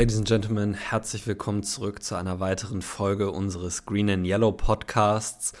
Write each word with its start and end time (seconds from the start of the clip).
Ladies 0.00 0.16
and 0.16 0.26
Gentlemen, 0.26 0.72
herzlich 0.72 1.26
willkommen 1.26 1.62
zurück 1.62 2.02
zu 2.02 2.14
einer 2.14 2.40
weiteren 2.40 2.80
Folge 2.80 3.30
unseres 3.30 3.84
Green 3.84 4.08
and 4.08 4.26
Yellow 4.26 4.50
Podcasts. 4.50 5.52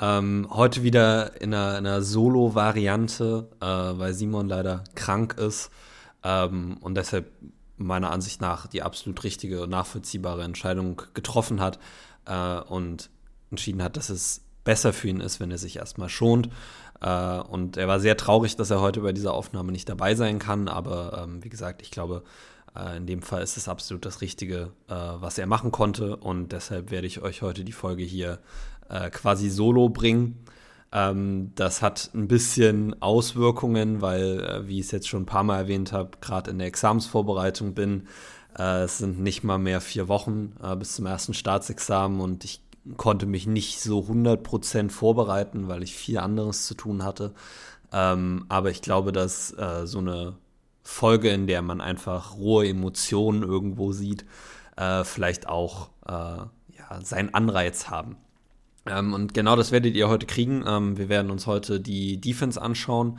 Ähm, 0.00 0.48
heute 0.50 0.82
wieder 0.82 1.40
in 1.40 1.54
einer, 1.54 1.76
einer 1.76 2.02
Solo-Variante, 2.02 3.48
äh, 3.60 3.64
weil 3.64 4.14
Simon 4.14 4.48
leider 4.48 4.82
krank 4.96 5.34
ist 5.38 5.70
ähm, 6.24 6.78
und 6.80 6.96
deshalb 6.96 7.30
meiner 7.76 8.10
Ansicht 8.10 8.40
nach 8.40 8.66
die 8.66 8.82
absolut 8.82 9.22
richtige 9.22 9.62
und 9.62 9.70
nachvollziehbare 9.70 10.42
Entscheidung 10.42 11.00
getroffen 11.14 11.60
hat 11.60 11.78
äh, 12.24 12.58
und 12.58 13.10
entschieden 13.52 13.84
hat, 13.84 13.96
dass 13.96 14.10
es 14.10 14.40
besser 14.64 14.92
für 14.92 15.06
ihn 15.06 15.20
ist, 15.20 15.38
wenn 15.38 15.52
er 15.52 15.58
sich 15.58 15.76
erstmal 15.76 16.08
schont. 16.08 16.48
Äh, 17.00 17.38
und 17.38 17.76
er 17.76 17.86
war 17.86 18.00
sehr 18.00 18.16
traurig, 18.16 18.56
dass 18.56 18.70
er 18.70 18.80
heute 18.80 19.02
bei 19.02 19.12
dieser 19.12 19.34
Aufnahme 19.34 19.70
nicht 19.70 19.88
dabei 19.88 20.16
sein 20.16 20.40
kann, 20.40 20.66
aber 20.66 21.22
ähm, 21.22 21.44
wie 21.44 21.48
gesagt, 21.48 21.80
ich 21.80 21.92
glaube, 21.92 22.24
in 22.96 23.06
dem 23.06 23.22
Fall 23.22 23.42
ist 23.42 23.56
es 23.56 23.68
absolut 23.68 24.04
das 24.04 24.20
Richtige, 24.20 24.72
äh, 24.88 24.94
was 24.94 25.38
er 25.38 25.46
machen 25.46 25.72
konnte. 25.72 26.16
Und 26.16 26.52
deshalb 26.52 26.90
werde 26.90 27.06
ich 27.06 27.22
euch 27.22 27.42
heute 27.42 27.64
die 27.64 27.72
Folge 27.72 28.04
hier 28.04 28.38
äh, 28.88 29.10
quasi 29.10 29.50
solo 29.50 29.88
bringen. 29.88 30.44
Ähm, 30.92 31.52
das 31.54 31.82
hat 31.82 32.10
ein 32.14 32.28
bisschen 32.28 33.00
Auswirkungen, 33.02 34.00
weil, 34.00 34.66
wie 34.66 34.80
ich 34.80 34.86
es 34.86 34.92
jetzt 34.92 35.08
schon 35.08 35.22
ein 35.22 35.26
paar 35.26 35.44
Mal 35.44 35.58
erwähnt 35.58 35.92
habe, 35.92 36.10
gerade 36.20 36.50
in 36.50 36.58
der 36.58 36.68
Examensvorbereitung 36.68 37.74
bin. 37.74 38.06
es 38.54 38.98
sind 38.98 39.20
nicht 39.20 39.44
mal 39.44 39.58
mehr 39.58 39.80
vier 39.80 40.08
Wochen 40.08 40.54
bis 40.78 40.96
zum 40.96 41.06
ersten 41.06 41.34
Staatsexamen 41.34 42.20
und 42.20 42.44
ich 42.44 42.60
konnte 42.96 43.26
mich 43.26 43.46
nicht 43.46 43.80
so 43.80 44.00
100% 44.00 44.90
vorbereiten, 44.90 45.68
weil 45.68 45.82
ich 45.82 45.94
viel 45.94 46.18
anderes 46.18 46.66
zu 46.66 46.74
tun 46.74 47.04
hatte. 47.04 47.34
Ähm, 47.92 48.46
aber 48.48 48.70
ich 48.70 48.82
glaube, 48.82 49.12
dass 49.12 49.52
äh, 49.52 49.86
so 49.86 49.98
eine 49.98 50.36
Folge, 50.88 51.28
in 51.28 51.46
der 51.46 51.60
man 51.60 51.82
einfach 51.82 52.34
rohe 52.38 52.66
Emotionen 52.66 53.42
irgendwo 53.42 53.92
sieht, 53.92 54.24
äh, 54.76 55.04
vielleicht 55.04 55.46
auch 55.46 55.90
äh, 56.06 56.12
ja, 56.12 57.00
seinen 57.02 57.34
Anreiz 57.34 57.90
haben. 57.90 58.16
Ähm, 58.86 59.12
und 59.12 59.34
genau 59.34 59.54
das 59.54 59.70
werdet 59.70 59.94
ihr 59.94 60.08
heute 60.08 60.24
kriegen. 60.24 60.64
Ähm, 60.66 60.96
wir 60.96 61.10
werden 61.10 61.30
uns 61.30 61.46
heute 61.46 61.78
die 61.78 62.18
Defense 62.18 62.60
anschauen. 62.60 63.18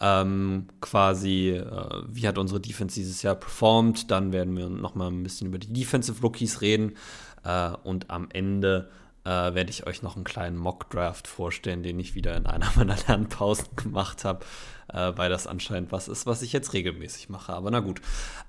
Ähm, 0.00 0.68
quasi, 0.80 1.50
äh, 1.50 2.02
wie 2.08 2.26
hat 2.26 2.38
unsere 2.38 2.58
Defense 2.58 2.94
dieses 2.94 3.20
Jahr 3.22 3.34
performt. 3.34 4.10
Dann 4.10 4.32
werden 4.32 4.56
wir 4.56 4.70
noch 4.70 4.94
mal 4.94 5.08
ein 5.08 5.22
bisschen 5.22 5.48
über 5.48 5.58
die 5.58 5.72
Defensive 5.72 6.22
Rookies 6.22 6.62
reden. 6.62 6.96
Äh, 7.44 7.72
und 7.84 8.10
am 8.10 8.28
Ende 8.32 8.88
äh, 9.24 9.28
werde 9.28 9.68
ich 9.68 9.86
euch 9.86 10.02
noch 10.02 10.16
einen 10.16 10.24
kleinen 10.24 10.56
Mock-Draft 10.56 11.28
vorstellen, 11.28 11.82
den 11.82 12.00
ich 12.00 12.14
wieder 12.14 12.34
in 12.34 12.46
einer 12.46 12.72
meiner 12.76 12.96
Lernpausen 13.06 13.68
gemacht 13.76 14.24
habe 14.24 14.44
äh, 14.92 15.12
weil 15.16 15.30
das 15.30 15.46
anscheinend 15.46 15.92
was 15.92 16.08
ist, 16.08 16.26
was 16.26 16.42
ich 16.42 16.52
jetzt 16.52 16.72
regelmäßig 16.72 17.28
mache. 17.28 17.52
Aber 17.52 17.70
na 17.70 17.80
gut. 17.80 18.00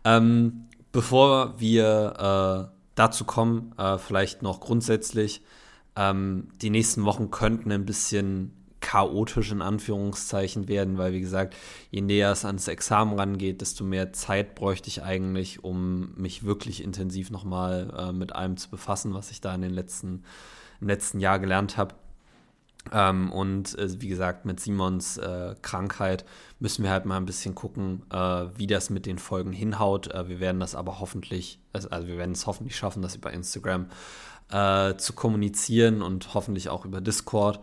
Ähm, 0.04 0.66
bevor 0.92 1.60
wir 1.60 2.70
äh, 2.72 2.76
dazu 2.96 3.26
kommen, 3.26 3.74
äh, 3.78 3.98
vielleicht 3.98 4.42
noch 4.42 4.60
grundsätzlich, 4.60 5.42
ähm, 5.96 6.50
die 6.62 6.70
nächsten 6.70 7.06
Wochen 7.06 7.32
könnten 7.32 7.72
ein 7.72 7.86
bisschen 7.86 8.54
chaotisch 8.82 9.52
in 9.52 9.62
Anführungszeichen 9.62 10.68
werden, 10.68 10.98
weil 10.98 11.14
wie 11.14 11.22
gesagt, 11.22 11.56
je 11.92 12.02
näher 12.02 12.32
es 12.32 12.46
ans 12.46 12.68
Examen 12.68 13.18
rangeht, 13.18 13.62
desto 13.62 13.84
mehr 13.84 14.12
Zeit 14.12 14.56
bräuchte 14.56 14.90
ich 14.90 15.04
eigentlich, 15.04 15.64
um 15.64 16.14
mich 16.16 16.44
wirklich 16.44 16.84
intensiv 16.84 17.30
nochmal 17.30 17.94
äh, 17.96 18.12
mit 18.12 18.34
allem 18.34 18.58
zu 18.58 18.70
befassen, 18.70 19.14
was 19.14 19.32
ich 19.32 19.40
da 19.40 19.54
in 19.54 19.62
den 19.62 19.72
letzten, 19.72 20.24
im 20.82 20.88
letzten 20.88 21.20
Jahr 21.20 21.40
gelernt 21.40 21.78
habe. 21.78 21.94
Ähm, 22.92 23.32
und 23.32 23.78
äh, 23.78 24.02
wie 24.02 24.08
gesagt, 24.08 24.46
mit 24.46 24.60
Simons 24.60 25.18
äh, 25.18 25.56
Krankheit 25.62 26.26
müssen 26.60 26.84
wir 26.84 26.92
halt 26.92 27.06
mal 27.06 27.18
ein 27.18 27.26
bisschen 27.26 27.54
gucken, 27.54 28.04
äh, 28.12 28.46
wie 28.56 28.68
das 28.68 28.90
mit 28.90 29.06
den 29.06 29.20
Folgen 29.20 29.52
hinhaut. 29.52 30.08
Äh, 30.08 30.28
wir 30.28 30.40
werden 30.40 30.60
das 30.60 30.74
aber 30.76 31.00
hoffentlich, 31.00 31.60
also, 31.74 31.90
wir 31.90 32.18
werden 32.18 32.32
es 32.32 32.48
hoffentlich 32.48 32.76
schaffen, 32.76 33.02
das 33.02 33.16
über 33.16 33.32
Instagram 33.32 33.88
äh, 34.50 34.96
zu 34.96 35.14
kommunizieren 35.14 36.02
und 36.02 36.34
hoffentlich 36.34 36.70
auch 36.70 36.86
über 36.86 37.02
Discord. 37.02 37.60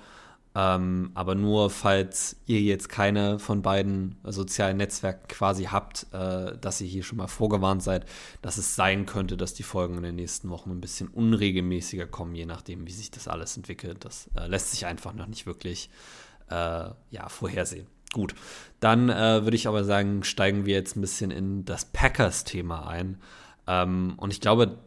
Ähm, 0.59 1.13
aber 1.15 1.37
nur 1.37 1.71
falls 1.71 2.35
ihr 2.47 2.61
jetzt 2.61 2.89
keine 2.89 3.39
von 3.39 3.63
beiden 3.63 4.17
sozialen 4.25 4.79
Netzwerken 4.79 5.29
quasi 5.29 5.65
habt, 5.67 6.09
äh, 6.13 6.59
dass 6.59 6.81
ihr 6.81 6.89
hier 6.89 7.05
schon 7.05 7.19
mal 7.19 7.29
vorgewarnt 7.29 7.81
seid, 7.81 8.07
dass 8.43 8.59
es 8.59 8.75
sein 8.75 9.07
könnte, 9.07 9.37
dass 9.37 9.55
die 9.55 9.63
Folgen 9.63 9.99
in 9.99 10.03
den 10.03 10.17
nächsten 10.17 10.51
Wochen 10.51 10.73
ein 10.73 10.81
bisschen 10.81 11.07
unregelmäßiger 11.07 12.07
kommen, 12.07 12.35
je 12.35 12.45
nachdem, 12.45 12.89
wie 12.89 12.93
sich 12.93 13.13
das 13.13 13.29
alles 13.29 13.57
entwickelt. 13.57 14.05
Das 14.05 14.31
äh, 14.37 14.49
lässt 14.49 14.73
sich 14.73 14.85
einfach 14.85 15.15
noch 15.15 15.29
nicht 15.29 15.47
wirklich 15.47 15.91
äh, 16.51 16.55
ja, 17.11 17.29
vorhersehen. 17.29 17.87
Gut, 18.13 18.35
dann 18.81 19.11
äh, 19.11 19.45
würde 19.45 19.55
ich 19.55 19.69
aber 19.69 19.85
sagen, 19.85 20.25
steigen 20.25 20.67
wir 20.67 20.75
jetzt 20.75 20.97
ein 20.97 21.03
bisschen 21.03 21.31
in 21.31 21.67
das 21.67 21.85
Packers-Thema 21.85 22.89
ein. 22.89 23.21
Ähm, 23.69 24.15
und 24.17 24.33
ich 24.33 24.41
glaube, 24.41 24.79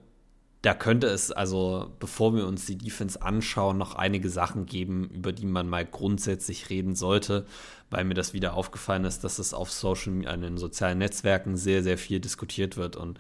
da 0.61 0.75
könnte 0.75 1.07
es 1.07 1.31
also, 1.31 1.91
bevor 1.99 2.35
wir 2.35 2.45
uns 2.45 2.66
die 2.66 2.77
Defense 2.77 3.22
anschauen, 3.22 3.77
noch 3.77 3.95
einige 3.95 4.29
Sachen 4.29 4.67
geben, 4.67 5.09
über 5.09 5.31
die 5.31 5.47
man 5.47 5.67
mal 5.67 5.85
grundsätzlich 5.85 6.69
reden 6.69 6.95
sollte, 6.95 7.45
weil 7.89 8.03
mir 8.03 8.13
das 8.13 8.33
wieder 8.33 8.53
aufgefallen 8.53 9.05
ist, 9.05 9.23
dass 9.23 9.39
es 9.39 9.53
auf 9.53 9.72
Social, 9.72 10.23
in 10.23 10.41
den 10.41 10.57
sozialen 10.57 10.99
Netzwerken 10.99 11.57
sehr, 11.57 11.81
sehr 11.81 11.97
viel 11.97 12.19
diskutiert 12.19 12.77
wird 12.77 12.95
und 12.95 13.17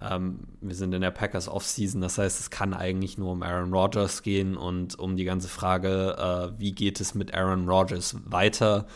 ähm, 0.00 0.40
wir 0.60 0.74
sind 0.74 0.94
in 0.94 1.02
der 1.02 1.10
Packers 1.10 1.46
Offseason, 1.46 2.00
das 2.00 2.18
heißt, 2.18 2.40
es 2.40 2.50
kann 2.50 2.74
eigentlich 2.74 3.18
nur 3.18 3.32
um 3.32 3.42
Aaron 3.42 3.72
Rodgers 3.72 4.22
gehen 4.22 4.56
und 4.56 4.98
um 4.98 5.16
die 5.16 5.24
ganze 5.24 5.48
Frage, 5.48 6.16
äh, 6.18 6.58
wie 6.58 6.72
geht 6.72 7.00
es 7.00 7.14
mit 7.14 7.34
Aaron 7.34 7.68
Rodgers 7.68 8.16
weiter? 8.24 8.86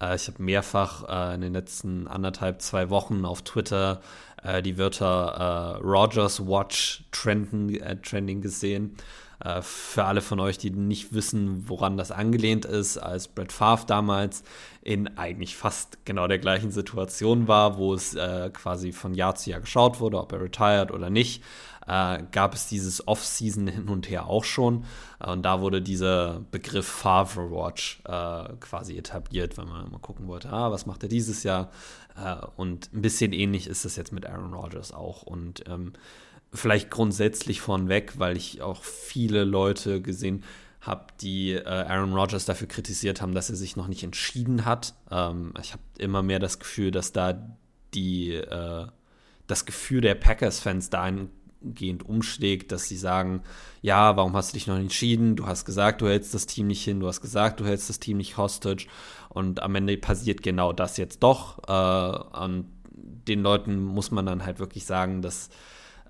Äh, 0.00 0.16
ich 0.16 0.28
habe 0.28 0.42
mehrfach 0.42 1.08
äh, 1.08 1.34
in 1.34 1.40
den 1.40 1.52
letzten 1.52 2.06
anderthalb, 2.06 2.62
zwei 2.62 2.90
Wochen 2.90 3.24
auf 3.24 3.42
Twitter 3.42 4.00
äh, 4.42 4.62
die 4.62 4.78
Wörter 4.78 5.78
äh, 5.78 5.82
Rogers 5.82 6.46
Watch 6.46 7.04
trenden, 7.10 7.74
äh, 7.80 7.96
trending 8.00 8.40
gesehen. 8.40 8.96
Äh, 9.44 9.62
für 9.62 10.04
alle 10.04 10.20
von 10.20 10.40
euch, 10.40 10.58
die 10.58 10.70
nicht 10.70 11.14
wissen, 11.14 11.68
woran 11.68 11.96
das 11.96 12.10
angelehnt 12.10 12.64
ist, 12.64 12.98
als 12.98 13.28
Brett 13.28 13.52
Favre 13.52 13.86
damals 13.86 14.44
in 14.82 15.16
eigentlich 15.16 15.56
fast 15.56 16.04
genau 16.04 16.26
der 16.26 16.38
gleichen 16.38 16.70
Situation 16.70 17.48
war, 17.48 17.78
wo 17.78 17.94
es 17.94 18.14
äh, 18.14 18.50
quasi 18.52 18.92
von 18.92 19.14
Jahr 19.14 19.34
zu 19.34 19.50
Jahr 19.50 19.60
geschaut 19.60 20.00
wurde, 20.00 20.18
ob 20.18 20.32
er 20.32 20.42
retired 20.42 20.90
oder 20.90 21.10
nicht 21.10 21.42
äh, 21.86 22.22
gab 22.30 22.54
es 22.54 22.68
dieses 22.68 23.06
Off-Season 23.06 23.66
hin 23.66 23.88
und 23.88 24.08
her 24.08 24.26
auch 24.26 24.44
schon. 24.44 24.84
Äh, 25.20 25.30
und 25.30 25.42
da 25.42 25.60
wurde 25.60 25.82
dieser 25.82 26.40
Begriff 26.50 26.86
Favre 26.86 27.50
Watch 27.50 28.00
äh, 28.04 28.54
quasi 28.60 28.96
etabliert, 28.96 29.56
wenn 29.56 29.68
man 29.68 29.90
mal 29.90 29.98
gucken 29.98 30.26
wollte, 30.26 30.50
ah, 30.50 30.70
was 30.70 30.86
macht 30.86 31.02
er 31.02 31.08
dieses 31.08 31.42
Jahr? 31.42 31.70
Äh, 32.16 32.36
und 32.56 32.92
ein 32.92 33.02
bisschen 33.02 33.32
ähnlich 33.32 33.66
ist 33.66 33.84
es 33.84 33.96
jetzt 33.96 34.12
mit 34.12 34.26
Aaron 34.26 34.54
Rodgers 34.54 34.92
auch. 34.92 35.22
Und 35.22 35.64
ähm, 35.68 35.92
vielleicht 36.52 36.90
grundsätzlich 36.90 37.60
vornweg, 37.60 38.18
weil 38.18 38.36
ich 38.36 38.62
auch 38.62 38.82
viele 38.84 39.44
Leute 39.44 40.00
gesehen 40.00 40.44
habe, 40.80 41.06
die 41.20 41.52
äh, 41.52 41.64
Aaron 41.64 42.12
Rodgers 42.12 42.44
dafür 42.44 42.66
kritisiert 42.66 43.22
haben, 43.22 43.34
dass 43.34 43.50
er 43.50 43.56
sich 43.56 43.76
noch 43.76 43.86
nicht 43.86 44.02
entschieden 44.02 44.64
hat. 44.64 44.94
Ähm, 45.10 45.54
ich 45.60 45.72
habe 45.72 45.82
immer 45.98 46.22
mehr 46.22 46.40
das 46.40 46.58
Gefühl, 46.58 46.90
dass 46.90 47.12
da 47.12 47.56
die 47.94 48.34
äh, 48.34 48.86
das 49.46 49.64
Gefühl 49.64 50.00
der 50.00 50.14
Packers-Fans 50.14 50.90
da 50.90 51.02
ein 51.02 51.28
gehend 51.64 52.04
umschlägt, 52.04 52.72
dass 52.72 52.84
sie 52.84 52.96
sagen, 52.96 53.42
ja, 53.80 54.16
warum 54.16 54.34
hast 54.34 54.52
du 54.52 54.54
dich 54.54 54.66
noch 54.66 54.78
entschieden? 54.78 55.36
Du 55.36 55.46
hast 55.46 55.64
gesagt, 55.64 56.00
du 56.00 56.08
hältst 56.08 56.34
das 56.34 56.46
Team 56.46 56.66
nicht 56.66 56.84
hin, 56.84 57.00
du 57.00 57.08
hast 57.08 57.20
gesagt, 57.20 57.60
du 57.60 57.64
hältst 57.64 57.88
das 57.88 57.98
Team 57.98 58.16
nicht 58.16 58.36
hostage 58.36 58.86
und 59.28 59.62
am 59.62 59.74
Ende 59.74 59.96
passiert 59.96 60.42
genau 60.42 60.72
das 60.72 60.96
jetzt 60.96 61.22
doch. 61.22 61.58
Äh, 61.68 62.42
und 62.44 62.66
den 62.94 63.42
Leuten 63.42 63.82
muss 63.82 64.10
man 64.10 64.26
dann 64.26 64.44
halt 64.44 64.58
wirklich 64.58 64.84
sagen, 64.84 65.22
dass 65.22 65.48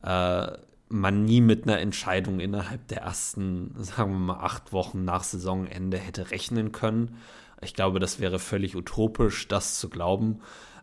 äh, 0.03 0.47
man 0.89 1.25
nie 1.25 1.41
mit 1.41 1.65
einer 1.65 1.79
Entscheidung 1.79 2.41
innerhalb 2.41 2.87
der 2.89 3.03
ersten, 3.03 3.75
sagen 3.79 4.13
wir 4.13 4.19
mal, 4.19 4.45
acht 4.45 4.73
Wochen 4.73 5.05
nach 5.05 5.25
Saisonende 5.25 5.99
hätte 5.99 6.31
rechnen 6.31 6.73
können. 6.73 7.17
Ich 7.63 7.75
glaube, 7.75 8.01
das 8.01 8.21
wäre 8.21 8.39
völlig 8.39 8.77
utopisch, 8.77 9.49
das 9.49 9.79
zu 9.79 9.89
glauben 9.89 10.41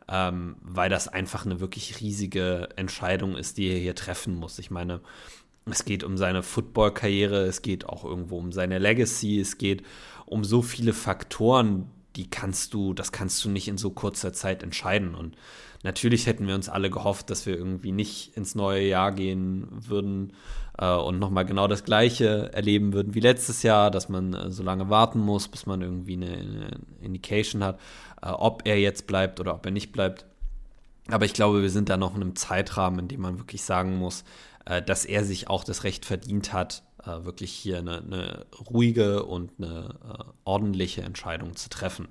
ähm, 0.09 0.55
weil 0.61 0.89
das 0.89 1.07
einfach 1.07 1.45
eine 1.45 1.59
wirklich 1.59 1.99
riesige 2.01 2.69
Entscheidung 2.75 3.35
ist, 3.35 3.57
die 3.57 3.69
er 3.69 3.79
hier 3.79 3.95
treffen 3.95 4.35
muss. 4.35 4.57
Ich 4.59 4.71
meine, 4.71 5.01
es 5.65 5.85
geht 5.85 6.03
um 6.03 6.17
seine 6.17 6.41
Football-Karriere, 6.41 7.45
es 7.45 7.61
geht 7.61 7.87
auch 7.87 8.03
irgendwo 8.03 8.37
um 8.37 8.51
seine 8.51 8.79
Legacy, 8.79 9.39
es 9.39 9.57
geht 9.57 9.83
um 10.25 10.43
so 10.43 10.61
viele 10.61 10.93
Faktoren, 10.93 11.91
die 12.15 12.29
kannst 12.29 12.73
du, 12.73 12.93
das 12.93 13.11
kannst 13.11 13.43
du 13.45 13.49
nicht 13.49 13.67
in 13.67 13.77
so 13.77 13.91
kurzer 13.91 14.33
Zeit 14.33 14.63
entscheiden. 14.63 15.13
Und 15.13 15.35
natürlich 15.83 16.25
hätten 16.25 16.47
wir 16.47 16.55
uns 16.55 16.69
alle 16.69 16.89
gehofft, 16.89 17.29
dass 17.29 17.45
wir 17.45 17.55
irgendwie 17.55 17.91
nicht 17.91 18.35
ins 18.35 18.55
neue 18.55 18.85
Jahr 18.85 19.11
gehen 19.11 19.67
würden 19.69 20.33
äh, 20.77 20.91
und 20.91 21.19
nochmal 21.19 21.45
genau 21.45 21.67
das 21.67 21.83
Gleiche 21.83 22.51
erleben 22.51 22.93
würden 22.93 23.13
wie 23.13 23.19
letztes 23.19 23.63
Jahr, 23.63 23.91
dass 23.91 24.09
man 24.09 24.33
äh, 24.33 24.51
so 24.51 24.63
lange 24.63 24.89
warten 24.89 25.19
muss, 25.19 25.47
bis 25.47 25.65
man 25.65 25.81
irgendwie 25.81 26.13
eine, 26.13 26.31
eine 26.31 26.79
Indication 27.01 27.63
hat 27.63 27.79
ob 28.21 28.63
er 28.65 28.79
jetzt 28.79 29.07
bleibt 29.07 29.39
oder 29.39 29.55
ob 29.55 29.65
er 29.65 29.71
nicht 29.71 29.91
bleibt. 29.91 30.25
Aber 31.09 31.25
ich 31.25 31.33
glaube, 31.33 31.61
wir 31.61 31.69
sind 31.69 31.89
da 31.89 31.97
noch 31.97 32.15
in 32.15 32.21
einem 32.21 32.35
Zeitrahmen, 32.35 32.99
in 32.99 33.07
dem 33.07 33.21
man 33.21 33.39
wirklich 33.39 33.63
sagen 33.63 33.97
muss, 33.97 34.23
äh, 34.65 34.81
dass 34.81 35.05
er 35.05 35.23
sich 35.23 35.49
auch 35.49 35.63
das 35.63 35.83
Recht 35.83 36.05
verdient 36.05 36.53
hat, 36.53 36.83
äh, 37.03 37.23
wirklich 37.25 37.51
hier 37.51 37.79
eine, 37.79 37.97
eine, 37.97 38.45
ruhige 38.69 39.23
und 39.23 39.51
eine 39.57 39.95
äh, 40.03 40.23
ordentliche 40.43 41.01
Entscheidung 41.01 41.55
zu 41.55 41.69
treffen. 41.69 42.09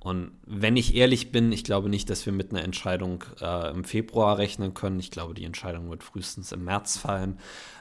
Und 0.00 0.30
wenn 0.46 0.76
ich 0.76 0.94
ehrlich 0.94 1.32
bin, 1.32 1.50
ich 1.50 1.64
glaube 1.64 1.88
nicht, 1.88 2.08
dass 2.08 2.24
wir 2.24 2.32
mit 2.32 2.50
einer 2.50 2.62
Entscheidung 2.62 3.24
äh, 3.40 3.70
im 3.70 3.82
Februar 3.82 4.38
rechnen 4.38 4.72
können. 4.72 5.00
Ich 5.00 5.10
glaube, 5.10 5.34
die 5.34 5.44
Entscheidung 5.44 5.90
wird 5.90 6.04
frühestens 6.04 6.52
im 6.52 6.64
März 6.64 6.96
fallen. 6.96 7.38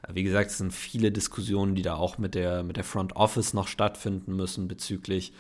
Äh, 0.08 0.16
wie 0.16 0.24
gesagt, 0.24 0.50
es 0.50 0.58
sind 0.58 0.74
viele 0.74 1.12
Diskussionen, 1.12 1.76
die 1.76 1.84
da 1.84 1.96
auch 1.96 2.18
mit 2.18 2.34
der, 2.34 2.64
mit 2.64 2.76
der 2.76 2.84
Front 2.84 3.16
Office 3.16 3.54
noch 3.54 3.68
stattfinden 3.68 4.36
müssen 4.36 4.68
bezüglich 4.68 5.32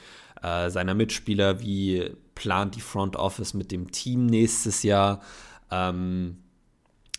äh, 0.43 0.69
seiner 0.69 0.93
Mitspieler. 0.93 1.61
Wie 1.61 2.11
plant 2.35 2.75
die 2.75 2.81
Front 2.81 3.15
Office 3.15 3.55
mit 3.55 3.71
dem 3.71 3.91
Team 3.91 4.27
nächstes 4.27 4.83
Jahr? 4.83 5.21
Ähm, 5.71 6.37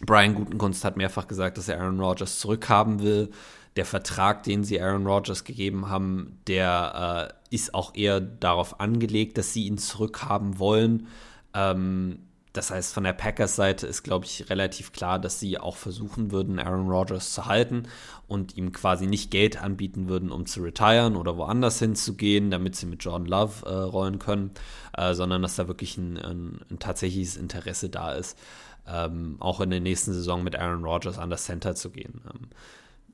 Brian 0.07 0.37
Gutenkunst 0.37 0.85
hat 0.85 0.97
mehrfach 0.97 1.27
gesagt, 1.27 1.59
dass 1.59 1.69
er 1.69 1.81
Aaron 1.81 1.99
Rodgers 1.99 2.39
zurückhaben 2.39 3.03
will 3.03 3.31
der 3.79 3.87
Vertrag, 3.87 4.43
den 4.43 4.65
sie 4.65 4.83
Aaron 4.83 5.07
Rodgers 5.07 5.45
gegeben 5.45 5.89
haben, 5.89 6.41
der 6.49 7.31
äh, 7.51 7.55
ist 7.55 7.75
auch 7.75 7.95
eher 7.95 8.21
darauf 8.21 8.81
angelegt, 8.81 9.39
dass 9.39 9.53
sie 9.53 9.67
ihn 9.67 9.79
zurückhaben 9.79 10.59
wollen. 10.59 11.07
Ähm, 11.55 12.19
das 12.53 12.73
heißt, 12.73 12.93
von 12.93 13.05
der 13.05 13.13
Packers-Seite 13.13 13.87
ist, 13.87 14.03
glaube 14.03 14.25
ich, 14.25 14.51
relativ 14.51 14.91
klar, 14.91 15.21
dass 15.21 15.39
sie 15.39 15.59
auch 15.59 15.77
versuchen 15.77 16.33
würden, 16.33 16.59
Aaron 16.59 16.89
Rodgers 16.89 17.33
zu 17.33 17.47
halten 17.47 17.85
und 18.27 18.57
ihm 18.57 18.73
quasi 18.73 19.07
nicht 19.07 19.31
Geld 19.31 19.63
anbieten 19.63 20.09
würden, 20.09 20.33
um 20.33 20.45
zu 20.45 20.61
retiren 20.63 21.15
oder 21.15 21.37
woanders 21.37 21.79
hinzugehen, 21.79 22.51
damit 22.51 22.75
sie 22.75 22.87
mit 22.87 23.05
Jordan 23.05 23.29
Love 23.29 23.65
äh, 23.65 23.73
rollen 23.73 24.19
können, 24.19 24.51
äh, 24.97 25.15
sondern 25.15 25.41
dass 25.43 25.55
da 25.55 25.69
wirklich 25.69 25.97
ein, 25.99 26.17
ein, 26.17 26.61
ein 26.69 26.81
tatsächliches 26.81 27.37
Interesse 27.37 27.91
da 27.91 28.13
ist, 28.13 28.37
ähm, 28.89 29.37
auch 29.39 29.61
in 29.61 29.71
der 29.71 29.81
nächsten 29.81 30.13
Saison 30.13 30.43
mit 30.43 30.57
Aaron 30.57 30.85
Rodgers 30.85 31.17
an 31.17 31.31
das 31.31 31.45
Center 31.45 31.77
zu 31.77 31.91
gehen. 31.91 32.23
Ähm, 32.35 32.49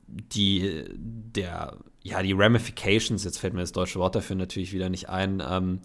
die, 0.07 0.85
der, 0.97 1.77
ja, 2.03 2.23
die 2.23 2.33
Ramifications, 2.33 3.25
jetzt 3.25 3.39
fällt 3.39 3.55
mir 3.55 3.61
das 3.61 3.73
deutsche 3.73 3.99
Wort 3.99 4.15
dafür 4.15 4.37
natürlich 4.37 4.73
wieder 4.73 4.89
nicht 4.89 5.09
ein, 5.09 5.43
ähm, 5.47 5.81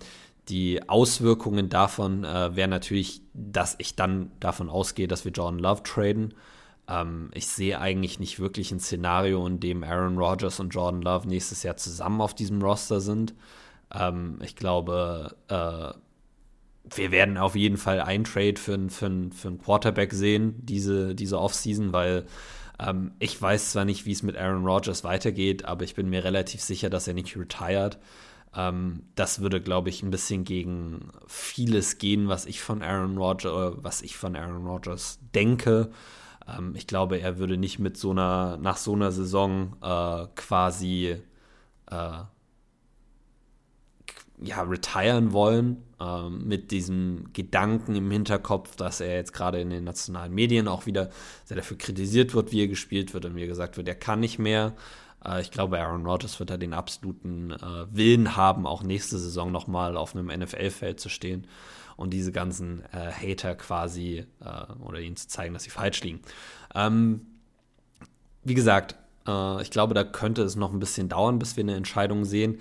die 0.50 0.90
Auswirkungen 0.90 1.70
davon 1.70 2.24
äh, 2.24 2.56
wären 2.56 2.72
natürlich, 2.72 3.22
dass 3.34 3.76
ich 3.78 3.96
dann 3.96 4.32
davon 4.40 4.70
ausgehe, 4.70 5.08
dass 5.08 5.24
wir 5.24 5.32
Jordan 5.32 5.60
Love 5.60 5.84
traden. 5.84 6.34
Ähm, 6.88 7.30
ich 7.34 7.48
sehe 7.48 7.80
eigentlich 7.80 8.20
nicht 8.20 8.40
wirklich 8.40 8.72
ein 8.72 8.80
Szenario, 8.80 9.46
in 9.46 9.60
dem 9.60 9.84
Aaron 9.84 10.18
Rodgers 10.18 10.60
und 10.60 10.74
Jordan 10.74 11.04
Love 11.04 11.28
nächstes 11.28 11.64
Jahr 11.64 11.78
zusammen 11.78 12.20
auf 12.20 12.34
diesem 12.34 12.62
Roster 12.62 13.00
sind. 13.00 13.36
Ähm, 13.94 14.40
ich 14.44 14.56
glaube, 14.56 15.36
äh, 15.50 15.94
wir 16.96 17.12
werden 17.12 17.38
auf 17.38 17.56
jeden 17.56 17.78
Fall 17.78 18.02
ein 18.02 18.24
Trade 18.24 18.56
für, 18.58 18.90
für, 18.90 19.30
für 19.32 19.48
einen 19.48 19.62
Quarterback 19.62 20.14
sehen, 20.14 20.56
diese, 20.66 21.14
diese 21.14 21.40
Offseason, 21.40 21.94
weil 21.94 22.26
ähm, 22.80 23.12
ich 23.20 23.40
weiß 23.42 23.72
zwar 23.72 23.86
nicht, 23.86 24.06
wie 24.06 24.12
es 24.12 24.24
mit 24.24 24.38
Aaron 24.38 24.66
Rodgers 24.66 25.04
weitergeht, 25.04 25.66
aber 25.66 25.84
ich 25.84 25.96
bin 25.96 26.10
mir 26.10 26.24
relativ 26.24 26.62
sicher, 26.62 26.90
dass 26.90 27.08
er 27.08 27.14
nicht 27.14 27.38
retired. 27.38 28.00
Ähm, 28.56 29.04
das 29.16 29.42
würde, 29.42 29.62
glaube 29.62 29.90
ich, 29.90 30.02
ein 30.02 30.12
bisschen 30.12 30.44
gegen 30.44 31.12
vieles 31.28 31.98
gehen, 31.98 32.28
was 32.28 32.46
ich 32.46 32.62
von 32.62 32.82
Aaron 32.82 33.18
Rodgers, 33.18 33.76
was 33.78 34.02
ich 34.02 34.18
von 34.18 34.36
Aaron 34.36 34.66
Rodgers 34.66 35.20
denke. 35.36 35.92
Ähm, 36.48 36.74
ich 36.76 36.88
glaube, 36.88 37.20
er 37.20 37.38
würde 37.38 37.58
nicht 37.58 37.80
mit 37.80 37.98
so 37.98 38.12
einer, 38.12 38.58
nach 38.58 38.78
so 38.78 38.94
einer 38.94 39.12
Saison 39.12 39.76
äh, 39.82 40.28
quasi 40.36 41.18
äh, 41.92 42.12
ja, 44.42 44.62
retiren 44.62 45.34
wollen, 45.34 45.84
ähm, 46.00 46.48
mit 46.48 46.72
diesem 46.72 47.26
Gedanken 47.34 47.96
im 47.96 48.10
Hinterkopf, 48.10 48.76
dass 48.76 49.02
er 49.02 49.16
jetzt 49.16 49.34
gerade 49.34 49.60
in 49.60 49.70
den 49.70 49.84
nationalen 49.84 50.34
Medien 50.34 50.68
auch 50.68 50.86
wieder 50.86 51.10
sehr 51.46 51.58
dafür 51.58 51.78
kritisiert 51.78 52.34
wird, 52.34 52.52
wie 52.52 52.62
er 52.62 52.68
gespielt 52.68 53.14
wird 53.14 53.26
und 53.26 53.34
mir 53.34 53.48
gesagt 53.48 53.78
wird, 53.78 53.88
er 53.88 53.96
kann 53.96 54.20
nicht 54.20 54.40
mehr. 54.40 54.76
Äh, 55.26 55.42
ich 55.42 55.52
glaube, 55.52 55.80
Aaron 55.80 56.06
Rodgers 56.06 56.40
wird 56.40 56.50
da 56.50 56.58
den 56.58 56.74
absoluten 56.74 57.52
äh, 57.52 57.86
Willen 57.92 58.36
haben, 58.36 58.66
auch 58.66 58.84
nächste 58.84 59.18
Saison 59.18 59.52
nochmal 59.52 59.98
auf 59.98 60.16
einem 60.16 60.28
NFL-Feld 60.28 61.00
zu 61.00 61.10
stehen 61.10 61.48
und 61.98 62.12
diese 62.12 62.32
ganzen 62.32 62.84
äh, 62.94 63.12
Hater 63.12 63.56
quasi 63.56 64.26
äh, 64.40 64.74
oder 64.82 65.00
ihnen 65.00 65.18
zu 65.18 65.28
zeigen, 65.28 65.54
dass 65.54 65.64
sie 65.64 65.70
falsch 65.70 66.02
liegen. 66.02 66.22
Ähm, 66.74 67.26
wie 68.44 68.54
gesagt, 68.54 68.96
äh, 69.28 69.62
ich 69.62 69.70
glaube, 69.70 69.94
da 69.94 70.06
könnte 70.06 70.44
es 70.44 70.56
noch 70.56 70.72
ein 70.72 70.80
bisschen 70.80 71.10
dauern, 71.10 71.40
bis 71.40 71.58
wir 71.58 71.64
eine 71.64 71.76
Entscheidung 71.76 72.24
sehen. 72.24 72.60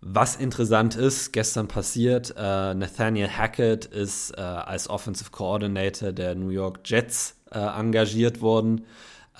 Was 0.00 0.36
interessant 0.36 0.94
ist, 0.94 1.32
gestern 1.32 1.66
passiert, 1.66 2.32
äh, 2.36 2.74
Nathaniel 2.74 3.28
Hackett 3.28 3.84
ist 3.84 4.30
äh, 4.30 4.40
als 4.40 4.88
Offensive 4.88 5.30
Coordinator 5.32 6.12
der 6.12 6.36
New 6.36 6.50
York 6.50 6.80
Jets 6.84 7.34
äh, 7.50 7.58
engagiert 7.58 8.40
worden. 8.40 8.86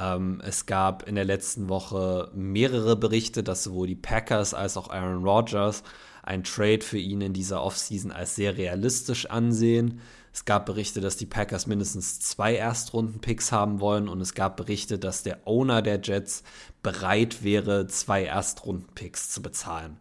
Ähm, 0.01 0.43
es 0.45 0.67
gab 0.67 1.07
in 1.07 1.15
der 1.15 1.25
letzten 1.25 1.69
Woche 1.69 2.33
mehrere 2.35 2.97
Berichte, 2.97 3.45
dass 3.45 3.63
sowohl 3.63 3.87
die 3.87 3.95
Packers 3.95 4.53
als 4.53 4.77
auch 4.77 4.91
Aaron 4.91 5.23
Rodgers 5.23 5.85
ein 6.25 6.43
Trade 6.43 6.81
für 6.83 6.99
ihn 6.99 7.21
in 7.21 7.33
dieser 7.33 7.63
Offseason 7.63 8.11
als 8.11 8.35
sehr 8.35 8.57
realistisch 8.57 9.31
ansehen. 9.31 10.01
Es 10.33 10.45
gab 10.45 10.67
Berichte, 10.67 11.01
dass 11.01 11.17
die 11.17 11.27
Packers 11.27 11.69
mindestens 11.69 12.19
zwei 12.19 12.57
Erstrunden-Picks 12.57 13.53
haben 13.53 13.81
wollen 13.81 14.09
und 14.09 14.21
es 14.21 14.35
gab 14.35 14.57
Berichte, 14.57 14.99
dass 14.99 15.23
der 15.23 15.39
Owner 15.47 15.83
der 15.83 16.01
Jets 16.03 16.43
bereit 16.83 17.45
wäre, 17.45 17.87
zwei 17.87 18.25
Erstrunden-Picks 18.25 19.31
zu 19.31 19.41
bezahlen. 19.41 19.99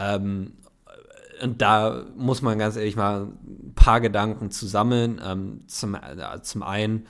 Ähm, 0.00 0.54
und 1.42 1.62
da 1.62 2.04
muss 2.16 2.42
man 2.42 2.58
ganz 2.58 2.76
ehrlich 2.76 2.96
mal 2.96 3.22
ein 3.22 3.72
paar 3.74 4.00
Gedanken 4.00 4.50
zusammen. 4.50 5.20
Ähm, 5.24 5.62
zum, 5.66 5.94
äh, 5.94 6.42
zum 6.42 6.62
einen, 6.62 7.06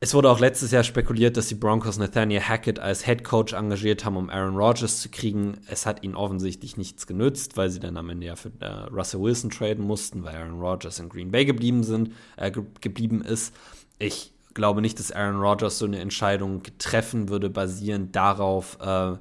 es 0.00 0.14
wurde 0.14 0.30
auch 0.30 0.40
letztes 0.40 0.70
Jahr 0.70 0.82
spekuliert, 0.82 1.36
dass 1.36 1.48
die 1.48 1.54
Broncos 1.54 1.98
Nathaniel 1.98 2.42
Hackett 2.42 2.78
als 2.78 3.04
Head 3.04 3.24
Coach 3.24 3.54
engagiert 3.54 4.04
haben, 4.04 4.16
um 4.16 4.30
Aaron 4.30 4.56
Rodgers 4.56 5.00
zu 5.00 5.08
kriegen. 5.08 5.58
Es 5.68 5.86
hat 5.86 6.02
ihnen 6.02 6.14
offensichtlich 6.14 6.76
nichts 6.76 7.06
genützt, 7.06 7.56
weil 7.56 7.70
sie 7.70 7.80
dann 7.80 7.96
am 7.96 8.10
Ende 8.10 8.26
ja 8.26 8.36
für 8.36 8.50
äh, 8.60 8.66
Russell 8.92 9.20
Wilson 9.20 9.50
traden 9.50 9.84
mussten, 9.84 10.22
weil 10.22 10.36
Aaron 10.36 10.60
Rodgers 10.60 10.98
in 10.98 11.08
Green 11.08 11.30
Bay 11.30 11.44
geblieben, 11.44 11.82
sind, 11.82 12.12
äh, 12.36 12.50
ge 12.50 12.62
geblieben 12.80 13.22
ist. 13.22 13.54
Ich 13.98 14.32
glaube 14.54 14.80
nicht, 14.80 14.98
dass 14.98 15.12
Aaron 15.12 15.40
Rodgers 15.40 15.78
so 15.78 15.86
eine 15.86 15.98
Entscheidung 15.98 16.62
treffen 16.78 17.28
würde, 17.28 17.50
basierend 17.50 18.14
darauf, 18.16 18.78
äh, 18.80 19.16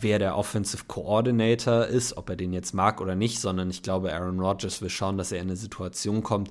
wer 0.00 0.18
der 0.18 0.36
Offensive 0.36 0.84
Coordinator 0.86 1.86
ist, 1.86 2.16
ob 2.16 2.30
er 2.30 2.36
den 2.36 2.52
jetzt 2.52 2.72
mag 2.72 3.00
oder 3.00 3.14
nicht, 3.14 3.40
sondern 3.40 3.70
ich 3.70 3.82
glaube, 3.82 4.12
Aaron 4.12 4.40
Rodgers 4.40 4.80
will 4.80 4.90
schauen, 4.90 5.18
dass 5.18 5.32
er 5.32 5.38
in 5.38 5.48
eine 5.48 5.56
Situation 5.56 6.22
kommt, 6.22 6.50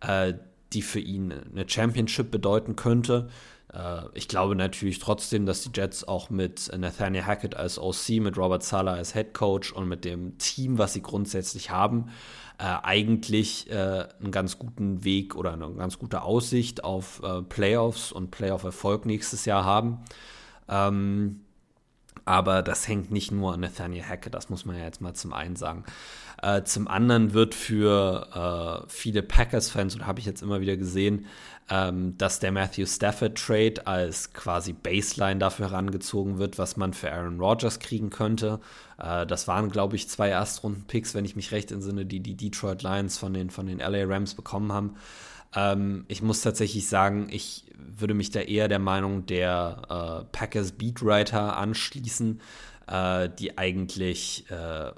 äh, 0.00 0.34
die 0.72 0.82
für 0.82 1.00
ihn 1.00 1.32
eine 1.32 1.68
Championship 1.68 2.30
bedeuten 2.30 2.76
könnte. 2.76 3.28
Äh, 3.72 4.02
ich 4.14 4.28
glaube 4.28 4.56
natürlich 4.56 4.98
trotzdem, 4.98 5.46
dass 5.46 5.62
die 5.62 5.70
Jets 5.72 6.06
auch 6.06 6.30
mit 6.30 6.70
Nathaniel 6.76 7.26
Hackett 7.26 7.56
als 7.56 7.78
OC, 7.78 8.20
mit 8.20 8.36
Robert 8.36 8.62
Sala 8.62 8.94
als 8.94 9.12
Head 9.12 9.34
Coach 9.34 9.72
und 9.72 9.88
mit 9.88 10.04
dem 10.04 10.38
Team, 10.38 10.78
was 10.78 10.92
sie 10.92 11.02
grundsätzlich 11.02 11.70
haben, 11.70 12.10
äh, 12.58 12.64
eigentlich 12.82 13.70
äh, 13.70 14.06
einen 14.20 14.32
ganz 14.32 14.58
guten 14.58 15.04
Weg 15.04 15.36
oder 15.36 15.52
eine 15.52 15.70
ganz 15.74 15.98
gute 15.98 16.22
Aussicht 16.22 16.82
auf 16.82 17.22
äh, 17.22 17.42
Playoffs 17.42 18.10
und 18.10 18.30
Playoff-Erfolg 18.30 19.06
nächstes 19.06 19.44
Jahr 19.44 19.64
haben. 19.64 19.98
Ähm, 20.68 21.40
aber 22.30 22.62
das 22.62 22.86
hängt 22.86 23.10
nicht 23.10 23.32
nur 23.32 23.54
an 23.54 23.60
Nathaniel 23.60 24.04
Hackett, 24.04 24.34
das 24.34 24.50
muss 24.50 24.64
man 24.64 24.76
ja 24.76 24.84
jetzt 24.84 25.00
mal 25.00 25.14
zum 25.14 25.32
einen 25.32 25.56
sagen. 25.56 25.84
Äh, 26.40 26.62
zum 26.62 26.86
anderen 26.86 27.34
wird 27.34 27.56
für 27.56 28.84
äh, 28.86 28.88
viele 28.88 29.24
Packers-Fans, 29.24 29.96
und 29.96 30.06
habe 30.06 30.20
ich 30.20 30.26
jetzt 30.26 30.40
immer 30.40 30.60
wieder 30.60 30.76
gesehen, 30.76 31.26
ähm, 31.68 32.16
dass 32.18 32.38
der 32.38 32.52
Matthew 32.52 32.86
Stafford-Trade 32.86 33.84
als 33.84 34.32
quasi 34.32 34.72
Baseline 34.72 35.40
dafür 35.40 35.70
herangezogen 35.70 36.38
wird, 36.38 36.56
was 36.56 36.76
man 36.76 36.94
für 36.94 37.10
Aaron 37.10 37.40
Rodgers 37.40 37.80
kriegen 37.80 38.10
könnte. 38.10 38.60
Äh, 38.98 39.26
das 39.26 39.48
waren, 39.48 39.68
glaube 39.68 39.96
ich, 39.96 40.08
zwei 40.08 40.28
Erstrunden-Picks, 40.28 41.14
wenn 41.14 41.24
ich 41.24 41.34
mich 41.34 41.50
recht 41.50 41.72
entsinne, 41.72 42.06
die 42.06 42.20
die 42.20 42.36
Detroit 42.36 42.84
Lions 42.84 43.18
von 43.18 43.34
den, 43.34 43.50
von 43.50 43.66
den 43.66 43.80
LA 43.80 44.04
Rams 44.04 44.34
bekommen 44.34 44.72
haben. 44.72 44.94
Ähm, 45.54 46.04
ich 46.08 46.22
muss 46.22 46.42
tatsächlich 46.42 46.88
sagen, 46.88 47.28
ich 47.30 47.64
würde 47.76 48.14
mich 48.14 48.30
da 48.30 48.40
eher 48.40 48.68
der 48.68 48.78
Meinung 48.78 49.26
der 49.26 49.82
äh, 49.88 50.36
Packers 50.36 50.72
Beatwriter 50.72 51.56
anschließen, 51.56 52.40
äh, 52.86 53.28
die 53.38 53.58
eigentlich 53.58 54.44
äh, 54.50 54.92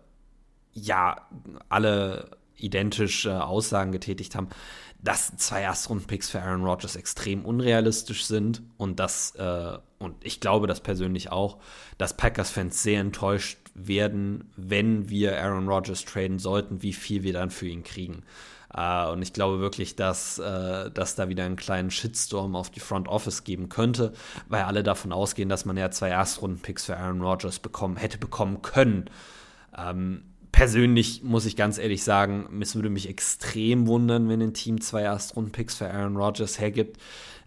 ja 0.75 1.29
alle 1.69 2.31
identische 2.57 3.45
Aussagen 3.45 3.93
getätigt 3.93 4.35
haben, 4.35 4.49
dass 5.03 5.37
zwei 5.37 5.63
Erstrunden-Picks 5.63 6.31
für 6.31 6.41
Aaron 6.41 6.65
Rodgers 6.65 6.95
extrem 6.95 7.45
unrealistisch 7.45 8.25
sind 8.25 8.63
und 8.77 9.01
dass, 9.01 9.35
äh, 9.35 9.79
und 9.99 10.15
ich 10.25 10.39
glaube 10.39 10.69
das 10.69 10.81
persönlich 10.81 11.33
auch, 11.33 11.59
dass 11.99 12.17
Packers-Fans 12.17 12.83
sehr 12.83 13.01
enttäuscht 13.01 13.59
werden, 13.75 14.53
wenn 14.57 15.09
wir 15.09 15.43
Aaron 15.43 15.69
Rodgers 15.69 16.05
traden 16.05 16.39
sollten, 16.39 16.83
wie 16.83 16.93
viel 16.93 17.25
wir 17.25 17.33
dann 17.33 17.51
für 17.51 17.67
ihn 17.67 17.83
kriegen. 17.83 18.23
Uh, 18.77 19.13
und 19.13 19.21
ich 19.21 19.35
glaube 19.35 19.61
wirklich, 19.61 19.97
dass, 19.97 20.39
uh, 20.39 20.89
dass 20.89 21.15
da 21.15 21.29
wieder 21.29 21.45
einen 21.45 21.57
kleinen 21.57 21.91
Shitstorm 21.91 22.57
auf 22.57 22.71
die 22.71 22.81
Front 22.81 23.07
Office 23.07 23.45
geben 23.45 23.69
könnte, 23.69 24.13
weil 24.49 24.63
alle 24.63 24.83
davon 24.83 25.13
ausgehen, 25.13 25.51
dass 25.51 25.67
man 25.67 25.77
ja 25.77 25.91
zwei 25.91 26.09
Erstrunden-Picks 26.09 26.87
für 26.87 26.97
Aaron 26.97 27.21
Rodgers 27.21 27.59
bekommen, 27.59 27.99
hätte 27.99 28.17
bekommen 28.17 28.63
können. 28.63 29.11
Ähm, 29.77 30.23
persönlich 30.53 31.23
muss 31.23 31.45
ich 31.45 31.55
ganz 31.55 31.77
ehrlich 31.77 32.03
sagen, 32.03 32.61
es 32.63 32.75
würde 32.75 32.89
mich 32.89 33.11
extrem 33.11 33.87
wundern, 33.87 34.31
wenn 34.31 34.41
ein 34.41 34.55
Team 34.55 34.81
zwei 34.81 35.03
Erstrunden-Picks 35.03 35.75
für 35.75 35.91
Aaron 35.91 36.17
Rodgers 36.17 36.59
hergibt. 36.59 36.99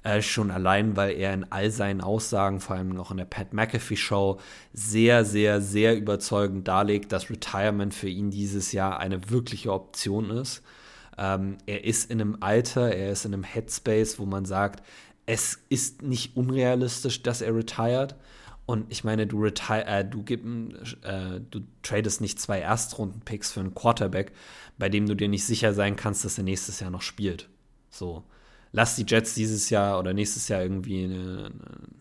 Äh, 0.03 0.22
schon 0.22 0.51
allein, 0.51 0.96
weil 0.96 1.15
er 1.15 1.34
in 1.34 1.51
all 1.51 1.72
seinen 1.72 2.01
Aussagen, 2.01 2.60
vor 2.60 2.75
allem 2.75 2.89
noch 2.89 3.10
in 3.10 3.17
der 3.17 3.25
Pat 3.25 3.53
McAfee 3.53 3.96
Show, 3.96 4.39
sehr, 4.72 5.25
sehr, 5.25 5.62
sehr 5.62 5.98
überzeugend 5.98 6.67
darlegt, 6.67 7.12
dass 7.12 7.32
Retirement 7.32 7.91
für 7.91 8.10
ihn 8.10 8.29
dieses 8.29 8.72
Jahr 8.72 9.00
eine 9.00 9.32
wirkliche 9.32 9.74
Option 9.74 10.29
ist. 10.29 10.62
Ähm, 11.17 11.57
er 11.65 11.84
ist 11.84 12.12
in 12.12 12.22
einem 12.22 12.38
Alter, 12.39 12.93
er 12.93 13.12
ist 13.12 13.25
in 13.25 13.34
einem 13.34 13.43
Headspace, 13.43 14.19
wo 14.19 14.25
man 14.25 14.45
sagt, 14.45 14.86
es 15.25 15.60
ist 15.69 16.01
nicht 16.01 16.36
unrealistisch, 16.36 17.24
dass 17.24 17.41
er 17.41 17.55
retired. 17.55 18.15
Und 18.65 18.91
ich 18.91 19.03
meine, 19.03 19.27
du, 19.27 19.41
retire, 19.41 19.86
äh, 19.86 20.05
du, 20.05 20.24
gib, 20.24 20.43
äh, 21.03 21.39
du 21.51 21.62
tradest 21.84 22.22
nicht 22.22 22.39
zwei 22.39 22.60
Erstrunden-Picks 22.60 23.51
für 23.51 23.60
einen 23.60 23.75
Quarterback, 23.75 24.31
bei 24.77 24.89
dem 24.89 25.07
du 25.07 25.15
dir 25.15 25.29
nicht 25.29 25.45
sicher 25.45 25.74
sein 25.74 25.95
kannst, 25.95 26.25
dass 26.25 26.38
er 26.38 26.43
nächstes 26.43 26.79
Jahr 26.79 26.89
noch 26.89 27.03
spielt. 27.03 27.50
So 27.91 28.24
lass 28.75 28.98
die 28.98 29.05
Jets 29.07 29.34
dieses 29.34 29.69
Jahr 29.69 29.98
oder 29.98 30.13
nächstes 30.13 30.50
Jahr 30.50 30.62
irgendwie 30.62 31.05
eine, 31.05 31.50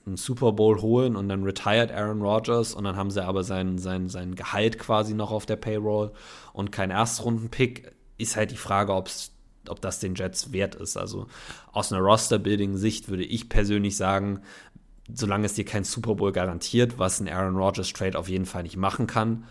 einen 0.04 0.16
Super 0.16 0.52
Bowl 0.52 0.82
holen 0.82 1.14
und 1.14 1.28
dann 1.28 1.44
retired 1.44 1.92
Aaron 1.92 2.20
Rodgers 2.20 2.74
und 2.74 2.82
dann 2.82 2.96
haben 2.96 3.12
sie 3.12 3.24
aber 3.24 3.44
sein, 3.44 3.78
sein, 3.78 4.08
sein 4.08 4.34
Gehalt 4.34 4.80
quasi 4.80 5.14
noch 5.14 5.30
auf 5.30 5.46
der 5.46 5.54
Payroll 5.54 6.10
und 6.52 6.72
kein 6.72 6.90
Erstrunden-Pick, 6.90 7.92
ist 8.18 8.36
halt 8.36 8.50
die 8.50 8.56
Frage, 8.56 8.92
ob's, 8.94 9.32
ob 9.68 9.80
das 9.80 10.00
den 10.00 10.14
Jets 10.14 10.52
wert 10.52 10.74
ist. 10.74 10.96
Also 10.96 11.26
aus 11.72 11.92
einer 11.92 12.02
Roster-Building-Sicht 12.02 13.08
würde 13.08 13.24
ich 13.24 13.48
persönlich 13.48 13.96
sagen, 13.96 14.40
solange 15.12 15.46
es 15.46 15.54
dir 15.54 15.64
kein 15.64 15.84
Super 15.84 16.14
Bowl 16.14 16.32
garantiert, 16.32 16.98
was 16.98 17.20
ein 17.20 17.28
Aaron 17.28 17.56
Rodgers 17.56 17.92
Trade 17.92 18.18
auf 18.18 18.28
jeden 18.28 18.46
Fall 18.46 18.62
nicht 18.62 18.76
machen 18.76 19.06
kann, 19.06 19.44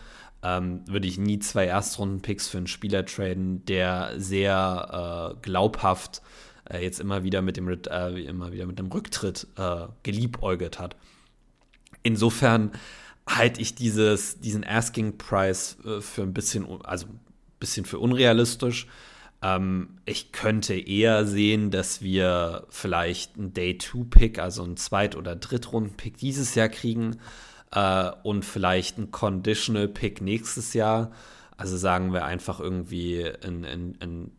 ähm, 0.43 0.81
würde 0.87 1.07
ich 1.07 1.17
nie 1.17 1.39
zwei 1.39 1.65
Erstrunden-Picks 1.65 2.49
für 2.49 2.57
einen 2.57 2.67
Spieler 2.67 3.05
traden, 3.05 3.63
der 3.65 4.13
sehr 4.17 5.35
äh, 5.35 5.41
glaubhaft 5.41 6.21
äh, 6.69 6.83
jetzt 6.83 6.99
immer 6.99 7.23
wieder 7.23 7.41
mit 7.41 7.57
dem 7.57 7.67
äh, 7.67 8.09
immer 8.23 8.51
wieder 8.51 8.65
mit 8.65 8.79
einem 8.79 8.91
Rücktritt 8.91 9.47
äh, 9.57 9.87
geliebäugelt 10.03 10.79
hat. 10.79 10.95
Insofern 12.03 12.71
halte 13.27 13.61
ich 13.61 13.75
dieses, 13.75 14.39
diesen 14.39 14.65
Asking 14.65 15.17
Price 15.17 15.77
äh, 15.85 16.01
für 16.01 16.23
ein 16.23 16.33
bisschen, 16.33 16.65
also 16.83 17.07
bisschen 17.63 17.85
für 17.85 17.99
unrealistisch. 17.99 18.87
Ähm, 19.41 19.99
ich 20.03 20.33
könnte 20.33 20.73
eher 20.73 21.25
sehen, 21.25 21.71
dass 21.71 22.01
wir 22.01 22.65
vielleicht 22.69 23.37
einen 23.37 23.53
Day-2-Pick, 23.53 24.37
also 24.37 24.63
einen 24.63 24.75
Zweit- 24.75 25.15
oder 25.15 25.37
Drittrunden-Pick 25.37 26.17
dieses 26.17 26.55
Jahr 26.55 26.67
kriegen 26.67 27.17
äh, 27.71 28.11
und 28.23 28.43
vielleicht 28.43 28.97
einen 28.97 29.11
Conditional-Pick 29.11 30.21
nächstes 30.21 30.73
Jahr. 30.73 31.11
Also 31.55 31.77
sagen 31.77 32.11
wir 32.11 32.25
einfach 32.25 32.59
irgendwie 32.59 33.31
ein, 33.45 33.63
ein, 33.63 33.97
ein 34.01 34.31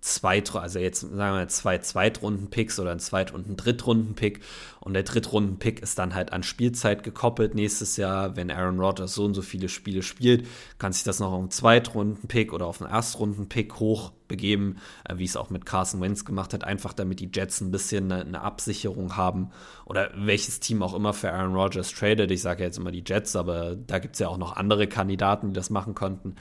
Zweit, 0.00 0.54
also 0.54 0.78
jetzt 0.78 1.00
sagen 1.00 1.36
wir 1.36 1.48
zwei 1.48 1.76
Zweitrunden-Picks 1.76 2.80
oder 2.80 2.92
ein 2.92 3.00
Zweit- 3.00 3.32
und 3.32 3.46
ein 3.46 3.56
Drittrunden-Pick. 3.56 4.40
Und 4.80 4.94
der 4.94 5.02
Drittrunden-Pick 5.02 5.80
ist 5.80 5.98
dann 5.98 6.14
halt 6.14 6.32
an 6.32 6.42
Spielzeit 6.42 7.02
gekoppelt 7.02 7.54
nächstes 7.54 7.98
Jahr. 7.98 8.36
Wenn 8.36 8.50
Aaron 8.50 8.80
Rodgers 8.80 9.14
so 9.14 9.24
und 9.24 9.34
so 9.34 9.42
viele 9.42 9.68
Spiele 9.68 10.02
spielt, 10.02 10.46
kann 10.78 10.92
sich 10.92 11.04
das 11.04 11.20
noch 11.20 11.32
auf 11.32 11.38
einen 11.38 11.50
Zweitrunden-Pick 11.50 12.52
oder 12.52 12.66
auf 12.66 12.80
einen 12.80 12.90
Erstrunden-Pick 12.90 13.78
hoch 13.78 14.12
begeben, 14.30 14.76
äh, 15.06 15.18
wie 15.18 15.24
es 15.24 15.36
auch 15.36 15.50
mit 15.50 15.66
Carson 15.66 16.00
Wentz 16.00 16.24
gemacht 16.24 16.54
hat, 16.54 16.64
einfach 16.64 16.94
damit 16.94 17.20
die 17.20 17.30
Jets 17.30 17.60
ein 17.60 17.70
bisschen 17.70 18.10
eine, 18.10 18.22
eine 18.22 18.40
Absicherung 18.40 19.16
haben 19.16 19.50
oder 19.84 20.10
welches 20.16 20.60
Team 20.60 20.82
auch 20.82 20.94
immer 20.94 21.12
für 21.12 21.30
Aaron 21.30 21.54
Rodgers 21.54 21.92
tradet. 21.92 22.30
Ich 22.30 22.40
sage 22.40 22.60
ja 22.60 22.66
jetzt 22.68 22.78
immer 22.78 22.92
die 22.92 23.04
Jets, 23.06 23.36
aber 23.36 23.76
da 23.76 23.98
gibt 23.98 24.14
es 24.14 24.20
ja 24.20 24.28
auch 24.28 24.38
noch 24.38 24.56
andere 24.56 24.86
Kandidaten, 24.86 25.48
die 25.48 25.52
das 25.52 25.68
machen 25.68 25.94
könnten, 25.94 26.36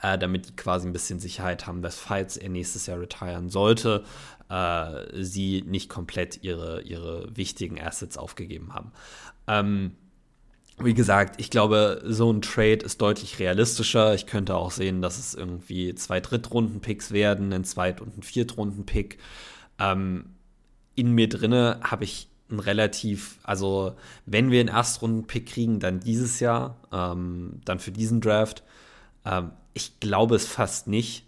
äh, 0.00 0.16
damit 0.16 0.48
die 0.48 0.56
quasi 0.56 0.86
ein 0.86 0.94
bisschen 0.94 1.18
Sicherheit 1.18 1.66
haben, 1.66 1.82
dass 1.82 1.98
falls 1.98 2.38
er 2.38 2.48
nächstes 2.48 2.86
Jahr 2.86 3.00
retiren 3.00 3.50
sollte, 3.50 4.04
äh, 4.52 5.24
sie 5.24 5.64
nicht 5.66 5.88
komplett 5.88 6.44
ihre, 6.44 6.82
ihre 6.82 7.34
wichtigen 7.34 7.80
Assets 7.80 8.18
aufgegeben 8.18 8.74
haben. 8.74 8.92
Ähm, 9.46 9.92
wie 10.78 10.94
gesagt, 10.94 11.40
ich 11.40 11.50
glaube, 11.50 12.02
so 12.04 12.30
ein 12.30 12.42
Trade 12.42 12.84
ist 12.84 13.00
deutlich 13.00 13.38
realistischer. 13.38 14.14
Ich 14.14 14.26
könnte 14.26 14.54
auch 14.56 14.70
sehen, 14.70 15.00
dass 15.00 15.18
es 15.18 15.34
irgendwie 15.34 15.94
zwei 15.94 16.20
Drittrunden-Picks 16.20 17.12
werden, 17.12 17.52
ein 17.52 17.64
Zweit- 17.64 18.00
und 18.00 18.18
ein 18.18 18.22
Viertrunden-Pick. 18.22 19.18
Ähm, 19.78 20.26
in 20.94 21.12
mir 21.12 21.28
drinne 21.28 21.80
habe 21.82 22.04
ich 22.04 22.28
ein 22.50 22.58
relativ, 22.58 23.38
also 23.42 23.94
wenn 24.26 24.50
wir 24.50 24.60
einen 24.60 24.68
Erstrunden-Pick 24.68 25.46
kriegen, 25.46 25.80
dann 25.80 26.00
dieses 26.00 26.40
Jahr, 26.40 26.76
ähm, 26.92 27.60
dann 27.64 27.78
für 27.78 27.92
diesen 27.92 28.20
Draft. 28.20 28.62
Ähm, 29.24 29.52
ich 29.72 29.98
glaube 30.00 30.36
es 30.36 30.46
fast 30.46 30.88
nicht, 30.88 31.24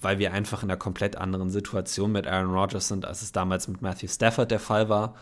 weil 0.00 0.18
wir 0.18 0.32
einfach 0.32 0.62
in 0.62 0.70
einer 0.70 0.78
komplett 0.78 1.16
anderen 1.16 1.50
Situation 1.50 2.12
mit 2.12 2.26
Aaron 2.26 2.52
Rodgers 2.52 2.88
sind, 2.88 3.04
als 3.04 3.22
es 3.22 3.32
damals 3.32 3.66
mit 3.68 3.82
Matthew 3.82 4.08
Stafford 4.08 4.50
der 4.50 4.60
Fall 4.60 4.88
war. 4.88 5.14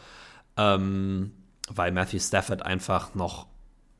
Ähm, 0.57 1.33
weil 1.69 1.93
Matthew 1.93 2.21
Stafford 2.21 2.63
einfach 2.63 3.15
noch 3.15 3.47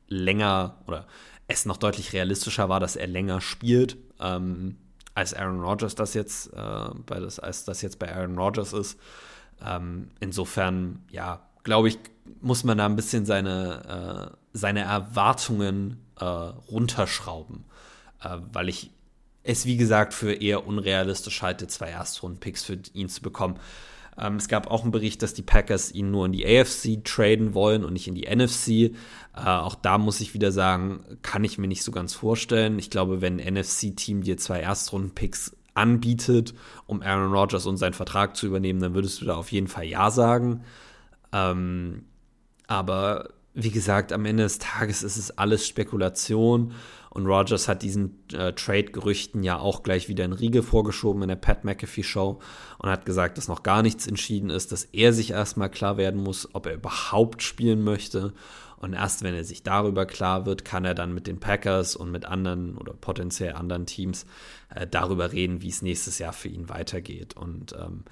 länger 0.07 0.77
oder 0.87 1.05
es 1.47 1.65
noch 1.65 1.77
deutlich 1.77 2.13
realistischer 2.13 2.69
war, 2.69 2.79
dass 2.79 2.95
er 2.95 3.07
länger 3.07 3.41
spielt, 3.41 3.97
ähm, 4.19 4.77
als 5.13 5.33
Aaron 5.33 5.61
Rodgers 5.61 5.95
das 5.95 6.13
jetzt, 6.13 6.53
äh, 6.53 6.89
bei 7.05 7.19
das, 7.19 7.39
als 7.39 7.65
das 7.65 7.81
jetzt 7.81 7.99
bei 7.99 8.13
Aaron 8.13 8.37
Rodgers 8.37 8.73
ist. 8.73 8.99
Ähm, 9.65 10.11
insofern, 10.19 11.03
ja, 11.09 11.41
glaube 11.63 11.87
ich, 11.87 11.97
muss 12.41 12.63
man 12.63 12.77
da 12.77 12.85
ein 12.85 12.95
bisschen 12.95 13.25
seine, 13.25 14.31
äh, 14.31 14.37
seine 14.53 14.81
Erwartungen 14.81 16.05
äh, 16.19 16.25
runterschrauben, 16.25 17.65
äh, 18.21 18.37
weil 18.51 18.69
ich 18.69 18.91
es, 19.47 19.65
wie 19.65 19.77
gesagt, 19.77 20.13
für 20.13 20.33
eher 20.33 20.67
unrealistisch 20.67 21.41
halte, 21.41 21.67
zwei 21.67 21.89
Erstrunden-Picks 21.89 22.63
für 22.63 22.79
ihn 22.93 23.09
zu 23.09 23.21
bekommen. 23.21 23.59
Ähm, 24.17 24.35
es 24.35 24.47
gab 24.47 24.69
auch 24.69 24.83
einen 24.83 24.91
Bericht, 24.91 25.21
dass 25.21 25.33
die 25.33 25.41
Packers 25.41 25.91
ihn 25.91 26.11
nur 26.11 26.25
in 26.25 26.31
die 26.31 26.45
AFC 26.45 27.03
traden 27.03 27.53
wollen 27.53 27.83
und 27.83 27.93
nicht 27.93 28.07
in 28.07 28.15
die 28.15 28.27
NFC. 28.27 28.67
Äh, 28.69 28.91
auch 29.33 29.75
da 29.75 29.97
muss 29.97 30.21
ich 30.21 30.33
wieder 30.33 30.51
sagen, 30.51 31.03
kann 31.21 31.43
ich 31.43 31.57
mir 31.57 31.67
nicht 31.67 31.83
so 31.83 31.91
ganz 31.91 32.13
vorstellen. 32.13 32.77
Ich 32.79 32.89
glaube, 32.89 33.21
wenn 33.21 33.39
ein 33.39 33.53
NFC-Team 33.53 34.23
dir 34.23 34.37
zwei 34.37 34.59
Erstrunden-Picks 34.59 35.55
anbietet, 35.73 36.53
um 36.87 37.01
Aaron 37.01 37.31
Rodgers 37.31 37.67
und 37.67 37.77
seinen 37.77 37.93
Vertrag 37.93 38.35
zu 38.35 38.47
übernehmen, 38.47 38.79
dann 38.81 38.95
würdest 38.95 39.21
du 39.21 39.25
da 39.25 39.35
auf 39.35 39.51
jeden 39.51 39.67
Fall 39.67 39.85
Ja 39.85 40.11
sagen. 40.11 40.63
Ähm, 41.31 42.05
aber 42.65 43.29
wie 43.53 43.71
gesagt, 43.71 44.11
am 44.11 44.25
Ende 44.25 44.43
des 44.43 44.59
Tages 44.59 45.03
ist 45.03 45.17
es 45.17 45.37
alles 45.37 45.65
Spekulation 45.67 46.73
und 47.17 47.25
Rogers 47.25 47.67
hat 47.67 47.81
diesen 47.81 48.19
äh, 48.31 48.53
Trade-Gerüchten 48.53 49.41
ja 49.41 49.57
auch 49.57 49.81
gleich 49.81 50.07
wieder 50.07 50.23
in 50.23 50.33
Riege 50.33 50.61
vorgeschoben 50.61 51.23
in 51.23 51.29
der 51.29 51.35
Pat 51.35 51.65
McAfee-Show 51.65 52.39
und 52.77 52.89
hat 52.91 53.07
gesagt, 53.07 53.39
dass 53.39 53.47
noch 53.47 53.63
gar 53.63 53.81
nichts 53.81 54.05
entschieden 54.05 54.51
ist, 54.51 54.71
dass 54.71 54.83
er 54.83 55.13
sich 55.13 55.31
erstmal 55.31 55.71
klar 55.71 55.97
werden 55.97 56.21
muss, 56.21 56.47
ob 56.53 56.67
er 56.67 56.75
überhaupt 56.75 57.41
spielen 57.41 57.83
möchte. 57.83 58.33
Und 58.75 58.93
erst 58.93 59.23
wenn 59.23 59.33
er 59.33 59.43
sich 59.43 59.63
darüber 59.63 60.05
klar 60.05 60.45
wird, 60.45 60.63
kann 60.63 60.85
er 60.85 60.93
dann 60.93 61.11
mit 61.11 61.25
den 61.25 61.39
Packers 61.39 61.95
und 61.95 62.11
mit 62.11 62.25
anderen 62.25 62.77
oder 62.77 62.93
potenziell 62.93 63.53
anderen 63.53 63.87
Teams 63.87 64.27
äh, 64.69 64.85
darüber 64.85 65.31
reden, 65.31 65.63
wie 65.63 65.69
es 65.69 65.81
nächstes 65.81 66.19
Jahr 66.19 66.33
für 66.33 66.49
ihn 66.49 66.69
weitergeht. 66.69 67.35
Und 67.35 67.73
ähm, 67.73 68.03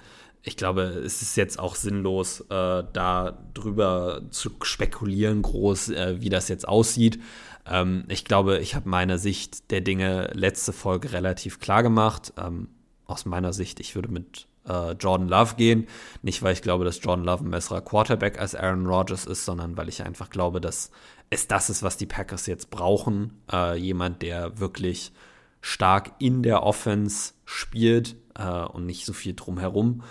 ich 0.42 0.56
glaube, 0.56 0.82
es 0.82 1.22
ist 1.22 1.36
jetzt 1.36 1.60
auch 1.60 1.76
sinnlos, 1.76 2.40
äh, 2.40 2.82
da 2.92 3.38
drüber 3.54 4.22
zu 4.30 4.50
spekulieren, 4.62 5.42
groß, 5.42 5.90
äh, 5.90 6.20
wie 6.20 6.28
das 6.28 6.48
jetzt 6.48 6.66
aussieht. 6.66 7.20
Ähm, 7.68 8.04
ich 8.08 8.24
glaube, 8.24 8.58
ich 8.58 8.74
habe 8.74 8.88
meine 8.88 9.18
Sicht 9.18 9.70
der 9.70 9.80
Dinge 9.80 10.30
letzte 10.32 10.72
Folge 10.72 11.12
relativ 11.12 11.60
klar 11.60 11.82
gemacht. 11.82 12.32
Ähm, 12.36 12.68
aus 13.06 13.24
meiner 13.24 13.52
Sicht, 13.52 13.80
ich 13.80 13.94
würde 13.94 14.08
mit 14.08 14.46
äh, 14.68 14.92
Jordan 14.92 15.28
Love 15.28 15.54
gehen. 15.56 15.86
Nicht, 16.22 16.42
weil 16.42 16.52
ich 16.52 16.62
glaube, 16.62 16.84
dass 16.84 17.02
Jordan 17.02 17.24
Love 17.24 17.44
ein 17.44 17.50
besserer 17.50 17.80
Quarterback 17.80 18.40
als 18.40 18.54
Aaron 18.54 18.86
Rodgers 18.86 19.26
ist, 19.26 19.44
sondern 19.44 19.76
weil 19.76 19.88
ich 19.88 20.02
einfach 20.02 20.30
glaube, 20.30 20.60
dass 20.60 20.90
es 21.30 21.48
das 21.48 21.70
ist, 21.70 21.82
was 21.82 21.96
die 21.96 22.06
Packers 22.06 22.46
jetzt 22.46 22.70
brauchen. 22.70 23.32
Äh, 23.52 23.76
jemand, 23.78 24.22
der 24.22 24.58
wirklich 24.58 25.12
stark 25.60 26.12
in 26.18 26.42
der 26.42 26.62
Offense 26.62 27.34
spielt 27.44 28.16
äh, 28.34 28.64
und 28.64 28.86
nicht 28.86 29.04
so 29.04 29.12
viel 29.12 29.34
drumherum. 29.34 30.02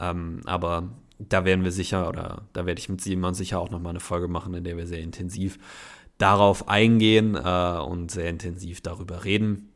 Ähm, 0.00 0.40
aber 0.44 0.90
da 1.18 1.44
werden 1.44 1.64
wir 1.64 1.72
sicher, 1.72 2.08
oder 2.08 2.42
da 2.52 2.66
werde 2.66 2.80
ich 2.80 2.88
mit 2.88 3.00
Simon 3.00 3.34
sicher 3.34 3.60
auch 3.60 3.70
nochmal 3.70 3.90
eine 3.90 4.00
Folge 4.00 4.28
machen, 4.28 4.54
in 4.54 4.64
der 4.64 4.76
wir 4.76 4.86
sehr 4.86 5.00
intensiv 5.00 5.58
darauf 6.18 6.68
eingehen 6.68 7.34
äh, 7.34 7.78
und 7.78 8.10
sehr 8.10 8.28
intensiv 8.28 8.80
darüber 8.80 9.24
reden. 9.24 9.72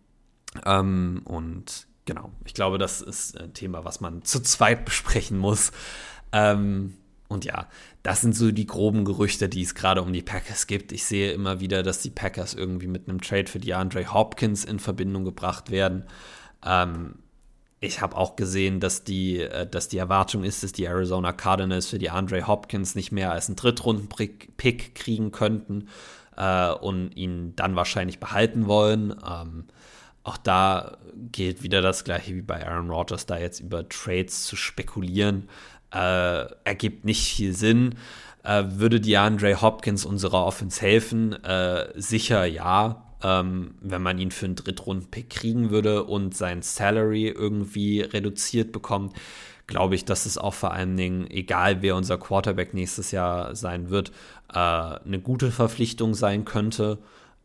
Ähm, 0.64 1.23
und 1.25 1.87
genau, 2.04 2.30
ich 2.45 2.54
glaube, 2.54 2.78
das 2.78 3.00
ist 3.00 3.38
ein 3.38 3.54
Thema, 3.54 3.85
was 3.85 4.00
man 4.00 4.23
zu 4.23 4.40
zweit 4.40 4.85
besprechen 4.85 5.38
muss. 5.38 5.73
Ähm, 6.33 6.95
und 7.28 7.45
ja, 7.45 7.68
das 8.02 8.23
sind 8.23 8.35
so 8.35 8.50
die 8.50 8.66
groben 8.66 9.04
Gerüchte, 9.04 9.49
die 9.49 9.62
es 9.62 9.75
gerade 9.75 10.00
um 10.02 10.12
die 10.12 10.23
Packers 10.23 10.66
gibt. 10.66 10.92
Ich 10.92 11.04
sehe 11.04 11.33
immer 11.33 11.61
wieder, 11.61 11.83
dass 11.83 12.00
die 12.00 12.11
Packers 12.11 12.54
irgendwie 12.54 12.87
mit 12.87 13.09
einem 13.09 13.21
Trade 13.21 13.50
für 13.50 13.59
die 13.59 13.75
Andre 13.75 14.12
Hopkins 14.12 14.64
in 14.64 14.78
Verbindung 14.78 15.25
gebracht 15.25 15.71
werden. 15.71 16.04
Ähm, 16.64 17.16
ich 17.80 18.00
habe 18.00 18.16
auch 18.16 18.35
gesehen, 18.35 18.80
dass 18.80 19.04
die, 19.04 19.40
äh, 19.40 19.68
dass 19.68 19.88
die 19.88 19.99
Erwartung 19.99 20.42
ist, 20.42 20.62
dass 20.62 20.73
die 20.73 20.85
Arizona 20.85 21.33
Cardinals 21.33 21.88
für 21.88 21.99
die 21.99 22.11
Andre 22.11 22.47
Hopkins 22.47 22.95
nicht 22.95 23.12
mehr 23.12 23.30
als 23.30 23.49
einen 23.49 23.57
Drittrunden-Pick 23.57 24.95
kriegen 24.95 25.30
könnten 25.30 25.88
äh, 26.38 26.71
und 26.71 27.14
ihn 27.16 27.54
dann 27.57 27.76
wahrscheinlich 27.76 28.21
behalten 28.21 28.66
wollen. 28.66 29.14
Ähm, 29.28 29.64
auch 30.23 30.37
da 30.37 30.99
gilt 31.33 31.62
wieder 31.62 31.83
das 31.83 32.04
gleiche 32.04 32.35
wie 32.35 32.42
bei 32.42 32.66
Aaron 32.66 32.90
Rodgers, 32.90 33.26
da 33.26 33.38
jetzt 33.38 33.61
über 33.61 33.88
Trades 33.88 34.45
zu 34.45 34.57
spekulieren, 34.57 35.49
äh, 35.92 36.47
ergibt 36.64 37.04
nicht 37.04 37.35
viel 37.35 37.54
Sinn. 37.54 37.97
Äh, 38.45 38.64
würde 38.68 39.00
DeAndre 39.00 39.61
Hopkins 39.61 40.04
unserer 40.04 40.45
Offense 40.45 40.80
helfen? 40.80 41.33
Äh, 41.45 41.88
sicher 42.00 42.45
ja. 42.45 43.04
Ähm, 43.21 43.75
wenn 43.80 44.00
man 44.00 44.18
ihn 44.18 44.30
für 44.30 44.47
einen 44.47 44.54
Drittrunden-Pick 44.54 45.28
kriegen 45.28 45.71
würde 45.71 46.04
und 46.04 46.37
sein 46.37 46.62
Salary 46.62 47.26
irgendwie 47.26 48.00
reduziert 48.02 48.71
bekommt, 48.71 49.12
glaube 49.68 49.94
ich, 49.94 50.04
dass 50.04 50.26
es 50.26 50.37
auch 50.37 50.54
vor 50.54 50.72
allen 50.72 50.96
Dingen, 50.96 51.30
egal 51.30 51.82
wer 51.82 51.94
unser 51.94 52.18
Quarterback 52.18 52.75
nächstes 52.75 53.12
Jahr 53.12 53.54
sein 53.54 53.90
wird, 53.90 54.10
äh, 54.52 54.58
eine 54.58 55.20
gute 55.22 55.52
Verpflichtung 55.52 56.14
sein 56.14 56.44
könnte. 56.44 56.98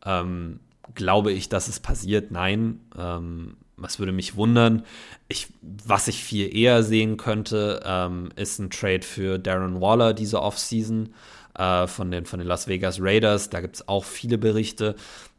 Ähm, 0.04 0.58
glaube 0.94 1.30
ich, 1.32 1.48
dass 1.48 1.68
es 1.68 1.78
passiert? 1.78 2.32
Nein. 2.32 2.80
Ähm, 2.98 3.56
was 3.76 3.98
würde 3.98 4.12
mich 4.12 4.36
wundern? 4.36 4.84
Ich, 5.28 5.48
was 5.60 6.08
ich 6.08 6.22
viel 6.22 6.54
eher 6.54 6.82
sehen 6.82 7.16
könnte, 7.16 7.82
ähm, 7.84 8.30
ist 8.36 8.58
ein 8.58 8.70
Trade 8.70 9.02
für 9.02 9.38
Darren 9.38 9.80
Waller 9.80 10.14
diese 10.14 10.40
Offseason 10.40 11.12
äh, 11.58 11.86
von, 11.86 12.10
den, 12.10 12.24
von 12.24 12.38
den 12.38 12.48
Las 12.48 12.68
Vegas 12.68 12.98
Raiders. 13.00 13.50
Da 13.50 13.60
gibt 13.60 13.76
es 13.76 13.88
auch 13.88 14.04
viele 14.04 14.38
Berichte, 14.38 14.94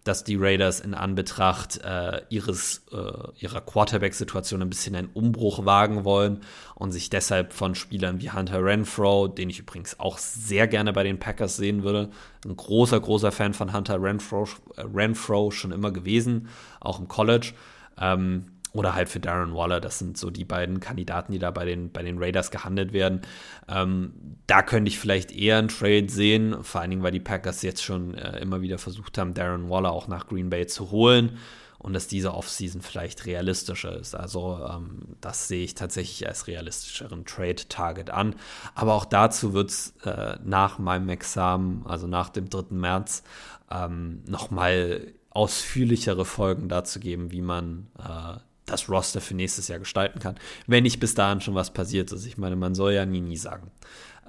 dass 0.06 0.24
die 0.24 0.36
Raiders 0.36 0.80
in 0.80 0.94
Anbetracht 0.94 1.82
äh, 1.84 2.22
ihres, 2.30 2.86
äh, 2.92 3.12
ihrer 3.40 3.60
Quarterback-Situation 3.60 4.62
ein 4.62 4.70
bisschen 4.70 4.96
einen 4.96 5.10
Umbruch 5.12 5.66
wagen 5.66 6.06
wollen 6.06 6.42
und 6.76 6.92
sich 6.92 7.10
deshalb 7.10 7.54
von 7.54 7.74
Spielern 7.74 8.22
wie 8.22 8.30
Hunter 8.30 8.64
Renfro, 8.64 9.28
den 9.28 9.50
ich 9.50 9.60
übrigens 9.60 10.00
auch 10.00 10.20
sehr 10.20 10.68
gerne 10.68 10.94
bei 10.94 11.02
den 11.02 11.18
Packers 11.20 11.58
sehen 11.58 11.82
würde, 11.82 12.12
ein 12.46 12.56
großer, 12.56 13.00
großer 13.00 13.32
Fan 13.32 13.56
von 13.56 13.74
Hunter 13.74 14.00
Renfro, 14.00 14.48
Renfro 14.78 15.50
schon 15.50 15.72
immer 15.72 15.92
gewesen, 15.92 16.50
auch 16.80 17.00
im 17.00 17.08
College, 17.08 17.54
ähm, 18.00 18.52
oder 18.76 18.94
halt 18.94 19.08
für 19.08 19.20
Darren 19.20 19.56
Waller. 19.56 19.80
Das 19.80 20.00
sind 20.00 20.18
so 20.18 20.30
die 20.30 20.44
beiden 20.44 20.82
Kandidaten, 20.82 21.32
die 21.32 21.40
da 21.40 21.50
bei 21.50 21.66
den, 21.66 21.92
bei 21.92 22.04
den 22.04 22.18
Raiders 22.22 22.52
gehandelt 22.52 22.92
werden. 22.92 23.22
Ähm, 23.70 24.14
da 24.48 24.62
könnte 24.62 24.90
ich 24.90 25.00
vielleicht 25.00 25.32
eher 25.32 25.58
einen 25.58 25.70
Trade 25.70 26.10
sehen, 26.10 26.62
vor 26.62 26.82
allen 26.82 26.90
Dingen, 26.90 27.04
weil 27.04 27.14
die 27.14 27.22
Packers 27.22 27.62
jetzt 27.62 27.84
schon 27.84 28.14
äh, 28.16 28.40
immer 28.40 28.62
wieder 28.62 28.78
versucht 28.78 29.18
haben, 29.18 29.34
Darren 29.34 29.70
Waller 29.70 29.92
auch 29.92 30.08
nach 30.08 30.28
Green 30.28 30.50
Bay 30.50 30.68
zu 30.68 30.92
holen 30.92 31.38
und 31.80 31.94
dass 31.94 32.08
diese 32.08 32.34
Offseason 32.34 32.82
vielleicht 32.82 33.26
realistischer 33.26 33.96
ist. 33.98 34.14
Also 34.14 34.60
ähm, 34.70 35.16
das 35.22 35.48
sehe 35.48 35.64
ich 35.64 35.76
tatsächlich 35.76 36.28
als 36.28 36.48
realistischeren 36.48 37.26
Trade-Target 37.26 38.10
an. 38.10 38.36
Aber 38.74 38.94
auch 38.94 39.06
dazu 39.06 39.54
wird 39.54 39.70
es 39.70 39.94
äh, 40.04 40.38
nach 40.44 40.80
meinem 40.80 41.08
Examen, 41.10 41.86
also 41.86 42.08
nach 42.08 42.30
dem 42.30 42.50
3. 42.50 42.76
März, 42.76 43.24
ähm, 43.72 44.22
nochmal 44.28 45.14
ausführlichere 45.30 46.26
Folgen 46.26 46.70
dazu 46.70 47.00
geben, 47.00 47.32
wie 47.32 47.42
man 47.42 47.88
äh, 48.00 48.40
das 48.66 48.90
Roster 48.90 49.22
für 49.22 49.36
nächstes 49.36 49.68
Jahr 49.68 49.80
gestalten 49.80 50.20
kann, 50.20 50.36
wenn 50.68 50.84
nicht 50.84 51.00
bis 51.00 51.14
dahin 51.14 51.42
schon 51.42 51.56
was 51.56 51.72
passiert 51.72 52.12
ist. 52.12 52.26
Ich 52.26 52.38
meine, 52.38 52.56
man 52.56 52.76
soll 52.76 52.94
ja 52.94 53.06
nie, 53.06 53.22
nie 53.22 53.38
sagen. 53.38 53.72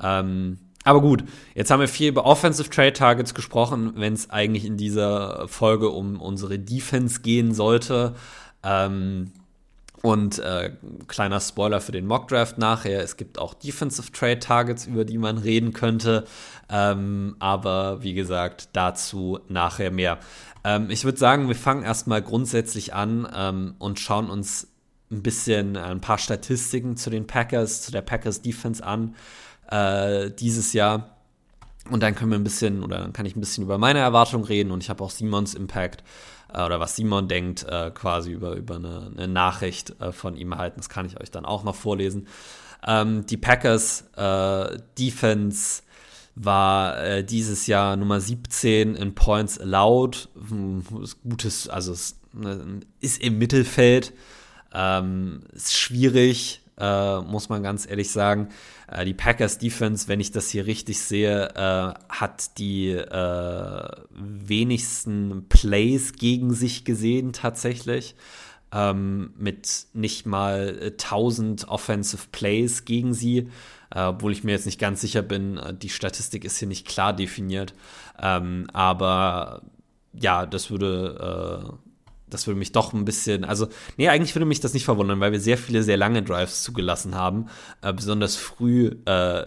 Ähm, 0.01 0.59
aber 0.85 1.01
gut, 1.01 1.25
jetzt 1.55 1.71
haben 1.71 1.81
wir 1.81 1.89
viel 1.89 2.09
über 2.11 2.25
Offensive 2.27 2.71
Trade 2.71 2.93
Targets 2.93 3.35
gesprochen, 3.35 3.95
wenn 3.97 4.13
es 4.13 4.31
eigentlich 4.31 4.65
in 4.65 4.77
dieser 4.77 5.49
Folge 5.49 5.91
um 5.91 6.21
unsere 6.21 6.61
Defense 6.61 7.23
gehen 7.23 7.55
sollte. 7.55 8.15
Ähm, 8.63 9.33
und 10.03 10.39
äh, 10.39 10.71
kleiner 11.09 11.41
Spoiler 11.41 11.81
für 11.81 11.91
den 11.91 12.07
Mock 12.07 12.29
Draft 12.29 12.59
nachher: 12.59 13.03
Es 13.03 13.17
gibt 13.17 13.41
auch 13.41 13.55
Defensive 13.55 14.13
Trade 14.13 14.39
Targets, 14.39 14.87
über 14.87 15.05
die 15.05 15.19
man 15.19 15.39
reden 15.39 15.73
könnte. 15.73 16.25
Ähm, 16.71 17.35
aber 17.41 18.05
wie 18.05 18.15
gesagt, 18.15 18.69
dazu 18.73 19.41
nachher 19.49 19.91
mehr. 19.91 20.19
Ähm, 20.67 20.91
ich 20.91 21.05
würde 21.05 21.17
sagen, 21.17 21.47
wir 21.47 21.55
fangen 21.55 21.85
erstmal 21.85 22.21
grundsätzlich 22.21 22.93
an 22.93 23.29
ähm, 23.33 23.77
und 23.79 24.01
schauen 24.01 24.29
uns 24.29 24.67
ein 25.13 25.23
bisschen 25.23 25.77
ein 25.77 26.01
paar 26.01 26.19
Statistiken 26.19 26.97
zu 26.97 27.09
den 27.09 27.29
Packers, 27.29 27.83
zu 27.83 27.93
der 27.93 28.03
Packers 28.03 28.43
Defense 28.43 28.85
an 28.85 29.15
äh, 29.71 30.33
dieses 30.33 30.73
Jahr. 30.73 31.17
Und 31.89 32.03
dann 32.03 32.17
können 32.17 32.33
wir 32.33 32.39
ein 32.39 32.45
bisschen, 32.45 32.83
oder 32.83 32.99
dann 32.99 33.13
kann 33.13 33.27
ich 33.27 33.37
ein 33.37 33.41
bisschen 33.41 33.63
über 33.63 33.79
meine 33.79 34.01
Erwartungen 34.01 34.45
reden 34.45 34.73
und 34.73 34.83
ich 34.83 34.91
habe 34.91 35.05
auch 35.05 35.11
Simons 35.11 35.55
Impact 35.55 36.03
äh, 36.53 36.65
oder 36.65 36.81
was 36.81 36.97
Simon 36.97 37.29
denkt, 37.29 37.63
äh, 37.63 37.93
quasi 37.93 38.33
über, 38.33 38.57
über 38.57 38.75
eine, 38.75 39.13
eine 39.17 39.29
Nachricht 39.29 39.95
äh, 40.01 40.11
von 40.11 40.37
ihm 40.37 40.51
erhalten. 40.51 40.81
Das 40.81 40.89
kann 40.89 41.07
ich 41.07 41.21
euch 41.21 41.31
dann 41.31 41.45
auch 41.45 41.63
noch 41.63 41.77
vorlesen. 41.77 42.27
Ähm, 42.85 43.25
die 43.27 43.37
Packers 43.37 44.09
äh, 44.17 44.79
Defense 44.99 45.83
war 46.37 47.03
äh, 47.03 47.25
dieses 47.25 47.67
Jahr 47.67 47.97
Nummer 47.97 48.21
17 48.21 48.95
in 48.95 49.15
Points 49.15 49.59
Allowed. 49.59 50.29
Hm, 50.49 50.85
gutes, 51.25 51.69
also 51.69 51.93
es 51.93 52.21
ne, 52.33 52.81
ist 53.01 53.21
im 53.23 53.39
Mittelfeld. 53.39 54.13
Ähm, 54.73 55.45
ist 55.55 55.75
schwierig, 55.75 56.61
äh, 56.79 57.21
muss 57.21 57.49
man 57.49 57.63
ganz 57.63 57.89
ehrlich 57.89 58.11
sagen. 58.11 58.51
Äh, 58.87 59.07
die 59.07 59.15
Packers 59.15 59.57
Defense, 59.59 60.09
wenn 60.09 60.21
ich 60.21 60.31
das 60.31 60.51
hier 60.51 60.67
richtig 60.67 61.01
sehe, 61.01 61.49
äh, 61.55 61.95
hat 62.11 62.59
die 62.59 62.91
äh, 62.91 63.89
wenigsten 64.11 65.47
Plays 65.49 66.13
gegen 66.13 66.53
sich 66.53 66.85
gesehen 66.85 67.33
tatsächlich. 67.33 68.15
Ähm, 68.73 69.33
mit 69.39 69.87
nicht 69.95 70.27
mal 70.27 70.79
1000 70.83 71.69
Offensive 71.69 72.27
Plays 72.31 72.85
gegen 72.85 73.15
sie 73.15 73.49
obwohl 73.95 74.33
ich 74.33 74.45
mir 74.45 74.53
jetzt 74.53 74.67
nicht 74.67 74.81
ganz 74.81 75.01
sicher 75.01 75.23
bin, 75.23 75.59
äh, 75.59 75.75
die 75.75 75.89
Statistik 75.89 76.45
ist 76.45 76.59
hier 76.59 76.69
nicht 76.69 76.87
klar 76.87 77.13
definiert. 77.13 77.75
Ähm, 78.21 78.67
aber 78.73 79.63
ja, 80.13 80.47
das 80.47 80.71
würde, 80.71 81.69
äh, 81.69 81.73
das 82.29 82.47
würde 82.47 82.59
mich 82.59 82.73
doch 82.73 82.93
ein 82.93 83.05
bisschen, 83.05 83.45
also, 83.45 83.69
nee, 83.97 84.09
eigentlich 84.09 84.35
würde 84.35 84.47
mich 84.47 84.61
das 84.61 84.75
nicht 84.75 84.85
verwundern, 84.85 85.21
weil 85.21 85.33
wir 85.33 85.41
sehr 85.41 85.59
viele 85.59 85.83
sehr 85.83 85.97
lange 85.97 86.23
Drives 86.23 86.63
zugelassen 86.63 87.15
haben, 87.15 87.47
äh, 87.83 87.93
besonders 87.93 88.37
früh 88.37 88.91
äh, 89.05 89.47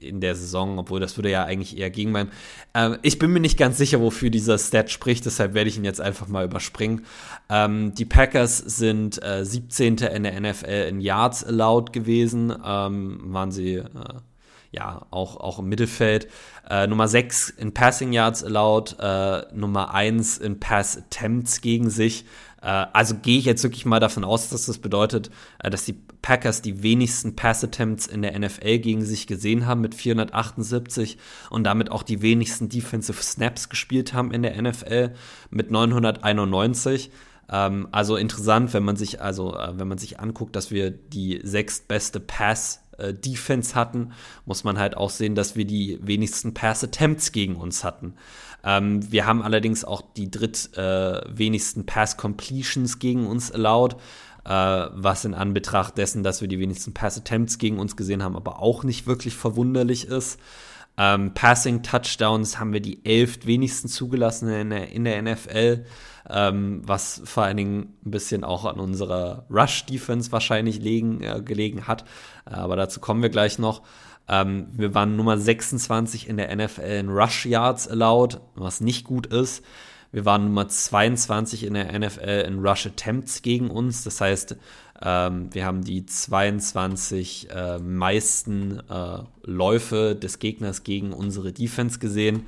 in 0.00 0.20
der 0.20 0.34
Saison, 0.34 0.78
obwohl 0.78 1.00
das 1.00 1.16
würde 1.16 1.30
ja 1.30 1.44
eigentlich 1.44 1.76
eher 1.76 1.90
gegen 1.90 2.12
meinen. 2.12 2.30
Ähm, 2.74 2.98
ich 3.02 3.18
bin 3.18 3.32
mir 3.32 3.40
nicht 3.40 3.58
ganz 3.58 3.78
sicher, 3.78 4.00
wofür 4.00 4.30
dieser 4.30 4.58
Stat 4.58 4.90
spricht, 4.90 5.26
deshalb 5.26 5.54
werde 5.54 5.68
ich 5.68 5.76
ihn 5.76 5.84
jetzt 5.84 6.00
einfach 6.00 6.28
mal 6.28 6.44
überspringen. 6.44 7.04
Ähm, 7.48 7.94
die 7.94 8.04
Packers 8.04 8.58
sind 8.58 9.22
äh, 9.22 9.44
17. 9.44 9.98
in 9.98 10.22
der 10.22 10.40
NFL 10.40 10.86
in 10.88 11.00
Yards 11.00 11.44
allowed 11.44 11.92
gewesen, 11.92 12.54
ähm, 12.64 13.20
waren 13.32 13.52
sie 13.52 13.74
äh, 13.74 13.84
ja 14.70 15.06
auch, 15.10 15.36
auch 15.38 15.58
im 15.58 15.68
Mittelfeld. 15.68 16.28
Äh, 16.68 16.86
Nummer 16.86 17.08
6 17.08 17.50
in 17.50 17.72
Passing 17.72 18.12
Yards 18.12 18.44
allowed, 18.44 18.96
äh, 19.00 19.42
Nummer 19.54 19.94
1 19.94 20.38
in 20.38 20.60
Pass 20.60 20.98
Attempts 20.98 21.60
gegen 21.60 21.90
sich. 21.90 22.24
Äh, 22.60 22.86
also 22.92 23.14
gehe 23.16 23.38
ich 23.38 23.44
jetzt 23.44 23.62
wirklich 23.62 23.86
mal 23.86 24.00
davon 24.00 24.24
aus, 24.24 24.50
dass 24.50 24.66
das 24.66 24.78
bedeutet, 24.78 25.30
äh, 25.58 25.70
dass 25.70 25.84
die 25.84 25.98
Packers 26.22 26.62
die 26.62 26.82
wenigsten 26.82 27.36
Pass-Attempts 27.36 28.06
in 28.06 28.22
der 28.22 28.38
NFL 28.38 28.78
gegen 28.78 29.04
sich 29.04 29.26
gesehen 29.26 29.66
haben 29.66 29.80
mit 29.80 29.94
478 29.94 31.18
und 31.50 31.64
damit 31.64 31.90
auch 31.90 32.02
die 32.02 32.22
wenigsten 32.22 32.68
Defensive 32.68 33.22
Snaps 33.22 33.68
gespielt 33.68 34.12
haben 34.12 34.32
in 34.32 34.42
der 34.42 34.60
NFL 34.60 35.14
mit 35.50 35.70
991. 35.70 37.10
Ähm, 37.50 37.88
also 37.92 38.16
interessant, 38.16 38.74
wenn 38.74 38.84
man 38.84 38.96
sich 38.96 39.20
also 39.20 39.56
äh, 39.56 39.78
wenn 39.78 39.88
man 39.88 39.98
sich 39.98 40.20
anguckt, 40.20 40.56
dass 40.56 40.70
wir 40.70 40.90
die 40.90 41.40
sechstbeste 41.42 42.20
Pass 42.20 42.82
Defense 43.00 43.76
hatten, 43.76 44.10
muss 44.44 44.64
man 44.64 44.76
halt 44.76 44.96
auch 44.96 45.10
sehen, 45.10 45.36
dass 45.36 45.54
wir 45.54 45.64
die 45.64 46.00
wenigsten 46.02 46.52
Pass 46.52 46.82
Attempts 46.82 47.30
gegen 47.30 47.54
uns 47.54 47.84
hatten. 47.84 48.14
Ähm, 48.64 49.10
wir 49.10 49.26
haben 49.26 49.42
allerdings 49.42 49.84
auch 49.84 50.02
die 50.16 50.30
dritt 50.30 50.76
äh, 50.76 51.20
wenigsten 51.28 51.86
Pass 51.86 52.16
Completions 52.16 52.98
gegen 52.98 53.26
uns 53.26 53.50
äh, 53.50 53.56
was 54.50 55.24
in 55.26 55.34
Anbetracht 55.34 55.98
dessen, 55.98 56.22
dass 56.22 56.40
wir 56.40 56.48
die 56.48 56.58
wenigsten 56.58 56.94
Pass 56.94 57.18
Attempts 57.18 57.58
gegen 57.58 57.78
uns 57.78 57.96
gesehen 57.96 58.22
haben, 58.22 58.34
aber 58.34 58.62
auch 58.62 58.82
nicht 58.82 59.06
wirklich 59.06 59.34
verwunderlich 59.34 60.06
ist. 60.06 60.38
Ähm, 60.98 61.32
Passing 61.32 61.84
Touchdowns 61.84 62.58
haben 62.58 62.72
wir 62.72 62.80
die 62.80 63.04
elf 63.04 63.46
wenigsten 63.46 63.88
zugelassen 63.88 64.48
in 64.48 64.70
der, 64.70 64.90
in 64.90 65.04
der 65.04 65.22
NFL, 65.22 65.84
ähm, 66.28 66.82
was 66.84 67.22
vor 67.24 67.44
allen 67.44 67.56
Dingen 67.56 67.94
ein 68.04 68.10
bisschen 68.10 68.42
auch 68.42 68.64
an 68.64 68.80
unserer 68.80 69.46
Rush 69.48 69.86
Defense 69.86 70.32
wahrscheinlich 70.32 70.80
legen, 70.80 71.22
äh, 71.22 71.40
gelegen 71.40 71.86
hat. 71.86 72.04
Äh, 72.50 72.54
aber 72.54 72.74
dazu 72.74 72.98
kommen 72.98 73.22
wir 73.22 73.28
gleich 73.28 73.60
noch. 73.60 73.82
Ähm, 74.28 74.66
wir 74.72 74.92
waren 74.92 75.14
Nummer 75.14 75.38
26 75.38 76.28
in 76.28 76.36
der 76.36 76.54
NFL 76.54 76.80
in 76.80 77.08
Rush 77.10 77.46
Yards 77.46 77.86
allowed, 77.86 78.40
was 78.56 78.80
nicht 78.80 79.04
gut 79.04 79.26
ist. 79.28 79.64
Wir 80.10 80.24
waren 80.24 80.44
Nummer 80.44 80.68
22 80.68 81.64
in 81.64 81.74
der 81.74 81.98
NFL 81.98 82.44
in 82.46 82.58
Rush 82.60 82.86
Attempts 82.86 83.42
gegen 83.42 83.70
uns. 83.70 84.04
Das 84.04 84.20
heißt, 84.20 84.56
ähm, 85.02 85.48
wir 85.52 85.66
haben 85.66 85.84
die 85.84 86.06
22 86.06 87.48
äh, 87.50 87.78
meisten 87.78 88.80
äh, 88.88 89.18
Läufe 89.42 90.16
des 90.16 90.38
Gegners 90.38 90.82
gegen 90.82 91.12
unsere 91.12 91.52
Defense 91.52 91.98
gesehen 91.98 92.46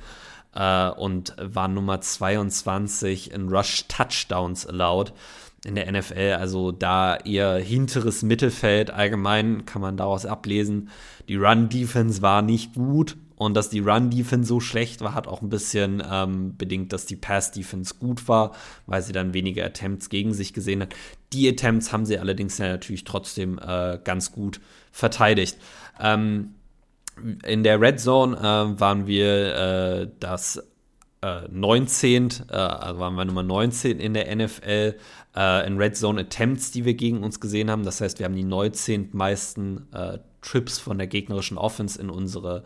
äh, 0.55 0.89
und 0.89 1.35
waren 1.39 1.75
Nummer 1.75 2.01
22 2.01 3.31
in 3.31 3.49
Rush 3.49 3.85
Touchdowns 3.87 4.65
allowed 4.65 5.13
in 5.63 5.75
der 5.75 5.91
NFL, 5.91 6.37
also 6.39 6.71
da 6.71 7.17
eher 7.17 7.57
hinteres 7.57 8.23
Mittelfeld 8.23 8.89
allgemein 8.89 9.65
kann 9.65 9.83
man 9.83 9.95
daraus 9.95 10.25
ablesen. 10.25 10.89
Die 11.27 11.35
Run-Defense 11.35 12.23
war 12.23 12.41
nicht 12.41 12.73
gut 12.73 13.15
Und 13.41 13.55
dass 13.55 13.71
die 13.71 13.79
Run-Defense 13.79 14.47
so 14.47 14.59
schlecht 14.59 15.01
war, 15.01 15.15
hat 15.15 15.27
auch 15.27 15.41
ein 15.41 15.49
bisschen 15.49 16.03
ähm, 16.07 16.55
bedingt, 16.57 16.93
dass 16.93 17.07
die 17.07 17.15
Pass-Defense 17.15 17.95
gut 17.99 18.27
war, 18.27 18.51
weil 18.85 19.01
sie 19.01 19.13
dann 19.13 19.33
weniger 19.33 19.65
Attempts 19.65 20.09
gegen 20.09 20.31
sich 20.31 20.53
gesehen 20.53 20.83
hat. 20.83 20.93
Die 21.33 21.49
Attempts 21.49 21.91
haben 21.91 22.05
sie 22.05 22.19
allerdings 22.19 22.59
ja 22.59 22.67
natürlich 22.67 23.03
trotzdem 23.03 23.57
äh, 23.57 23.97
ganz 24.03 24.31
gut 24.31 24.61
verteidigt. 24.91 25.57
Ähm, 25.99 26.53
in 27.43 27.63
der 27.63 27.81
Red 27.81 27.99
Zone 27.99 28.37
äh, 28.37 28.79
waren 28.79 29.07
wir 29.07 29.55
äh, 29.55 30.07
das 30.19 30.63
äh, 31.23 31.47
19. 31.49 32.29
Äh, 32.47 32.53
also 32.53 32.99
waren 32.99 33.15
wir 33.15 33.25
Nummer 33.25 33.41
19 33.41 33.99
in 33.99 34.13
der 34.13 34.35
NFL 34.35 34.97
äh, 35.35 35.65
in 35.65 35.77
Red 35.79 35.97
Zone 35.97 36.21
Attempts, 36.21 36.69
die 36.69 36.85
wir 36.85 36.93
gegen 36.93 37.23
uns 37.23 37.39
gesehen 37.39 37.71
haben. 37.71 37.85
Das 37.85 38.01
heißt, 38.01 38.19
wir 38.19 38.25
haben 38.25 38.35
die 38.35 38.43
19 38.43 39.09
meisten 39.13 39.91
äh, 39.93 40.19
Trips 40.43 40.77
von 40.77 40.99
der 40.99 41.07
gegnerischen 41.07 41.57
Offense 41.57 41.99
in 41.99 42.11
unsere 42.11 42.65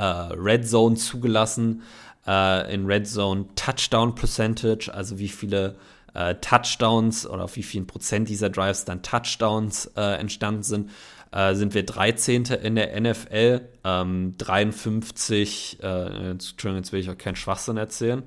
äh, 0.00 0.34
Red 0.34 0.68
Zone 0.68 0.96
zugelassen. 0.96 1.82
Äh, 2.26 2.74
in 2.74 2.86
Red 2.86 3.06
Zone 3.06 3.46
Touchdown 3.54 4.14
Percentage, 4.14 4.90
also 4.92 5.18
wie 5.18 5.28
viele 5.28 5.76
Touchdowns 6.40 7.24
oder 7.24 7.44
auf 7.44 7.54
wie 7.54 7.62
vielen 7.62 7.86
Prozent 7.86 8.28
dieser 8.28 8.50
Drives 8.50 8.84
dann 8.84 9.00
Touchdowns 9.00 9.86
entstanden 9.94 10.64
sind 10.64 10.90
äh, 11.32 11.54
sind 11.54 11.74
wir 11.74 11.84
13. 11.84 12.44
in 12.46 12.74
der 12.74 13.00
NFL, 13.00 13.60
ähm, 13.84 14.34
53, 14.38 15.78
äh, 15.82 16.30
Entschuldigung, 16.30 16.76
jetzt 16.76 16.92
will 16.92 17.00
ich 17.00 17.10
auch 17.10 17.18
keinen 17.18 17.36
Schwachsinn 17.36 17.76
erzählen. 17.76 18.22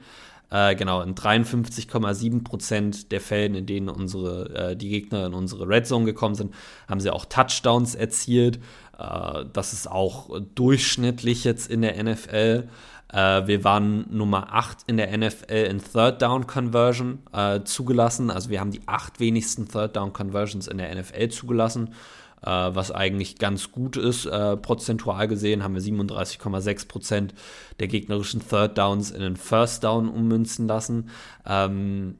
Äh, 0.53 0.75
genau, 0.75 1.01
in 1.01 1.15
53,7 1.15 2.43
Prozent 2.43 3.11
der 3.11 3.21
Fällen, 3.21 3.55
in 3.55 3.65
denen 3.65 3.89
unsere, 3.89 4.71
äh, 4.71 4.75
die 4.75 4.89
Gegner 4.89 5.25
in 5.25 5.33
unsere 5.33 5.67
Red 5.67 5.87
Zone 5.87 6.05
gekommen 6.05 6.35
sind, 6.35 6.53
haben 6.87 6.99
sie 6.99 7.09
auch 7.09 7.25
Touchdowns 7.25 7.95
erzielt. 7.95 8.59
Äh, 8.99 9.45
das 9.51 9.73
ist 9.73 9.89
auch 9.89 10.39
durchschnittlich 10.53 11.43
jetzt 11.43 11.71
in 11.71 11.81
der 11.81 12.01
NFL. 12.03 12.69
Äh, 13.11 13.47
wir 13.47 13.63
waren 13.63 14.05
Nummer 14.15 14.53
8 14.53 14.83
in 14.85 14.97
der 14.97 15.17
NFL 15.17 15.51
in 15.51 15.81
Third 15.83 16.21
Down 16.21 16.45
Conversion 16.45 17.23
äh, 17.33 17.61
zugelassen. 17.63 18.29
Also 18.29 18.51
wir 18.51 18.59
haben 18.59 18.71
die 18.71 18.81
acht 18.85 19.19
wenigsten 19.19 19.67
Third 19.67 19.95
Down 19.95 20.13
Conversions 20.13 20.67
in 20.67 20.77
der 20.77 20.93
NFL 20.93 21.29
zugelassen 21.29 21.95
äh, 22.43 22.49
was 22.49 22.91
eigentlich 22.91 23.37
ganz 23.37 23.71
gut 23.71 23.97
ist. 23.97 24.25
Äh, 24.25 24.57
prozentual 24.57 25.27
gesehen 25.27 25.63
haben 25.63 25.75
wir 25.75 25.81
37,6 25.81 26.87
Prozent 26.87 27.33
der 27.79 27.87
gegnerischen 27.87 28.41
Third 28.47 28.77
Downs 28.77 29.11
in 29.11 29.21
den 29.21 29.35
First 29.35 29.83
Down 29.83 30.09
ummünzen 30.09 30.67
lassen. 30.67 31.09
Ähm, 31.45 32.15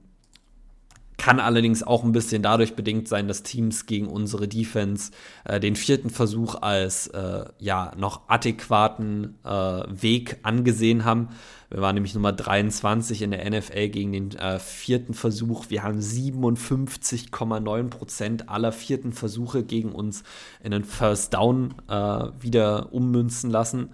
kann 1.18 1.40
allerdings 1.40 1.84
auch 1.84 2.04
ein 2.04 2.12
bisschen 2.12 2.42
dadurch 2.42 2.76
bedingt 2.76 3.08
sein, 3.08 3.28
dass 3.28 3.44
Teams 3.44 3.86
gegen 3.86 4.08
unsere 4.08 4.48
Defense 4.48 5.12
äh, 5.46 5.60
den 5.60 5.76
vierten 5.76 6.10
Versuch 6.10 6.56
als 6.56 7.08
äh, 7.08 7.46
ja 7.60 7.94
noch 7.98 8.28
adäquaten 8.28 9.36
äh, 9.46 9.50
Weg 9.50 10.40
angesehen 10.44 11.06
haben. 11.06 11.30
Wir 11.74 11.82
waren 11.82 11.96
nämlich 11.96 12.14
Nummer 12.14 12.32
23 12.32 13.24
in 13.24 13.32
der 13.32 13.50
NFL 13.50 13.90
gegen 13.90 14.12
den 14.12 14.32
äh, 14.38 14.60
vierten 14.60 15.16
Versuch. 15.16 15.72
Wir 15.72 15.82
haben 15.82 15.98
57,9 15.98 17.90
Prozent 17.90 18.48
aller 18.48 18.72
vierten 18.72 19.12
Versuche 19.12 19.64
gegen 19.64 19.92
uns 19.92 20.24
in 20.64 20.70
den 20.70 20.84
First 20.84 21.34
Down 21.34 21.74
äh, 21.90 22.28
wieder 22.40 22.94
ummünzen 22.94 23.50
lassen. 23.50 23.90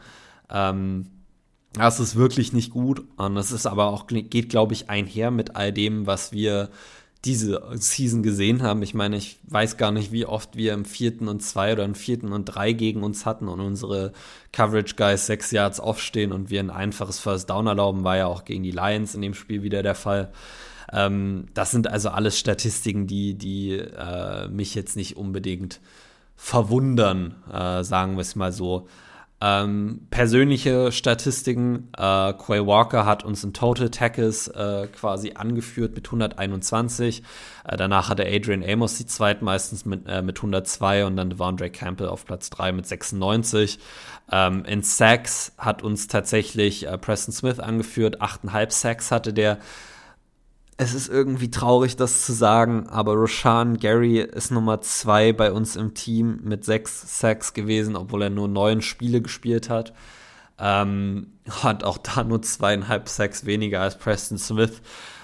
Ähm, 0.49 1.05
das 1.71 2.01
ist 2.01 2.17
wirklich 2.17 2.51
nicht 2.51 2.71
gut 2.71 3.01
und 3.15 3.35
das 3.35 3.53
ist 3.53 3.65
aber 3.65 3.85
auch 3.85 4.07
geht, 4.07 4.49
glaube 4.49 4.73
ich, 4.73 4.89
einher 4.89 5.31
mit 5.31 5.55
all 5.55 5.71
dem, 5.71 6.05
was 6.05 6.33
wir 6.33 6.71
diese 7.25 7.61
Season 7.75 8.23
gesehen 8.23 8.63
haben. 8.63 8.81
Ich 8.81 8.93
meine, 8.93 9.17
ich 9.17 9.39
weiß 9.47 9.75
gar 9.75 9.91
nicht, 9.91 10.11
wie 10.11 10.25
oft 10.25 10.55
wir 10.55 10.73
im 10.73 10.85
vierten 10.85 11.27
und 11.27 11.41
zwei 11.41 11.73
oder 11.73 11.83
im 11.83 11.95
vierten 11.95 12.31
und 12.31 12.45
drei 12.45 12.71
gegen 12.71 13.03
uns 13.03 13.25
hatten 13.25 13.49
und 13.49 13.59
unsere 13.59 14.13
Coverage 14.53 14.95
Guys 14.95 15.25
sechs 15.25 15.51
Yards 15.51 15.81
aufstehen 15.81 16.31
und 16.31 16.49
wir 16.49 16.61
ein 16.61 16.69
einfaches 16.69 17.19
First 17.19 17.49
Down 17.49 17.67
erlauben, 17.67 18.05
war 18.05 18.15
ja 18.15 18.27
auch 18.27 18.45
gegen 18.45 18.63
die 18.63 18.71
Lions 18.71 19.15
in 19.15 19.21
dem 19.21 19.33
Spiel 19.33 19.63
wieder 19.63 19.83
der 19.83 19.95
Fall. 19.95 20.31
Ähm, 20.93 21.47
das 21.53 21.71
sind 21.71 21.87
also 21.87 22.09
alles 22.09 22.39
Statistiken, 22.39 23.05
die, 23.05 23.33
die 23.35 23.73
äh, 23.73 24.47
mich 24.47 24.73
jetzt 24.73 24.95
nicht 24.95 25.17
unbedingt 25.17 25.81
verwundern, 26.37 27.35
äh, 27.51 27.83
sagen 27.83 28.15
wir 28.15 28.21
es 28.21 28.37
mal 28.37 28.53
so. 28.53 28.87
Ähm, 29.41 30.07
persönliche 30.09 30.91
Statistiken. 30.91 31.87
Äh, 31.97 32.33
Quay 32.33 32.65
Walker 32.65 33.05
hat 33.05 33.23
uns 33.23 33.43
in 33.43 33.53
Total 33.53 33.89
Tackles 33.89 34.49
äh, 34.49 34.87
quasi 34.87 35.33
angeführt 35.35 35.95
mit 35.95 36.07
121. 36.07 37.23
Äh, 37.63 37.77
danach 37.77 38.09
hatte 38.09 38.25
Adrian 38.27 38.63
Amos 38.63 38.97
die 38.97 39.05
zweitmeistens 39.05 39.85
mit, 39.85 40.07
äh, 40.07 40.21
mit 40.21 40.37
102 40.39 41.05
und 41.05 41.15
dann 41.15 41.29
Devondre 41.29 41.69
Campbell 41.69 42.09
auf 42.09 42.25
Platz 42.25 42.49
3 42.49 42.73
mit 42.73 42.85
96. 42.85 43.79
Ähm, 44.29 44.65
in 44.65 44.83
Sacks 44.83 45.53
hat 45.57 45.83
uns 45.83 46.07
tatsächlich 46.07 46.85
äh, 46.85 46.97
Preston 46.97 47.33
Smith 47.33 47.59
angeführt. 47.59 48.21
8,5 48.21 48.71
Sacks 48.71 49.09
hatte 49.09 49.31
der 49.31 49.59
es 50.81 50.93
ist 50.93 51.09
irgendwie 51.09 51.51
traurig, 51.51 51.97
das 51.97 52.25
zu 52.25 52.31
sagen, 52.31 52.87
aber 52.87 53.13
Roshan 53.13 53.79
Gary 53.79 54.19
ist 54.21 54.49
Nummer 54.49 54.79
zwei 54.79 55.33
bei 55.33 55.51
uns 55.51 55.75
im 55.75 55.93
Team 55.93 56.39
mit 56.45 56.63
sechs 56.63 57.19
Sacks 57.19 57.53
gewesen, 57.53 57.97
obwohl 57.97 58.21
er 58.21 58.29
nur 58.29 58.47
neun 58.47 58.81
Spiele 58.81 59.21
gespielt 59.21 59.69
hat. 59.69 59.93
Ähm, 60.57 61.33
hat 61.49 61.83
auch 61.83 61.97
da 61.97 62.23
nur 62.23 62.41
zweieinhalb 62.41 63.09
Sacks 63.09 63.45
weniger 63.45 63.81
als 63.81 63.97
Preston 63.97 64.37
Smith. 64.37 64.81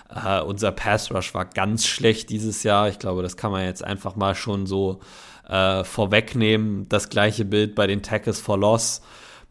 Äh, 0.09 0.41
unser 0.41 0.73
Pass 0.73 1.09
Rush 1.09 1.33
war 1.33 1.45
ganz 1.45 1.85
schlecht 1.85 2.29
dieses 2.31 2.63
Jahr. 2.63 2.89
Ich 2.89 2.99
glaube, 2.99 3.23
das 3.23 3.37
kann 3.37 3.51
man 3.51 3.63
jetzt 3.63 3.83
einfach 3.83 4.17
mal 4.17 4.35
schon 4.35 4.65
so 4.65 4.99
äh, 5.47 5.85
vorwegnehmen. 5.85 6.89
Das 6.89 7.07
gleiche 7.07 7.45
Bild 7.45 7.75
bei 7.75 7.87
den 7.87 8.03
Tackles 8.03 8.41
for 8.41 8.57
Loss. 8.57 9.01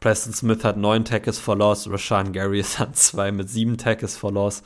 Preston 0.00 0.34
Smith 0.34 0.64
hat 0.64 0.76
neun 0.76 1.06
Tackles 1.06 1.38
for 1.38 1.56
Loss, 1.56 1.88
Rashan 1.90 2.32
Gary 2.32 2.62
hat 2.78 2.94
zwei 2.94 3.32
mit 3.32 3.48
sieben 3.48 3.78
Tackles 3.78 4.18
for 4.18 4.30
Loss. 4.30 4.62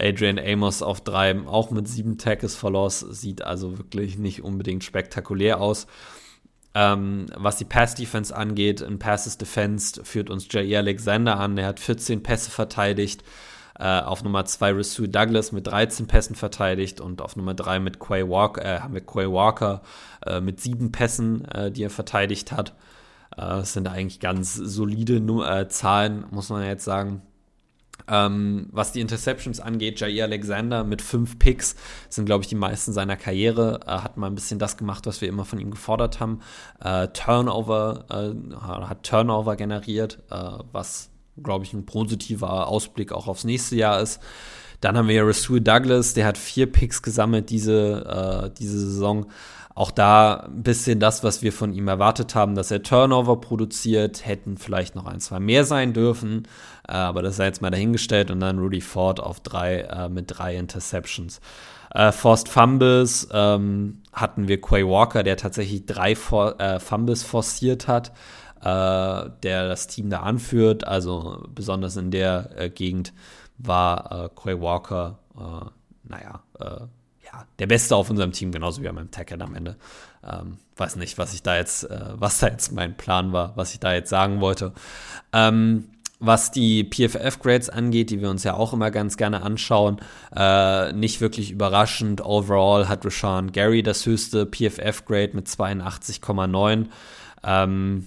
Adrian 0.00 0.38
Amos 0.38 0.82
auf 0.82 1.00
drei, 1.00 1.38
auch 1.46 1.70
mit 1.70 1.88
sieben 1.88 2.18
Tackles 2.18 2.56
verlost, 2.56 3.14
sieht 3.14 3.42
also 3.42 3.78
wirklich 3.78 4.18
nicht 4.18 4.42
unbedingt 4.42 4.84
spektakulär 4.84 5.60
aus. 5.60 5.86
Ähm, 6.74 7.26
was 7.36 7.56
die 7.56 7.64
Pass-Defense 7.64 8.34
angeht, 8.34 8.80
in 8.80 8.98
Passes 8.98 9.38
Defense 9.38 10.04
führt 10.04 10.30
uns 10.30 10.46
Jair 10.50 10.78
Alexander 10.78 11.38
an. 11.38 11.58
Er 11.58 11.66
hat 11.66 11.80
14 11.80 12.22
Pässe 12.22 12.50
verteidigt. 12.50 13.24
Äh, 13.78 14.00
auf 14.00 14.22
Nummer 14.22 14.44
2 14.44 14.72
Rasul 14.72 15.08
Douglas 15.08 15.52
mit 15.52 15.66
13 15.66 16.06
Pässen 16.06 16.36
verteidigt 16.36 17.00
und 17.00 17.22
auf 17.22 17.34
Nummer 17.34 17.54
3 17.54 17.80
mit 17.80 17.98
Quay 17.98 18.28
Walker, 18.28 18.62
äh, 18.62 18.80
haben 18.80 18.92
wir 18.92 19.00
Quay 19.00 19.26
Walker 19.32 19.80
äh, 20.26 20.40
mit 20.42 20.60
7 20.60 20.92
Pässen, 20.92 21.46
äh, 21.46 21.72
die 21.72 21.84
er 21.84 21.90
verteidigt 21.90 22.52
hat. 22.52 22.74
Äh, 23.32 23.40
das 23.40 23.72
sind 23.72 23.88
eigentlich 23.88 24.20
ganz 24.20 24.54
solide 24.54 25.16
äh, 25.16 25.68
Zahlen, 25.68 26.26
muss 26.30 26.50
man 26.50 26.62
jetzt 26.62 26.84
sagen. 26.84 27.22
Ähm, 28.10 28.66
was 28.72 28.90
die 28.92 29.00
Interceptions 29.00 29.60
angeht, 29.60 30.00
Jair 30.00 30.24
Alexander 30.24 30.82
mit 30.82 31.00
fünf 31.00 31.38
Picks 31.38 31.76
sind, 32.08 32.26
glaube 32.26 32.42
ich, 32.42 32.48
die 32.48 32.56
meisten 32.56 32.92
seiner 32.92 33.16
Karriere. 33.16 33.80
Er 33.86 34.02
hat 34.02 34.16
mal 34.16 34.26
ein 34.26 34.34
bisschen 34.34 34.58
das 34.58 34.76
gemacht, 34.76 35.06
was 35.06 35.20
wir 35.20 35.28
immer 35.28 35.44
von 35.44 35.60
ihm 35.60 35.70
gefordert 35.70 36.18
haben. 36.18 36.40
Äh, 36.82 37.08
Turnover, 37.08 38.06
äh, 38.10 38.54
hat 38.60 39.04
Turnover 39.04 39.54
generiert, 39.54 40.18
äh, 40.30 40.58
was, 40.72 41.10
glaube 41.40 41.64
ich, 41.64 41.72
ein 41.72 41.86
positiver 41.86 42.66
Ausblick 42.66 43.12
auch 43.12 43.28
aufs 43.28 43.44
nächste 43.44 43.76
Jahr 43.76 44.00
ist. 44.00 44.20
Dann 44.80 44.96
haben 44.96 45.08
wir 45.08 45.26
Rasul 45.26 45.60
Douglas, 45.60 46.14
der 46.14 46.26
hat 46.26 46.38
vier 46.38 46.70
Picks 46.70 47.02
gesammelt 47.02 47.50
diese, 47.50 48.50
äh, 48.50 48.50
diese 48.58 48.78
Saison. 48.78 49.26
Auch 49.74 49.90
da 49.92 50.46
ein 50.46 50.62
bisschen 50.62 50.98
das, 50.98 51.22
was 51.22 51.42
wir 51.42 51.52
von 51.52 51.72
ihm 51.72 51.86
erwartet 51.86 52.34
haben, 52.34 52.54
dass 52.54 52.70
er 52.70 52.82
Turnover 52.82 53.40
produziert, 53.40 54.26
hätten 54.26 54.58
vielleicht 54.58 54.96
noch 54.96 55.06
ein, 55.06 55.20
zwei 55.20 55.38
mehr 55.38 55.64
sein 55.64 55.92
dürfen, 55.92 56.48
äh, 56.88 56.92
aber 56.92 57.22
das 57.22 57.36
sei 57.36 57.46
jetzt 57.46 57.62
mal 57.62 57.70
dahingestellt 57.70 58.30
und 58.30 58.40
dann 58.40 58.58
Rudy 58.58 58.80
Ford 58.80 59.20
auf 59.20 59.40
drei 59.40 59.82
äh, 59.82 60.08
mit 60.08 60.24
drei 60.28 60.56
Interceptions. 60.56 61.40
Äh, 61.94 62.10
Forced 62.10 62.48
Fumbles 62.48 63.28
ähm, 63.32 64.02
hatten 64.12 64.48
wir 64.48 64.60
Quay 64.60 64.86
Walker, 64.86 65.22
der 65.22 65.36
tatsächlich 65.36 65.86
drei 65.86 66.16
For 66.16 66.60
äh, 66.60 66.80
Fumbles 66.80 67.22
forciert 67.22 67.86
hat, 67.86 68.12
äh, 68.60 69.30
der 69.42 69.68
das 69.68 69.86
Team 69.86 70.10
da 70.10 70.20
anführt. 70.20 70.86
Also 70.86 71.46
besonders 71.54 71.96
in 71.96 72.10
der 72.10 72.50
äh, 72.56 72.70
Gegend 72.70 73.12
war 73.58 74.30
Quay 74.36 74.58
Walker, 74.58 75.18
naja, 76.02 76.40
der 77.58 77.66
Beste 77.66 77.96
auf 77.96 78.10
unserem 78.10 78.32
Team, 78.32 78.52
genauso 78.52 78.82
wie 78.82 78.88
an 78.88 78.94
meinem 78.94 79.10
Tackle 79.10 79.40
am 79.40 79.54
Ende. 79.54 79.76
Ähm, 80.24 80.58
weiß 80.76 80.96
nicht, 80.96 81.18
was 81.18 81.34
ich 81.34 81.42
da 81.42 81.56
jetzt, 81.56 81.84
äh, 81.84 82.00
was 82.14 82.38
da 82.38 82.48
jetzt 82.48 82.72
mein 82.72 82.96
Plan 82.96 83.32
war, 83.32 83.52
was 83.56 83.72
ich 83.72 83.80
da 83.80 83.92
jetzt 83.92 84.10
sagen 84.10 84.40
wollte. 84.40 84.72
Ähm, 85.32 85.86
was 86.20 86.50
die 86.50 86.84
PFF-Grades 86.84 87.70
angeht, 87.70 88.10
die 88.10 88.20
wir 88.20 88.28
uns 88.28 88.44
ja 88.44 88.54
auch 88.54 88.74
immer 88.74 88.90
ganz 88.90 89.16
gerne 89.16 89.42
anschauen, 89.42 90.00
äh, 90.36 90.92
nicht 90.92 91.22
wirklich 91.22 91.50
überraschend. 91.50 92.22
Overall 92.24 92.88
hat 92.88 93.06
Rashawn 93.06 93.52
Gary 93.52 93.82
das 93.82 94.04
höchste 94.04 94.44
PFF-Grade 94.44 95.30
mit 95.34 95.48
82,9. 95.48 96.86
Ähm, 97.42 98.06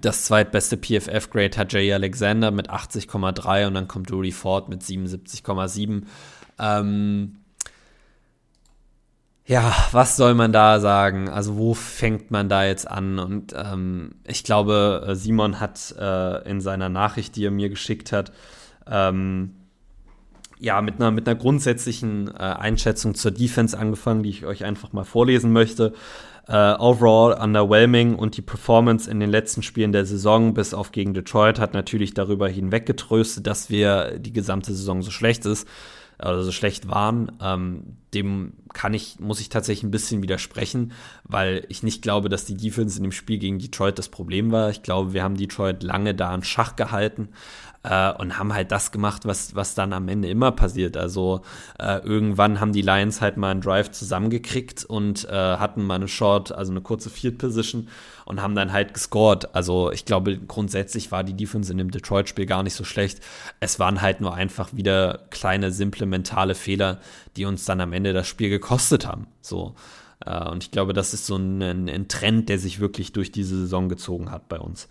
das 0.00 0.24
zweitbeste 0.24 0.76
PFF-Grade 0.76 1.56
hat 1.56 1.72
Jay 1.72 1.92
Alexander 1.92 2.50
mit 2.50 2.70
80,3 2.70 3.66
und 3.66 3.74
dann 3.74 3.88
kommt 3.88 4.12
Rudy 4.12 4.32
Ford 4.32 4.68
mit 4.68 4.82
77,7. 4.82 6.04
Ähm, 6.58 7.36
ja, 9.46 9.74
was 9.92 10.16
soll 10.16 10.34
man 10.34 10.52
da 10.52 10.80
sagen? 10.80 11.28
Also 11.28 11.56
wo 11.56 11.74
fängt 11.74 12.30
man 12.30 12.48
da 12.48 12.64
jetzt 12.64 12.90
an? 12.90 13.18
Und 13.18 13.54
ähm, 13.54 14.14
ich 14.26 14.42
glaube, 14.42 15.04
äh, 15.06 15.14
Simon 15.14 15.60
hat 15.60 15.94
äh, 15.98 16.48
in 16.48 16.62
seiner 16.62 16.88
Nachricht, 16.88 17.36
die 17.36 17.44
er 17.44 17.50
mir 17.50 17.68
geschickt 17.68 18.10
hat, 18.10 18.32
ähm, 18.90 19.56
ja, 20.58 20.80
mit 20.80 20.94
einer, 20.96 21.10
mit 21.10 21.28
einer 21.28 21.38
grundsätzlichen 21.38 22.28
äh, 22.28 22.38
Einschätzung 22.38 23.14
zur 23.14 23.32
Defense 23.32 23.78
angefangen, 23.78 24.22
die 24.22 24.30
ich 24.30 24.46
euch 24.46 24.64
einfach 24.64 24.92
mal 24.92 25.04
vorlesen 25.04 25.52
möchte. 25.52 25.92
Uh, 26.46 26.76
overall 26.78 27.32
underwhelming 27.32 28.16
und 28.16 28.36
die 28.36 28.42
Performance 28.42 29.10
in 29.10 29.18
den 29.18 29.30
letzten 29.30 29.62
Spielen 29.62 29.92
der 29.92 30.04
Saison 30.04 30.52
bis 30.52 30.74
auf 30.74 30.92
gegen 30.92 31.14
Detroit 31.14 31.58
hat 31.58 31.72
natürlich 31.72 32.12
darüber 32.12 32.50
hinweggetröstet, 32.50 33.46
dass 33.46 33.70
wir 33.70 34.18
die 34.18 34.34
gesamte 34.34 34.74
Saison 34.74 35.00
so 35.00 35.10
schlecht 35.10 35.46
ist 35.46 35.66
oder 36.30 36.42
so 36.42 36.52
schlecht 36.52 36.88
waren. 36.88 37.32
Ähm, 37.40 37.96
dem 38.14 38.54
kann 38.72 38.94
ich, 38.94 39.18
muss 39.20 39.40
ich 39.40 39.48
tatsächlich 39.48 39.84
ein 39.84 39.90
bisschen 39.90 40.22
widersprechen, 40.22 40.92
weil 41.24 41.64
ich 41.68 41.82
nicht 41.82 42.02
glaube, 42.02 42.28
dass 42.28 42.44
die 42.44 42.56
Defense 42.56 42.96
in 42.96 43.02
dem 43.02 43.12
Spiel 43.12 43.38
gegen 43.38 43.58
Detroit 43.58 43.98
das 43.98 44.08
Problem 44.08 44.52
war. 44.52 44.70
Ich 44.70 44.82
glaube, 44.82 45.12
wir 45.12 45.22
haben 45.22 45.36
Detroit 45.36 45.82
lange 45.82 46.14
da 46.14 46.34
in 46.34 46.42
Schach 46.42 46.76
gehalten 46.76 47.28
äh, 47.84 48.12
und 48.12 48.38
haben 48.38 48.52
halt 48.52 48.72
das 48.72 48.90
gemacht, 48.90 49.26
was, 49.26 49.54
was 49.54 49.74
dann 49.74 49.92
am 49.92 50.08
Ende 50.08 50.28
immer 50.28 50.50
passiert. 50.50 50.96
Also 50.96 51.42
äh, 51.78 51.98
irgendwann 51.98 52.60
haben 52.60 52.72
die 52.72 52.82
Lions 52.82 53.20
halt 53.20 53.36
mal 53.36 53.50
einen 53.50 53.60
Drive 53.60 53.90
zusammengekriegt 53.92 54.84
und 54.84 55.26
äh, 55.26 55.32
hatten 55.32 55.84
mal 55.84 55.96
eine 55.96 56.08
Short, 56.08 56.50
also 56.50 56.72
eine 56.72 56.80
kurze 56.80 57.10
Field 57.10 57.38
Position 57.38 57.88
und 58.24 58.40
haben 58.40 58.54
dann 58.54 58.72
halt 58.72 58.94
gescored. 58.94 59.54
Also 59.54 59.92
ich 59.92 60.06
glaube, 60.06 60.38
grundsätzlich 60.38 61.12
war 61.12 61.22
die 61.22 61.34
Defense 61.34 61.70
in 61.70 61.78
dem 61.78 61.90
Detroit-Spiel 61.90 62.46
gar 62.46 62.62
nicht 62.62 62.74
so 62.74 62.84
schlecht. 62.84 63.20
Es 63.60 63.78
waren 63.78 64.00
halt 64.00 64.20
nur 64.20 64.34
einfach 64.34 64.74
wieder 64.74 65.26
kleine, 65.30 65.70
simple, 65.70 66.06
mentale 66.06 66.54
Fehler, 66.54 67.00
die 67.36 67.44
uns 67.44 67.66
dann 67.66 67.80
am 67.80 67.92
Ende 67.92 68.14
das 68.14 68.26
Spiel 68.26 68.48
gekostet 68.48 69.06
haben. 69.06 69.26
So. 69.42 69.74
Äh, 70.24 70.48
und 70.48 70.64
ich 70.64 70.70
glaube, 70.70 70.94
das 70.94 71.12
ist 71.12 71.26
so 71.26 71.36
ein, 71.36 71.60
ein, 71.62 72.08
Trend, 72.08 72.48
der 72.48 72.58
sich 72.58 72.80
wirklich 72.80 73.12
durch 73.12 73.30
diese 73.30 73.58
Saison 73.58 73.90
gezogen 73.90 74.30
hat 74.30 74.48
bei 74.48 74.58
uns. 74.58 74.88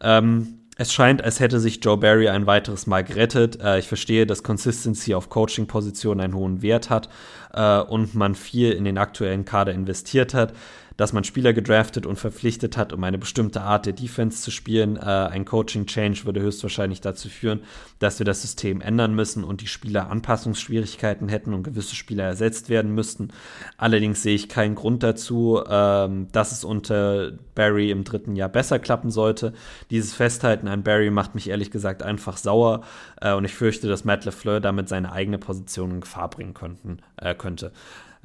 Ähm, 0.00 0.60
es 0.76 0.92
scheint, 0.92 1.24
als 1.24 1.40
hätte 1.40 1.58
sich 1.58 1.82
Joe 1.82 1.96
Barry 1.96 2.28
ein 2.28 2.46
weiteres 2.46 2.86
Mal 2.86 3.02
gerettet. 3.02 3.60
Äh, 3.60 3.78
ich 3.78 3.88
verstehe, 3.88 4.26
dass 4.26 4.42
Consistency 4.42 5.14
auf 5.14 5.30
Coaching-Positionen 5.30 6.20
einen 6.20 6.34
hohen 6.34 6.62
Wert 6.62 6.90
hat 6.90 7.08
äh, 7.52 7.80
und 7.80 8.14
man 8.14 8.34
viel 8.34 8.72
in 8.72 8.84
den 8.84 8.98
aktuellen 8.98 9.44
Kader 9.44 9.72
investiert 9.72 10.34
hat 10.34 10.52
dass 10.96 11.12
man 11.12 11.24
Spieler 11.24 11.52
gedraftet 11.52 12.06
und 12.06 12.16
verpflichtet 12.16 12.76
hat, 12.76 12.92
um 12.92 13.04
eine 13.04 13.18
bestimmte 13.18 13.60
Art 13.60 13.86
der 13.86 13.92
Defense 13.92 14.42
zu 14.42 14.50
spielen. 14.50 14.96
Äh, 14.96 15.00
ein 15.00 15.44
Coaching-Change 15.44 16.24
würde 16.24 16.40
höchstwahrscheinlich 16.40 17.00
dazu 17.00 17.28
führen, 17.28 17.60
dass 17.98 18.18
wir 18.18 18.26
das 18.26 18.42
System 18.42 18.80
ändern 18.80 19.14
müssen 19.14 19.44
und 19.44 19.60
die 19.60 19.66
Spieler 19.66 20.10
Anpassungsschwierigkeiten 20.10 21.28
hätten 21.28 21.54
und 21.54 21.62
gewisse 21.62 21.94
Spieler 21.94 22.24
ersetzt 22.24 22.68
werden 22.68 22.94
müssten. 22.94 23.28
Allerdings 23.76 24.22
sehe 24.22 24.34
ich 24.34 24.48
keinen 24.48 24.74
Grund 24.74 25.02
dazu, 25.02 25.62
ähm, 25.68 26.28
dass 26.32 26.52
es 26.52 26.64
unter 26.64 27.32
Barry 27.54 27.90
im 27.90 28.04
dritten 28.04 28.36
Jahr 28.36 28.48
besser 28.48 28.78
klappen 28.78 29.10
sollte. 29.10 29.52
Dieses 29.90 30.14
Festhalten 30.14 30.68
an 30.68 30.82
Barry 30.82 31.10
macht 31.10 31.34
mich 31.34 31.48
ehrlich 31.48 31.70
gesagt 31.70 32.02
einfach 32.02 32.36
sauer 32.36 32.82
äh, 33.20 33.34
und 33.34 33.44
ich 33.44 33.54
fürchte, 33.54 33.88
dass 33.88 34.04
Matt 34.04 34.24
LeFleur 34.24 34.60
damit 34.60 34.88
seine 34.88 35.12
eigene 35.12 35.38
Position 35.38 35.90
in 35.90 36.00
Gefahr 36.00 36.30
bringen 36.30 36.54
könnten, 36.54 36.98
äh, 37.16 37.34
könnte. 37.34 37.72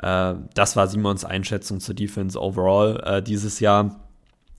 Äh, 0.01 0.35
das 0.53 0.75
war 0.75 0.87
Simons 0.87 1.25
Einschätzung 1.25 1.79
zur 1.79 1.95
Defense 1.95 2.39
overall 2.39 3.01
äh, 3.05 3.23
dieses 3.23 3.59
Jahr. 3.59 3.99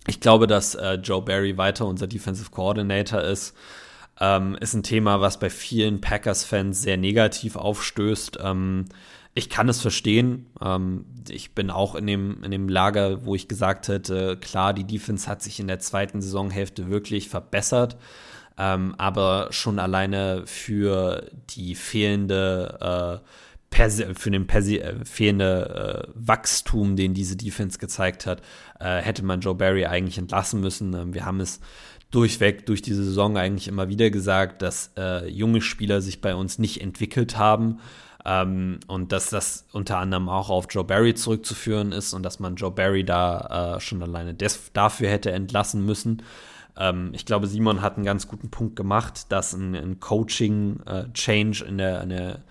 Ich 0.06 0.20
glaube, 0.20 0.46
dass 0.46 0.74
äh, 0.74 0.94
Joe 0.94 1.22
Barry 1.22 1.56
weiter 1.56 1.86
unser 1.86 2.06
Defensive 2.06 2.50
Coordinator 2.50 3.20
ist. 3.20 3.54
Ähm, 4.20 4.56
ist 4.60 4.74
ein 4.74 4.82
Thema, 4.82 5.20
was 5.20 5.38
bei 5.38 5.50
vielen 5.50 6.00
Packers-Fans 6.00 6.82
sehr 6.82 6.96
negativ 6.96 7.56
aufstößt. 7.56 8.38
Ähm, 8.42 8.86
ich 9.34 9.48
kann 9.48 9.68
es 9.68 9.80
verstehen. 9.80 10.46
Ähm, 10.60 11.06
ich 11.28 11.54
bin 11.54 11.70
auch 11.70 11.94
in 11.94 12.06
dem, 12.06 12.42
in 12.42 12.50
dem 12.50 12.68
Lager, 12.68 13.24
wo 13.24 13.34
ich 13.34 13.48
gesagt 13.48 13.88
hätte, 13.88 14.36
klar, 14.36 14.74
die 14.74 14.84
Defense 14.84 15.28
hat 15.28 15.42
sich 15.42 15.58
in 15.60 15.68
der 15.68 15.78
zweiten 15.78 16.20
Saisonhälfte 16.20 16.90
wirklich 16.90 17.28
verbessert. 17.28 17.96
Ähm, 18.58 18.94
aber 18.98 19.48
schon 19.50 19.78
alleine 19.78 20.42
für 20.46 21.30
die 21.50 21.74
fehlende 21.74 23.22
äh, 23.22 23.28
für 23.72 24.30
den 24.30 24.48
äh, 24.48 25.04
fehlende 25.04 26.06
äh, 26.06 26.12
Wachstum, 26.14 26.96
den 26.96 27.14
diese 27.14 27.36
Defense 27.36 27.78
gezeigt 27.78 28.26
hat, 28.26 28.42
äh, 28.78 28.98
hätte 28.98 29.24
man 29.24 29.40
Joe 29.40 29.54
Barry 29.54 29.86
eigentlich 29.86 30.18
entlassen 30.18 30.60
müssen. 30.60 30.94
Ähm, 30.94 31.14
wir 31.14 31.24
haben 31.24 31.40
es 31.40 31.60
durchweg 32.10 32.66
durch 32.66 32.82
diese 32.82 33.04
Saison 33.04 33.36
eigentlich 33.36 33.68
immer 33.68 33.88
wieder 33.88 34.10
gesagt, 34.10 34.62
dass 34.62 34.92
äh, 34.96 35.26
junge 35.28 35.62
Spieler 35.62 36.00
sich 36.00 36.20
bei 36.20 36.34
uns 36.34 36.58
nicht 36.58 36.80
entwickelt 36.80 37.36
haben. 37.36 37.80
Ähm, 38.24 38.78
und 38.86 39.10
dass 39.10 39.30
das 39.30 39.66
unter 39.72 39.98
anderem 39.98 40.28
auch 40.28 40.48
auf 40.48 40.66
Joe 40.70 40.84
Barry 40.84 41.14
zurückzuführen 41.14 41.90
ist 41.90 42.14
und 42.14 42.22
dass 42.22 42.38
man 42.38 42.54
Joe 42.54 42.70
Barry 42.70 43.04
da 43.04 43.76
äh, 43.76 43.80
schon 43.80 44.00
alleine 44.00 44.36
dafür 44.72 45.08
hätte 45.08 45.32
entlassen 45.32 45.84
müssen. 45.84 46.22
Ähm, 46.76 47.10
ich 47.14 47.26
glaube, 47.26 47.48
Simon 47.48 47.82
hat 47.82 47.96
einen 47.96 48.04
ganz 48.04 48.28
guten 48.28 48.50
Punkt 48.50 48.76
gemacht, 48.76 49.32
dass 49.32 49.54
ein, 49.54 49.74
ein 49.74 49.98
Coaching-Change 49.98 51.64
äh, 51.64 51.68
in 51.68 51.78
der, 51.78 52.02
in 52.02 52.08
der 52.10 52.42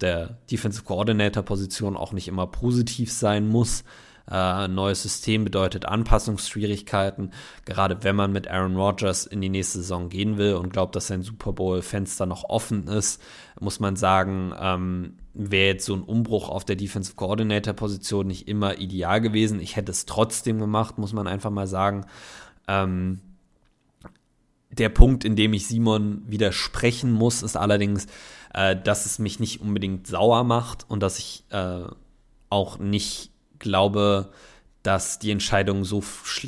der 0.00 0.38
Defensive 0.50 0.84
Coordinator 0.84 1.42
Position 1.42 1.96
auch 1.96 2.12
nicht 2.12 2.28
immer 2.28 2.46
positiv 2.46 3.12
sein 3.12 3.48
muss. 3.48 3.84
Äh, 4.30 4.68
neues 4.68 5.02
System 5.02 5.44
bedeutet 5.44 5.86
Anpassungsschwierigkeiten, 5.86 7.32
gerade 7.64 8.04
wenn 8.04 8.14
man 8.14 8.30
mit 8.30 8.48
Aaron 8.48 8.76
Rodgers 8.76 9.24
in 9.24 9.40
die 9.40 9.48
nächste 9.48 9.78
Saison 9.78 10.10
gehen 10.10 10.36
will 10.36 10.54
und 10.54 10.70
glaubt, 10.70 10.94
dass 10.96 11.06
sein 11.06 11.22
Super 11.22 11.54
Bowl-Fenster 11.54 12.26
noch 12.26 12.44
offen 12.44 12.88
ist, 12.88 13.22
muss 13.58 13.80
man 13.80 13.96
sagen, 13.96 14.52
ähm, 14.60 15.14
wäre 15.32 15.68
jetzt 15.68 15.86
so 15.86 15.94
ein 15.94 16.02
Umbruch 16.02 16.50
auf 16.50 16.66
der 16.66 16.76
Defensive 16.76 17.16
Coordinator-Position 17.16 18.26
nicht 18.26 18.48
immer 18.48 18.78
ideal 18.78 19.22
gewesen. 19.22 19.60
Ich 19.60 19.76
hätte 19.76 19.92
es 19.92 20.04
trotzdem 20.04 20.58
gemacht, 20.58 20.98
muss 20.98 21.14
man 21.14 21.26
einfach 21.26 21.50
mal 21.50 21.66
sagen. 21.66 22.04
Ähm, 22.66 23.20
der 24.70 24.90
Punkt, 24.90 25.24
in 25.24 25.36
dem 25.36 25.54
ich 25.54 25.66
Simon 25.66 26.22
widersprechen 26.26 27.12
muss, 27.12 27.42
ist 27.42 27.56
allerdings, 27.56 28.06
äh, 28.54 28.76
dass 28.76 29.06
es 29.06 29.18
mich 29.18 29.40
nicht 29.40 29.60
unbedingt 29.60 30.06
sauer 30.06 30.44
macht 30.44 30.84
und 30.88 31.00
dass 31.00 31.18
ich 31.18 31.44
äh, 31.50 31.82
auch 32.50 32.78
nicht 32.78 33.30
glaube, 33.58 34.30
dass 34.82 35.18
die 35.18 35.30
Entscheidung 35.30 35.84
so, 35.84 36.02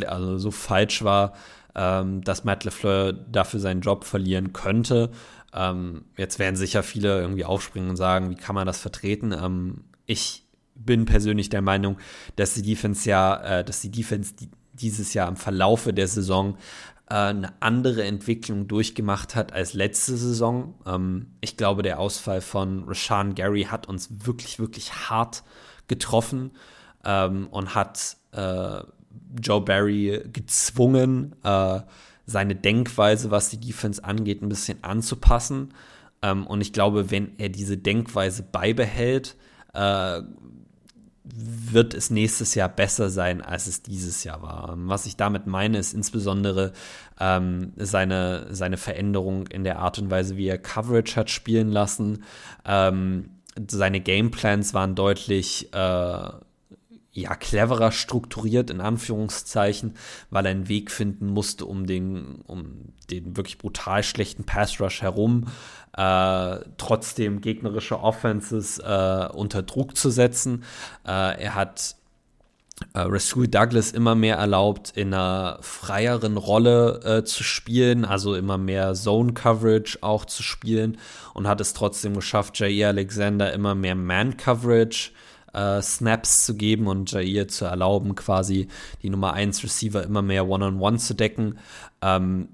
also 0.06 0.38
so 0.38 0.50
falsch 0.50 1.02
war, 1.02 1.34
ähm, 1.74 2.22
dass 2.22 2.44
Matt 2.44 2.64
LeFleur 2.64 3.12
dafür 3.12 3.60
seinen 3.60 3.80
Job 3.80 4.04
verlieren 4.04 4.52
könnte. 4.52 5.10
Ähm, 5.52 6.04
jetzt 6.16 6.38
werden 6.38 6.56
sicher 6.56 6.82
viele 6.82 7.20
irgendwie 7.20 7.44
aufspringen 7.44 7.90
und 7.90 7.96
sagen, 7.96 8.30
wie 8.30 8.36
kann 8.36 8.54
man 8.54 8.66
das 8.66 8.80
vertreten? 8.80 9.32
Ähm, 9.32 9.84
ich 10.06 10.44
bin 10.74 11.04
persönlich 11.04 11.48
der 11.50 11.62
Meinung, 11.62 11.98
dass 12.36 12.54
die 12.54 12.62
Defense 12.62 13.08
ja, 13.08 13.36
äh, 13.58 13.64
dass 13.64 13.80
die 13.80 13.90
Defense 13.90 14.34
die, 14.34 14.48
dieses 14.72 15.12
Jahr 15.14 15.28
im 15.28 15.36
Verlaufe 15.36 15.92
der 15.92 16.08
Saison 16.08 16.56
eine 17.14 17.52
andere 17.60 18.04
Entwicklung 18.04 18.68
durchgemacht 18.68 19.34
hat 19.34 19.52
als 19.52 19.74
letzte 19.74 20.16
Saison. 20.16 20.74
Ähm, 20.86 21.26
ich 21.40 21.56
glaube, 21.56 21.82
der 21.82 21.98
Ausfall 21.98 22.40
von 22.40 22.84
Rashan 22.84 23.34
Gary 23.34 23.64
hat 23.64 23.88
uns 23.88 24.08
wirklich, 24.26 24.58
wirklich 24.58 24.92
hart 25.10 25.42
getroffen 25.88 26.52
ähm, 27.04 27.48
und 27.50 27.74
hat 27.74 28.16
äh, 28.32 28.80
Joe 29.40 29.60
Barry 29.60 30.22
gezwungen, 30.32 31.34
äh, 31.42 31.80
seine 32.26 32.54
Denkweise, 32.54 33.30
was 33.30 33.50
die 33.50 33.58
Defense 33.60 34.02
angeht, 34.04 34.40
ein 34.40 34.48
bisschen 34.48 34.84
anzupassen. 34.84 35.74
Ähm, 36.22 36.46
und 36.46 36.60
ich 36.60 36.72
glaube, 36.72 37.10
wenn 37.10 37.32
er 37.38 37.48
diese 37.48 37.76
Denkweise 37.76 38.44
beibehält, 38.44 39.36
äh, 39.74 40.22
wird 41.34 41.94
es 41.94 42.10
nächstes 42.10 42.54
Jahr 42.54 42.68
besser 42.68 43.10
sein, 43.10 43.40
als 43.40 43.66
es 43.66 43.82
dieses 43.82 44.24
Jahr 44.24 44.42
war. 44.42 44.74
Was 44.76 45.06
ich 45.06 45.16
damit 45.16 45.46
meine, 45.46 45.78
ist 45.78 45.94
insbesondere 45.94 46.72
ähm, 47.18 47.72
seine, 47.76 48.46
seine 48.50 48.76
Veränderung 48.76 49.46
in 49.46 49.64
der 49.64 49.78
Art 49.78 49.98
und 49.98 50.10
Weise, 50.10 50.36
wie 50.36 50.48
er 50.48 50.58
Coverage 50.58 51.16
hat 51.16 51.30
spielen 51.30 51.70
lassen. 51.70 52.24
Ähm, 52.64 53.30
seine 53.68 54.00
Gameplans 54.00 54.74
waren 54.74 54.94
deutlich 54.94 55.72
äh, 55.72 56.28
ja, 57.12 57.34
cleverer 57.34 57.90
strukturiert, 57.90 58.70
in 58.70 58.80
Anführungszeichen, 58.80 59.94
weil 60.30 60.46
er 60.46 60.52
einen 60.52 60.68
Weg 60.68 60.90
finden 60.90 61.26
musste, 61.26 61.66
um 61.66 61.86
den, 61.86 62.42
um 62.46 62.92
den 63.10 63.36
wirklich 63.36 63.58
brutal 63.58 64.02
schlechten 64.02 64.44
Pass 64.44 64.80
Rush 64.80 65.02
herum 65.02 65.46
äh, 65.96 66.56
trotzdem 66.76 67.40
gegnerische 67.40 68.00
Offenses 68.00 68.78
äh, 68.78 69.28
unter 69.32 69.62
Druck 69.62 69.96
zu 69.96 70.10
setzen. 70.10 70.64
Äh, 71.06 71.42
er 71.42 71.54
hat 71.54 71.96
äh, 72.94 73.00
Rasul 73.00 73.48
Douglas 73.48 73.92
immer 73.92 74.14
mehr 74.14 74.36
erlaubt, 74.36 74.92
in 74.94 75.12
einer 75.12 75.58
freieren 75.60 76.36
Rolle 76.36 77.00
äh, 77.04 77.24
zu 77.24 77.42
spielen, 77.42 78.04
also 78.04 78.34
immer 78.34 78.58
mehr 78.58 78.94
Zone 78.94 79.32
Coverage 79.32 79.98
auch 80.00 80.24
zu 80.24 80.42
spielen 80.42 80.98
und 81.34 81.46
hat 81.46 81.60
es 81.60 81.74
trotzdem 81.74 82.14
geschafft, 82.14 82.58
Jair 82.58 82.88
Alexander 82.88 83.52
immer 83.52 83.74
mehr 83.74 83.94
Man 83.94 84.36
Coverage 84.36 85.10
äh, 85.52 85.82
Snaps 85.82 86.46
zu 86.46 86.56
geben 86.56 86.86
und 86.86 87.10
Jair 87.12 87.48
zu 87.48 87.64
erlauben, 87.64 88.14
quasi 88.14 88.68
die 89.02 89.10
Nummer 89.10 89.34
1 89.34 89.62
Receiver 89.62 90.02
immer 90.02 90.22
mehr 90.22 90.48
One-on-One 90.48 90.96
-on 90.96 90.98
-one 90.98 91.06
zu 91.06 91.14
decken. 91.14 91.58
Ähm, 92.02 92.48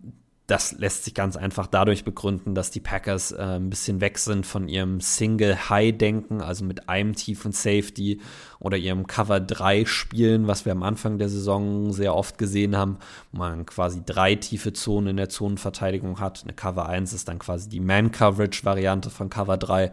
das 0.46 0.72
lässt 0.78 1.04
sich 1.04 1.14
ganz 1.14 1.36
einfach 1.36 1.66
dadurch 1.66 2.04
begründen, 2.04 2.54
dass 2.54 2.70
die 2.70 2.80
Packers 2.80 3.32
äh, 3.32 3.42
ein 3.42 3.68
bisschen 3.68 4.00
weg 4.00 4.18
sind 4.18 4.46
von 4.46 4.68
ihrem 4.68 5.00
Single-High-Denken, 5.00 6.40
also 6.40 6.64
mit 6.64 6.88
einem 6.88 7.14
tiefen 7.14 7.52
Safety 7.52 8.20
oder 8.58 8.76
ihrem 8.76 9.06
Cover 9.06 9.40
3 9.40 9.84
spielen, 9.86 10.46
was 10.46 10.64
wir 10.64 10.72
am 10.72 10.82
Anfang 10.82 11.18
der 11.18 11.28
Saison 11.28 11.92
sehr 11.92 12.14
oft 12.14 12.38
gesehen 12.38 12.76
haben, 12.76 12.98
wo 13.32 13.38
man 13.38 13.66
quasi 13.66 14.02
drei 14.04 14.34
tiefe 14.34 14.72
Zonen 14.72 15.08
in 15.08 15.16
der 15.16 15.28
Zonenverteidigung 15.28 16.20
hat. 16.20 16.42
Eine 16.42 16.52
Cover 16.52 16.86
1 16.86 17.12
ist 17.12 17.28
dann 17.28 17.38
quasi 17.38 17.68
die 17.68 17.80
Man-Coverage-Variante 17.80 19.10
von 19.10 19.30
Cover 19.30 19.56
3, 19.56 19.84
äh, 19.84 19.90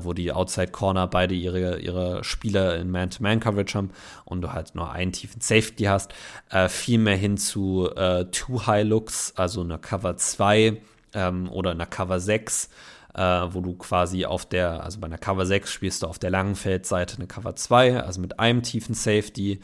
wo 0.00 0.12
die 0.12 0.32
Outside-Corner 0.32 1.06
beide 1.06 1.34
ihre, 1.34 1.78
ihre 1.78 2.24
Spieler 2.24 2.76
in 2.76 2.90
Man-to-Man-Coverage 2.90 3.78
haben 3.78 3.90
und 4.24 4.42
du 4.42 4.52
halt 4.52 4.74
nur 4.74 4.90
einen 4.90 5.12
tiefen 5.12 5.40
Safety 5.40 5.84
hast. 5.84 6.12
Äh, 6.50 6.68
viel 6.68 6.98
mehr 6.98 7.16
hin 7.16 7.36
zu 7.36 7.90
äh, 7.94 8.26
Two-High-Looks, 8.26 9.34
also 9.36 9.62
eine 9.62 9.78
Cover 9.78 10.16
2 10.16 10.80
ähm, 11.14 11.48
oder 11.50 11.70
einer 11.70 11.86
Cover 11.86 12.20
6, 12.20 12.68
äh, 13.14 13.22
wo 13.22 13.60
du 13.60 13.74
quasi 13.74 14.24
auf 14.24 14.46
der, 14.46 14.82
also 14.82 15.00
bei 15.00 15.06
einer 15.06 15.18
Cover 15.18 15.46
6 15.46 15.70
spielst 15.70 16.02
du 16.02 16.06
auf 16.06 16.18
der 16.18 16.30
langen 16.30 16.54
Feldseite 16.54 17.16
eine 17.16 17.26
Cover 17.26 17.56
2, 17.56 18.02
also 18.02 18.20
mit 18.20 18.38
einem 18.38 18.62
tiefen 18.62 18.94
Safety. 18.94 19.60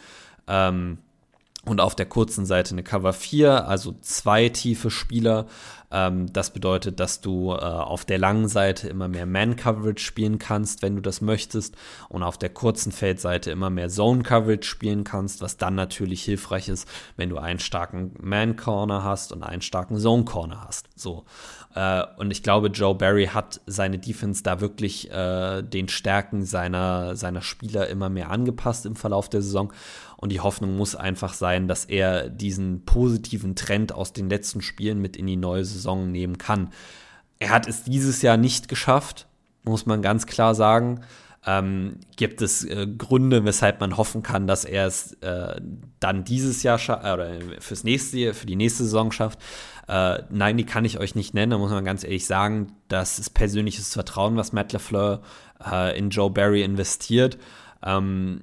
Ähm, 0.47 0.99
und 1.67 1.79
auf 1.81 1.95
der 1.95 2.07
kurzen 2.07 2.47
Seite 2.47 2.73
eine 2.73 2.83
Cover 2.83 3.13
4, 3.13 3.69
also 3.69 3.95
zwei 4.01 4.49
tiefe 4.49 4.91
Spieler. 4.91 5.47
Ähm, 5.91 6.33
das 6.33 6.55
bedeutet, 6.55 7.01
dass 7.01 7.21
du 7.21 7.53
äh, 7.53 7.57
auf 7.59 8.07
der 8.07 8.19
langen 8.19 8.49
Seite 8.49 8.89
immer 8.89 9.09
mehr 9.09 9.27
Man-Coverage 9.27 10.03
spielen 10.03 10.39
kannst, 10.39 10.81
wenn 10.81 10.97
du 10.97 11.03
das 11.03 11.21
möchtest. 11.21 11.77
Und 12.09 12.23
auf 12.23 12.39
der 12.39 12.49
kurzen 12.49 12.93
Feldseite 12.93 13.51
immer 13.51 13.69
mehr 13.69 13.91
Zone-Coverage 13.91 14.67
spielen 14.67 15.05
kannst, 15.05 15.43
was 15.43 15.59
dann 15.59 15.75
natürlich 15.75 16.23
hilfreich 16.23 16.71
ist, 16.71 16.89
wenn 17.17 17.29
du 17.29 17.37
einen 17.37 17.61
starken 17.61 18.15
Man-Corner 18.19 19.05
hast 19.05 19.31
und 19.31 19.43
einen 19.43 19.63
starken 19.63 19.99
Zone-Corner 19.99 20.65
hast. 20.67 20.89
So. 20.97 21.25
Äh, 21.75 22.05
und 22.17 22.31
ich 22.31 22.43
glaube, 22.43 22.69
Joe 22.69 22.95
Barry 22.95 23.27
hat 23.27 23.61
seine 23.67 23.99
Defense 23.99 24.43
da 24.43 24.61
wirklich 24.61 25.11
äh, 25.11 25.63
den 25.63 25.89
Stärken 25.89 26.45
seiner, 26.45 27.17
seiner 27.17 27.43
Spieler 27.43 27.89
immer 27.89 28.09
mehr 28.09 28.31
angepasst 28.31 28.87
im 28.87 28.97
Verlauf 28.97 29.29
der 29.29 29.43
Saison. 29.43 29.73
Und 30.17 30.33
die 30.33 30.41
Hoffnung 30.41 30.77
muss 30.77 30.97
einfach 30.97 31.33
sein, 31.33 31.69
dass 31.69 31.85
er 31.85 32.29
diesen 32.29 32.85
positiven 32.85 33.55
Trend 33.55 33.93
aus 33.93 34.13
den 34.13 34.29
letzten 34.29 34.63
Spielen 34.63 35.01
mit 35.01 35.17
in 35.17 35.27
die 35.27 35.37
neue 35.37 35.65
Saison 35.65 36.11
nehmen 36.11 36.39
kann. 36.39 36.71
Er 37.39 37.51
hat 37.51 37.67
es 37.67 37.85
dieses 37.85 38.21
Jahr 38.21 38.37
nicht 38.37 38.69
geschafft, 38.69 39.27
muss 39.63 39.87
man 39.87 40.03
ganz 40.03 40.27
klar 40.27 40.55
sagen. 40.55 41.01
Ähm, 41.47 41.97
gibt 42.17 42.43
es 42.43 42.67
äh, 42.67 42.87
Gründe, 42.87 43.47
weshalb 43.47 43.81
man 43.81 43.97
hoffen 43.97 44.23
kann, 44.23 44.47
dass 44.47 44.67
er 44.67 44.87
es 44.87 45.15
äh, 45.23 45.59
dann 45.99 46.25
dieses 46.25 46.63
Jahr 46.63 46.79
äh, 46.79 47.13
oder 47.15 47.31
fürs 47.61 47.83
nächste 47.83 48.35
für 48.35 48.45
die 48.45 48.57
nächste 48.57 48.85
Saison 48.85 49.11
schafft. 49.11 49.39
Äh, 49.91 50.23
nein, 50.31 50.57
die 50.57 50.65
kann 50.65 50.85
ich 50.85 51.01
euch 51.01 51.17
nicht 51.17 51.35
nennen. 51.35 51.51
Da 51.51 51.59
muss 51.59 51.73
man 51.73 51.85
ganz 51.85 52.05
ehrlich 52.05 52.25
sagen, 52.25 52.69
das 52.87 53.19
ist 53.19 53.31
persönliches 53.31 53.93
Vertrauen, 53.93 54.37
was 54.37 54.53
Matt 54.53 54.73
LaFleur 54.73 55.21
äh, 55.69 55.99
in 55.99 56.11
Joe 56.11 56.31
Barry 56.31 56.63
investiert. 56.63 57.39
Ähm, 57.85 58.43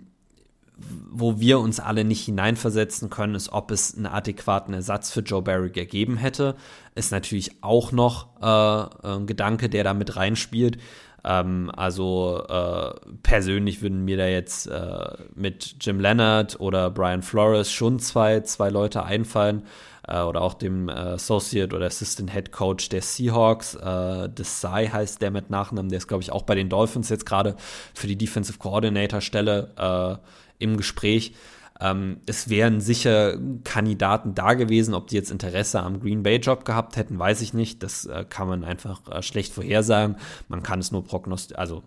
wo 1.10 1.40
wir 1.40 1.60
uns 1.60 1.80
alle 1.80 2.04
nicht 2.04 2.26
hineinversetzen 2.26 3.10
können, 3.10 3.34
ist, 3.34 3.52
ob 3.54 3.72
es 3.72 3.96
einen 3.96 4.08
adäquaten 4.08 4.74
Ersatz 4.74 5.10
für 5.10 5.22
Joe 5.22 5.42
Barry 5.42 5.70
gegeben 5.70 6.18
hätte. 6.18 6.56
Ist 6.96 7.12
natürlich 7.12 7.64
auch 7.64 7.94
noch 7.94 8.28
äh, 8.42 9.08
ein 9.08 9.26
Gedanke, 9.26 9.70
der 9.70 9.86
da 9.86 9.94
mit 9.94 10.18
reinspielt. 10.18 10.78
Ähm, 11.24 11.72
also 11.76 12.44
äh, 12.50 12.94
persönlich 13.24 13.82
würden 13.82 14.04
mir 14.04 14.18
da 14.18 14.28
jetzt 14.28 14.68
äh, 14.68 15.12
mit 15.34 15.78
Jim 15.80 16.02
Leonard 16.02 16.60
oder 16.60 16.92
Brian 16.92 17.22
Flores 17.22 17.72
schon 17.72 18.00
zwei, 18.00 18.42
zwei 18.42 18.70
Leute 18.70 19.04
einfallen. 19.04 19.64
Äh, 20.08 20.22
oder 20.22 20.42
auch 20.42 20.54
dem 20.54 20.90
äh, 20.90 20.94
Associate 20.94 21.76
oder 21.76 21.86
Assistant 21.86 22.32
Head 22.32 22.52
Coach 22.52 22.90
der 22.90 23.02
Seahawks. 23.02 23.76
Äh, 23.76 24.30
Desai 24.30 24.88
heißt 24.88 25.22
der 25.22 25.32
mit 25.32 25.50
Nachnamen. 25.50 25.90
Der 25.90 25.98
ist, 25.98 26.08
glaube 26.08 26.24
ich, 26.24 26.32
auch 26.32 26.44
bei 26.44 26.56
den 26.56 26.70
Dolphins 26.70 27.10
jetzt 27.10 27.26
gerade 27.26 27.56
für 27.94 28.08
die 28.08 28.18
Defensive 28.18 28.58
Coordinator 28.58 29.22
Stelle 29.22 29.74
äh, 29.78 30.64
im 30.64 30.78
Gespräch. 30.78 31.34
Ähm, 31.80 32.22
es 32.26 32.50
wären 32.50 32.82
sicher 32.82 33.38
Kandidaten 33.64 34.34
da 34.34 34.54
gewesen. 34.54 34.94
Ob 34.94 35.08
die 35.08 35.16
jetzt 35.16 35.32
Interesse 35.32 35.82
am 35.82 36.00
Green 36.00 36.24
Bay 36.24 36.38
Job 36.38 36.66
gehabt 36.66 36.96
hätten, 36.96 37.20
weiß 37.20 37.42
ich 37.42 37.54
nicht. 37.54 37.84
Das 37.84 38.06
äh, 38.06 38.26
kann 38.28 38.48
man 38.48 38.64
einfach 38.64 39.02
äh, 39.12 39.22
schlecht 39.22 39.54
vorhersagen. 39.54 40.16
Man 40.48 40.64
kann 40.64 40.80
es 40.80 40.92
nur 40.92 41.04
prognostizieren, 41.04 41.60
also 41.60 41.84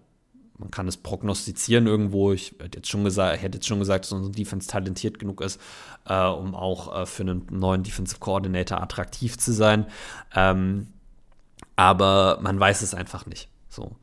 man 0.60 0.70
kann 0.70 0.86
es 0.86 0.98
prognostizieren 0.98 1.86
irgendwo. 1.86 2.32
Ich 2.32 2.54
hätte 2.60 2.78
jetzt 2.78 2.88
schon 2.88 3.02
gesagt, 3.02 3.40
hätte 3.42 3.56
jetzt 3.56 3.66
schon 3.66 3.78
gesagt, 3.78 4.04
dass 4.04 4.12
unser 4.12 4.30
Defense 4.30 4.68
talentiert 4.68 5.18
genug 5.18 5.40
ist, 5.40 5.60
äh, 6.06 6.26
um 6.26 6.54
auch 6.54 7.02
äh, 7.02 7.06
für 7.06 7.22
einen 7.22 7.46
neuen 7.50 7.82
Defensive 7.82 8.20
Coordinator 8.20 8.80
attraktiv 8.80 9.38
zu 9.38 9.52
sein. 9.52 9.86
Ähm, 10.34 10.88
aber 11.76 12.38
man 12.42 12.60
weiß 12.60 12.82
es 12.82 12.94
einfach 12.94 13.24
nicht. 13.26 13.48
So. 13.70 13.96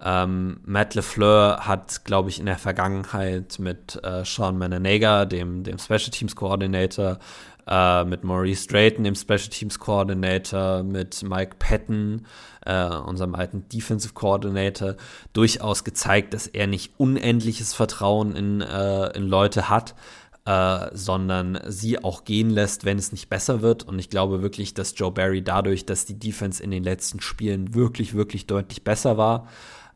Ähm, 0.00 0.60
Matt 0.64 0.94
LeFleur 0.94 1.66
hat, 1.66 2.04
glaube 2.04 2.30
ich, 2.30 2.38
in 2.38 2.46
der 2.46 2.56
Vergangenheit 2.56 3.58
mit 3.58 4.00
äh, 4.02 4.24
Sean 4.24 4.56
Menenega, 4.56 5.24
dem, 5.24 5.64
dem 5.64 5.78
Special 5.78 6.10
Teams 6.10 6.36
Coordinator, 6.36 7.18
äh, 7.68 8.04
mit 8.04 8.24
Maurice 8.24 8.66
Drayton, 8.66 9.04
dem 9.04 9.14
Special 9.14 9.48
Teams 9.50 9.78
Coordinator, 9.78 10.82
mit 10.82 11.22
Mike 11.22 11.56
Patton, 11.58 12.26
äh, 12.64 12.86
unserem 12.86 13.34
alten 13.34 13.68
Defensive 13.68 14.14
Coordinator, 14.14 14.96
durchaus 15.32 15.84
gezeigt, 15.84 16.34
dass 16.34 16.46
er 16.46 16.66
nicht 16.66 16.92
unendliches 16.96 17.74
Vertrauen 17.74 18.34
in, 18.34 18.60
äh, 18.62 19.16
in 19.16 19.24
Leute 19.24 19.68
hat, 19.68 19.94
äh, 20.46 20.88
sondern 20.92 21.60
sie 21.66 22.02
auch 22.02 22.24
gehen 22.24 22.50
lässt, 22.50 22.86
wenn 22.86 22.98
es 22.98 23.12
nicht 23.12 23.28
besser 23.28 23.60
wird. 23.60 23.84
Und 23.84 23.98
ich 23.98 24.08
glaube 24.08 24.40
wirklich, 24.40 24.72
dass 24.72 24.94
Joe 24.96 25.12
Barry 25.12 25.42
dadurch, 25.42 25.84
dass 25.84 26.06
die 26.06 26.18
Defense 26.18 26.62
in 26.62 26.70
den 26.70 26.82
letzten 26.82 27.20
Spielen 27.20 27.74
wirklich, 27.74 28.14
wirklich 28.14 28.46
deutlich 28.46 28.82
besser 28.82 29.18
war, 29.18 29.46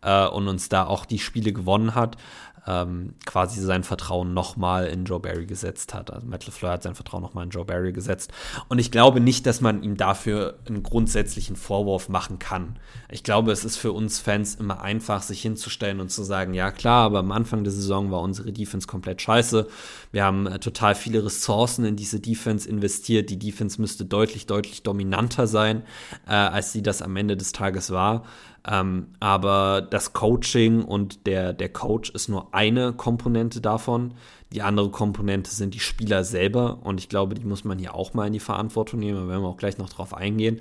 äh, 0.02 0.26
und 0.26 0.48
uns 0.48 0.68
da 0.68 0.84
auch 0.86 1.06
die 1.06 1.18
Spiele 1.18 1.52
gewonnen 1.52 1.94
hat, 1.94 2.16
ähm, 2.66 3.14
quasi 3.26 3.60
sein 3.60 3.82
Vertrauen 3.82 4.34
nochmal 4.34 4.86
in 4.86 5.04
Joe 5.04 5.18
Barry 5.18 5.46
gesetzt 5.46 5.94
hat. 5.94 6.12
Also 6.12 6.26
Matt 6.26 6.46
LeFleur 6.46 6.72
hat 6.72 6.82
sein 6.84 6.94
Vertrauen 6.94 7.22
nochmal 7.22 7.44
in 7.44 7.50
Joe 7.50 7.64
Barry 7.64 7.92
gesetzt. 7.92 8.32
Und 8.68 8.78
ich 8.78 8.90
glaube 8.90 9.20
nicht, 9.20 9.46
dass 9.46 9.60
man 9.60 9.82
ihm 9.82 9.96
dafür 9.96 10.58
einen 10.68 10.82
grundsätzlichen 10.82 11.56
Vorwurf 11.56 12.08
machen 12.08 12.38
kann. 12.38 12.78
Ich 13.10 13.24
glaube, 13.24 13.50
es 13.50 13.64
ist 13.64 13.76
für 13.76 13.92
uns 13.92 14.20
Fans 14.20 14.54
immer 14.54 14.80
einfach, 14.80 15.22
sich 15.22 15.42
hinzustellen 15.42 16.00
und 16.00 16.10
zu 16.10 16.22
sagen, 16.22 16.54
ja 16.54 16.70
klar, 16.70 17.06
aber 17.06 17.18
am 17.18 17.32
Anfang 17.32 17.64
der 17.64 17.72
Saison 17.72 18.10
war 18.12 18.20
unsere 18.20 18.52
Defense 18.52 18.86
komplett 18.86 19.20
scheiße. 19.22 19.66
Wir 20.12 20.24
haben 20.24 20.46
äh, 20.46 20.58
total 20.60 20.94
viele 20.94 21.24
Ressourcen 21.24 21.84
in 21.84 21.96
diese 21.96 22.20
Defense 22.20 22.68
investiert. 22.68 23.28
Die 23.30 23.38
Defense 23.38 23.80
müsste 23.80 24.04
deutlich, 24.04 24.46
deutlich 24.46 24.82
dominanter 24.84 25.48
sein, 25.48 25.82
äh, 26.28 26.32
als 26.32 26.72
sie 26.72 26.82
das 26.82 27.02
am 27.02 27.16
Ende 27.16 27.36
des 27.36 27.52
Tages 27.52 27.90
war. 27.90 28.24
Ähm, 28.66 29.08
aber 29.18 29.82
das 29.82 30.12
Coaching 30.12 30.82
und 30.82 31.26
der, 31.26 31.52
der 31.52 31.68
Coach 31.68 32.10
ist 32.10 32.28
nur 32.28 32.54
eine 32.54 32.92
Komponente 32.92 33.60
davon. 33.60 34.14
Die 34.52 34.62
andere 34.62 34.90
Komponente 34.90 35.50
sind 35.50 35.74
die 35.74 35.80
Spieler 35.80 36.24
selber. 36.24 36.78
Und 36.82 37.00
ich 37.00 37.08
glaube, 37.08 37.34
die 37.34 37.44
muss 37.44 37.64
man 37.64 37.78
hier 37.78 37.94
auch 37.94 38.14
mal 38.14 38.26
in 38.26 38.32
die 38.32 38.40
Verantwortung 38.40 39.00
nehmen. 39.00 39.18
Da 39.18 39.28
werden 39.28 39.42
wir 39.42 39.48
auch 39.48 39.56
gleich 39.56 39.78
noch 39.78 39.88
drauf 39.88 40.14
eingehen. 40.14 40.60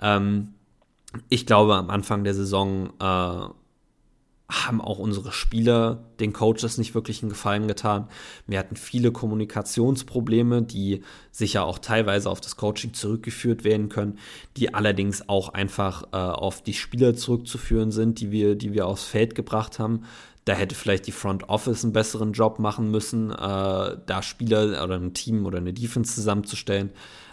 Ähm, 0.00 0.54
ich 1.28 1.46
glaube, 1.46 1.76
am 1.76 1.90
Anfang 1.90 2.24
der 2.24 2.34
Saison 2.34 2.90
äh, 2.98 3.48
haben 4.48 4.80
auch 4.80 4.98
unsere 4.98 5.32
Spieler 5.32 6.04
den 6.20 6.32
Coaches 6.32 6.78
nicht 6.78 6.94
wirklich 6.94 7.22
einen 7.22 7.30
Gefallen 7.30 7.66
getan. 7.66 8.08
Wir 8.46 8.60
hatten 8.60 8.76
viele 8.76 9.10
Kommunikationsprobleme, 9.10 10.62
die 10.62 11.02
sicher 11.32 11.64
auch 11.64 11.80
teilweise 11.80 12.30
auf 12.30 12.40
das 12.40 12.56
Coaching 12.56 12.94
zurückgeführt 12.94 13.64
werden 13.64 13.88
können, 13.88 14.18
die 14.56 14.72
allerdings 14.72 15.28
auch 15.28 15.48
einfach 15.48 16.04
äh, 16.12 16.16
auf 16.16 16.62
die 16.62 16.74
Spieler 16.74 17.14
zurückzuführen 17.16 17.90
sind, 17.90 18.20
die 18.20 18.30
wir, 18.30 18.54
die 18.54 18.72
wir 18.72 18.86
aufs 18.86 19.04
Feld 19.04 19.34
gebracht 19.34 19.80
haben. 19.80 20.04
Da 20.44 20.52
hätte 20.52 20.76
vielleicht 20.76 21.08
die 21.08 21.12
Front 21.12 21.48
Office 21.48 21.82
einen 21.82 21.92
besseren 21.92 22.32
Job 22.32 22.60
machen 22.60 22.92
müssen, 22.92 23.32
äh, 23.32 23.34
da 23.34 24.22
Spieler 24.22 24.84
oder 24.84 24.94
ein 24.94 25.12
Team 25.12 25.44
oder 25.44 25.58
eine 25.58 25.72
Defense 25.72 26.14
zusammenzustellen, 26.14 26.90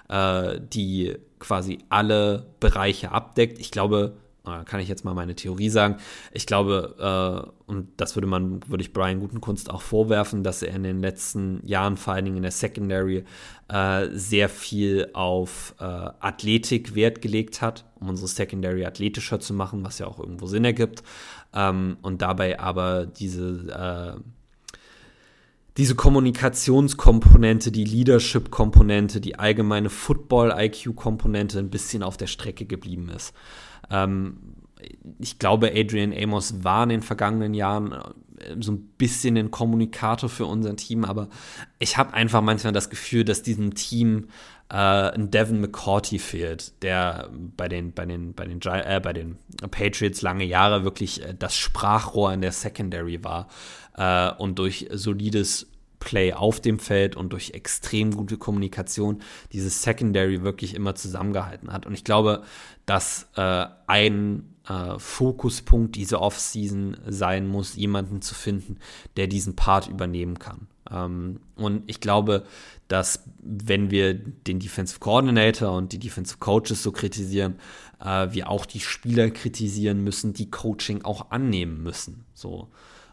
äh, 0.09 0.59
die 0.59 1.15
quasi 1.37 1.77
alle 1.89 2.47
Bereiche 2.59 3.11
abdeckt. 3.11 3.59
Ich 3.59 3.69
glaube, 3.69 4.17
kann 4.43 4.81
ich 4.81 4.89
jetzt 4.89 5.05
mal 5.05 5.13
meine 5.13 5.35
Theorie 5.35 5.69
sagen. 5.69 5.97
Ich 6.33 6.45
glaube, 6.45 6.95
äh, 6.99 7.71
und 7.71 7.89
das 7.97 8.15
würde 8.15 8.27
man, 8.27 8.59
würde 8.67 8.83
ich 8.83 8.91
Brian 8.91 9.21
Gutenkunst 9.21 9.69
auch 9.69 9.81
vorwerfen, 9.81 10.43
dass 10.43 10.61
er 10.61 10.75
in 10.75 10.83
den 10.83 10.99
letzten 10.99 11.65
Jahren, 11.65 11.95
vor 11.95 12.13
allen 12.13 12.25
Dingen 12.25 12.37
in 12.37 12.43
der 12.43 12.51
Secondary, 12.51 13.23
äh, 13.69 14.07
sehr 14.11 14.49
viel 14.49 15.09
auf 15.13 15.75
äh, 15.79 15.83
Athletik 15.83 16.93
Wert 16.93 17.21
gelegt 17.21 17.61
hat, 17.61 17.85
um 17.99 18.09
unsere 18.09 18.27
Secondary 18.27 18.85
athletischer 18.85 19.39
zu 19.39 19.53
machen, 19.53 19.83
was 19.85 19.99
ja 19.99 20.07
auch 20.07 20.19
irgendwo 20.19 20.47
Sinn 20.47 20.65
ergibt. 20.65 21.03
Ähm, 21.53 21.97
und 22.01 22.21
dabei 22.21 22.59
aber 22.59 23.05
diese 23.05 24.17
äh, 24.17 24.21
diese 25.77 25.95
Kommunikationskomponente, 25.95 27.71
die 27.71 27.83
Leadership-Komponente, 27.85 29.19
die 29.19 29.39
allgemeine 29.39 29.89
Football-IQ-Komponente 29.89 31.57
ein 31.57 31.71
bisschen 31.71 32.03
auf 32.03 32.15
der 32.15 32.27
Strecke 32.27 32.65
geblieben 32.65 33.09
ist. 33.09 33.33
Ähm, 33.93 34.37
ich 35.19 35.39
glaube, 35.39 35.71
Adrian 35.73 36.13
Amos 36.13 36.63
war 36.63 36.83
in 36.83 36.89
den 36.89 37.01
vergangenen 37.01 37.53
Jahren 37.53 37.93
äh, 37.93 38.55
so 38.59 38.73
ein 38.73 38.89
bisschen 38.97 39.37
ein 39.37 39.51
Kommunikator 39.51 40.29
für 40.29 40.45
unser 40.45 40.75
Team, 40.75 41.05
aber 41.05 41.29
ich 41.79 41.97
habe 41.97 42.13
einfach 42.13 42.41
manchmal 42.41 42.73
das 42.73 42.89
Gefühl, 42.89 43.23
dass 43.23 43.43
diesem 43.43 43.75
Team 43.75 44.27
äh, 44.69 44.75
ein 44.75 45.31
Devin 45.31 45.61
McCourty 45.61 46.19
fehlt, 46.19 46.81
der 46.83 47.29
bei 47.55 47.69
den, 47.69 47.93
bei 47.93 48.05
den, 48.05 48.33
bei 48.33 48.45
den, 48.45 48.59
äh, 48.61 48.99
bei 49.01 49.13
den 49.13 49.37
Patriots 49.71 50.21
lange 50.21 50.45
Jahre 50.45 50.83
wirklich 50.83 51.23
äh, 51.23 51.35
das 51.37 51.55
Sprachrohr 51.55 52.33
in 52.33 52.41
der 52.41 52.51
Secondary 52.51 53.23
war 53.23 53.47
äh, 53.95 54.31
und 54.31 54.59
durch 54.59 54.89
solides 54.91 55.67
Play 55.99 56.33
auf 56.33 56.59
dem 56.59 56.79
Feld 56.79 57.15
und 57.15 57.31
durch 57.31 57.51
extrem 57.51 58.11
gute 58.11 58.37
Kommunikation 58.37 59.21
dieses 59.53 59.83
Secondary 59.83 60.43
wirklich 60.43 60.75
immer 60.75 60.95
zusammengehalten 60.95 61.71
hat. 61.71 61.85
Und 61.85 61.93
ich 61.93 62.03
glaube, 62.03 62.43
dass 62.85 63.29
äh, 63.35 63.65
ein 63.87 64.53
äh, 64.67 64.97
Fokuspunkt 64.97 65.95
diese 65.95 66.21
Offseason 66.21 66.97
sein 67.07 67.47
muss, 67.47 67.75
jemanden 67.75 68.21
zu 68.21 68.35
finden, 68.35 68.77
der 69.17 69.27
diesen 69.27 69.55
Part 69.55 69.87
übernehmen 69.87 70.39
kann. 70.39 70.67
Ähm, 70.89 71.39
und 71.55 71.83
ich 71.87 71.99
glaube, 71.99 72.45
dass 72.87 73.23
wenn 73.41 73.91
wir 73.91 74.13
den 74.13 74.59
Defensive 74.59 74.99
Coordinator 74.99 75.75
und 75.75 75.93
die 75.93 75.99
Defensive 75.99 76.37
Coaches 76.39 76.83
so 76.83 76.91
kritisieren, 76.91 77.55
äh, 78.03 78.27
wir 78.31 78.49
auch 78.49 78.65
die 78.65 78.79
Spieler 78.79 79.29
kritisieren 79.31 80.03
müssen, 80.03 80.33
die 80.33 80.49
Coaching 80.51 81.03
auch 81.03 81.31
annehmen 81.31 81.81
müssen. 81.83 82.25
So. 82.33 82.69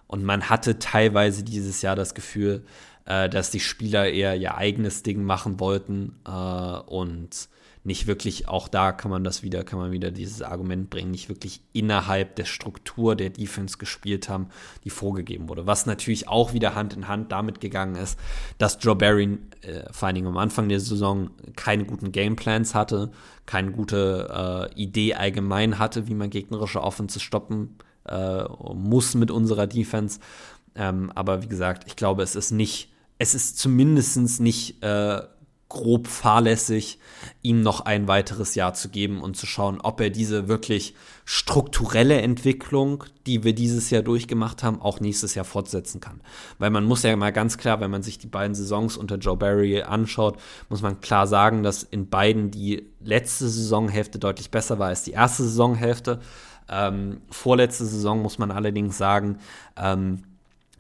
Und 0.07 0.25
man 0.25 0.49
hatte 0.49 0.79
teilweise 0.79 1.45
dieses 1.45 1.83
Jahr 1.83 1.97
das 1.97 2.15
Gefühl, 2.15 2.65
äh, 3.07 3.29
dass 3.29 3.51
die 3.51 3.61
Spieler 3.61 4.11
eher 4.11 4.37
ihr 4.37 4.57
eigenes 4.57 5.03
Ding 5.03 5.23
machen 5.23 5.61
wollten 5.61 6.17
äh, 6.27 6.31
und 6.31 7.49
nicht 7.83 8.07
wirklich, 8.07 8.47
auch 8.47 8.69
da 8.69 8.93
kann 8.93 9.11
man 9.11 9.25
das 9.25 9.43
wieder, 9.43 9.65
kann 9.65 9.79
man 9.79 9.91
wieder 9.91 10.11
dieses 10.11 10.43
Argument 10.43 10.91
bringen, 10.91 11.11
nicht 11.11 11.31
wirklich 11.31 11.63
innerhalb 11.73 12.37
der 12.37 12.45
Struktur 12.45 13.17
der 13.17 13.31
Defense 13.31 13.79
gespielt 13.79 14.29
haben, 14.29 14.49
die 14.85 14.91
vorgegeben 14.91 15.49
wurde. 15.49 15.67
Was 15.67 15.87
natürlich 15.87 16.29
auch 16.29 16.53
wieder 16.53 16.75
Hand 16.75 16.95
in 16.95 17.09
Hand 17.09 17.33
damit 17.33 17.61
gegangen 17.61 17.97
ist, 17.97 18.19
dass 18.59 18.79
Joe 18.81 18.97
Barry 18.97 19.39
äh, 19.63 19.91
vor 19.93 20.07
allen 20.07 20.15
Dingen 20.15 20.27
am 20.27 20.37
Anfang 20.37 20.69
der 20.69 20.81
Saison 20.81 21.31
keine 21.57 21.87
guten 21.87 22.13
Gameplans 22.13 22.75
hatte, 22.75 23.13
keine 23.47 23.73
gute 23.73 24.71
äh, 24.75 24.81
Idee 24.81 25.15
allgemein 25.15 25.79
hatte, 25.79 26.07
wie 26.07 26.15
man 26.15 26.29
gegnerische 26.29 26.83
Offense 26.83 27.19
stoppen 27.19 27.77
äh, 28.07 28.45
muss 28.75 29.15
mit 29.15 29.31
unserer 29.31 29.67
Defense. 29.67 30.21
Ähm, 30.75 31.11
aber 31.15 31.43
wie 31.43 31.49
gesagt, 31.49 31.85
ich 31.87 31.97
glaube, 31.97 32.23
es 32.23 32.37
ist 32.37 32.51
nicht, 32.51 32.93
es 33.19 33.35
ist 33.35 33.59
zumindest 33.59 34.41
nicht 34.41 34.83
äh, 34.83 35.23
grob 35.71 36.09
fahrlässig, 36.09 36.99
ihm 37.41 37.63
noch 37.63 37.81
ein 37.81 38.09
weiteres 38.09 38.55
Jahr 38.55 38.75
zu 38.75 38.91
geben 38.91 39.23
und 39.23 39.37
zu 39.37 39.47
schauen, 39.47 39.81
ob 39.81 40.01
er 40.01 40.11
diese 40.11 40.49
wirklich 40.49 40.95
strukturelle 41.25 42.21
Entwicklung, 42.21 43.05
die 43.27 43.45
wir 43.45 43.55
dieses 43.55 43.89
Jahr 43.89 44.03
durchgemacht 44.03 44.63
haben, 44.63 44.83
auch 44.83 45.01
nächstes 45.01 45.35
Jahr 45.37 45.45
fortsetzen 45.45 46.01
kann. 46.01 46.21
Weil 46.59 46.71
man 46.71 46.85
muss 46.85 47.05
ja 47.05 47.17
mal 47.17 47.33
ganz 47.33 47.57
klar, 47.57 47.81
wenn 47.81 47.91
man 47.91 48.03
sich 48.03 48.19
die 48.19 48.27
beiden 48.27 48.55
Saisons 48.55 48.97
unter 48.97 49.17
Joe 49.17 49.37
Barry 49.37 49.81
anschaut, 49.81 50.39
muss 50.69 50.83
man 50.83 51.01
klar 51.01 51.27
sagen, 51.27 51.63
dass 51.63 51.85
in 51.85 52.11
beiden 52.11 52.51
die 52.51 52.89
letzte 53.01 53.49
Saisonhälfte 53.49 54.19
deutlich 54.19 54.51
besser 54.51 54.79
war 54.79 54.89
als 54.89 55.05
die 55.05 55.13
erste 55.13 55.45
Saisonhälfte. 55.45 56.21
Ähm, 56.69 57.21
vorletzte 57.31 57.87
Saison 57.87 58.23
muss 58.23 58.39
man 58.39 58.51
allerdings 58.51 58.99
sagen, 58.99 59.39
ähm, 59.77 60.23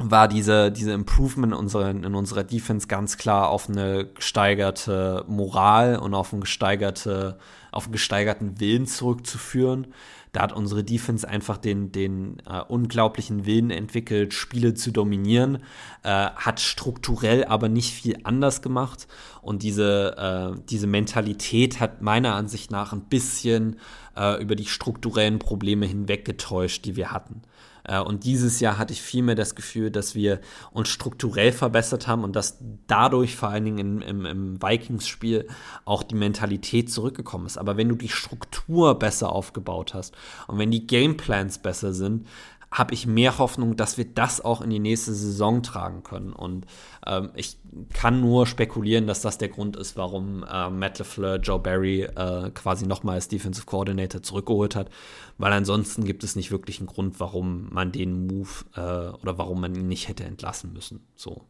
war 0.02 0.28
diese, 0.28 0.72
diese 0.72 0.92
Improvement 0.92 1.52
in 1.52 1.58
unserer, 1.58 1.90
in 1.90 2.14
unserer 2.14 2.44
Defense 2.44 2.86
ganz 2.86 3.18
klar 3.18 3.50
auf 3.50 3.68
eine 3.68 4.06
gesteigerte 4.06 5.24
Moral 5.28 5.96
und 5.98 6.14
auf, 6.14 6.32
ein 6.32 6.40
gesteigerte, 6.40 7.38
auf 7.70 7.84
einen 7.84 7.92
gesteigerten 7.92 8.60
Willen 8.60 8.86
zurückzuführen. 8.86 9.88
Da 10.32 10.42
hat 10.42 10.52
unsere 10.52 10.84
Defense 10.84 11.28
einfach 11.28 11.58
den, 11.58 11.90
den 11.90 12.40
äh, 12.48 12.60
unglaublichen 12.60 13.46
Willen 13.46 13.70
entwickelt, 13.70 14.32
Spiele 14.32 14.74
zu 14.74 14.92
dominieren, 14.92 15.58
äh, 16.04 16.08
hat 16.08 16.60
strukturell 16.60 17.44
aber 17.44 17.68
nicht 17.68 17.92
viel 17.92 18.16
anders 18.22 18.62
gemacht. 18.62 19.08
Und 19.42 19.64
diese, 19.64 20.54
äh, 20.56 20.60
diese 20.70 20.86
Mentalität 20.86 21.80
hat 21.80 22.00
meiner 22.00 22.36
Ansicht 22.36 22.70
nach 22.70 22.92
ein 22.92 23.02
bisschen 23.02 23.80
äh, 24.16 24.40
über 24.40 24.54
die 24.54 24.66
strukturellen 24.66 25.40
Probleme 25.40 25.86
hinweggetäuscht, 25.86 26.84
die 26.84 26.94
wir 26.94 27.10
hatten. 27.10 27.42
Äh, 27.84 28.00
und 28.00 28.24
dieses 28.24 28.60
Jahr 28.60 28.78
hatte 28.78 28.92
ich 28.92 29.02
vielmehr 29.02 29.34
das 29.34 29.54
Gefühl, 29.54 29.90
dass 29.90 30.14
wir 30.14 30.40
uns 30.70 30.88
strukturell 30.88 31.52
verbessert 31.52 32.06
haben 32.06 32.24
und 32.24 32.36
dass 32.36 32.58
dadurch 32.86 33.36
vor 33.36 33.50
allen 33.50 33.64
Dingen 33.64 33.78
im, 33.78 34.02
im, 34.02 34.26
im 34.26 34.62
Vikings-Spiel 34.62 35.48
auch 35.84 36.02
die 36.02 36.14
Mentalität 36.14 36.90
zurückgekommen 36.90 37.46
ist. 37.46 37.58
Aber 37.58 37.76
wenn 37.76 37.88
du 37.88 37.96
die 37.96 38.08
Struktur 38.08 38.98
besser 38.98 39.32
aufgebaut 39.32 39.94
hast 39.94 40.14
und 40.46 40.58
wenn 40.58 40.70
die 40.70 40.86
Gameplans 40.86 41.58
besser 41.58 41.92
sind, 41.92 42.26
habe 42.72 42.94
ich 42.94 43.06
mehr 43.06 43.38
Hoffnung, 43.38 43.76
dass 43.76 43.98
wir 43.98 44.04
das 44.04 44.40
auch 44.40 44.60
in 44.60 44.70
die 44.70 44.78
nächste 44.78 45.12
Saison 45.12 45.62
tragen 45.62 46.04
können. 46.04 46.32
Und 46.32 46.66
ähm, 47.04 47.30
ich 47.34 47.58
kann 47.92 48.20
nur 48.20 48.46
spekulieren, 48.46 49.08
dass 49.08 49.22
das 49.22 49.38
der 49.38 49.48
Grund 49.48 49.76
ist, 49.76 49.96
warum 49.96 50.44
äh, 50.44 50.70
Matt 50.70 50.98
LeFleur 51.00 51.36
Joe 51.38 51.58
Barry 51.58 52.02
äh, 52.02 52.50
quasi 52.50 52.86
nochmal 52.86 53.16
als 53.16 53.28
Defensive 53.28 53.66
Coordinator 53.66 54.22
zurückgeholt 54.22 54.76
hat, 54.76 54.88
weil 55.36 55.52
ansonsten 55.52 56.04
gibt 56.04 56.22
es 56.22 56.36
nicht 56.36 56.52
wirklich 56.52 56.78
einen 56.78 56.86
Grund, 56.86 57.18
warum 57.18 57.68
man 57.72 57.90
den 57.90 58.26
Move 58.26 58.50
äh, 58.76 59.16
oder 59.20 59.36
warum 59.36 59.60
man 59.60 59.74
ihn 59.74 59.88
nicht 59.88 60.08
hätte 60.08 60.24
entlassen 60.24 60.72
müssen. 60.72 61.00
So. 61.16 61.42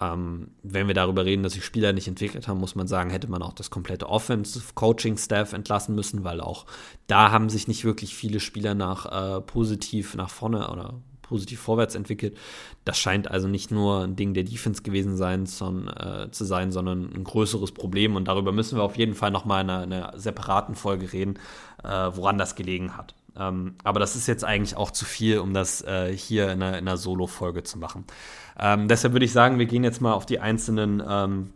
Ähm, 0.00 0.48
wenn 0.62 0.88
wir 0.88 0.94
darüber 0.94 1.24
reden, 1.24 1.42
dass 1.42 1.54
sich 1.54 1.64
Spieler 1.64 1.92
nicht 1.92 2.06
entwickelt 2.06 2.48
haben, 2.48 2.60
muss 2.60 2.74
man 2.74 2.86
sagen, 2.86 3.10
hätte 3.10 3.30
man 3.30 3.42
auch 3.42 3.54
das 3.54 3.70
komplette 3.70 4.08
Offensive 4.08 4.74
Coaching 4.74 5.16
Staff 5.16 5.52
entlassen 5.54 5.94
müssen, 5.94 6.22
weil 6.22 6.40
auch 6.40 6.66
da 7.06 7.30
haben 7.30 7.48
sich 7.48 7.66
nicht 7.66 7.84
wirklich 7.84 8.14
viele 8.14 8.40
Spieler 8.40 8.74
nach 8.74 9.06
äh, 9.06 9.40
positiv 9.40 10.14
nach 10.14 10.28
vorne 10.28 10.70
oder 10.70 11.00
positiv 11.22 11.60
vorwärts 11.60 11.94
entwickelt. 11.94 12.36
Das 12.84 12.98
scheint 12.98 13.30
also 13.30 13.48
nicht 13.48 13.70
nur 13.70 14.04
ein 14.04 14.16
Ding 14.16 14.34
der 14.34 14.44
Defense 14.44 14.82
gewesen 14.82 15.16
sein, 15.16 15.46
sondern, 15.46 16.26
äh, 16.26 16.30
zu 16.30 16.44
sein, 16.44 16.72
sondern 16.72 17.12
ein 17.12 17.24
größeres 17.24 17.72
Problem. 17.72 18.16
Und 18.16 18.28
darüber 18.28 18.52
müssen 18.52 18.78
wir 18.78 18.82
auf 18.82 18.96
jeden 18.96 19.14
Fall 19.14 19.30
nochmal 19.30 19.64
in 19.64 19.70
einer, 19.70 19.84
in 19.84 19.92
einer 19.92 20.18
separaten 20.18 20.74
Folge 20.74 21.12
reden, 21.12 21.38
äh, 21.82 21.88
woran 21.88 22.38
das 22.38 22.54
gelegen 22.54 22.96
hat. 22.96 23.14
Ähm, 23.38 23.74
aber 23.84 24.00
das 24.00 24.16
ist 24.16 24.26
jetzt 24.28 24.44
eigentlich 24.44 24.76
auch 24.76 24.90
zu 24.90 25.04
viel, 25.04 25.38
um 25.38 25.52
das 25.52 25.82
äh, 25.82 26.16
hier 26.16 26.50
in 26.50 26.62
einer, 26.62 26.76
einer 26.76 26.96
Solo-Folge 26.96 27.64
zu 27.64 27.78
machen. 27.78 28.04
Ähm, 28.58 28.88
deshalb 28.88 29.12
würde 29.12 29.24
ich 29.26 29.32
sagen, 29.32 29.58
wir 29.58 29.66
gehen 29.66 29.84
jetzt 29.84 30.00
mal 30.00 30.12
auf 30.12 30.26
die 30.26 30.40
einzelnen 30.40 31.02
ähm, 31.06 31.52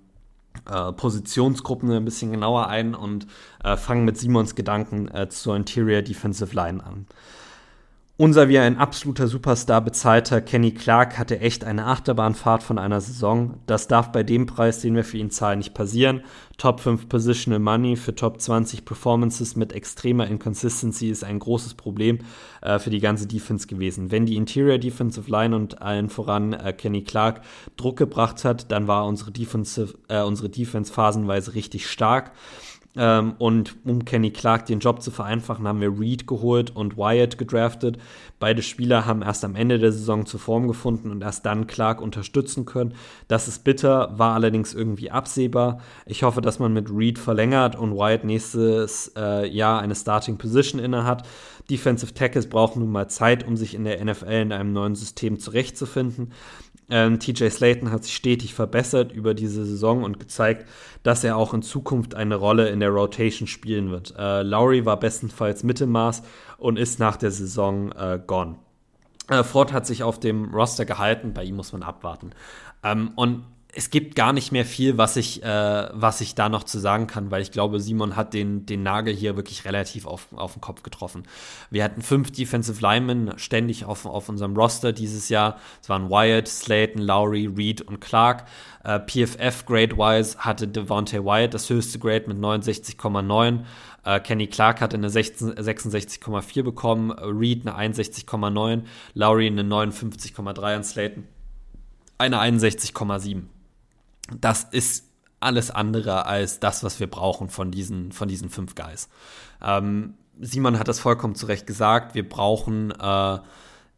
äh, 0.70 0.92
Positionsgruppen 0.92 1.90
ein 1.90 2.04
bisschen 2.04 2.32
genauer 2.32 2.68
ein 2.68 2.94
und 2.94 3.26
äh, 3.64 3.76
fangen 3.76 4.04
mit 4.04 4.18
Simons 4.18 4.54
Gedanken 4.54 5.08
äh, 5.08 5.28
zur 5.28 5.56
Interior 5.56 6.02
Defensive 6.02 6.54
Line 6.54 6.84
an. 6.84 7.06
Unser 8.20 8.50
wie 8.50 8.58
ein 8.58 8.76
absoluter 8.76 9.28
Superstar 9.28 9.80
bezahlter 9.80 10.42
Kenny 10.42 10.72
Clark 10.72 11.18
hatte 11.18 11.40
echt 11.40 11.64
eine 11.64 11.86
Achterbahnfahrt 11.86 12.62
von 12.62 12.76
einer 12.76 13.00
Saison. 13.00 13.54
Das 13.64 13.88
darf 13.88 14.12
bei 14.12 14.22
dem 14.22 14.44
Preis, 14.44 14.82
den 14.82 14.94
wir 14.94 15.04
für 15.04 15.16
ihn 15.16 15.30
zahlen, 15.30 15.60
nicht 15.60 15.72
passieren. 15.72 16.20
Top 16.58 16.80
5 16.80 17.08
Positional 17.08 17.60
Money 17.60 17.96
für 17.96 18.14
Top 18.14 18.38
20 18.38 18.84
Performances 18.84 19.56
mit 19.56 19.72
extremer 19.72 20.26
Inconsistency 20.26 21.08
ist 21.08 21.24
ein 21.24 21.38
großes 21.38 21.72
Problem 21.72 22.18
äh, 22.60 22.78
für 22.78 22.90
die 22.90 23.00
ganze 23.00 23.26
Defense 23.26 23.66
gewesen. 23.66 24.10
Wenn 24.10 24.26
die 24.26 24.36
Interior 24.36 24.76
Defensive 24.76 25.30
Line 25.30 25.56
und 25.56 25.80
allen 25.80 26.10
voran 26.10 26.52
äh, 26.52 26.74
Kenny 26.74 27.02
Clark 27.02 27.40
Druck 27.78 27.96
gebracht 27.96 28.44
hat, 28.44 28.70
dann 28.70 28.86
war 28.86 29.06
unsere 29.06 29.30
Defensive, 29.30 29.94
äh, 30.08 30.20
unsere 30.20 30.50
Defense 30.50 30.92
phasenweise 30.92 31.54
richtig 31.54 31.88
stark. 31.88 32.32
Ähm, 32.96 33.34
und 33.38 33.76
um 33.84 34.04
Kenny 34.04 34.32
Clark 34.32 34.66
den 34.66 34.80
Job 34.80 35.00
zu 35.00 35.12
vereinfachen, 35.12 35.66
haben 35.68 35.80
wir 35.80 36.00
Reed 36.00 36.26
geholt 36.26 36.74
und 36.74 36.96
Wyatt 36.96 37.38
gedraftet. 37.38 37.98
Beide 38.40 38.62
Spieler 38.62 39.06
haben 39.06 39.22
erst 39.22 39.44
am 39.44 39.54
Ende 39.54 39.78
der 39.78 39.92
Saison 39.92 40.26
zur 40.26 40.40
Form 40.40 40.66
gefunden 40.66 41.10
und 41.10 41.22
erst 41.22 41.46
dann 41.46 41.68
Clark 41.68 42.00
unterstützen 42.00 42.66
können. 42.66 42.94
Das 43.28 43.46
ist 43.46 43.62
bitter, 43.62 44.18
war 44.18 44.34
allerdings 44.34 44.74
irgendwie 44.74 45.10
absehbar. 45.10 45.80
Ich 46.04 46.24
hoffe, 46.24 46.40
dass 46.40 46.58
man 46.58 46.72
mit 46.72 46.90
Reed 46.90 47.18
verlängert 47.18 47.76
und 47.76 47.94
Wyatt 47.94 48.24
nächstes 48.24 49.12
äh, 49.16 49.46
Jahr 49.48 49.80
eine 49.80 49.94
Starting 49.94 50.36
Position 50.36 50.80
innehat. 50.80 51.22
Defensive 51.70 52.12
Tackles 52.12 52.48
brauchen 52.48 52.80
nun 52.80 52.90
mal 52.90 53.08
Zeit, 53.08 53.46
um 53.46 53.56
sich 53.56 53.74
in 53.74 53.84
der 53.84 54.04
NFL 54.04 54.32
in 54.32 54.52
einem 54.52 54.72
neuen 54.72 54.96
System 54.96 55.38
zurechtzufinden. 55.38 56.32
Ähm, 56.90 57.18
TJ 57.20 57.48
Slayton 57.48 57.90
hat 57.90 58.04
sich 58.04 58.14
stetig 58.14 58.54
verbessert 58.54 59.12
über 59.12 59.34
diese 59.34 59.64
Saison 59.64 60.02
und 60.02 60.18
gezeigt, 60.18 60.68
dass 61.02 61.24
er 61.24 61.36
auch 61.36 61.54
in 61.54 61.62
Zukunft 61.62 62.14
eine 62.14 62.34
Rolle 62.34 62.68
in 62.68 62.80
der 62.80 62.90
Rotation 62.90 63.46
spielen 63.46 63.90
wird. 63.90 64.14
Äh, 64.18 64.42
Lowry 64.42 64.84
war 64.84 64.98
bestenfalls 64.98 65.62
Mittelmaß 65.62 66.22
und 66.58 66.78
ist 66.78 66.98
nach 66.98 67.16
der 67.16 67.30
Saison 67.30 67.92
äh, 67.92 68.20
gone. 68.26 68.56
Äh, 69.28 69.44
Ford 69.44 69.72
hat 69.72 69.86
sich 69.86 70.02
auf 70.02 70.18
dem 70.18 70.52
Roster 70.52 70.84
gehalten, 70.84 71.32
bei 71.32 71.44
ihm 71.44 71.56
muss 71.56 71.72
man 71.72 71.82
abwarten. 71.82 72.30
Ähm, 72.82 73.12
und 73.14 73.44
es 73.74 73.90
gibt 73.90 74.16
gar 74.16 74.32
nicht 74.32 74.52
mehr 74.52 74.64
viel, 74.64 74.98
was 74.98 75.16
ich, 75.16 75.42
äh, 75.42 75.88
was 75.92 76.20
ich 76.20 76.34
da 76.34 76.48
noch 76.48 76.64
zu 76.64 76.78
sagen 76.78 77.06
kann, 77.06 77.30
weil 77.30 77.42
ich 77.42 77.52
glaube, 77.52 77.80
Simon 77.80 78.16
hat 78.16 78.34
den, 78.34 78.66
den 78.66 78.82
Nagel 78.82 79.14
hier 79.14 79.36
wirklich 79.36 79.64
relativ 79.64 80.06
auf, 80.06 80.28
auf 80.34 80.54
den 80.54 80.60
Kopf 80.60 80.82
getroffen. 80.82 81.24
Wir 81.70 81.84
hatten 81.84 82.02
fünf 82.02 82.32
Defensive 82.32 82.80
Linemen 82.80 83.38
ständig 83.38 83.84
auf, 83.84 84.06
auf 84.06 84.28
unserem 84.28 84.56
Roster 84.56 84.92
dieses 84.92 85.28
Jahr. 85.28 85.58
Es 85.82 85.88
waren 85.88 86.10
Wyatt, 86.10 86.48
Slayton, 86.48 87.02
Lowry, 87.02 87.46
Reed 87.46 87.82
und 87.82 88.00
Clark. 88.00 88.44
Äh, 88.82 88.98
PFF 88.98 89.66
Grade-wise 89.66 90.38
hatte 90.38 90.66
Devontae 90.66 91.24
Wyatt 91.24 91.54
das 91.54 91.70
höchste 91.70 91.98
Grade 91.98 92.26
mit 92.28 92.38
69,9. 92.38 93.60
Äh, 94.04 94.20
Kenny 94.20 94.46
Clark 94.46 94.80
hat 94.80 94.94
eine 94.94 95.08
66,4 95.08 96.62
bekommen, 96.62 97.10
Reed 97.12 97.66
eine 97.66 97.92
61,9, 97.92 98.82
Lowry 99.14 99.46
eine 99.46 99.62
59,3 99.62 100.76
und 100.76 100.84
Slayton 100.84 101.24
eine 102.20 102.38
61,7. 102.38 103.44
Das 104.38 104.64
ist 104.64 105.08
alles 105.40 105.70
andere 105.70 106.26
als 106.26 106.60
das, 106.60 106.84
was 106.84 107.00
wir 107.00 107.08
brauchen 107.08 107.48
von 107.48 107.70
diesen, 107.70 108.12
von 108.12 108.28
diesen 108.28 108.50
fünf 108.50 108.74
Guys. 108.74 109.08
Ähm, 109.62 110.14
Simon 110.38 110.78
hat 110.78 110.88
das 110.88 111.00
vollkommen 111.00 111.34
zu 111.34 111.46
Recht 111.46 111.66
gesagt. 111.66 112.14
Wir 112.14 112.28
brauchen 112.28 112.92
äh, 112.92 113.38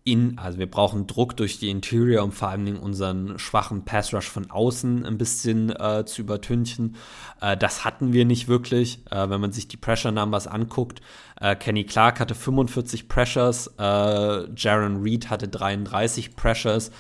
in, 0.05 0.37
also 0.39 0.59
wir 0.59 0.69
brauchen 0.69 1.07
Druck 1.07 1.37
durch 1.37 1.59
die 1.59 1.71
Interior, 1.71 2.25
um 2.25 2.33
vor 2.33 2.49
allen 2.49 2.65
Dingen 2.65 2.79
unseren 2.79 3.39
schwachen 3.39 3.85
Pass 3.85 4.13
Rush 4.13 4.29
von 4.29 4.51
außen 4.51 5.07
ein 5.07 5.17
bisschen 5.17 5.71
äh, 5.71 6.05
zu 6.05 6.23
übertünchen. 6.23 6.97
Äh, 7.41 7.57
das 7.57 7.85
hatten 7.85 8.13
wir 8.13 8.25
nicht 8.25 8.49
wirklich. 8.49 9.01
Äh, 9.11 9.31
wenn 9.31 9.41
man 9.41 9.53
sich 9.53 9.69
die 9.69 9.77
Pressure 9.77 10.11
Numbers 10.11 10.49
anguckt, 10.49 11.01
äh, 11.41 11.55
Kenny 11.55 11.85
Clark 11.85 12.19
hatte 12.19 12.35
45 12.35 13.09
Pressures, 13.09 13.69
äh, 13.79 14.53
Jaron 14.57 15.03
Reed 15.03 15.31
hatte 15.31 15.47
33 15.47 16.35
Pressures. 16.35 16.91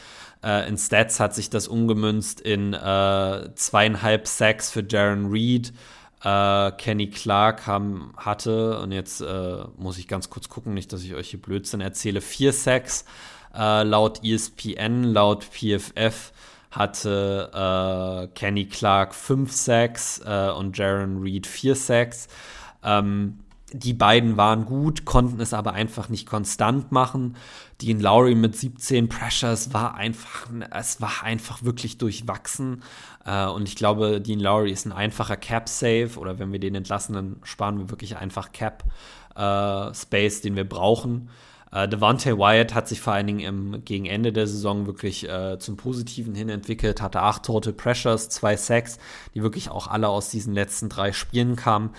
Äh, 0.43 0.68
in 0.68 0.76
Stats 0.76 1.20
hat 1.20 1.34
sich 1.34 1.51
das 1.51 1.68
umgemünzt 1.68 2.40
in 2.40 2.72
zweieinhalb 3.55 4.26
Sacks 4.26 4.70
für 4.70 4.84
Jaron 4.88 5.30
Reed 5.30 5.72
äh, 6.24 6.70
Kenny 6.72 7.09
Clark 7.09 7.66
haben, 7.66 8.12
hatte, 8.16 8.78
und 8.78 8.93
jetzt 8.93 9.20
äh, 9.20 9.64
muss 9.76 9.99
ich 9.99 10.09
ganz 10.09 10.30
kurz 10.30 10.49
gucken, 10.49 10.74
nicht, 10.74 10.93
dass 10.93 11.03
ich 11.03 11.14
euch 11.14 11.30
hier 11.30 11.43
Blödsinn 11.43 11.80
erzähle, 11.80 12.20
vier 12.20 12.53
Sacks 12.53 13.05
äh, 13.55 13.82
laut 13.82 14.24
ESPN, 14.24 15.05
laut 15.05 15.45
PFF 15.45 16.32
hatte 16.70 17.51
äh, 17.53 18.28
Kenny 18.34 18.64
Clark 18.64 19.14
fünf 19.14 19.53
Sacks 19.53 20.22
äh, 20.24 20.51
und 20.51 20.78
Jaron 20.78 21.20
Reed 21.20 21.47
vier 21.47 21.74
Sacks. 21.74 22.28
Ähm, 22.82 23.40
die 23.73 23.95
beiden 23.95 24.37
waren 24.37 24.64
gut, 24.64 25.05
konnten 25.05 25.41
es 25.41 25.55
aber 25.55 25.73
einfach 25.73 26.09
nicht 26.09 26.27
konstant 26.27 26.93
machen. 26.93 27.37
Dean 27.81 28.01
Lowry 28.01 28.35
mit 28.35 28.57
17 28.57 29.09
Pressures 29.09 29.73
war 29.73 29.95
einfach, 29.95 30.49
es 30.70 31.01
war 31.01 31.23
einfach 31.23 31.62
wirklich 31.62 31.99
durchwachsen. 31.99 32.83
Äh, 33.25 33.47
und 33.47 33.68
ich 33.68 33.77
glaube, 33.77 34.20
Dean 34.20 34.41
Lowry 34.41 34.70
ist 34.70 34.87
ein 34.87 34.93
einfacher 34.93 35.37
Cap-Save 35.37 36.18
oder 36.18 36.39
wenn 36.39 36.53
wir 36.53 36.61
den 36.61 36.75
entlassen, 36.75 37.14
dann 37.14 37.37
sparen 37.43 37.79
wir 37.79 37.91
wirklich 37.91 38.16
einfach 38.16 38.53
Cap-Space, 38.53 40.39
äh, 40.39 40.43
den 40.43 40.57
wir 40.57 40.68
brauchen. 40.68 41.29
Äh, 41.73 41.89
Devante 41.89 42.39
Wyatt 42.39 42.75
hat 42.75 42.87
sich 42.87 43.01
vor 43.01 43.14
allen 43.14 43.27
Dingen 43.27 43.41
im, 43.41 43.85
gegen 43.85 44.05
Ende 44.05 44.33
der 44.33 44.47
Saison 44.47 44.87
wirklich 44.87 45.29
äh, 45.29 45.59
zum 45.59 45.77
Positiven 45.77 46.35
hin 46.35 46.51
entwickelt, 46.51 47.01
hatte 47.01 47.23
acht 47.23 47.45
Total 47.45 47.73
Pressures, 47.73 48.29
zwei 48.29 48.57
Sacks, 48.57 48.99
die 49.35 49.43
wirklich 49.43 49.70
auch 49.70 49.89
alle 49.89 50.09
aus 50.09 50.29
diesen 50.29 50.53
letzten 50.53 50.91
drei 50.91 51.12
Spielen 51.12 51.57
kamen. 51.57 51.91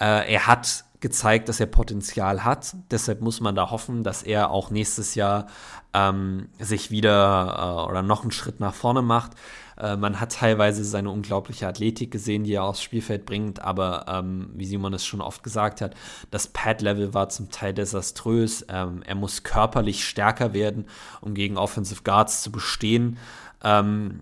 Äh, 0.00 0.32
er 0.32 0.46
hat 0.48 0.84
gezeigt, 1.00 1.48
dass 1.48 1.60
er 1.60 1.66
Potenzial 1.66 2.44
hat. 2.44 2.74
Deshalb 2.90 3.20
muss 3.20 3.40
man 3.40 3.54
da 3.54 3.70
hoffen, 3.70 4.02
dass 4.04 4.22
er 4.22 4.50
auch 4.50 4.70
nächstes 4.70 5.14
Jahr 5.14 5.46
ähm, 5.94 6.48
sich 6.58 6.90
wieder 6.90 7.84
äh, 7.86 7.90
oder 7.90 8.02
noch 8.02 8.22
einen 8.22 8.30
Schritt 8.30 8.60
nach 8.60 8.74
vorne 8.74 9.02
macht. 9.02 9.32
Äh, 9.78 9.96
man 9.96 10.20
hat 10.20 10.32
teilweise 10.32 10.84
seine 10.84 11.10
unglaubliche 11.10 11.66
Athletik 11.66 12.10
gesehen, 12.10 12.44
die 12.44 12.54
er 12.54 12.64
aufs 12.64 12.82
Spielfeld 12.82 13.24
bringt, 13.26 13.62
aber 13.62 14.04
ähm, 14.08 14.50
wie 14.54 14.66
Simon 14.66 14.94
es 14.94 15.04
schon 15.04 15.20
oft 15.20 15.42
gesagt 15.42 15.80
hat, 15.80 15.94
das 16.30 16.48
Pad-Level 16.48 17.14
war 17.14 17.28
zum 17.30 17.50
Teil 17.50 17.72
desaströs. 17.72 18.66
Ähm, 18.68 19.02
er 19.04 19.14
muss 19.14 19.42
körperlich 19.42 20.04
stärker 20.04 20.52
werden, 20.52 20.86
um 21.20 21.34
gegen 21.34 21.56
Offensive 21.56 22.02
Guards 22.04 22.42
zu 22.42 22.52
bestehen. 22.52 23.16
Ähm, 23.62 24.20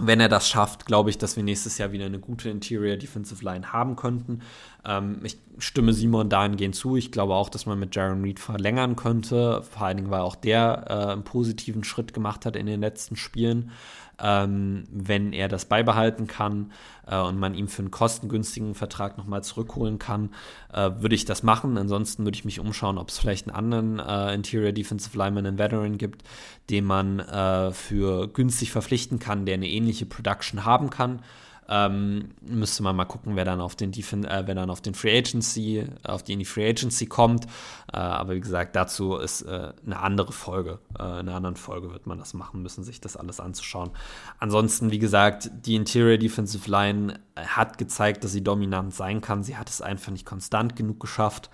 wenn 0.00 0.20
er 0.20 0.28
das 0.28 0.48
schafft, 0.48 0.86
glaube 0.86 1.10
ich, 1.10 1.18
dass 1.18 1.36
wir 1.36 1.42
nächstes 1.42 1.76
Jahr 1.78 1.92
wieder 1.92 2.06
eine 2.06 2.20
gute 2.20 2.48
Interior 2.48 2.96
Defensive 2.96 3.44
Line 3.44 3.72
haben 3.72 3.96
könnten. 3.96 4.40
Ähm, 4.84 5.20
ich 5.24 5.38
stimme 5.58 5.92
Simon 5.92 6.28
dahingehend 6.28 6.76
zu. 6.76 6.96
Ich 6.96 7.10
glaube 7.10 7.34
auch, 7.34 7.48
dass 7.48 7.66
man 7.66 7.78
mit 7.78 7.94
Jaron 7.96 8.22
Reed 8.22 8.38
verlängern 8.38 8.94
könnte. 8.94 9.62
Vor 9.62 9.86
allen 9.86 9.96
Dingen, 9.96 10.10
weil 10.10 10.20
auch 10.20 10.36
der 10.36 10.84
äh, 10.88 11.12
einen 11.12 11.24
positiven 11.24 11.82
Schritt 11.82 12.14
gemacht 12.14 12.46
hat 12.46 12.54
in 12.54 12.66
den 12.66 12.80
letzten 12.80 13.16
Spielen 13.16 13.72
ähm, 14.20 14.84
wenn 14.90 15.32
er 15.32 15.48
das 15.48 15.66
beibehalten 15.66 16.26
kann 16.26 16.72
äh, 17.06 17.18
und 17.18 17.38
man 17.38 17.54
ihm 17.54 17.68
für 17.68 17.82
einen 17.82 17.90
kostengünstigen 17.90 18.74
Vertrag 18.74 19.18
nochmal 19.18 19.42
zurückholen 19.42 19.98
kann, 19.98 20.30
äh, 20.72 20.90
würde 20.98 21.14
ich 21.14 21.24
das 21.24 21.42
machen. 21.42 21.76
Ansonsten 21.78 22.24
würde 22.24 22.36
ich 22.36 22.44
mich 22.44 22.60
umschauen, 22.60 22.98
ob 22.98 23.10
es 23.10 23.18
vielleicht 23.18 23.48
einen 23.48 23.56
anderen 23.56 23.98
äh, 23.98 24.34
Interior 24.34 24.72
Defensive 24.72 25.16
Lineman, 25.16 25.46
einen 25.46 25.58
Veteran 25.58 25.98
gibt, 25.98 26.24
den 26.70 26.84
man 26.84 27.20
äh, 27.20 27.72
für 27.72 28.28
günstig 28.28 28.72
verpflichten 28.72 29.18
kann, 29.18 29.46
der 29.46 29.54
eine 29.54 29.68
ähnliche 29.68 30.06
Production 30.06 30.64
haben 30.64 30.90
kann. 30.90 31.22
Ähm, 31.68 32.30
müsste 32.40 32.82
man 32.82 32.96
mal 32.96 33.04
gucken, 33.04 33.36
wer 33.36 33.44
dann 33.44 33.60
auf 33.60 33.76
den 33.76 33.92
Defen 33.92 34.24
äh, 34.24 34.42
wer 34.46 34.54
dann 34.54 34.70
auf 34.70 34.80
den 34.80 34.94
Free 34.94 35.18
Agency, 35.18 35.84
auf 36.02 36.22
die 36.22 36.32
in 36.32 36.38
die 36.38 36.44
Free 36.44 36.68
Agency 36.68 37.06
kommt. 37.06 37.44
Äh, 37.92 37.96
aber 37.98 38.34
wie 38.34 38.40
gesagt, 38.40 38.74
dazu 38.74 39.16
ist 39.16 39.42
äh, 39.42 39.72
eine 39.84 39.98
andere 40.00 40.32
Folge. 40.32 40.78
Äh, 40.98 41.02
in 41.02 41.28
einer 41.28 41.34
anderen 41.34 41.56
Folge 41.56 41.92
wird 41.92 42.06
man 42.06 42.18
das 42.18 42.34
machen 42.34 42.62
müssen, 42.62 42.84
sich 42.84 43.00
das 43.00 43.16
alles 43.16 43.40
anzuschauen. 43.40 43.90
Ansonsten, 44.38 44.90
wie 44.90 44.98
gesagt, 44.98 45.50
die 45.66 45.74
Interior 45.74 46.16
Defensive 46.16 46.70
Line 46.70 47.20
hat 47.36 47.78
gezeigt, 47.78 48.24
dass 48.24 48.32
sie 48.32 48.42
dominant 48.42 48.94
sein 48.94 49.20
kann. 49.20 49.42
Sie 49.42 49.56
hat 49.56 49.68
es 49.68 49.82
einfach 49.82 50.10
nicht 50.10 50.26
konstant 50.26 50.74
genug 50.74 51.00
geschafft. 51.00 51.50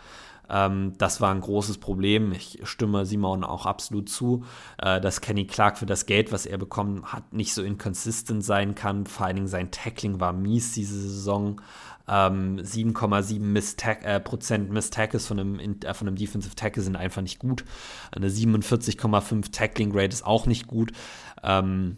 Ähm, 0.49 0.92
das 0.99 1.20
war 1.20 1.34
ein 1.34 1.40
großes 1.40 1.78
Problem. 1.78 2.32
Ich 2.32 2.61
stimme 2.64 3.07
Simon 3.07 3.45
auch 3.45 3.66
absolut 3.66 4.09
zu, 4.09 4.45
äh, 4.78 5.01
dass 5.01 5.20
Kenny 5.20 5.47
Clark 5.47 5.78
für 5.78 5.86
das 5.86 6.07
Geld, 6.07 6.32
was 6.32 6.47
er 6.47 6.59
bekommen 6.59 7.12
hat, 7.12 7.32
nicht 7.32 7.55
so 7.55 7.62
inconsistent 7.62 8.45
sein 8.45 8.74
kann. 8.74 9.07
Vor 9.07 9.26
allen 9.26 9.36
Dingen 9.36 9.49
sein 9.49 9.70
Tackling 9.70 10.20
war 10.20 10.32
mies 10.32 10.72
diese 10.72 11.01
Saison. 11.01 11.61
Ähm, 12.07 12.59
7,7 12.59 13.40
Miss 13.40 13.76
äh, 13.82 14.20
Prozent 14.20 14.70
Miss 14.70 14.90
Tackles 14.90 15.26
von 15.26 15.40
einem, 15.40 15.59
äh, 15.59 15.95
von 15.95 16.07
einem 16.07 16.16
Defensive 16.16 16.55
Tackle 16.55 16.82
sind 16.82 16.97
einfach 16.97 17.22
nicht 17.22 17.38
gut. 17.38 17.64
Eine 18.12 18.28
47,5 18.28 19.53
Tackling 19.53 19.92
Rate 19.92 20.12
ist 20.12 20.26
auch 20.26 20.45
nicht 20.47 20.66
gut. 20.66 20.92
Ähm, 21.42 21.97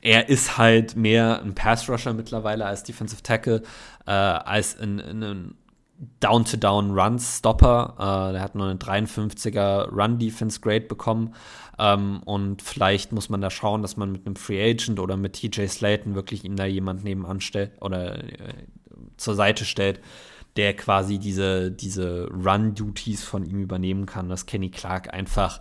er 0.00 0.28
ist 0.28 0.58
halt 0.58 0.96
mehr 0.96 1.40
ein 1.42 1.54
Pass 1.54 1.88
Rusher 1.88 2.14
mittlerweile 2.14 2.66
als 2.66 2.82
Defensive 2.82 3.22
Tackle, 3.22 3.62
äh, 4.06 4.10
als 4.10 4.78
ein, 4.78 5.00
ein 5.00 5.54
Down-to-Down-Run-Stopper. 6.20 7.94
Äh, 8.28 8.32
der 8.32 8.42
hat 8.42 8.54
nur 8.54 8.66
eine 8.66 8.78
53er 8.78 9.90
Run-Defense-Grade 9.90 10.86
bekommen. 10.86 11.34
Ähm, 11.78 12.22
und 12.24 12.62
vielleicht 12.62 13.12
muss 13.12 13.28
man 13.28 13.40
da 13.40 13.50
schauen, 13.50 13.82
dass 13.82 13.96
man 13.96 14.12
mit 14.12 14.26
einem 14.26 14.36
Free 14.36 14.70
Agent 14.70 14.98
oder 15.00 15.16
mit 15.16 15.34
TJ 15.34 15.66
Slayton 15.66 16.14
wirklich 16.14 16.44
ihm 16.44 16.56
da 16.56 16.64
jemand 16.64 17.04
nebenan 17.04 17.40
stellt 17.40 17.72
oder 17.80 18.24
äh, 18.24 18.54
zur 19.16 19.34
Seite 19.34 19.64
stellt, 19.64 20.00
der 20.56 20.74
quasi 20.74 21.18
diese, 21.18 21.70
diese 21.70 22.28
Run-Duties 22.28 23.24
von 23.24 23.44
ihm 23.44 23.60
übernehmen 23.60 24.06
kann, 24.06 24.28
dass 24.28 24.46
Kenny 24.46 24.70
Clark 24.70 25.12
einfach 25.12 25.60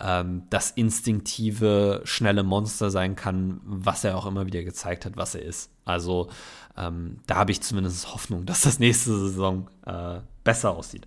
ähm, 0.00 0.42
das 0.50 0.70
instinktive, 0.70 2.02
schnelle 2.04 2.42
Monster 2.42 2.90
sein 2.90 3.16
kann, 3.16 3.60
was 3.64 4.04
er 4.04 4.16
auch 4.16 4.26
immer 4.26 4.46
wieder 4.46 4.62
gezeigt 4.62 5.04
hat, 5.04 5.16
was 5.16 5.34
er 5.34 5.42
ist. 5.42 5.70
Also 5.84 6.28
ähm, 6.76 7.18
da 7.26 7.36
habe 7.36 7.52
ich 7.52 7.62
zumindest 7.62 8.12
Hoffnung, 8.12 8.46
dass 8.46 8.62
das 8.62 8.78
nächste 8.78 9.16
Saison 9.18 9.68
äh, 9.86 10.20
besser 10.44 10.70
aussieht. 10.76 11.06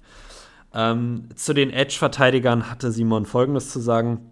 Ähm, 0.73 1.29
zu 1.35 1.53
den 1.53 1.71
Edge-Verteidigern 1.71 2.69
hatte 2.69 2.91
Simon 2.91 3.25
Folgendes 3.25 3.69
zu 3.69 3.79
sagen. 3.79 4.31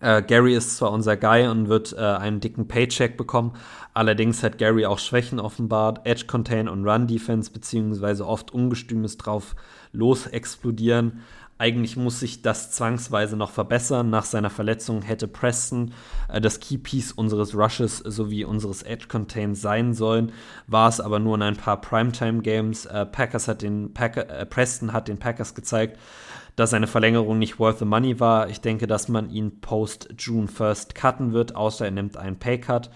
Äh, 0.00 0.22
Gary 0.22 0.54
ist 0.54 0.76
zwar 0.76 0.90
unser 0.90 1.16
Guy 1.16 1.46
und 1.46 1.68
wird 1.68 1.92
äh, 1.92 2.00
einen 2.00 2.40
dicken 2.40 2.66
Paycheck 2.66 3.16
bekommen, 3.16 3.52
allerdings 3.94 4.42
hat 4.42 4.58
Gary 4.58 4.84
auch 4.84 4.98
Schwächen 4.98 5.38
offenbart. 5.38 6.04
Edge 6.04 6.26
Contain 6.26 6.68
und 6.68 6.84
Run 6.84 7.06
Defense, 7.06 7.50
beziehungsweise 7.52 8.26
oft 8.26 8.52
ungestümes 8.52 9.16
drauf 9.16 9.54
los 9.92 10.26
explodieren. 10.26 11.20
Eigentlich 11.62 11.96
muss 11.96 12.18
sich 12.18 12.42
das 12.42 12.72
zwangsweise 12.72 13.36
noch 13.36 13.52
verbessern. 13.52 14.10
Nach 14.10 14.24
seiner 14.24 14.50
Verletzung 14.50 15.00
hätte 15.02 15.28
Preston 15.28 15.92
äh, 16.28 16.40
das 16.40 16.58
Keypiece 16.58 17.12
unseres 17.12 17.54
Rushes 17.54 17.98
sowie 17.98 18.44
unseres 18.44 18.82
Edge 18.82 19.06
Contains 19.06 19.60
sein 19.60 19.94
sollen, 19.94 20.32
war 20.66 20.88
es 20.88 20.98
aber 20.98 21.20
nur 21.20 21.36
in 21.36 21.42
ein 21.42 21.54
paar 21.54 21.80
Primetime-Games. 21.80 22.86
Äh, 22.86 23.06
Packers 23.06 23.46
hat 23.46 23.62
den 23.62 23.94
Packer, 23.94 24.28
äh, 24.28 24.44
Preston 24.44 24.92
hat 24.92 25.06
den 25.06 25.18
Packers 25.18 25.54
gezeigt, 25.54 26.00
dass 26.56 26.70
seine 26.70 26.88
Verlängerung 26.88 27.38
nicht 27.38 27.60
worth 27.60 27.78
the 27.78 27.84
money 27.84 28.18
war. 28.18 28.48
Ich 28.48 28.60
denke, 28.60 28.88
dass 28.88 29.06
man 29.06 29.30
ihn 29.30 29.60
post 29.60 30.08
June 30.18 30.48
1st 30.48 30.96
cutten 30.96 31.32
wird, 31.32 31.54
außer 31.54 31.84
er 31.84 31.92
nimmt 31.92 32.16
einen 32.16 32.40
Paycut. 32.40 32.90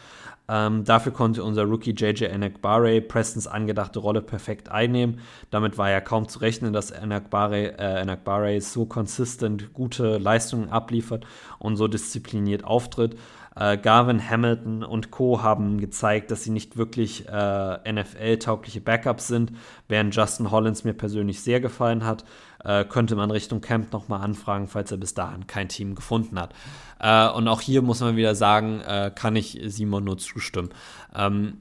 Ähm, 0.49 0.85
dafür 0.85 1.13
konnte 1.13 1.43
unser 1.43 1.65
Rookie 1.65 1.95
JJ 1.97 2.25
Enakbare 2.25 3.01
Prestons 3.01 3.47
angedachte 3.47 3.99
Rolle 3.99 4.23
perfekt 4.23 4.71
einnehmen. 4.71 5.21
Damit 5.51 5.77
war 5.77 5.91
ja 5.91 6.01
kaum 6.01 6.29
zu 6.29 6.39
rechnen, 6.39 6.73
dass 6.73 6.91
Enakbare, 6.91 7.79
äh, 7.79 8.61
so 8.61 8.87
konsistent 8.87 9.73
gute 9.73 10.19
Leistungen 10.19 10.69
abliefert 10.69 11.27
und 11.59 11.77
so 11.77 11.89
diszipliniert 11.89 12.65
auftritt. 12.65 13.17
Äh, 13.57 13.79
Garvin 13.79 14.29
Hamilton 14.29 14.85
und 14.85 15.11
Co. 15.11 15.43
haben 15.43 15.81
gezeigt, 15.81 16.31
dass 16.31 16.45
sie 16.45 16.51
nicht 16.51 16.77
wirklich 16.77 17.29
äh, 17.29 17.93
NFL-taugliche 17.93 18.81
Backups 18.81 19.27
sind, 19.27 19.53
während 19.89 20.15
Justin 20.15 20.51
Hollins 20.51 20.85
mir 20.85 20.93
persönlich 20.95 21.43
sehr 21.43 21.61
gefallen 21.61 22.05
hat 22.05 22.25
äh, 22.67 22.85
könnte 22.85 23.15
man 23.15 23.31
Richtung 23.31 23.61
Camp 23.61 23.93
nochmal 23.93 24.21
anfragen, 24.23 24.67
falls 24.67 24.91
er 24.91 24.97
bis 24.97 25.15
dahin 25.15 25.47
kein 25.47 25.69
Team 25.69 25.95
gefunden 25.95 26.39
hat. 26.39 26.53
Äh, 26.99 27.29
und 27.29 27.49
auch 27.49 27.61
hier 27.61 27.81
muss 27.83 28.01
man 28.01 28.17
wieder 28.17 28.35
sagen, 28.35 28.81
äh, 28.81 29.13
kann 29.15 29.37
ich 29.37 29.61
Simon 29.67 30.05
nur 30.05 30.19
zustimmen. 30.19 30.71
Ähm, 31.15 31.61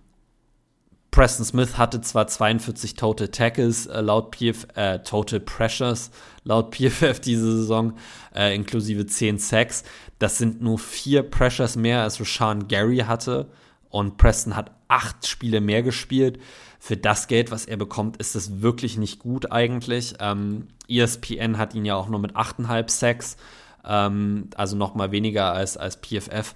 Preston 1.11 1.45
Smith 1.45 1.77
hatte 1.77 2.01
zwar 2.01 2.27
42 2.27 2.95
Total 2.95 3.29
Tackles 3.29 3.85
äh, 3.85 4.01
laut 4.01 4.31
PF, 4.31 4.67
äh, 4.75 4.99
Total 4.99 5.39
Pressures 5.39 6.11
laut 6.43 6.71
PFF 6.75 7.19
diese 7.19 7.57
Saison, 7.57 7.93
äh, 8.35 8.53
inklusive 8.53 9.05
10 9.05 9.37
Sacks. 9.39 9.83
Das 10.19 10.37
sind 10.37 10.61
nur 10.61 10.77
vier 10.77 11.23
Pressures 11.23 11.75
mehr, 11.75 12.01
als 12.01 12.19
Rashawn 12.19 12.67
Gary 12.67 12.99
hatte. 12.99 13.49
Und 13.89 14.17
Preston 14.17 14.57
hat 14.57 14.71
acht 14.89 15.25
Spiele 15.25 15.61
mehr 15.61 15.83
gespielt. 15.83 16.39
Für 16.79 16.97
das 16.97 17.27
Geld, 17.27 17.49
was 17.49 17.65
er 17.65 17.77
bekommt, 17.77 18.17
ist 18.17 18.35
das 18.35 18.61
wirklich 18.61 18.97
nicht 18.97 19.19
gut 19.19 19.51
eigentlich. 19.51 20.15
Ähm, 20.19 20.67
ESPN 20.87 21.57
hat 21.57 21.73
ihn 21.73 21.85
ja 21.85 21.95
auch 21.95 22.09
nur 22.09 22.19
mit 22.19 22.35
8,5 22.35 22.89
Sacks, 22.91 23.37
ähm, 23.85 24.49
also 24.55 24.75
noch 24.75 24.95
mal 24.95 25.11
weniger 25.11 25.53
als, 25.53 25.77
als 25.77 25.95
PFF. 25.95 26.53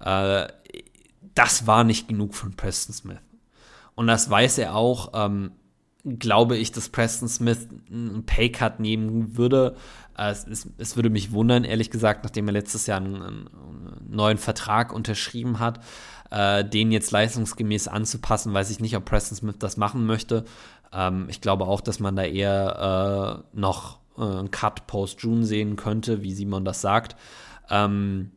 Äh, 0.00 0.48
das 1.34 1.66
war 1.66 1.82
nicht 1.82 2.08
genug 2.08 2.34
von 2.34 2.52
Preston 2.54 2.94
Smith. 2.94 3.18
Und 3.94 4.06
das 4.06 4.28
weiß 4.30 4.58
er 4.58 4.74
auch. 4.74 5.12
Ähm, 5.14 5.52
glaube 6.04 6.56
ich, 6.56 6.72
dass 6.72 6.88
Preston 6.88 7.28
Smith 7.28 7.68
einen 7.90 8.26
Paycut 8.26 8.80
nehmen 8.80 9.36
würde. 9.36 9.76
Äh, 10.16 10.30
es, 10.30 10.46
es, 10.46 10.68
es, 10.78 10.96
würde 10.96 11.10
mich 11.10 11.32
wundern, 11.32 11.64
ehrlich 11.64 11.90
gesagt, 11.90 12.24
nachdem 12.24 12.48
er 12.48 12.52
letztes 12.52 12.86
Jahr 12.86 12.98
einen, 12.98 13.22
einen 13.22 13.50
neuen 14.08 14.38
Vertrag 14.38 14.92
unterschrieben 14.92 15.60
hat, 15.60 15.80
äh, 16.30 16.64
den 16.64 16.90
jetzt 16.90 17.12
leistungsgemäß 17.12 17.88
anzupassen. 17.88 18.52
Weiß 18.52 18.70
ich 18.70 18.80
nicht, 18.80 18.96
ob 18.96 19.04
Preston 19.04 19.36
Smith 19.36 19.56
das 19.58 19.76
machen 19.76 20.04
möchte. 20.06 20.44
Ähm, 20.92 21.26
ich 21.28 21.40
glaube 21.40 21.66
auch, 21.66 21.80
dass 21.80 22.00
man 22.00 22.16
da 22.16 22.24
eher 22.24 23.44
äh, 23.54 23.58
noch 23.58 24.00
äh, 24.18 24.22
einen 24.22 24.50
Cut 24.50 24.86
post-June 24.86 25.44
sehen 25.44 25.76
könnte, 25.76 26.22
wie 26.22 26.34
Simon 26.34 26.64
das 26.64 26.80
sagt. 26.80 27.16
Ähm, 27.70 28.32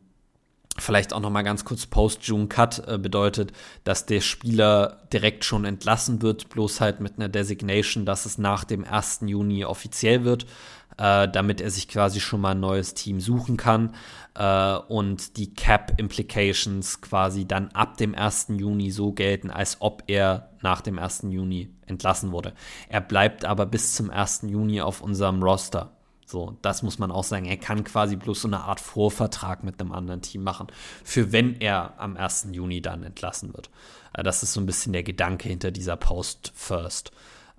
Vielleicht 0.78 1.12
auch 1.12 1.20
noch 1.20 1.30
mal 1.30 1.42
ganz 1.42 1.64
kurz 1.64 1.86
Post-June-Cut 1.86 2.86
äh, 2.86 2.98
bedeutet, 2.98 3.52
dass 3.84 4.06
der 4.06 4.20
Spieler 4.20 4.98
direkt 5.12 5.44
schon 5.44 5.64
entlassen 5.64 6.20
wird, 6.22 6.48
bloß 6.50 6.80
halt 6.80 7.00
mit 7.00 7.16
einer 7.16 7.28
Designation, 7.28 8.04
dass 8.04 8.26
es 8.26 8.36
nach 8.36 8.64
dem 8.64 8.84
1. 8.84 9.20
Juni 9.26 9.64
offiziell 9.64 10.24
wird, 10.24 10.44
äh, 10.98 11.28
damit 11.28 11.60
er 11.60 11.70
sich 11.70 11.88
quasi 11.88 12.20
schon 12.20 12.40
mal 12.40 12.52
ein 12.52 12.60
neues 12.60 12.94
Team 12.94 13.20
suchen 13.20 13.56
kann 13.56 13.94
äh, 14.34 14.76
und 14.76 15.38
die 15.38 15.54
Cap-Implications 15.54 17.00
quasi 17.00 17.46
dann 17.46 17.68
ab 17.68 17.96
dem 17.96 18.14
1. 18.14 18.48
Juni 18.50 18.90
so 18.90 19.12
gelten, 19.12 19.50
als 19.50 19.78
ob 19.80 20.02
er 20.06 20.50
nach 20.60 20.82
dem 20.82 20.98
1. 20.98 21.26
Juni 21.30 21.70
entlassen 21.86 22.32
wurde. 22.32 22.52
Er 22.88 23.00
bleibt 23.00 23.44
aber 23.44 23.64
bis 23.64 23.94
zum 23.94 24.10
1. 24.10 24.42
Juni 24.48 24.80
auf 24.80 25.00
unserem 25.00 25.42
Roster. 25.42 25.95
So, 26.28 26.58
das 26.60 26.82
muss 26.82 26.98
man 26.98 27.12
auch 27.12 27.22
sagen. 27.22 27.46
Er 27.46 27.56
kann 27.56 27.84
quasi 27.84 28.16
bloß 28.16 28.42
so 28.42 28.48
eine 28.48 28.62
Art 28.62 28.80
Vorvertrag 28.80 29.62
mit 29.62 29.80
einem 29.80 29.92
anderen 29.92 30.22
Team 30.22 30.42
machen, 30.42 30.66
für 31.04 31.30
wenn 31.30 31.60
er 31.60 31.94
am 31.98 32.16
1. 32.16 32.48
Juni 32.50 32.82
dann 32.82 33.04
entlassen 33.04 33.54
wird. 33.54 33.70
Äh, 34.12 34.24
das 34.24 34.42
ist 34.42 34.52
so 34.52 34.60
ein 34.60 34.66
bisschen 34.66 34.92
der 34.92 35.04
Gedanke 35.04 35.48
hinter 35.48 35.70
dieser 35.70 35.96
Post-First, 35.96 37.12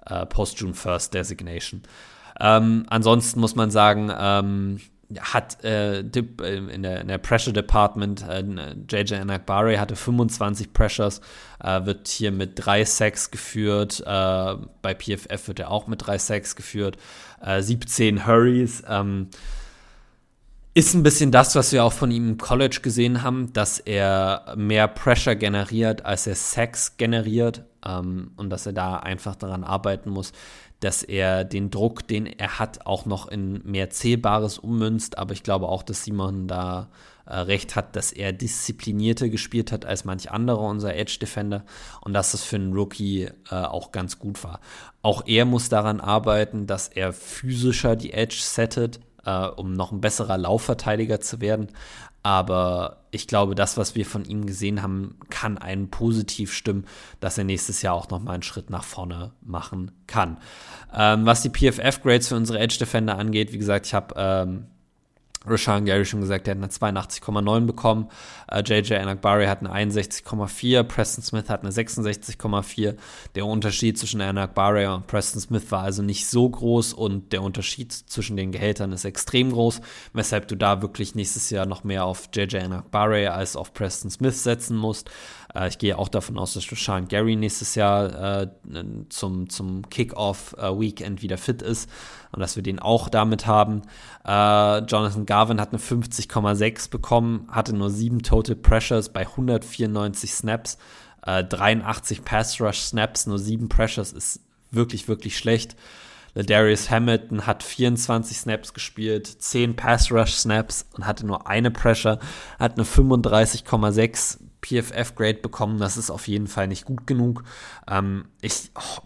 äh, 0.06 0.26
Post-June-First 0.26 1.14
Designation. 1.14 1.84
Ähm, 2.42 2.86
ansonsten 2.90 3.40
muss 3.40 3.56
man 3.56 3.72
sagen, 3.72 4.12
ähm, 4.16 4.82
hat 5.20 5.64
äh, 5.64 6.00
äh, 6.02 6.04
in, 6.04 6.84
der, 6.84 7.02
in 7.02 7.08
der 7.08 7.18
Pressure 7.18 7.54
Department 7.54 8.26
äh, 8.28 8.44
JJ 8.90 9.16
Anakbari 9.16 9.78
hatte 9.78 9.96
25 9.96 10.74
Pressures, 10.74 11.22
äh, 11.64 11.86
wird 11.86 12.10
hier 12.10 12.32
mit 12.32 12.54
drei 12.56 12.84
Sacks 12.84 13.32
geführt. 13.32 14.04
Bei 14.06 14.94
PFF 14.94 15.48
wird 15.48 15.60
er 15.60 15.72
auch 15.72 15.88
mit 15.88 16.06
drei 16.06 16.18
Sacks 16.18 16.56
geführt. 16.56 16.98
17 17.42 18.18
äh, 18.18 18.22
Hurries. 18.22 18.84
Ähm, 18.88 19.30
ist 20.78 20.94
ein 20.94 21.02
bisschen 21.02 21.32
das, 21.32 21.56
was 21.56 21.72
wir 21.72 21.84
auch 21.84 21.94
von 21.94 22.12
ihm 22.12 22.30
im 22.30 22.38
College 22.38 22.82
gesehen 22.84 23.24
haben, 23.24 23.52
dass 23.54 23.80
er 23.80 24.54
mehr 24.56 24.88
Pressure 24.88 25.36
generiert, 25.36 26.06
als 26.06 26.28
er 26.28 26.36
Sacks 26.36 26.98
generiert 26.98 27.64
ähm, 27.84 28.32
und 28.36 28.52
dass 28.52 28.68
er 28.68 28.74
da 28.74 28.98
einfach 28.98 29.36
daran 29.36 29.64
arbeiten 29.64 30.12
muss, 30.12 30.34
dass 30.80 31.04
er 31.04 31.44
den 31.44 31.72
Druck, 31.72 32.08
den 32.08 32.26
er 32.26 32.60
hat, 32.60 32.86
auch 32.86 33.06
noch 33.06 33.28
in 33.28 33.62
mehr 33.64 33.90
Zählbares 33.90 34.60
ummünzt. 34.60 35.18
Aber 35.18 35.34
ich 35.34 35.44
glaube 35.44 35.68
auch, 35.70 35.84
dass 35.84 36.04
Simon 36.04 36.48
da 36.48 36.90
äh, 37.26 37.36
recht 37.40 37.76
hat, 37.76 37.96
dass 37.96 38.12
er 38.12 38.32
disziplinierter 38.32 39.30
gespielt 39.30 39.72
hat 39.72 39.86
als 39.86 40.06
manch 40.06 40.32
anderer 40.32 40.62
unser 40.62 40.96
Edge-Defender 40.96 41.66
und 42.02 42.14
dass 42.14 42.32
das 42.32 42.44
für 42.44 42.56
einen 42.56 42.74
Rookie 42.74 43.30
äh, 43.50 43.56
auch 43.56 43.92
ganz 43.92 44.20
gut 44.20 44.44
war. 44.44 44.62
Auch 45.02 45.24
er 45.26 45.46
muss 45.46 45.68
daran 45.68 46.00
arbeiten, 46.00 46.68
dass 46.68 46.88
er 46.88 47.12
physischer 47.12 47.96
die 47.96 48.14
Edge 48.14 48.38
settet, 48.40 49.00
äh, 49.26 49.46
um 49.48 49.74
noch 49.74 49.92
ein 49.92 50.00
besserer 50.00 50.38
Laufverteidiger 50.38 51.20
zu 51.20 51.42
werden. 51.42 51.68
Aber 52.24 53.04
ich 53.12 53.28
glaube, 53.28 53.56
das, 53.56 53.78
was 53.78 53.96
wir 53.96 54.06
von 54.06 54.26
ihm 54.26 54.46
gesehen 54.46 54.82
haben, 54.82 55.18
kann 55.30 55.58
einen 55.58 55.90
positiv 55.90 56.54
stimmen, 56.54 56.86
dass 57.20 57.38
er 57.38 57.46
nächstes 57.46 57.82
Jahr 57.82 57.94
auch 57.94 58.10
noch 58.10 58.22
mal 58.22 58.34
einen 58.34 58.44
Schritt 58.44 58.70
nach 58.70 58.84
vorne 58.84 59.32
machen 59.42 59.92
kann. 60.08 60.38
Ähm, 60.94 61.26
was 61.26 61.42
die 61.42 61.50
PFF-Grades 61.50 62.28
für 62.28 62.36
unsere 62.36 62.60
Edge-Defender 62.60 63.18
angeht, 63.18 63.54
wie 63.54 63.58
gesagt, 63.58 63.86
ich 63.86 63.94
habe 63.94 64.14
ähm, 64.18 64.66
Rashawn 65.50 65.86
Gary 65.86 66.06
schon 66.06 66.22
gesagt, 66.22 66.48
der 66.48 66.56
hat 66.56 66.64
eine 66.64 66.72
82,9 66.72 67.66
bekommen. 67.66 68.08
Uh, 68.52 68.56
äh, 68.56 68.64
JJ 68.64 68.96
Anakbari 68.96 69.46
hat 69.46 69.60
eine 69.60 69.72
61,4. 69.72 70.84
Preston 70.84 71.24
Smith 71.24 71.50
hat 71.50 71.62
eine 71.62 71.72
66,4. 71.72 72.96
Der 73.36 73.46
Unterschied 73.46 73.98
zwischen 73.98 74.22
Anakbari 74.22 74.86
und 74.88 75.08
Preston 75.08 75.42
Smith 75.42 75.72
war 75.72 75.84
also 75.84 76.04
nicht 76.04 76.28
so 76.28 76.50
groß 76.50 76.94
und 76.94 77.34
der 77.34 77.42
Unterschied 77.42 77.92
zwischen 77.92 78.38
den 78.38 78.52
Gehältern 78.52 78.92
ist 78.92 79.06
extrem 79.06 79.52
groß, 79.52 79.82
weshalb 80.14 80.48
du 80.48 80.56
da 80.56 80.82
wirklich 80.82 81.16
nächstes 81.16 81.50
Jahr 81.50 81.66
noch 81.66 81.84
mehr 81.84 82.06
auf 82.06 82.30
JJ 82.34 82.58
Anakbari 82.58 83.28
als 83.28 83.56
auf 83.56 83.74
Preston 83.74 84.12
Smith 84.12 84.44
setzen 84.44 84.78
musst. 84.78 85.10
Uh, 85.58 85.66
ich 85.66 85.78
gehe 85.78 85.98
auch 85.98 86.10
davon 86.10 86.38
aus, 86.38 86.54
dass 86.54 86.72
Rashawn 86.72 87.08
Gary 87.08 87.36
nächstes 87.36 87.76
Jahr 87.76 88.44
uh, 88.44 88.48
zum, 89.10 89.50
zum 89.50 89.90
Kickoff-Weekend 89.90 91.22
wieder 91.22 91.38
fit 91.38 91.62
ist 91.62 91.90
und 92.32 92.40
dass 92.42 92.56
wir 92.56 92.64
den 92.64 92.80
auch 92.80 93.10
damit 93.10 93.48
haben. 93.48 93.82
Äh, 94.26 94.80
Jonathan 94.80 95.26
Garvin 95.26 95.62
hat 95.62 95.70
eine 95.70 95.80
50,6 95.80 96.90
bekommen, 96.90 97.48
hatte 97.52 97.74
nur 97.76 97.90
7 97.90 98.22
Total 98.22 98.56
Pressures 98.56 99.10
bei 99.10 99.22
194 99.22 100.34
Snaps, 100.34 100.78
äh, 101.26 101.44
83 101.44 102.24
Pass 102.24 102.60
Rush 102.62 102.80
Snaps, 102.80 103.26
nur 103.28 103.40
7 103.40 103.70
Pressures 103.70 104.12
ist 104.12 104.42
wirklich, 104.72 105.08
wirklich 105.08 105.38
schlecht. 105.38 105.76
Darius 106.36 106.92
Hamilton 106.92 107.48
hat 107.48 107.64
24 107.64 108.38
Snaps 108.38 108.74
gespielt, 108.74 109.26
10 109.26 109.76
Pass 109.76 110.12
Rush 110.12 110.34
Snaps 110.34 110.86
und 110.94 111.08
hatte 111.08 111.26
nur 111.26 111.48
eine 111.48 111.72
Pressure, 111.72 112.20
hat 112.60 112.74
eine 112.74 112.84
35,6 112.84 114.38
PFF-Grade 114.62 115.40
bekommen. 115.40 115.80
Das 115.80 115.98
ist 115.98 116.10
auf 116.10 116.28
jeden 116.28 116.48
Fall 116.48 116.68
nicht 116.68 116.86
gut 116.86 117.08
genug. 117.08 117.44
Ähm, 117.90 118.26
ich 118.42 118.72
oh, 118.76 119.02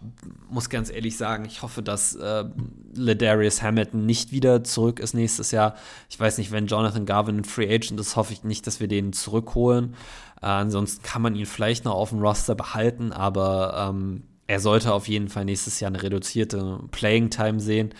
muss 0.50 0.70
ganz 0.70 0.90
ehrlich 0.90 1.16
sagen, 1.16 1.44
ich 1.44 1.62
hoffe, 1.62 1.82
dass 1.82 2.14
äh, 2.14 2.44
Ladarius 2.94 3.62
Hamilton 3.62 4.06
nicht 4.06 4.32
wieder 4.32 4.64
zurück 4.64 5.00
ist 5.00 5.14
nächstes 5.14 5.50
Jahr. 5.50 5.74
Ich 6.08 6.18
weiß 6.18 6.38
nicht, 6.38 6.52
wenn 6.52 6.66
Jonathan 6.66 7.06
Garvin 7.06 7.38
ein 7.38 7.44
Free 7.44 7.72
Agent 7.72 8.00
ist, 8.00 8.16
hoffe 8.16 8.32
ich 8.32 8.44
nicht, 8.44 8.66
dass 8.66 8.80
wir 8.80 8.88
den 8.88 9.12
zurückholen. 9.12 9.94
Äh, 10.40 10.46
ansonsten 10.46 11.02
kann 11.02 11.22
man 11.22 11.34
ihn 11.34 11.46
vielleicht 11.46 11.84
noch 11.84 11.94
auf 11.94 12.10
dem 12.10 12.20
Roster 12.20 12.54
behalten, 12.54 13.12
aber 13.12 13.88
ähm, 13.90 14.24
er 14.46 14.60
sollte 14.60 14.92
auf 14.92 15.08
jeden 15.08 15.28
Fall 15.28 15.44
nächstes 15.44 15.80
Jahr 15.80 15.90
eine 15.90 16.02
reduzierte 16.02 16.80
Playing 16.90 17.30
Time 17.30 17.60
sehen. 17.60 17.94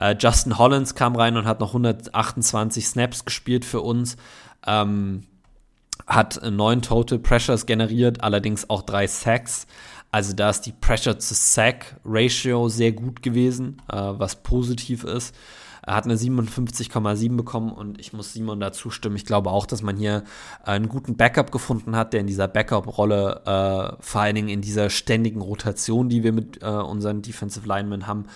Äh, 0.00 0.16
Justin 0.18 0.58
Hollins 0.58 0.94
kam 0.94 1.16
rein 1.16 1.36
und 1.36 1.46
hat 1.46 1.60
noch 1.60 1.70
128 1.70 2.86
Snaps 2.86 3.24
gespielt 3.24 3.64
für 3.64 3.80
uns. 3.80 4.16
Ähm, 4.66 5.22
hat 6.06 6.40
neun 6.50 6.82
Total 6.82 7.18
Pressures 7.18 7.66
generiert, 7.66 8.22
allerdings 8.22 8.68
auch 8.68 8.82
drei 8.82 9.06
Sacks. 9.06 9.66
Also 10.12 10.34
da 10.34 10.50
ist 10.50 10.62
die 10.62 10.72
Pressure-to-Sack-Ratio 10.72 12.68
sehr 12.68 12.92
gut 12.92 13.22
gewesen, 13.22 13.80
äh, 13.90 13.96
was 13.96 14.36
positiv 14.36 15.04
ist. 15.04 15.34
Er 15.82 15.94
hat 15.94 16.04
eine 16.04 16.16
57,7 16.16 17.36
bekommen 17.36 17.72
und 17.72 17.98
ich 17.98 18.12
muss 18.12 18.32
Simon 18.32 18.60
da 18.60 18.70
zustimmen. 18.70 19.16
Ich 19.16 19.24
glaube 19.24 19.50
auch, 19.50 19.66
dass 19.66 19.82
man 19.82 19.96
hier 19.96 20.24
einen 20.62 20.88
guten 20.88 21.16
Backup 21.16 21.50
gefunden 21.50 21.96
hat, 21.96 22.12
der 22.12 22.20
in 22.20 22.26
dieser 22.26 22.48
Backup-Rolle, 22.48 23.42
äh, 23.44 24.02
vor 24.02 24.20
allen 24.20 24.34
Dingen 24.34 24.48
in 24.48 24.60
dieser 24.60 24.90
ständigen 24.90 25.40
Rotation, 25.40 26.08
die 26.08 26.22
wir 26.22 26.32
mit 26.32 26.62
äh, 26.62 26.66
unseren 26.66 27.22
Defensive 27.22 27.66
Linemen 27.66 28.06
haben, 28.06 28.26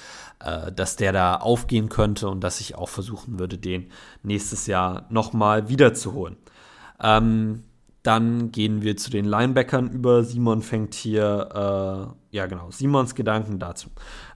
äh, 0.41 0.73
dass 0.73 0.97
der 0.97 1.13
da 1.13 1.37
aufgehen 1.37 1.91
könnte 1.91 2.29
und 2.29 2.43
dass 2.43 2.61
ich 2.61 2.77
auch 2.77 2.89
versuchen 2.89 3.39
würde, 3.39 3.59
den 3.59 3.91
nächstes 4.23 4.67
Jahr 4.67 5.07
nochmal 5.11 5.69
wiederzuholen. 5.69 6.37
Ähm, 7.03 7.65
dann 8.05 8.53
gehen 8.53 8.83
wir 8.83 8.99
zu 8.99 9.11
den 9.11 9.25
Linebackern 9.25 9.89
über. 9.89 10.25
Simon 10.25 10.61
fängt 10.61 10.93
hier, 10.93 11.49
äh, 12.31 12.37
ja 12.37 12.47
genau, 12.47 12.71
Simons 12.71 13.15
Gedanken 13.15 13.59
dazu. 13.59 13.89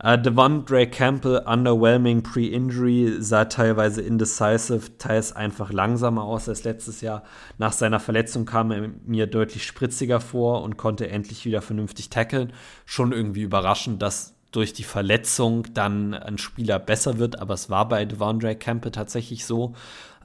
Äh, 0.03 0.19
Devondre 0.19 0.87
Campbell, 0.87 1.43
underwhelming 1.45 2.23
pre-injury, 2.23 3.17
sah 3.21 3.45
teilweise 3.45 4.01
indecisive, 4.01 4.97
teils 4.97 5.37
einfach 5.37 5.71
langsamer 5.71 6.23
aus 6.23 6.49
als 6.49 6.65
letztes 6.65 7.03
Jahr. 7.03 7.25
Nach 7.59 7.73
seiner 7.73 8.01
Verletzung 8.01 8.47
kam 8.47 8.71
er 8.71 8.89
mir 9.05 9.27
deutlich 9.27 9.67
spritziger 9.67 10.21
vor 10.21 10.63
und 10.63 10.79
konnte 10.79 11.11
endlich 11.11 11.45
wieder 11.45 11.61
vernünftig 11.61 12.09
tackeln. 12.09 12.55
Schon 12.87 13.13
irgendwie 13.13 13.43
überraschend, 13.43 14.01
dass 14.01 14.35
durch 14.51 14.73
die 14.73 14.83
Verletzung 14.83 15.67
dann 15.75 16.15
ein 16.15 16.39
Spieler 16.39 16.79
besser 16.79 17.19
wird, 17.19 17.39
aber 17.39 17.53
es 17.53 17.69
war 17.69 17.87
bei 17.87 18.07
Devondre 18.07 18.57
Campbell 18.57 18.93
tatsächlich 18.93 19.45
so. 19.45 19.75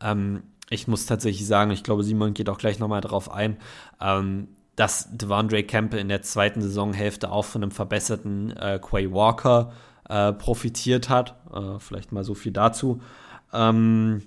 Ähm, 0.02 0.44
ich 0.70 0.88
muss 0.88 1.06
tatsächlich 1.06 1.46
sagen, 1.46 1.72
ich 1.72 1.84
glaube, 1.84 2.04
Simon 2.04 2.34
geht 2.34 2.50
auch 2.50 2.58
gleich 2.58 2.80
nochmal 2.80 3.02
drauf 3.02 3.32
ein. 3.32 3.58
Ähm, 4.02 4.48
dass 4.76 5.16
Devondre 5.16 5.64
Campbell 5.64 6.00
in 6.00 6.10
der 6.10 6.24
zweiten 6.24 6.62
Saisonhälfte 6.62 7.32
auch 7.32 7.46
von 7.46 7.62
einem 7.62 7.72
verbesserten 7.72 8.52
äh, 8.58 8.80
Quay 8.82 9.12
Walker 9.12 9.72
äh, 10.10 10.34
profitiert 10.34 11.10
hat. 11.10 11.36
Äh, 11.54 11.80
vielleicht 11.80 12.12
mal 12.12 12.24
so 12.24 12.34
viel 12.34 12.52
dazu. 12.52 13.02
Ähm, 13.52 14.24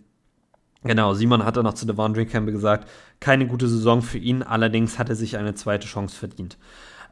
genau, 0.84 1.14
Simon 1.14 1.44
hat 1.44 1.56
dann 1.56 1.64
noch 1.64 1.74
zu 1.74 1.86
Devondre 1.86 2.26
Campbell 2.26 2.54
gesagt, 2.54 2.88
keine 3.18 3.46
gute 3.46 3.68
Saison 3.68 4.02
für 4.02 4.18
ihn, 4.18 4.42
allerdings 4.42 4.98
hat 4.98 5.08
er 5.08 5.16
sich 5.16 5.36
eine 5.36 5.54
zweite 5.54 5.88
Chance 5.88 6.16
verdient. 6.16 6.58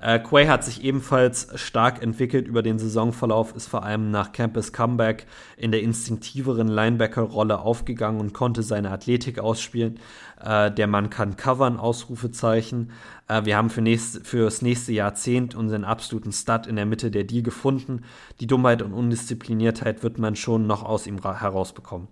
Äh, 0.00 0.18
Quay 0.18 0.46
hat 0.46 0.64
sich 0.64 0.82
ebenfalls 0.82 1.48
stark 1.54 2.02
entwickelt 2.02 2.46
über 2.46 2.62
den 2.62 2.78
Saisonverlauf, 2.78 3.54
ist 3.54 3.68
vor 3.68 3.84
allem 3.84 4.10
nach 4.10 4.32
Campus 4.32 4.72
Comeback 4.72 5.26
in 5.56 5.72
der 5.72 5.82
instinktiveren 5.82 6.68
Linebacker-Rolle 6.68 7.60
aufgegangen 7.60 8.20
und 8.20 8.34
konnte 8.34 8.62
seine 8.62 8.90
Athletik 8.90 9.38
ausspielen. 9.38 9.98
Äh, 10.40 10.70
der 10.70 10.86
Mann 10.86 11.10
kann 11.10 11.36
covern, 11.36 11.78
Ausrufezeichen. 11.78 12.92
Äh, 13.28 13.44
wir 13.44 13.56
haben 13.56 13.70
für 13.70 13.80
nächst, 13.80 14.20
nächste 14.62 14.92
Jahrzehnt 14.92 15.54
unseren 15.54 15.84
absoluten 15.84 16.32
Stud 16.32 16.66
in 16.66 16.76
der 16.76 16.86
Mitte 16.86 17.10
der 17.10 17.24
Deal 17.24 17.42
gefunden. 17.42 18.02
Die 18.40 18.46
Dummheit 18.46 18.82
und 18.82 18.92
Undiszipliniertheit 18.92 20.02
wird 20.02 20.18
man 20.18 20.36
schon 20.36 20.66
noch 20.66 20.82
aus 20.82 21.06
ihm 21.06 21.22
herausbekommen. 21.22 22.08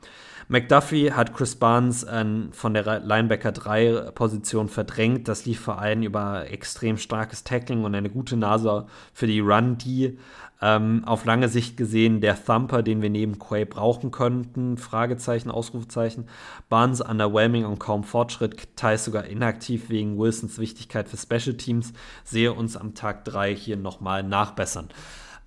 McDuffie 0.49 1.13
hat 1.13 1.35
Chris 1.35 1.57
Barnes 1.57 2.03
äh, 2.05 2.25
von 2.53 2.75
der 2.75 3.01
Linebacker 3.01 3.53
3 3.53 4.11
Position 4.15 4.69
verdrängt. 4.69 5.29
Das 5.29 5.47
lief 5.47 5.61
vor 5.61 5.79
allem 5.79 6.03
über 6.03 6.51
extrem 6.51 6.99
starkes 6.99 7.45
Tackling 7.45 7.85
und 7.85 7.95
eine 7.95 8.11
gute 8.11 8.37
Nase 8.37 8.87
für 9.13 9.27
die 9.27 9.41
Run-D. 9.41 10.19
Ähm, 10.65 11.03
auf 11.07 11.25
lange 11.25 11.49
Sicht 11.49 11.77
gesehen 11.77 12.21
der 12.21 12.43
Thumper, 12.43 12.85
den 12.85 13.03
wir 13.03 13.11
neben 13.11 13.41
Quay 13.41 13.65
brauchen 13.65 14.13
könnten, 14.13 14.77
Fragezeichen, 14.77 15.51
Ausrufezeichen. 15.51 16.29
Barnes 16.69 17.01
underwhelming 17.01 17.65
und 17.65 17.81
kaum 17.81 18.05
Fortschritt, 18.05 18.77
teils 18.77 19.05
sogar 19.05 19.25
inaktiv 19.25 19.91
wegen 19.91 20.19
Wilsons 20.19 20.59
Wichtigkeit 20.59 21.09
für 21.09 21.17
Special 21.17 21.57
Teams. 21.57 21.93
Sehe 22.23 22.53
uns 22.53 22.77
am 22.77 22.95
Tag 22.95 23.25
3 23.25 23.57
hier 23.57 23.77
nochmal 23.77 24.23
nachbessern. 24.23 24.89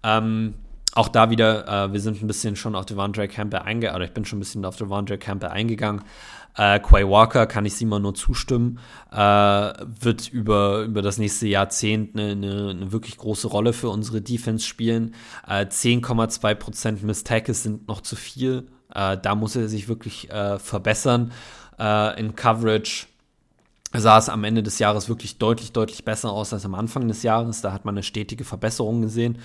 Ähm, 0.04 0.56
auch 0.96 1.10
da 1.10 1.30
wieder, 1.30 1.68
äh, 1.68 1.94
wir 1.94 2.00
sind 2.00 2.24
ein 2.24 2.28
bisschen 2.28 2.56
schon 2.56 2.74
auf 2.74 2.86
Devondre 2.86 3.28
Campbell 3.28 3.60
eingegangen, 3.60 3.98
oder 3.98 4.06
ich 4.06 4.14
bin 4.14 4.26
schon 4.26 4.38
ein 4.38 4.40
bisschen 4.40 4.66
auf 4.66 4.78
Devondre 4.78 5.18
Campbell 5.18 5.50
eingegangen. 5.50 6.02
Äh, 6.58 6.80
Quay 6.80 7.08
Walker 7.08 7.48
kann 7.48 7.66
ich 7.66 7.76
Simon 7.76 8.02
nur 8.02 8.16
zustimmen, 8.16 8.80
äh, 9.12 9.18
wird 9.18 10.30
über, 10.30 10.84
über 10.84 11.02
das 11.02 11.18
nächste 11.18 11.48
Jahrzehnt 11.48 12.16
eine, 12.16 12.32
eine, 12.32 12.70
eine 12.70 12.92
wirklich 12.94 13.18
große 13.18 13.50
Rolle 13.50 13.74
für 13.74 13.90
unsere 13.90 14.22
Defense 14.22 14.66
spielen. 14.66 15.16
Äh, 15.46 15.66
10,2% 15.66 17.04
Miss 17.04 17.26
Tackles 17.26 17.64
sind 17.64 17.90
noch 17.90 18.00
zu 18.00 18.16
viel. 18.16 18.68
Äh, 18.94 19.18
da 19.22 19.36
muss 19.36 19.58
er 19.58 19.68
sich 19.68 19.90
wirklich 19.90 20.32
äh, 20.32 20.58
verbessern. 20.60 21.34
Äh, 21.78 22.18
in 22.22 22.38
Coverage 22.38 23.08
sah 23.94 24.18
es 24.18 24.30
am 24.30 24.46
Ende 24.46 24.64
des 24.64 24.80
Jahres 24.80 25.10
wirklich 25.10 25.38
deutlich, 25.38 25.74
deutlich 25.74 26.06
besser 26.06 26.32
aus 26.32 26.54
als 26.54 26.64
am 26.64 26.76
Anfang 26.76 27.10
des 27.10 27.22
Jahres. 27.24 27.60
Da 27.62 27.74
hat 27.74 27.84
man 27.84 27.96
eine 27.96 28.04
stetige 28.04 28.46
Verbesserung 28.46 29.02
gesehen. 29.02 29.40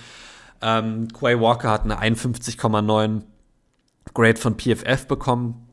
Ähm, 0.61 1.07
Quay 1.13 1.39
Walker 1.39 1.69
hat 1.69 1.83
eine 1.83 1.99
51,9 2.01 3.23
Grade 4.13 4.39
von 4.39 4.57
PFF 4.57 5.07
bekommen. 5.07 5.67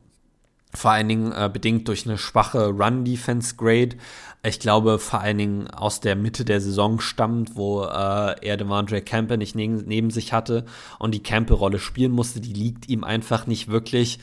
Vor 0.73 0.91
allen 0.91 1.09
Dingen 1.09 1.31
äh, 1.31 1.49
bedingt 1.51 1.87
durch 1.87 2.05
eine 2.05 2.17
schwache 2.17 2.67
Run-Defense-Grade. 2.67 3.97
Ich 4.43 4.59
glaube, 4.59 4.99
vor 4.99 5.19
allen 5.19 5.39
Dingen 5.39 5.67
aus 5.67 5.99
der 5.99 6.15
Mitte 6.15 6.45
der 6.45 6.61
Saison 6.61 6.99
stammt, 6.99 7.55
wo 7.55 7.83
äh, 7.83 8.35
er 8.45 8.55
Devondre 8.55 9.01
Campbell 9.01 9.37
nicht 9.37 9.55
neben, 9.55 9.77
neben 9.87 10.11
sich 10.11 10.31
hatte 10.31 10.65
und 10.99 11.13
die 11.15 11.23
Campbell-Rolle 11.23 11.79
spielen 11.79 12.11
musste. 12.11 12.39
Die 12.39 12.53
liegt 12.53 12.87
ihm 12.87 13.03
einfach 13.03 13.47
nicht 13.47 13.69
wirklich. 13.69 14.19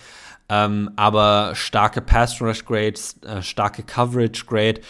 Ähm, 0.49 0.93
aber 0.95 1.55
starke 1.55 2.01
Pass-Rush-Grades, 2.01 3.23
äh, 3.23 3.43
starke 3.43 3.83
Coverage-Grade 3.83 4.81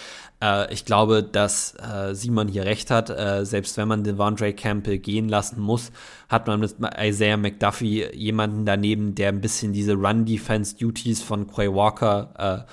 äh, 0.42 0.72
ich 0.72 0.84
glaube, 0.84 1.22
dass 1.22 1.74
äh, 1.74 2.14
Simon 2.14 2.48
hier 2.48 2.64
recht 2.64 2.90
hat. 2.90 3.10
Äh, 3.10 3.44
selbst 3.44 3.76
wenn 3.76 3.88
man 3.88 4.04
Devondre 4.04 4.52
Campbell 4.52 4.98
gehen 4.98 5.28
lassen 5.28 5.60
muss, 5.60 5.92
hat 6.28 6.46
man 6.46 6.60
mit 6.60 6.76
Isaiah 6.98 7.36
McDuffie 7.36 8.06
jemanden 8.14 8.66
daneben, 8.66 9.14
der 9.14 9.30
ein 9.30 9.40
bisschen 9.40 9.72
diese 9.72 9.94
Run-Defense-Duties 9.94 11.22
von 11.22 11.46
Quay 11.46 11.72
Walker 11.72 12.66
äh, 12.66 12.70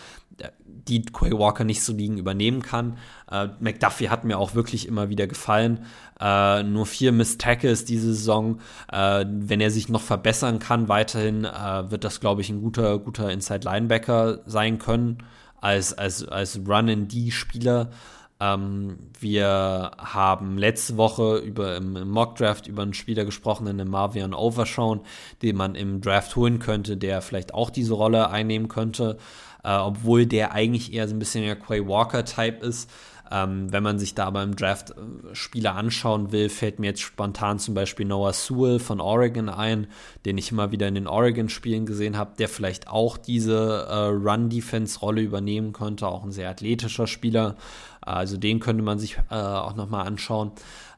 die 0.87 1.01
Quay 1.01 1.31
Walker 1.31 1.63
nicht 1.63 1.81
so 1.81 1.93
liegen 1.93 2.17
übernehmen 2.17 2.61
kann. 2.61 2.97
Äh, 3.31 3.47
McDuffie 3.59 4.09
hat 4.09 4.25
mir 4.25 4.37
auch 4.37 4.55
wirklich 4.55 4.87
immer 4.87 5.09
wieder 5.09 5.27
gefallen. 5.27 5.85
Äh, 6.19 6.63
nur 6.63 6.85
vier 6.85 7.11
Miss 7.11 7.37
Tackles 7.37 7.85
diese 7.85 8.13
Saison. 8.13 8.59
Äh, 8.91 9.25
wenn 9.27 9.61
er 9.61 9.71
sich 9.71 9.89
noch 9.89 10.01
verbessern 10.01 10.59
kann 10.59 10.89
weiterhin, 10.89 11.45
äh, 11.45 11.89
wird 11.89 12.03
das, 12.03 12.19
glaube 12.19 12.41
ich, 12.41 12.49
ein 12.49 12.61
guter, 12.61 12.99
guter 12.99 13.31
Inside 13.31 13.63
Linebacker 13.63 14.39
sein 14.45 14.79
können 14.79 15.23
als, 15.63 15.93
als, 15.93 16.27
als 16.27 16.59
Run-and-D-Spieler. 16.67 17.89
Ähm, 18.41 18.97
wir 19.19 19.91
haben 19.97 20.57
letzte 20.57 20.97
Woche 20.97 21.37
über, 21.37 21.77
im, 21.77 21.95
im 21.95 22.09
Mock-Draft 22.09 22.67
über 22.67 22.81
einen 22.81 22.93
Spieler 22.93 23.23
gesprochen, 23.23 23.67
einen 23.69 23.87
Marvian 23.87 24.33
Overshawn, 24.33 25.01
den 25.41 25.55
man 25.55 25.75
im 25.75 26.01
Draft 26.01 26.35
holen 26.35 26.59
könnte, 26.59 26.97
der 26.97 27.21
vielleicht 27.21 27.53
auch 27.53 27.69
diese 27.69 27.93
Rolle 27.93 28.29
einnehmen 28.29 28.67
könnte, 28.67 29.17
äh, 29.63 29.73
obwohl 29.73 30.25
der 30.25 30.51
eigentlich 30.51 30.91
eher 30.91 31.07
so 31.07 31.15
ein 31.15 31.19
bisschen 31.19 31.45
der 31.45 31.55
Quay 31.55 31.87
Walker-Type 31.87 32.65
ist. 32.65 32.89
Ähm, 33.31 33.71
wenn 33.71 33.83
man 33.83 33.99
sich 33.99 34.15
da 34.15 34.29
beim 34.29 34.55
Draft 34.55 34.91
äh, 34.91 35.33
Spieler 35.33 35.75
anschauen 35.75 36.31
will, 36.31 36.49
fällt 36.49 36.79
mir 36.79 36.87
jetzt 36.87 37.01
spontan 37.01 37.57
zum 37.57 37.73
Beispiel 37.73 38.05
Noah 38.05 38.33
Sewell 38.33 38.79
von 38.79 38.99
Oregon 38.99 39.49
ein, 39.49 39.87
den 40.25 40.37
ich 40.37 40.51
immer 40.51 40.71
wieder 40.71 40.87
in 40.87 40.95
den 40.95 41.07
Oregon-Spielen 41.07 41.85
gesehen 41.85 42.17
habe, 42.17 42.33
der 42.37 42.49
vielleicht 42.49 42.87
auch 42.87 43.17
diese 43.17 43.87
äh, 43.89 43.95
Run-Defense-Rolle 44.07 45.21
übernehmen 45.21 45.73
könnte, 45.73 46.07
auch 46.07 46.23
ein 46.23 46.31
sehr 46.31 46.49
athletischer 46.49 47.07
Spieler. 47.07 47.55
Also 48.01 48.37
den 48.37 48.59
könnte 48.59 48.83
man 48.83 48.99
sich 48.99 49.17
äh, 49.29 49.35
auch 49.35 49.75
nochmal 49.75 50.05
anschauen. 50.05 50.51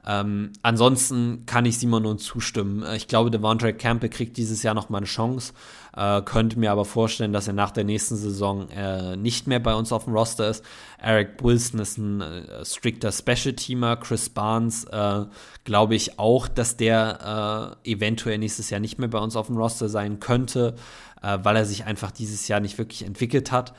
Ähm, 0.07 0.53
ansonsten 0.61 1.45
kann 1.45 1.65
ich 1.65 1.79
Simon 1.79 2.03
nur 2.03 2.17
zustimmen. 2.17 2.85
Ich 2.95 3.07
glaube, 3.07 3.31
Devontae 3.31 3.73
Campbell 3.73 4.09
kriegt 4.09 4.37
dieses 4.37 4.61
Jahr 4.61 4.75
nochmal 4.75 4.99
eine 4.99 5.07
Chance. 5.07 5.53
Äh, 5.95 6.21
könnte 6.23 6.59
mir 6.59 6.71
aber 6.71 6.83
vorstellen, 6.83 7.31
dass 7.31 7.47
er 7.47 7.53
nach 7.53 7.71
der 7.71 7.85
nächsten 7.85 8.15
Saison 8.15 8.69
äh, 8.69 9.15
nicht 9.15 9.47
mehr 9.47 9.59
bei 9.59 9.73
uns 9.73 9.91
auf 9.91 10.05
dem 10.05 10.13
Roster 10.13 10.49
ist. 10.49 10.63
Eric 10.97 11.41
Wilson 11.41 11.79
ist 11.79 11.97
ein 11.97 12.21
äh, 12.21 12.65
strikter 12.65 13.11
Special-Teamer. 13.11 13.97
Chris 13.97 14.29
Barnes 14.29 14.83
äh, 14.85 15.25
glaube 15.63 15.95
ich 15.95 16.19
auch, 16.19 16.47
dass 16.47 16.75
der 16.75 17.77
äh, 17.85 17.91
eventuell 17.91 18.37
nächstes 18.37 18.69
Jahr 18.69 18.81
nicht 18.81 18.99
mehr 18.99 19.07
bei 19.07 19.19
uns 19.19 19.35
auf 19.35 19.47
dem 19.47 19.57
Roster 19.57 19.89
sein 19.89 20.19
könnte, 20.19 20.75
weil 21.21 21.55
er 21.55 21.65
sich 21.65 21.85
einfach 21.85 22.11
dieses 22.11 22.47
Jahr 22.47 22.59
nicht 22.59 22.77
wirklich 22.77 23.03
entwickelt 23.03 23.51
hat. 23.51 23.73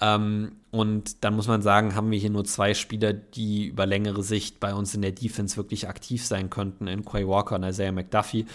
Ähm, 0.00 0.52
und 0.70 1.24
dann 1.24 1.34
muss 1.34 1.48
man 1.48 1.62
sagen, 1.62 1.94
haben 1.94 2.10
wir 2.10 2.18
hier 2.18 2.30
nur 2.30 2.44
zwei 2.44 2.74
Spieler, 2.74 3.12
die 3.12 3.66
über 3.66 3.86
längere 3.86 4.22
Sicht 4.22 4.60
bei 4.60 4.74
uns 4.74 4.94
in 4.94 5.02
der 5.02 5.12
Defense 5.12 5.56
wirklich 5.56 5.88
aktiv 5.88 6.24
sein 6.24 6.50
könnten, 6.50 6.86
in 6.86 7.04
Quay 7.04 7.26
Walker 7.26 7.56
und 7.56 7.64
Isaiah 7.64 7.92
McDuffie. 7.92 8.46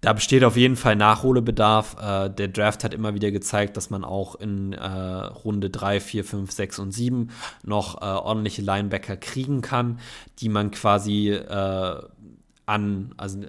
Da 0.00 0.12
besteht 0.12 0.44
auf 0.44 0.56
jeden 0.56 0.76
Fall 0.76 0.94
Nachholbedarf. 0.94 1.96
Äh, 2.00 2.30
der 2.30 2.48
Draft 2.48 2.84
hat 2.84 2.94
immer 2.94 3.14
wieder 3.14 3.32
gezeigt, 3.32 3.76
dass 3.76 3.90
man 3.90 4.04
auch 4.04 4.36
in 4.36 4.72
äh, 4.72 4.86
Runde 4.86 5.70
3, 5.70 6.00
4, 6.00 6.24
5, 6.24 6.52
6 6.52 6.78
und 6.78 6.92
7 6.92 7.30
noch 7.64 8.00
äh, 8.00 8.04
ordentliche 8.04 8.62
Linebacker 8.62 9.16
kriegen 9.16 9.60
kann, 9.60 9.98
die 10.38 10.48
man 10.48 10.70
quasi 10.70 11.30
äh, 11.30 12.02
an, 12.66 13.14
also 13.16 13.40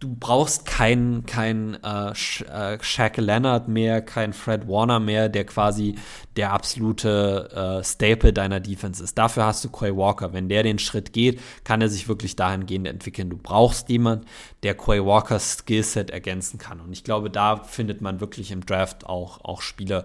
du 0.00 0.14
brauchst 0.14 0.64
keinen 0.64 1.26
kein, 1.26 1.76
äh, 1.82 2.10
äh, 2.10 2.78
Shaq 2.80 3.16
Leonard 3.16 3.68
mehr, 3.68 4.00
kein 4.00 4.32
Fred 4.32 4.68
Warner 4.68 5.00
mehr, 5.00 5.28
der 5.28 5.44
quasi 5.44 5.96
der 6.36 6.52
absolute 6.52 7.50
äh, 7.80 7.84
Staple 7.84 8.32
deiner 8.32 8.60
Defense 8.60 9.02
ist. 9.02 9.18
Dafür 9.18 9.46
hast 9.46 9.64
du 9.64 9.70
Quay 9.70 9.96
Walker. 9.96 10.32
Wenn 10.32 10.48
der 10.48 10.62
den 10.62 10.78
Schritt 10.78 11.12
geht, 11.12 11.40
kann 11.64 11.80
er 11.80 11.88
sich 11.88 12.08
wirklich 12.08 12.36
dahingehend 12.36 12.86
entwickeln. 12.86 13.30
Du 13.30 13.36
brauchst 13.36 13.88
jemanden, 13.88 14.26
der 14.62 14.76
Quay 14.76 15.04
Walkers 15.04 15.58
Skillset 15.58 16.10
ergänzen 16.10 16.58
kann. 16.58 16.80
Und 16.80 16.92
ich 16.92 17.02
glaube, 17.02 17.28
da 17.28 17.56
findet 17.56 18.00
man 18.00 18.20
wirklich 18.20 18.52
im 18.52 18.64
Draft 18.64 19.04
auch, 19.04 19.44
auch 19.44 19.62
Spieler 19.62 20.04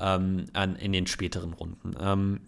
ähm, 0.00 0.46
an, 0.52 0.76
in 0.76 0.92
den 0.92 1.06
späteren 1.06 1.54
Runden. 1.54 1.94
Ähm, 1.98 2.40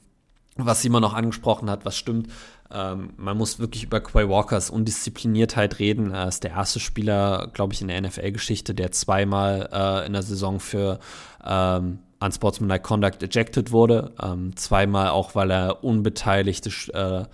was 0.56 0.82
Simon 0.82 1.00
noch 1.00 1.14
angesprochen 1.14 1.70
hat, 1.70 1.86
was 1.86 1.96
stimmt, 1.96 2.28
ähm, 2.72 3.10
man 3.16 3.36
muss 3.36 3.58
wirklich 3.58 3.84
über 3.84 4.00
Quay 4.00 4.28
Walkers 4.28 4.70
Undiszipliniertheit 4.70 5.78
reden. 5.78 6.12
Er 6.12 6.28
ist 6.28 6.44
der 6.44 6.52
erste 6.52 6.80
Spieler, 6.80 7.48
glaube 7.52 7.74
ich, 7.74 7.82
in 7.82 7.88
der 7.88 8.00
NFL-Geschichte, 8.00 8.74
der 8.74 8.92
zweimal 8.92 9.68
äh, 9.72 10.06
in 10.06 10.12
der 10.12 10.22
Saison 10.22 10.58
für 10.58 10.98
ähm, 11.44 11.98
Unsportsmanlike 12.20 12.82
Conduct 12.82 13.22
ejected 13.22 13.72
wurde. 13.72 14.12
Ähm, 14.22 14.56
zweimal 14.56 15.08
auch, 15.08 15.34
weil 15.34 15.50
er 15.50 15.84
Unbeteiligte 15.84 16.70
äh, 16.94 17.24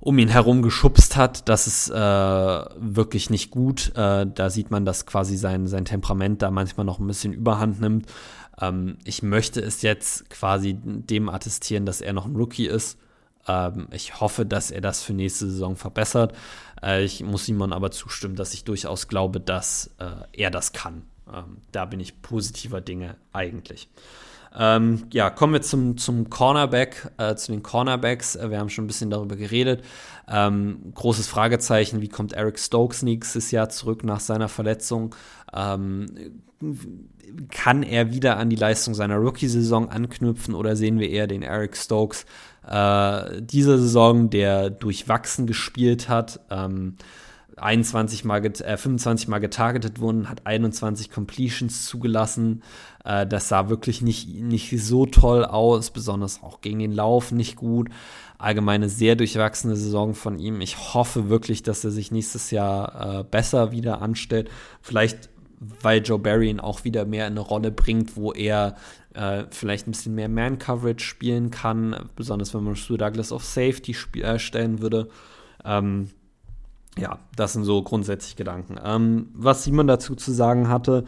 um 0.00 0.18
ihn 0.18 0.28
herum 0.28 0.62
geschubst 0.62 1.16
hat. 1.16 1.48
Das 1.48 1.66
ist 1.66 1.90
äh, 1.90 1.94
wirklich 1.94 3.30
nicht 3.30 3.50
gut. 3.50 3.92
Äh, 3.96 4.26
da 4.26 4.50
sieht 4.50 4.70
man, 4.70 4.84
dass 4.84 5.06
quasi 5.06 5.36
sein, 5.36 5.66
sein 5.66 5.84
Temperament 5.84 6.42
da 6.42 6.50
manchmal 6.50 6.86
noch 6.86 6.98
ein 6.98 7.06
bisschen 7.06 7.32
überhand 7.32 7.80
nimmt. 7.80 8.06
Ähm, 8.60 8.96
ich 9.04 9.22
möchte 9.22 9.60
es 9.60 9.82
jetzt 9.82 10.28
quasi 10.30 10.74
dem 10.74 11.28
attestieren, 11.28 11.86
dass 11.86 12.00
er 12.00 12.12
noch 12.12 12.26
ein 12.26 12.36
Rookie 12.36 12.66
ist. 12.66 12.98
Ähm, 13.46 13.88
ich 13.90 14.20
hoffe, 14.20 14.46
dass 14.46 14.70
er 14.70 14.80
das 14.80 15.02
für 15.02 15.12
nächste 15.12 15.46
Saison 15.46 15.76
verbessert. 15.76 16.34
Äh, 16.82 17.04
ich 17.04 17.22
muss 17.22 17.46
Simon 17.46 17.72
aber 17.72 17.90
zustimmen, 17.90 18.36
dass 18.36 18.54
ich 18.54 18.64
durchaus 18.64 19.08
glaube, 19.08 19.40
dass 19.40 19.90
äh, 19.98 20.06
er 20.32 20.50
das 20.50 20.72
kann. 20.72 21.02
ähm, 21.32 21.58
da 21.72 21.84
bin 21.84 22.00
ich 22.00 22.22
positiver 22.22 22.80
Dinge 22.80 23.16
eigentlich. 23.32 23.88
Ähm, 24.58 25.06
ja, 25.12 25.30
kommen 25.30 25.52
wir 25.52 25.62
zum, 25.62 25.96
zum 25.96 26.28
Cornerback, 26.28 27.12
äh, 27.18 27.36
zu 27.36 27.52
den 27.52 27.62
Cornerbacks. 27.62 28.34
Äh, 28.34 28.50
wir 28.50 28.58
haben 28.58 28.68
schon 28.68 28.84
ein 28.84 28.88
bisschen 28.88 29.10
darüber 29.10 29.36
geredet. 29.36 29.84
Ähm, 30.28 30.92
großes 30.94 31.28
Fragezeichen, 31.28 32.00
wie 32.00 32.08
kommt 32.08 32.32
Eric 32.32 32.58
Stokes 32.58 33.02
nächstes 33.02 33.52
Jahr 33.52 33.68
zurück 33.68 34.02
nach 34.02 34.20
seiner 34.20 34.48
Verletzung? 34.48 35.14
Ähm, 35.54 36.42
kann 37.50 37.82
er 37.82 38.12
wieder 38.12 38.36
an 38.36 38.50
die 38.50 38.56
Leistung 38.56 38.94
seiner 38.94 39.16
Rookie-Saison 39.16 39.88
anknüpfen 39.88 40.54
oder 40.54 40.76
sehen 40.76 40.98
wir 40.98 41.08
eher 41.08 41.26
den 41.26 41.42
Eric 41.42 41.76
Stokes 41.76 42.26
äh, 42.66 43.40
dieser 43.40 43.78
Saison, 43.78 44.30
der 44.30 44.70
durchwachsen 44.70 45.46
gespielt 45.46 46.08
hat? 46.08 46.40
Ähm, 46.50 46.96
21 47.56 48.24
mal, 48.24 48.44
äh, 48.44 48.76
25 48.76 49.28
mal 49.28 49.38
getargetet 49.38 50.00
wurden, 50.00 50.28
hat 50.28 50.46
21 50.46 51.10
Completions 51.10 51.86
zugelassen. 51.86 52.62
Äh, 53.04 53.26
das 53.26 53.48
sah 53.48 53.68
wirklich 53.68 54.02
nicht, 54.02 54.28
nicht 54.28 54.70
so 54.82 55.06
toll 55.06 55.44
aus, 55.44 55.90
besonders 55.90 56.42
auch 56.42 56.60
gegen 56.60 56.78
den 56.78 56.92
Lauf 56.92 57.32
nicht 57.32 57.56
gut. 57.56 57.88
Allgemeine 58.38 58.88
sehr 58.88 59.16
durchwachsene 59.16 59.76
Saison 59.76 60.14
von 60.14 60.38
ihm. 60.38 60.60
Ich 60.60 60.94
hoffe 60.94 61.28
wirklich, 61.28 61.62
dass 61.62 61.84
er 61.84 61.90
sich 61.90 62.10
nächstes 62.10 62.50
Jahr 62.50 63.20
äh, 63.20 63.24
besser 63.24 63.72
wieder 63.72 64.00
anstellt. 64.00 64.50
Vielleicht, 64.80 65.28
weil 65.60 66.02
Joe 66.02 66.18
Barry 66.18 66.48
ihn 66.48 66.58
auch 66.58 66.84
wieder 66.84 67.04
mehr 67.04 67.26
in 67.26 67.34
eine 67.34 67.40
Rolle 67.40 67.70
bringt, 67.70 68.16
wo 68.16 68.32
er 68.32 68.76
äh, 69.14 69.44
vielleicht 69.50 69.86
ein 69.86 69.92
bisschen 69.92 70.14
mehr 70.14 70.28
Man-Coverage 70.28 71.04
spielen 71.04 71.50
kann, 71.50 72.08
besonders 72.16 72.54
wenn 72.54 72.64
man 72.64 72.76
Stu 72.76 72.96
Douglas 72.96 73.30
auf 73.30 73.44
Safety 73.44 73.94
äh, 74.20 74.38
stellen 74.38 74.80
würde. 74.80 75.08
Ähm, 75.64 76.10
ja, 76.98 77.18
das 77.36 77.52
sind 77.52 77.64
so 77.64 77.82
grundsätzlich 77.82 78.36
Gedanken. 78.36 78.76
Ähm, 78.84 79.28
was 79.32 79.62
Simon 79.62 79.86
dazu 79.86 80.16
zu 80.16 80.32
sagen 80.32 80.68
hatte, 80.68 81.04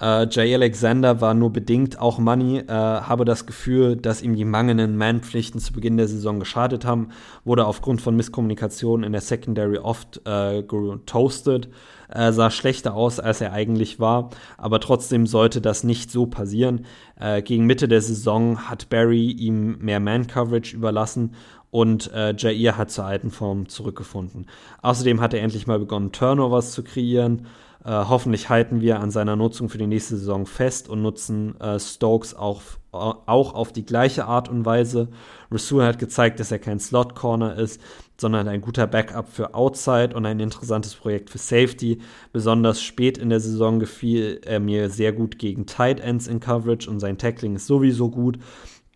äh, 0.00 0.26
Jay 0.30 0.54
Alexander 0.54 1.20
war 1.20 1.34
nur 1.34 1.52
bedingt 1.52 1.98
auch 1.98 2.18
Money, 2.18 2.58
äh, 2.58 2.68
habe 2.68 3.24
das 3.24 3.44
Gefühl, 3.44 3.96
dass 3.96 4.22
ihm 4.22 4.36
die 4.36 4.44
mangelnden 4.44 4.96
Man-Pflichten 4.96 5.58
zu 5.58 5.72
Beginn 5.72 5.96
der 5.96 6.08
Saison 6.08 6.38
geschadet 6.38 6.84
haben, 6.84 7.08
wurde 7.44 7.66
aufgrund 7.66 8.00
von 8.00 8.16
Misskommunikation 8.16 9.02
in 9.02 9.12
der 9.12 9.20
Secondary 9.20 9.78
oft 9.78 10.20
äh, 10.24 10.62
getoastet, 10.62 11.68
äh, 12.14 12.32
sah 12.32 12.50
schlechter 12.50 12.94
aus, 12.94 13.20
als 13.20 13.40
er 13.40 13.52
eigentlich 13.52 14.00
war, 14.00 14.30
aber 14.56 14.80
trotzdem 14.80 15.26
sollte 15.26 15.60
das 15.60 15.84
nicht 15.84 16.10
so 16.10 16.26
passieren. 16.26 16.86
Äh, 17.18 17.42
gegen 17.42 17.66
Mitte 17.66 17.88
der 17.88 18.00
Saison 18.00 18.68
hat 18.68 18.88
Barry 18.88 19.30
ihm 19.30 19.78
mehr 19.78 20.00
Man-Coverage 20.00 20.74
überlassen 20.76 21.34
und 21.70 22.12
äh, 22.12 22.34
Jair 22.36 22.76
hat 22.76 22.90
zur 22.90 23.04
alten 23.04 23.30
Form 23.30 23.68
zurückgefunden. 23.68 24.46
Außerdem 24.80 25.20
hat 25.20 25.34
er 25.34 25.42
endlich 25.42 25.66
mal 25.66 25.80
begonnen, 25.80 26.12
Turnovers 26.12 26.72
zu 26.72 26.84
kreieren. 26.84 27.46
Äh, 27.84 27.90
hoffentlich 27.90 28.48
halten 28.48 28.80
wir 28.80 29.00
an 29.00 29.10
seiner 29.10 29.36
Nutzung 29.36 29.68
für 29.68 29.78
die 29.78 29.88
nächste 29.88 30.16
Saison 30.16 30.46
fest 30.46 30.88
und 30.88 31.02
nutzen 31.02 31.60
äh, 31.60 31.78
Stokes 31.80 32.34
auch, 32.34 32.62
auch 32.94 33.54
auf 33.54 33.72
die 33.72 33.84
gleiche 33.84 34.26
Art 34.26 34.48
und 34.48 34.64
Weise. 34.64 35.08
Rasul 35.50 35.84
hat 35.84 35.98
gezeigt, 35.98 36.40
dass 36.40 36.52
er 36.52 36.58
kein 36.58 36.80
Slot-Corner 36.80 37.56
ist, 37.56 37.80
sondern 38.20 38.48
ein 38.48 38.60
guter 38.60 38.86
Backup 38.86 39.28
für 39.28 39.54
Outside 39.54 40.14
und 40.14 40.24
ein 40.26 40.40
interessantes 40.40 40.94
Projekt 40.94 41.30
für 41.30 41.38
Safety. 41.38 41.98
Besonders 42.32 42.82
spät 42.82 43.18
in 43.18 43.30
der 43.30 43.40
Saison 43.40 43.80
gefiel 43.80 44.40
er 44.44 44.60
mir 44.60 44.88
sehr 44.90 45.12
gut 45.12 45.38
gegen 45.38 45.66
Tight 45.66 46.00
Ends 46.00 46.26
in 46.26 46.40
Coverage 46.40 46.88
und 46.88 47.00
sein 47.00 47.18
Tackling 47.18 47.56
ist 47.56 47.66
sowieso 47.66 48.10
gut. 48.10 48.38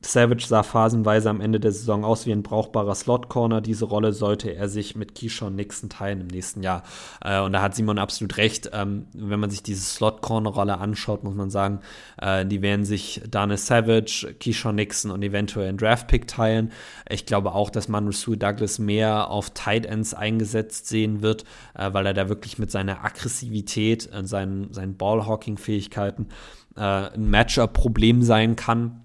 Savage 0.01 0.47
sah 0.47 0.63
phasenweise 0.63 1.29
am 1.29 1.41
Ende 1.41 1.59
der 1.59 1.73
Saison 1.73 2.05
aus 2.05 2.25
wie 2.25 2.33
ein 2.33 2.43
brauchbarer 2.43 2.95
Slot-Corner. 2.95 3.61
Diese 3.61 3.85
Rolle 3.85 4.13
sollte 4.13 4.55
er 4.55 4.69
sich 4.69 4.95
mit 4.95 5.15
Keyshawn 5.15 5.57
Nixon 5.57 5.91
teilen 5.91 6.21
im 6.21 6.27
nächsten 6.29 6.63
Jahr. 6.63 6.85
Äh, 7.23 7.41
und 7.41 7.53
da 7.53 7.63
hat 7.63 7.75
Simon 7.75 7.99
absolut 7.99 8.37
recht. 8.37 8.71
Ähm, 8.73 9.07
wenn 9.13 9.41
man 9.41 9.51
sich 9.51 9.63
diese 9.63 9.83
Slot-Corner-Rolle 9.83 10.79
anschaut, 10.79 11.25
muss 11.25 11.35
man 11.35 11.51
sagen, 11.51 11.81
äh, 12.21 12.47
die 12.47 12.63
werden 12.63 12.85
sich 12.85 13.23
Dane 13.29 13.57
Savage, 13.57 14.35
Keyshawn 14.39 14.77
Nixon 14.77 15.11
und 15.11 15.23
eventuell 15.23 15.69
einen 15.69 15.79
Draft-Pick 15.79 16.29
teilen. 16.29 16.71
Ich 17.09 17.27
glaube 17.27 17.53
auch, 17.53 17.71
dass 17.71 17.89
man 17.89 18.07
Rasul 18.07 18.37
Douglas 18.37 18.79
mehr 18.79 19.31
auf 19.31 19.51
Tight 19.51 19.85
Ends 19.85 20.15
eingesetzt 20.15 20.87
sehen 20.87 21.23
wird, 21.23 21.45
äh, 21.75 21.93
weil 21.93 22.07
er 22.07 22.15
da 22.15 22.29
wirklich 22.29 22.59
mit 22.59 22.71
seiner 22.71 23.05
Aggressivität 23.05 24.09
und 24.17 24.27
seinen, 24.27 24.73
seinen 24.73 24.97
Ballhawking-Fähigkeiten 24.97 26.29
äh, 26.77 26.81
ein 26.81 27.29
Matchup-Problem 27.31 28.23
sein 28.23 28.55
kann 28.55 29.03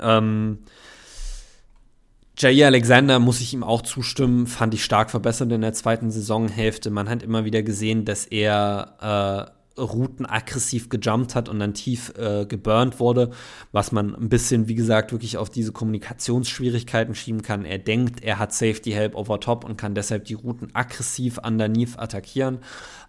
ähm, 0.00 0.58
Jair 2.38 2.68
Alexander 2.68 3.18
muss 3.18 3.40
ich 3.40 3.52
ihm 3.52 3.64
auch 3.64 3.82
zustimmen, 3.82 4.46
fand 4.46 4.72
ich 4.72 4.84
stark 4.84 5.10
verbessert 5.10 5.50
in 5.50 5.60
der 5.60 5.72
zweiten 5.72 6.10
Saisonhälfte. 6.10 6.90
Man 6.90 7.08
hat 7.08 7.24
immer 7.24 7.44
wieder 7.44 7.64
gesehen, 7.64 8.04
dass 8.04 8.26
er 8.26 9.50
äh, 9.76 9.80
Routen 9.80 10.26
aggressiv 10.26 10.88
gejumpt 10.88 11.34
hat 11.34 11.48
und 11.48 11.58
dann 11.58 11.74
tief 11.74 12.12
äh, 12.16 12.46
geburnt 12.46 13.00
wurde, 13.00 13.30
was 13.72 13.92
man 13.92 14.14
ein 14.14 14.28
bisschen, 14.28 14.68
wie 14.68 14.74
gesagt, 14.74 15.12
wirklich 15.12 15.36
auf 15.36 15.50
diese 15.50 15.72
Kommunikationsschwierigkeiten 15.72 17.14
schieben 17.14 17.42
kann. 17.42 17.64
Er 17.64 17.78
denkt, 17.78 18.22
er 18.22 18.38
hat 18.38 18.52
Safety 18.52 18.92
Help 18.92 19.16
over 19.16 19.40
top 19.40 19.64
und 19.64 19.76
kann 19.76 19.94
deshalb 19.94 20.24
die 20.24 20.34
Routen 20.34 20.70
aggressiv 20.74 21.38
underneath 21.38 21.98
attackieren. 21.98 22.58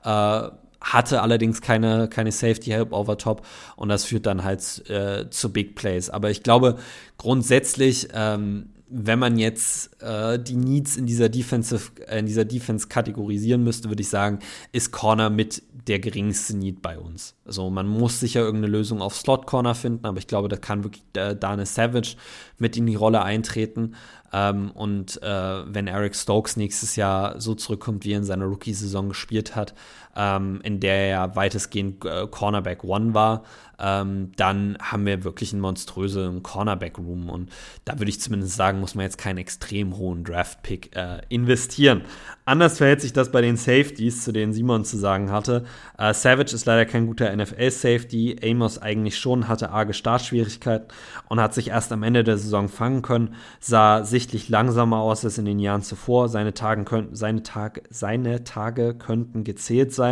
Äh, 0.04 0.50
hatte 0.82 1.22
allerdings 1.22 1.62
keine, 1.62 2.08
keine 2.08 2.32
Safety 2.32 2.72
Help 2.72 2.94
over 2.94 3.18
top 3.18 3.46
und 3.76 3.90
das 3.90 4.06
führt 4.06 4.26
dann 4.26 4.44
halt 4.44 4.90
äh, 4.90 5.30
zu 5.30 5.52
Big 5.52 5.76
Plays. 5.76 6.10
Aber 6.10 6.30
ich 6.30 6.44
glaube 6.44 6.78
grundsätzlich, 7.18 8.10
ähm, 8.14 8.70
wenn 8.90 9.20
man 9.20 9.38
jetzt 9.38 10.02
äh, 10.02 10.40
die 10.40 10.56
Needs 10.56 10.98
in 10.98 11.06
dieser 11.06 11.30
Defensive, 11.30 11.92
in 12.10 12.26
dieser 12.26 12.46
Defense 12.46 12.88
kategorisieren 12.88 13.64
müsste, 13.64 13.90
würde 13.90 14.02
ich 14.02 14.10
sagen, 14.10 14.40
ist 14.72 14.92
Corner 14.92 15.30
mit 15.30 15.62
der 15.88 16.00
geringste 16.00 16.58
Need 16.58 16.82
bei 16.82 17.00
uns. 17.00 17.36
Also 17.46 17.70
man 17.70 17.88
muss 17.88 18.20
sicher 18.20 18.42
irgendeine 18.42 18.72
Lösung 18.72 19.02
auf 19.02 19.16
Slot 19.16 19.48
Corner 19.48 19.76
finden, 19.76 20.06
aber 20.06 20.18
ich 20.18 20.28
glaube, 20.28 20.48
da 20.48 20.58
kann 20.58 20.84
wirklich 20.84 21.04
äh, 21.16 21.36
Dane 21.36 21.66
Savage 21.66 22.16
mit 22.58 22.78
in 22.78 22.86
die 22.86 22.96
Rolle 22.96 23.24
eintreten. 23.24 23.96
Ähm, 24.32 24.72
und 24.72 25.22
äh, 25.24 25.74
wenn 25.74 25.88
Eric 25.88 26.16
Stokes 26.16 26.58
nächstes 26.58 26.96
Jahr 26.96 27.40
so 27.40 27.56
zurückkommt, 27.56 28.06
wie 28.06 28.14
er 28.14 28.20
in 28.20 28.24
seiner 28.24 28.46
Rookie-Saison 28.46 29.10
gespielt 29.10 29.56
hat, 29.56 29.74
ähm, 30.20 30.60
in 30.64 30.82
der 30.82 31.10
er 31.10 31.36
weitestgehend 31.38 32.04
äh, 32.04 32.28
Cornerback 32.30 32.84
One 32.84 33.14
war, 33.14 33.44
ähm, 33.80 34.34
dann 34.36 34.78
haben 34.82 35.06
wir 35.06 35.24
wirklich 35.24 35.54
einen 35.54 35.62
monströsen 35.62 36.44
Cornerback-Room. 36.44 37.30
Und 37.30 37.50
da 37.86 37.98
würde 37.98 38.10
ich 38.10 38.20
zumindest 38.20 38.56
sagen, 38.56 38.82
muss 38.82 38.96
man 38.96 39.04
jetzt 39.04 39.18
keinen 39.18 39.38
extrem 39.38 39.96
hohen 39.96 40.26
Draft-Pick 40.26 40.96
äh, 40.96 41.22
investieren. 41.30 42.02
Anders 42.44 42.80
verhält 42.80 43.00
sich 43.00 43.14
das 43.14 43.32
bei 43.32 43.40
den 43.42 43.56
Safeties, 43.56 44.26
zu 44.26 44.34
denen 44.34 44.52
Simon 44.52 44.84
zu 44.84 44.98
sagen 44.98 45.32
hatte. 45.32 45.64
Äh, 45.98 46.14
Savage 46.14 46.54
ist 46.54 46.66
leider 46.66 46.86
kein 46.86 47.08
guter 47.08 47.34
NFL-Safety. 47.34 48.40
Amos 48.44 48.80
eigentlich 48.80 49.18
schon, 49.18 49.48
hatte 49.48 49.70
arge 49.70 49.94
Startschwierigkeiten 49.94 50.90
und 51.30 51.40
hat 51.40 51.54
sich 51.54 51.70
erst 51.70 51.94
am 51.94 52.04
Ende 52.04 52.26
der 52.26 52.38
Saison 52.38 52.68
fangen 52.68 53.02
können. 53.02 53.36
Sah 53.62 54.04
sichtlich 54.04 54.50
langsamer 54.50 54.98
aus 54.98 55.24
als 55.24 55.38
in 55.38 55.46
den 55.46 55.60
Jahren 55.60 55.84
zuvor. 55.84 56.28
Seine, 56.28 56.54
Tagen 56.54 56.84
könnten, 56.84 57.16
seine, 57.16 57.44
Tage, 57.44 57.84
seine 57.90 58.44
Tage 58.44 58.96
könnten 58.96 59.46
gezählt 59.46 59.94
sein 59.94 60.09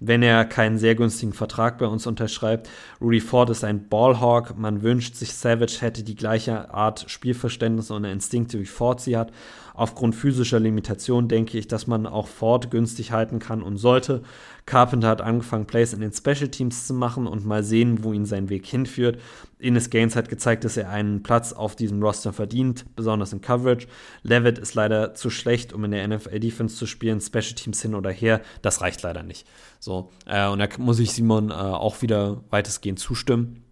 wenn 0.00 0.22
er 0.22 0.44
keinen 0.44 0.78
sehr 0.78 0.94
günstigen 0.94 1.32
Vertrag 1.32 1.78
bei 1.78 1.86
uns 1.86 2.06
unterschreibt. 2.06 2.68
Rudy 3.00 3.20
Ford 3.20 3.50
ist 3.50 3.64
ein 3.64 3.88
Ballhawk. 3.88 4.56
Man 4.56 4.82
wünscht 4.82 5.16
sich, 5.16 5.34
Savage 5.34 5.78
hätte 5.80 6.04
die 6.04 6.14
gleiche 6.14 6.72
Art 6.72 7.04
Spielverständnis 7.08 7.90
und 7.90 8.04
Instinkte 8.04 8.60
wie 8.60 8.66
Ford 8.66 9.00
sie 9.00 9.16
hat. 9.16 9.32
Aufgrund 9.78 10.16
physischer 10.16 10.58
Limitation 10.58 11.28
denke 11.28 11.56
ich, 11.56 11.68
dass 11.68 11.86
man 11.86 12.04
auch 12.04 12.26
Ford 12.26 12.68
günstig 12.68 13.12
halten 13.12 13.38
kann 13.38 13.62
und 13.62 13.76
sollte. 13.76 14.22
Carpenter 14.66 15.06
hat 15.06 15.20
angefangen, 15.20 15.68
Plays 15.68 15.92
in 15.92 16.00
den 16.00 16.12
Special 16.12 16.48
Teams 16.48 16.88
zu 16.88 16.94
machen 16.94 17.28
und 17.28 17.46
mal 17.46 17.62
sehen, 17.62 18.02
wo 18.02 18.12
ihn 18.12 18.26
sein 18.26 18.48
Weg 18.48 18.66
hinführt. 18.66 19.20
Ines 19.60 19.88
Gaines 19.88 20.16
hat 20.16 20.28
gezeigt, 20.28 20.64
dass 20.64 20.76
er 20.76 20.90
einen 20.90 21.22
Platz 21.22 21.52
auf 21.52 21.76
diesem 21.76 22.02
Roster 22.02 22.32
verdient, 22.32 22.86
besonders 22.96 23.32
in 23.32 23.40
Coverage. 23.40 23.86
Levitt 24.24 24.58
ist 24.58 24.74
leider 24.74 25.14
zu 25.14 25.30
schlecht, 25.30 25.72
um 25.72 25.84
in 25.84 25.92
der 25.92 26.08
NFL 26.08 26.40
Defense 26.40 26.74
zu 26.74 26.86
spielen. 26.86 27.20
Special 27.20 27.54
Teams 27.54 27.80
hin 27.80 27.94
oder 27.94 28.10
her, 28.10 28.40
das 28.62 28.80
reicht 28.80 29.02
leider 29.02 29.22
nicht. 29.22 29.46
So, 29.78 30.10
äh, 30.26 30.48
und 30.48 30.58
da 30.58 30.66
muss 30.78 30.98
ich 30.98 31.12
Simon 31.12 31.50
äh, 31.50 31.54
auch 31.54 32.02
wieder 32.02 32.42
weitestgehend 32.50 32.98
zustimmen. 32.98 33.62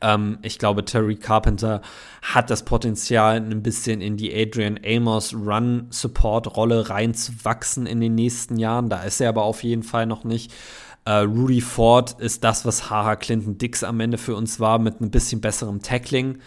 Ähm, 0.00 0.38
ich 0.42 0.58
glaube, 0.58 0.84
Terry 0.84 1.16
Carpenter 1.16 1.82
hat 2.22 2.50
das 2.50 2.64
Potenzial, 2.64 3.36
ein 3.36 3.62
bisschen 3.62 4.00
in 4.00 4.16
die 4.16 4.34
Adrian 4.34 4.78
Amos 4.84 5.34
Run-Support-Rolle 5.34 6.90
reinzuwachsen 6.90 7.86
in 7.86 8.00
den 8.00 8.14
nächsten 8.14 8.56
Jahren. 8.56 8.88
Da 8.88 9.02
ist 9.02 9.20
er 9.20 9.30
aber 9.30 9.44
auf 9.44 9.62
jeden 9.62 9.82
Fall 9.82 10.06
noch 10.06 10.24
nicht. 10.24 10.52
Uh, 11.08 11.24
Rudy 11.24 11.62
Ford 11.62 12.20
ist 12.20 12.44
das, 12.44 12.66
was 12.66 12.90
Haha 12.90 13.16
Clinton 13.16 13.56
Dix 13.56 13.82
am 13.82 13.98
Ende 13.98 14.18
für 14.18 14.34
uns 14.36 14.60
war, 14.60 14.78
mit 14.78 15.00
ein 15.00 15.10
bisschen 15.10 15.40
besserem 15.40 15.80
Tackling. 15.80 16.38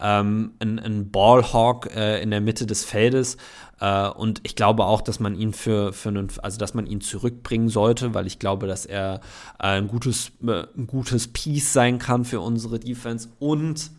Ähm, 0.00 0.52
ein, 0.60 0.78
ein 0.78 1.10
Ballhawk 1.10 1.94
äh, 1.94 2.22
in 2.22 2.30
der 2.30 2.40
Mitte 2.40 2.66
des 2.66 2.84
Feldes. 2.84 3.36
Äh, 3.80 4.08
und 4.08 4.40
ich 4.44 4.56
glaube 4.56 4.84
auch, 4.84 5.00
dass 5.00 5.20
man 5.20 5.34
ihn 5.34 5.52
für, 5.52 5.92
für 5.92 6.10
einen, 6.10 6.28
also 6.42 6.58
dass 6.58 6.74
man 6.74 6.86
ihn 6.86 7.00
zurückbringen 7.00 7.68
sollte, 7.68 8.14
weil 8.14 8.26
ich 8.26 8.38
glaube, 8.38 8.66
dass 8.66 8.86
er 8.86 9.20
äh, 9.58 9.66
ein 9.66 9.88
gutes, 9.88 10.32
äh, 10.46 10.64
ein 10.76 10.86
gutes 10.86 11.28
Piece 11.28 11.72
sein 11.72 11.98
kann 11.98 12.24
für 12.24 12.40
unsere 12.40 12.78
Defense. 12.78 13.28
Und 13.38 13.90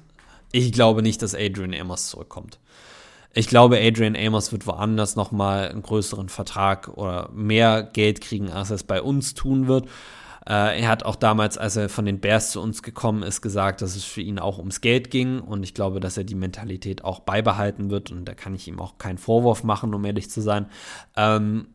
ich 0.52 0.72
glaube 0.72 1.02
nicht, 1.02 1.22
dass 1.22 1.36
Adrian 1.36 1.74
Amos 1.74 2.08
zurückkommt. 2.08 2.60
Ich 3.34 3.48
glaube, 3.48 3.80
Adrian 3.80 4.18
Amos 4.18 4.52
wird 4.52 4.68
woanders 4.68 5.16
nochmal 5.16 5.70
einen 5.70 5.84
größeren 5.84 6.28
Vertrag 6.28 6.90
oder 6.98 7.30
mehr 7.34 7.82
Geld 7.84 8.20
kriegen, 8.20 8.52
als 8.52 8.72
er 8.72 8.76
es 8.76 8.84
bei 8.84 9.02
uns 9.02 9.34
tun 9.34 9.68
wird. 9.68 9.88
Äh, 10.48 10.82
er 10.82 10.88
hat 10.88 11.04
auch 11.04 11.16
damals, 11.16 11.58
als 11.58 11.76
er 11.76 11.90
von 11.90 12.06
den 12.06 12.20
Bears 12.20 12.52
zu 12.52 12.62
uns 12.62 12.82
gekommen 12.82 13.24
ist, 13.24 13.42
gesagt, 13.42 13.82
dass 13.82 13.96
es 13.96 14.04
für 14.04 14.22
ihn 14.22 14.40
auch 14.40 14.58
ums 14.58 14.82
Geld 14.82 15.12
ging 15.12 15.40
und 15.40 15.64
ich 15.64 15.74
glaube, 15.74 16.00
dass 16.00 16.18
er 16.18 16.24
die 16.24 16.36
Mentalität 16.36 17.04
auch 17.04 17.20
beibehalten 17.20 17.90
wird 17.90 18.12
und 18.12 18.26
da 18.26 18.34
kann 18.34 18.56
ich 18.56 18.68
ihm 18.68 18.80
auch 18.80 18.98
keinen 18.98 19.18
Vorwurf 19.18 19.64
machen, 19.64 19.94
um 19.94 20.04
ehrlich 20.04 20.30
zu 20.30 20.42
sein. 20.42 20.68
Ähm, 21.16 21.68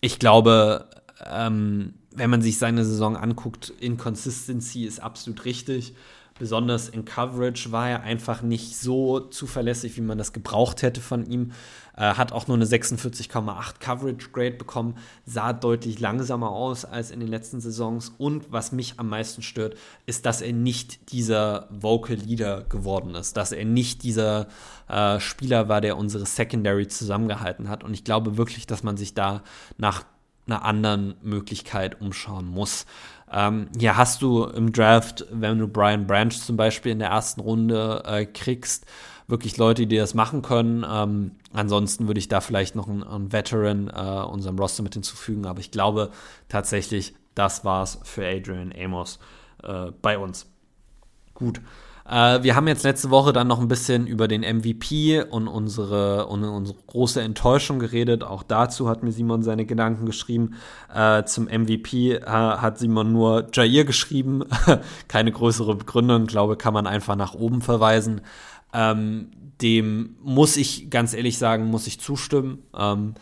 ich 0.00 0.18
glaube, 0.18 0.88
ähm, 1.24 1.94
wenn 2.14 2.30
man 2.30 2.42
sich 2.42 2.58
seine 2.58 2.84
Saison 2.84 3.16
anguckt, 3.16 3.72
Inconsistency 3.80 4.84
ist 4.84 5.00
absolut 5.00 5.44
richtig. 5.44 5.94
Besonders 6.36 6.88
in 6.88 7.04
Coverage 7.04 7.70
war 7.70 7.88
er 7.88 8.02
einfach 8.02 8.42
nicht 8.42 8.76
so 8.76 9.20
zuverlässig, 9.20 9.96
wie 9.96 10.00
man 10.00 10.18
das 10.18 10.32
gebraucht 10.32 10.82
hätte 10.82 11.00
von 11.00 11.24
ihm. 11.26 11.52
Äh, 11.96 12.14
hat 12.14 12.32
auch 12.32 12.48
nur 12.48 12.56
eine 12.56 12.66
46,8 12.66 13.78
Coverage 13.78 14.30
Grade 14.32 14.56
bekommen, 14.56 14.96
sah 15.24 15.52
deutlich 15.52 16.00
langsamer 16.00 16.50
aus 16.50 16.84
als 16.84 17.12
in 17.12 17.20
den 17.20 17.28
letzten 17.28 17.60
Saisons. 17.60 18.12
Und 18.18 18.50
was 18.50 18.72
mich 18.72 18.94
am 18.98 19.08
meisten 19.08 19.42
stört, 19.42 19.76
ist, 20.06 20.26
dass 20.26 20.40
er 20.40 20.52
nicht 20.52 21.12
dieser 21.12 21.68
Vocal 21.70 22.16
Leader 22.16 22.64
geworden 22.64 23.14
ist, 23.14 23.36
dass 23.36 23.52
er 23.52 23.64
nicht 23.64 24.02
dieser 24.02 24.48
äh, 24.88 25.20
Spieler 25.20 25.68
war, 25.68 25.80
der 25.80 25.96
unsere 25.96 26.26
Secondary 26.26 26.88
zusammengehalten 26.88 27.68
hat. 27.68 27.84
Und 27.84 27.94
ich 27.94 28.02
glaube 28.02 28.36
wirklich, 28.36 28.66
dass 28.66 28.82
man 28.82 28.96
sich 28.96 29.14
da 29.14 29.44
nach 29.78 30.04
einer 30.46 30.64
anderen 30.64 31.14
Möglichkeit 31.22 32.00
umschauen 32.00 32.46
muss. 32.46 32.86
Ähm, 33.34 33.68
hier 33.76 33.96
hast 33.96 34.22
du 34.22 34.44
im 34.44 34.72
Draft, 34.72 35.26
wenn 35.32 35.58
du 35.58 35.66
Brian 35.66 36.06
Branch 36.06 36.30
zum 36.30 36.56
Beispiel 36.56 36.92
in 36.92 37.00
der 37.00 37.08
ersten 37.08 37.40
Runde 37.40 38.02
äh, 38.06 38.26
kriegst, 38.26 38.86
wirklich 39.26 39.56
Leute, 39.56 39.86
die 39.86 39.96
das 39.96 40.14
machen 40.14 40.42
können. 40.42 40.86
Ähm, 40.88 41.32
ansonsten 41.52 42.06
würde 42.06 42.20
ich 42.20 42.28
da 42.28 42.40
vielleicht 42.40 42.76
noch 42.76 42.88
einen, 42.88 43.02
einen 43.02 43.32
Veteran 43.32 43.88
äh, 43.88 44.24
unserem 44.24 44.58
Roster 44.58 44.84
mit 44.84 44.94
hinzufügen, 44.94 45.46
aber 45.46 45.58
ich 45.58 45.72
glaube 45.72 46.10
tatsächlich, 46.48 47.14
das 47.34 47.64
war's 47.64 47.98
für 48.04 48.24
Adrian 48.24 48.72
Amos 48.72 49.18
äh, 49.64 49.90
bei 50.00 50.16
uns. 50.16 50.46
Gut. 51.34 51.60
Äh, 52.08 52.42
wir 52.42 52.54
haben 52.54 52.68
jetzt 52.68 52.84
letzte 52.84 53.10
Woche 53.10 53.32
dann 53.32 53.48
noch 53.48 53.60
ein 53.60 53.68
bisschen 53.68 54.06
über 54.06 54.28
den 54.28 54.42
MVP 54.42 55.22
und 55.22 55.48
unsere, 55.48 56.26
und 56.26 56.44
unsere 56.44 56.78
große 56.86 57.22
Enttäuschung 57.22 57.78
geredet. 57.78 58.22
Auch 58.22 58.42
dazu 58.42 58.88
hat 58.88 59.02
mir 59.02 59.12
Simon 59.12 59.42
seine 59.42 59.64
Gedanken 59.64 60.06
geschrieben. 60.06 60.54
Äh, 60.94 61.24
zum 61.24 61.44
MVP 61.44 62.12
äh, 62.12 62.26
hat 62.26 62.78
Simon 62.78 63.12
nur 63.12 63.46
Jair 63.52 63.84
geschrieben. 63.84 64.44
Keine 65.08 65.32
größere 65.32 65.76
Begründung, 65.76 66.26
glaube 66.26 66.56
kann 66.56 66.74
man 66.74 66.86
einfach 66.86 67.16
nach 67.16 67.34
oben 67.34 67.62
verweisen. 67.62 68.20
Ähm, 68.72 69.30
dem 69.62 70.16
muss 70.22 70.56
ich 70.56 70.90
ganz 70.90 71.14
ehrlich 71.14 71.38
sagen, 71.38 71.66
muss 71.66 71.86
ich 71.86 72.00
zustimmen. 72.00 72.58
Ähm, 72.76 73.14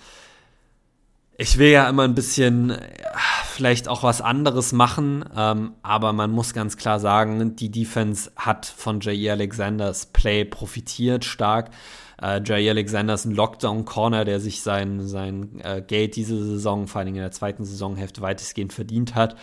ich 1.42 1.58
will 1.58 1.70
ja 1.70 1.88
immer 1.88 2.04
ein 2.04 2.14
bisschen 2.14 2.70
äh, 2.70 2.78
vielleicht 3.52 3.88
auch 3.88 4.02
was 4.04 4.20
anderes 4.20 4.72
machen, 4.72 5.24
ähm, 5.36 5.72
aber 5.82 6.12
man 6.12 6.30
muss 6.30 6.54
ganz 6.54 6.76
klar 6.76 7.00
sagen, 7.00 7.56
die 7.56 7.70
Defense 7.70 8.30
hat 8.36 8.64
von 8.64 9.00
Jair 9.00 9.32
Alexanders 9.32 10.06
Play 10.06 10.44
profitiert 10.44 11.24
stark. 11.24 11.70
Äh, 12.22 12.40
Jair 12.44 12.70
Alexander 12.70 13.14
ist 13.14 13.24
ein 13.24 13.34
Lockdown-Corner, 13.34 14.24
der 14.24 14.38
sich 14.38 14.62
sein, 14.62 15.06
sein 15.06 15.60
äh, 15.64 15.82
Gate 15.82 16.14
diese 16.14 16.42
Saison, 16.42 16.86
vor 16.86 17.00
allem 17.00 17.08
in 17.08 17.14
der 17.16 17.32
zweiten 17.32 17.64
Saisonhälfte, 17.64 18.22
weitestgehend 18.22 18.72
verdient 18.72 19.16
hat. 19.16 19.36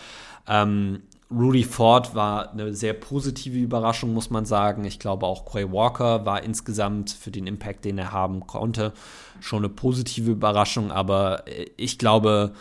Ähm, 0.48 1.02
Rudy 1.30 1.62
Ford 1.62 2.14
war 2.14 2.50
eine 2.50 2.74
sehr 2.74 2.92
positive 2.92 3.56
Überraschung, 3.56 4.12
muss 4.12 4.30
man 4.30 4.44
sagen. 4.44 4.84
Ich 4.84 4.98
glaube 4.98 5.26
auch 5.26 5.44
Quay 5.44 5.70
Walker 5.70 6.26
war 6.26 6.42
insgesamt 6.42 7.10
für 7.10 7.30
den 7.30 7.46
Impact, 7.46 7.84
den 7.84 7.98
er 7.98 8.12
haben 8.12 8.46
konnte, 8.46 8.92
schon 9.38 9.60
eine 9.60 9.68
positive 9.68 10.32
Überraschung. 10.32 10.90
Aber 10.90 11.46
äh, 11.46 11.66
ich 11.76 11.98
glaube, 11.98 12.52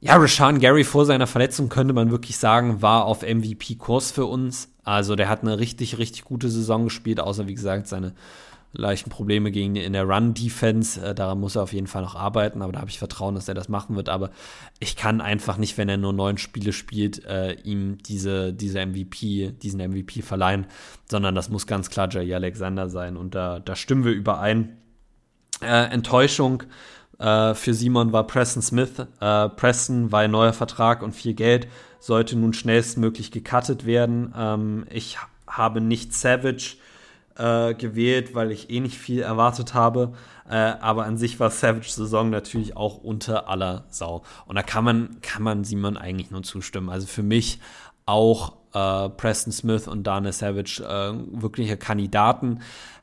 ja, 0.00 0.16
Rashawn 0.16 0.60
Gary 0.60 0.84
vor 0.84 1.04
seiner 1.04 1.26
Verletzung 1.26 1.68
könnte 1.68 1.94
man 1.94 2.10
wirklich 2.10 2.38
sagen, 2.38 2.82
war 2.82 3.06
auf 3.06 3.22
MVP-Kurs 3.22 4.12
für 4.12 4.26
uns. 4.26 4.68
Also 4.84 5.16
der 5.16 5.28
hat 5.28 5.42
eine 5.42 5.58
richtig, 5.58 5.98
richtig 5.98 6.24
gute 6.24 6.50
Saison 6.50 6.84
gespielt, 6.84 7.18
außer 7.18 7.48
wie 7.48 7.54
gesagt 7.54 7.88
seine 7.88 8.14
leichten 8.74 9.10
Probleme 9.10 9.50
gegen 9.50 9.76
in 9.76 9.92
der 9.92 10.04
Run-Defense. 10.04 11.00
Äh, 11.00 11.14
daran 11.14 11.40
muss 11.40 11.56
er 11.56 11.62
auf 11.62 11.72
jeden 11.72 11.86
Fall 11.86 12.02
noch 12.02 12.14
arbeiten, 12.14 12.62
aber 12.62 12.72
da 12.72 12.80
habe 12.80 12.90
ich 12.90 12.98
Vertrauen, 12.98 13.34
dass 13.34 13.48
er 13.48 13.54
das 13.54 13.68
machen 13.68 13.96
wird. 13.96 14.08
Aber 14.08 14.30
ich 14.80 14.96
kann 14.96 15.20
einfach 15.20 15.56
nicht, 15.56 15.78
wenn 15.78 15.88
er 15.88 15.96
nur 15.96 16.12
neun 16.12 16.38
Spiele 16.38 16.72
spielt, 16.72 17.24
äh, 17.24 17.52
ihm 17.62 17.98
diese, 17.98 18.52
diese 18.52 18.84
MVP, 18.84 19.52
diesen 19.62 19.80
MVP 19.80 20.22
verleihen, 20.22 20.66
sondern 21.10 21.34
das 21.34 21.48
muss 21.48 21.66
ganz 21.66 21.90
klar 21.90 22.08
Jay 22.10 22.34
Alexander 22.34 22.88
sein. 22.88 23.16
Und 23.16 23.34
da, 23.34 23.60
da 23.60 23.76
stimmen 23.76 24.04
wir 24.04 24.12
überein. 24.12 24.76
Äh, 25.60 25.92
Enttäuschung 25.92 26.64
äh, 27.18 27.54
für 27.54 27.74
Simon 27.74 28.12
war 28.12 28.26
Preston 28.26 28.62
Smith. 28.62 28.98
Äh, 29.20 29.48
Preston 29.50 30.12
war 30.12 30.20
ein 30.20 30.30
neuer 30.30 30.52
Vertrag 30.52 31.02
und 31.02 31.12
viel 31.12 31.34
Geld, 31.34 31.68
sollte 32.00 32.36
nun 32.36 32.52
schnellstmöglich 32.52 33.30
gecuttet 33.30 33.86
werden. 33.86 34.34
Ähm, 34.36 34.86
ich 34.90 35.18
habe 35.46 35.80
nicht 35.80 36.12
Savage 36.12 36.76
äh, 37.36 37.74
gewählt, 37.74 38.34
weil 38.34 38.50
ich 38.50 38.70
eh 38.70 38.80
nicht 38.80 38.98
viel 38.98 39.20
erwartet 39.20 39.74
habe. 39.74 40.12
Äh, 40.48 40.54
aber 40.56 41.04
an 41.04 41.16
sich 41.16 41.40
war 41.40 41.50
Savage 41.50 41.90
Saison 41.90 42.30
natürlich 42.30 42.76
auch 42.76 42.98
unter 42.98 43.48
aller 43.48 43.84
Sau. 43.90 44.22
Und 44.46 44.56
da 44.56 44.62
kann 44.62 44.84
man, 44.84 45.20
kann 45.22 45.42
man 45.42 45.64
Simon 45.64 45.96
eigentlich 45.96 46.30
nur 46.30 46.42
zustimmen. 46.42 46.90
Also 46.90 47.06
für 47.06 47.22
mich 47.22 47.60
auch 48.06 48.54
äh, 48.74 49.08
Preston 49.08 49.52
Smith 49.52 49.88
und 49.88 50.04
Dana 50.06 50.32
Savage 50.32 50.82
äh, 50.82 51.40
wirkliche 51.40 51.76
Kandidaten. 51.76 52.60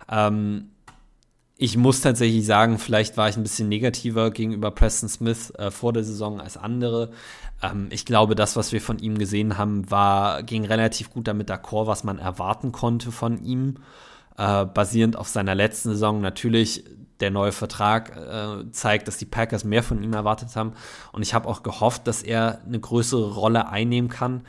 Ähm, 0.10 0.68
ich 1.58 1.78
muss 1.78 2.02
tatsächlich 2.02 2.46
sagen, 2.46 2.80
vielleicht 2.80 3.18
war 3.18 3.30
ich 3.30 3.38
ein 3.38 3.44
bisschen 3.44 3.70
negativer 3.70 4.32
gegenüber 4.32 4.72
Preston 4.72 5.10
Smith 5.10 5.52
äh, 5.58 5.70
vor 5.70 5.94
der 5.94 6.04
Saison 6.04 6.42
als 6.42 6.58
andere. 6.58 7.12
Ähm, 7.62 7.88
ich 7.92 8.06
glaube, 8.06 8.36
das, 8.36 8.56
was 8.56 8.72
wir 8.72 8.82
von 8.82 9.00
ihm 9.00 9.18
gesehen 9.18 9.58
haben, 9.58 9.90
war, 9.92 10.44
ging 10.44 10.66
relativ 10.66 11.12
gut 11.12 11.28
damit 11.28 11.50
d'accord, 11.50 11.88
was 11.88 12.04
man 12.04 12.18
erwarten 12.18 12.72
konnte 12.72 13.12
von 13.12 13.44
ihm 13.44 13.76
äh, 14.38 14.66
basierend 14.66 15.16
auf 15.16 15.28
seiner 15.28 15.56
letzten 15.56 15.90
Saison. 15.90 16.22
Natürlich, 16.22 16.84
der 17.20 17.32
neue 17.32 17.52
Vertrag 17.52 18.16
äh, 18.16 18.72
zeigt, 18.72 19.08
dass 19.08 19.18
die 19.18 19.26
Packers 19.26 19.64
mehr 19.64 19.84
von 19.84 20.02
ihm 20.04 20.14
erwartet 20.14 20.56
haben. 20.56 20.74
Und 21.12 21.22
ich 21.22 21.34
habe 21.34 21.48
auch 21.48 21.64
gehofft, 21.64 22.08
dass 22.08 22.24
er 22.24 22.62
eine 22.66 22.80
größere 22.80 23.34
Rolle 23.34 23.68
einnehmen 23.70 24.10
kann. 24.10 24.44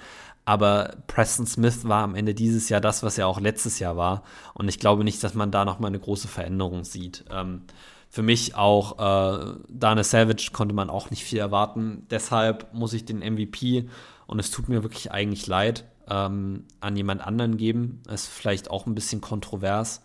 Aber 0.44 0.96
Preston 1.06 1.46
Smith 1.46 1.86
war 1.86 2.02
am 2.02 2.14
Ende 2.14 2.34
dieses 2.34 2.68
Jahr 2.68 2.80
das, 2.80 3.02
was 3.02 3.16
er 3.16 3.28
auch 3.28 3.40
letztes 3.40 3.78
Jahr 3.78 3.96
war. 3.96 4.24
Und 4.54 4.68
ich 4.68 4.78
glaube 4.78 5.04
nicht, 5.04 5.22
dass 5.22 5.34
man 5.34 5.50
da 5.50 5.64
nochmal 5.64 5.88
eine 5.88 6.00
große 6.00 6.26
Veränderung 6.26 6.84
sieht. 6.84 7.24
Ähm, 7.30 7.62
für 8.08 8.22
mich 8.22 8.56
auch 8.56 8.98
äh, 8.98 9.54
Dana 9.68 10.02
Savage 10.02 10.50
konnte 10.52 10.74
man 10.74 10.90
auch 10.90 11.10
nicht 11.10 11.24
viel 11.24 11.38
erwarten. 11.38 12.06
Deshalb 12.10 12.74
muss 12.74 12.92
ich 12.92 13.04
den 13.04 13.20
MVP, 13.20 13.88
und 14.26 14.38
es 14.38 14.50
tut 14.50 14.68
mir 14.68 14.82
wirklich 14.82 15.12
eigentlich 15.12 15.46
leid, 15.46 15.84
ähm, 16.08 16.64
an 16.80 16.96
jemand 16.96 17.20
anderen 17.26 17.56
geben. 17.56 18.02
Ist 18.08 18.28
vielleicht 18.28 18.70
auch 18.70 18.86
ein 18.86 18.94
bisschen 18.94 19.20
kontrovers, 19.20 20.02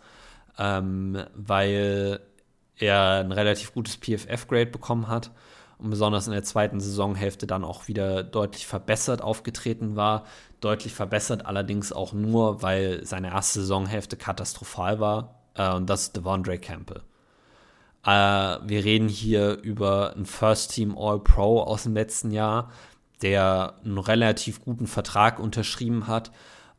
ähm, 0.58 1.24
weil 1.34 2.20
er 2.76 3.20
ein 3.20 3.32
relativ 3.32 3.74
gutes 3.74 3.96
PFF-Grade 3.96 4.66
bekommen 4.66 5.08
hat 5.08 5.30
und 5.78 5.90
besonders 5.90 6.26
in 6.26 6.32
der 6.32 6.42
zweiten 6.42 6.80
Saisonhälfte 6.80 7.46
dann 7.46 7.64
auch 7.64 7.88
wieder 7.88 8.22
deutlich 8.22 8.66
verbessert 8.66 9.22
aufgetreten 9.22 9.96
war. 9.96 10.24
Deutlich 10.60 10.92
verbessert 10.92 11.46
allerdings 11.46 11.92
auch 11.92 12.12
nur, 12.12 12.62
weil 12.62 13.04
seine 13.04 13.30
erste 13.30 13.60
Saisonhälfte 13.60 14.16
katastrophal 14.16 14.98
war. 15.00 15.34
Äh, 15.54 15.72
und 15.74 15.88
das 15.88 16.02
ist 16.02 16.16
Devondre 16.16 16.58
Campbell. 16.58 17.02
Äh, 18.04 18.10
wir 18.10 18.84
reden 18.84 19.08
hier 19.08 19.58
über 19.62 20.14
ein 20.16 20.26
First 20.26 20.72
Team 20.72 20.96
All-Pro 20.98 21.62
aus 21.62 21.84
dem 21.84 21.94
letzten 21.94 22.30
Jahr, 22.32 22.70
der 23.22 23.74
einen 23.84 23.98
relativ 23.98 24.64
guten 24.64 24.86
Vertrag 24.86 25.38
unterschrieben 25.38 26.06
hat 26.06 26.30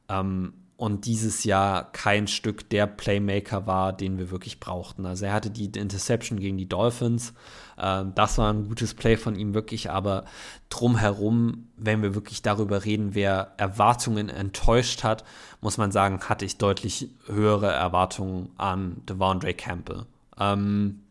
ähm, 0.07 0.53
und 0.77 1.05
dieses 1.05 1.43
Jahr 1.43 1.91
kein 1.91 2.27
Stück 2.27 2.69
der 2.69 2.87
Playmaker 2.87 3.67
war, 3.67 3.91
den 3.91 4.17
wir 4.17 4.31
wirklich 4.31 4.61
brauchten. 4.61 5.05
Also 5.05 5.25
er 5.25 5.33
hatte 5.33 5.49
die 5.49 5.65
Interception 5.65 6.39
gegen 6.39 6.57
die 6.57 6.69
Dolphins. 6.69 7.33
Äh, 7.77 8.05
das 8.15 8.37
war 8.37 8.53
ein 8.53 8.69
gutes 8.69 8.93
Play 8.93 9.17
von 9.17 9.35
ihm 9.35 9.53
wirklich, 9.53 9.89
aber 9.89 10.23
drumherum, 10.69 11.67
wenn 11.75 12.01
wir 12.01 12.15
wirklich 12.15 12.41
darüber 12.41 12.85
reden, 12.85 13.13
wer 13.13 13.51
Erwartungen 13.57 14.29
enttäuscht 14.29 15.03
hat, 15.03 15.25
muss 15.59 15.77
man 15.77 15.91
sagen, 15.91 16.21
hatte 16.21 16.45
ich 16.45 16.57
deutlich 16.57 17.09
höhere 17.25 17.71
Erwartungen 17.71 18.49
an 18.55 19.01
Devondre 19.05 19.53
Campbell. 19.53 20.05
Ähm, 20.39 21.01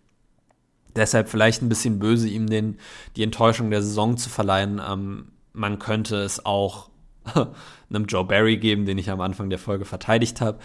Deshalb 0.97 1.28
vielleicht 1.28 1.62
ein 1.62 1.68
bisschen 1.68 1.99
böse, 1.99 2.28
ihm 2.28 2.49
den, 2.49 2.78
die 3.16 3.22
Enttäuschung 3.22 3.70
der 3.70 3.82
Saison 3.82 4.16
zu 4.16 4.28
verleihen. 4.28 4.80
Ähm, 4.86 5.28
man 5.53 5.78
könnte 5.78 6.16
es 6.16 6.45
auch 6.45 6.89
einem 7.91 8.07
Joe 8.07 8.24
Barry 8.24 8.57
geben, 8.57 8.86
den 8.86 8.99
ich 8.99 9.11
am 9.11 9.20
Anfang 9.20 9.51
der 9.51 9.59
Folge 9.59 9.84
verteidigt 9.84 10.41
habe. 10.41 10.59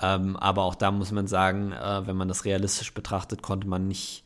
Ähm, 0.00 0.36
aber 0.36 0.64
auch 0.64 0.74
da 0.74 0.90
muss 0.90 1.12
man 1.12 1.26
sagen, 1.26 1.72
äh, 1.72 2.06
wenn 2.06 2.16
man 2.16 2.28
das 2.28 2.44
realistisch 2.44 2.92
betrachtet, 2.94 3.42
konnte 3.42 3.68
man 3.68 3.88
nicht. 3.88 4.24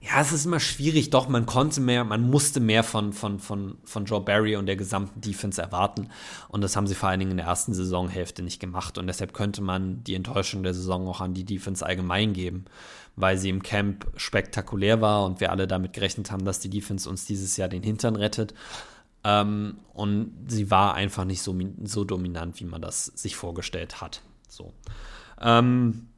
Ja, 0.00 0.20
es 0.20 0.32
ist 0.32 0.46
immer 0.46 0.58
schwierig, 0.58 1.10
doch, 1.10 1.28
man 1.28 1.46
konnte 1.46 1.80
mehr, 1.80 2.02
man 2.02 2.28
musste 2.28 2.58
mehr 2.58 2.82
von, 2.82 3.12
von, 3.12 3.38
von, 3.38 3.78
von 3.84 4.04
Joe 4.04 4.20
Barry 4.20 4.56
und 4.56 4.66
der 4.66 4.74
gesamten 4.74 5.20
Defense 5.20 5.62
erwarten. 5.62 6.08
Und 6.48 6.60
das 6.60 6.74
haben 6.74 6.88
sie 6.88 6.96
vor 6.96 7.08
allen 7.08 7.20
Dingen 7.20 7.30
in 7.30 7.36
der 7.36 7.46
ersten 7.46 7.72
Saisonhälfte 7.72 8.42
nicht 8.42 8.58
gemacht. 8.58 8.98
Und 8.98 9.06
deshalb 9.06 9.32
könnte 9.32 9.62
man 9.62 10.02
die 10.02 10.16
Enttäuschung 10.16 10.64
der 10.64 10.74
Saison 10.74 11.06
auch 11.06 11.20
an 11.20 11.34
die 11.34 11.44
Defense 11.44 11.86
allgemein 11.86 12.32
geben 12.32 12.64
weil 13.16 13.38
sie 13.38 13.50
im 13.50 13.62
Camp 13.62 14.06
spektakulär 14.16 15.00
war 15.00 15.24
und 15.24 15.40
wir 15.40 15.50
alle 15.50 15.66
damit 15.66 15.92
gerechnet 15.92 16.30
haben, 16.30 16.44
dass 16.44 16.60
die 16.60 16.70
Defense 16.70 17.08
uns 17.08 17.26
dieses 17.26 17.56
Jahr 17.56 17.68
den 17.68 17.82
Hintern 17.82 18.16
rettet. 18.16 18.54
Ähm, 19.24 19.76
und 19.92 20.32
sie 20.48 20.70
war 20.70 20.94
einfach 20.94 21.24
nicht 21.24 21.42
so, 21.42 21.56
so 21.84 22.04
dominant, 22.04 22.58
wie 22.60 22.64
man 22.64 22.82
das 22.82 23.06
sich 23.06 23.36
vorgestellt 23.36 24.00
hat. 24.00 24.22
So. 24.48 24.72
Ähm, 25.40 26.08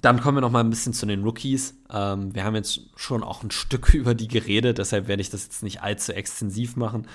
dann 0.00 0.20
kommen 0.20 0.38
wir 0.38 0.40
noch 0.40 0.50
mal 0.50 0.60
ein 0.60 0.70
bisschen 0.70 0.92
zu 0.92 1.06
den 1.06 1.22
Rookies. 1.22 1.74
Ähm, 1.92 2.34
wir 2.34 2.44
haben 2.44 2.54
jetzt 2.54 2.80
schon 2.96 3.22
auch 3.22 3.42
ein 3.42 3.50
Stück 3.50 3.92
über 3.94 4.14
die 4.14 4.28
geredet, 4.28 4.78
deshalb 4.78 5.08
werde 5.08 5.20
ich 5.20 5.30
das 5.30 5.44
jetzt 5.44 5.62
nicht 5.62 5.82
allzu 5.82 6.12
extensiv 6.12 6.76
machen. 6.76 7.06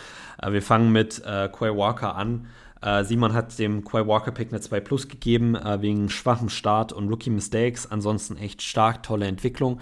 Äh, 0.42 0.52
wir 0.52 0.62
fangen 0.62 0.92
mit 0.92 1.24
äh, 1.26 1.50
Quay 1.50 1.76
Walker 1.76 2.16
an. 2.16 2.48
Äh, 2.82 3.04
Simon 3.04 3.34
hat 3.34 3.58
dem 3.60 3.84
Quay 3.84 4.08
Walker 4.08 4.32
Pick 4.32 4.50
eine 4.52 4.62
2 4.62 4.80
Plus 4.80 5.08
gegeben, 5.08 5.56
äh, 5.56 5.82
wegen 5.82 6.10
schwachem 6.10 6.50
Start 6.50 6.94
und 6.94 7.10
Rookie 7.10 7.30
Mistakes. 7.30 7.90
Ansonsten 7.90 8.38
echt 8.38 8.62
stark, 8.62 9.04
tolle 9.04 9.28
Entwicklung. 9.28 9.80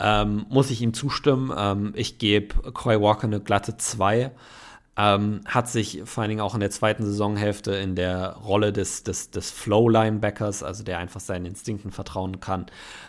Ähm, 0.00 0.46
muss 0.48 0.70
ich 0.70 0.80
ihm 0.80 0.94
zustimmen. 0.94 1.52
Ähm, 1.56 1.92
ich 1.94 2.18
gebe 2.18 2.72
Quay 2.72 3.00
Walker 3.00 3.24
eine 3.24 3.40
glatte 3.40 3.76
2. 3.76 4.30
Ähm, 5.00 5.42
hat 5.46 5.68
sich 5.68 6.02
vor 6.06 6.22
allen 6.22 6.30
Dingen 6.30 6.40
auch 6.40 6.54
in 6.54 6.60
der 6.60 6.70
zweiten 6.70 7.04
Saisonhälfte 7.04 7.72
in 7.72 7.94
der 7.94 8.30
Rolle 8.32 8.72
des, 8.72 9.04
des, 9.04 9.30
des 9.30 9.50
Flow-Linebackers, 9.52 10.64
also 10.64 10.82
der 10.82 10.98
einfach 10.98 11.20
seinen 11.20 11.46
Instinkten 11.46 11.92
vertrauen 11.92 12.40
kann, 12.40 12.66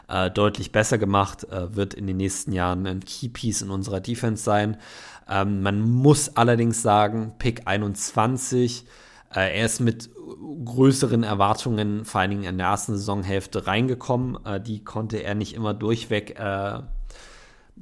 äh, 0.07 0.29
deutlich 0.29 0.71
besser 0.71 0.99
gemacht, 0.99 1.45
äh, 1.45 1.75
wird 1.75 1.95
in 1.95 2.05
den 2.05 2.17
nächsten 2.17 2.51
Jahren 2.51 2.85
ein 2.85 2.99
Keypiece 2.99 3.63
in 3.63 3.71
unserer 3.71 4.01
Defense 4.01 4.43
sein. 4.43 4.77
Ähm, 5.27 5.63
man 5.63 5.81
muss 5.81 6.35
allerdings 6.35 6.83
sagen, 6.83 7.33
Pick 7.39 7.63
21, 7.65 8.83
äh, 8.83 8.85
er 9.37 9.65
ist 9.65 9.79
mit 9.79 10.09
größeren 10.65 11.23
Erwartungen, 11.23 12.05
vor 12.05 12.21
allen 12.21 12.31
Dingen 12.31 12.43
in 12.43 12.57
der 12.57 12.67
ersten 12.67 12.93
Saisonhälfte, 12.93 13.67
reingekommen. 13.67 14.43
Äh, 14.45 14.61
die 14.61 14.83
konnte 14.83 15.17
er 15.17 15.35
nicht 15.35 15.53
immer 15.53 15.73
durchweg, 15.73 16.39
äh, 16.39 16.79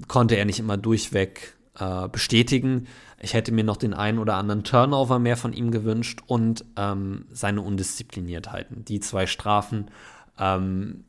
konnte 0.07 0.35
er 0.35 0.45
nicht 0.45 0.59
immer 0.59 0.77
durchweg 0.77 1.57
äh, 1.79 2.07
bestätigen. 2.09 2.87
Ich 3.19 3.33
hätte 3.33 3.51
mir 3.51 3.63
noch 3.63 3.77
den 3.77 3.93
einen 3.93 4.19
oder 4.19 4.35
anderen 4.35 4.63
Turnover 4.63 5.19
mehr 5.19 5.37
von 5.37 5.53
ihm 5.53 5.71
gewünscht 5.71 6.21
und 6.27 6.65
ähm, 6.75 7.25
seine 7.31 7.61
Undiszipliniertheiten. 7.61 8.85
Die 8.85 8.99
zwei 8.99 9.25
Strafen, 9.25 9.89
ähm, 10.37 11.05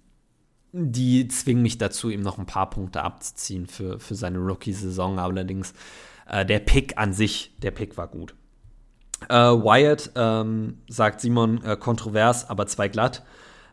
die 0.72 1.28
zwingen 1.28 1.62
mich 1.62 1.78
dazu, 1.78 2.10
ihm 2.10 2.20
noch 2.20 2.38
ein 2.38 2.46
paar 2.46 2.70
Punkte 2.70 3.02
abzuziehen 3.02 3.66
für, 3.66 3.98
für 3.98 4.14
seine 4.14 4.38
Rookie-Saison. 4.38 5.18
Allerdings 5.18 5.74
äh, 6.28 6.46
der 6.46 6.60
Pick 6.60 6.96
an 6.96 7.12
sich, 7.12 7.54
der 7.58 7.72
Pick 7.72 7.96
war 7.96 8.08
gut. 8.08 8.34
Äh, 9.28 9.34
Wyatt 9.34 10.10
ähm, 10.14 10.78
sagt 10.88 11.20
Simon 11.20 11.62
äh, 11.62 11.76
kontrovers, 11.76 12.48
aber 12.48 12.66
zwei 12.66 12.88
glatt. 12.88 13.22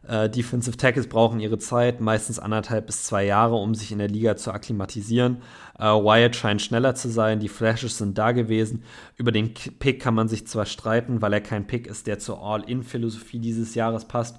Äh, 0.07 0.29
Defensive 0.29 0.77
Tackles 0.77 1.07
brauchen 1.07 1.39
ihre 1.39 1.57
Zeit, 1.57 1.99
meistens 1.99 2.39
anderthalb 2.39 2.87
bis 2.87 3.03
zwei 3.03 3.25
Jahre, 3.25 3.55
um 3.55 3.73
sich 3.73 3.91
in 3.91 3.97
der 3.97 4.07
Liga 4.07 4.35
zu 4.35 4.51
akklimatisieren. 4.51 5.37
Äh, 5.79 5.85
Wyatt 5.85 6.35
scheint 6.35 6.61
schneller 6.61 6.93
zu 6.93 7.09
sein, 7.09 7.39
die 7.39 7.49
Flashes 7.49 7.97
sind 7.97 8.17
da 8.17 8.31
gewesen. 8.31 8.83
Über 9.17 9.31
den 9.31 9.53
Pick 9.53 10.01
kann 10.01 10.13
man 10.13 10.27
sich 10.27 10.45
zwar 10.47 10.65
streiten, 10.65 11.21
weil 11.21 11.33
er 11.33 11.41
kein 11.41 11.67
Pick 11.67 11.87
ist, 11.87 12.05
der 12.05 12.19
zur 12.19 12.41
All-In-Philosophie 12.41 13.39
dieses 13.39 13.73
Jahres 13.75 14.05
passt. 14.05 14.37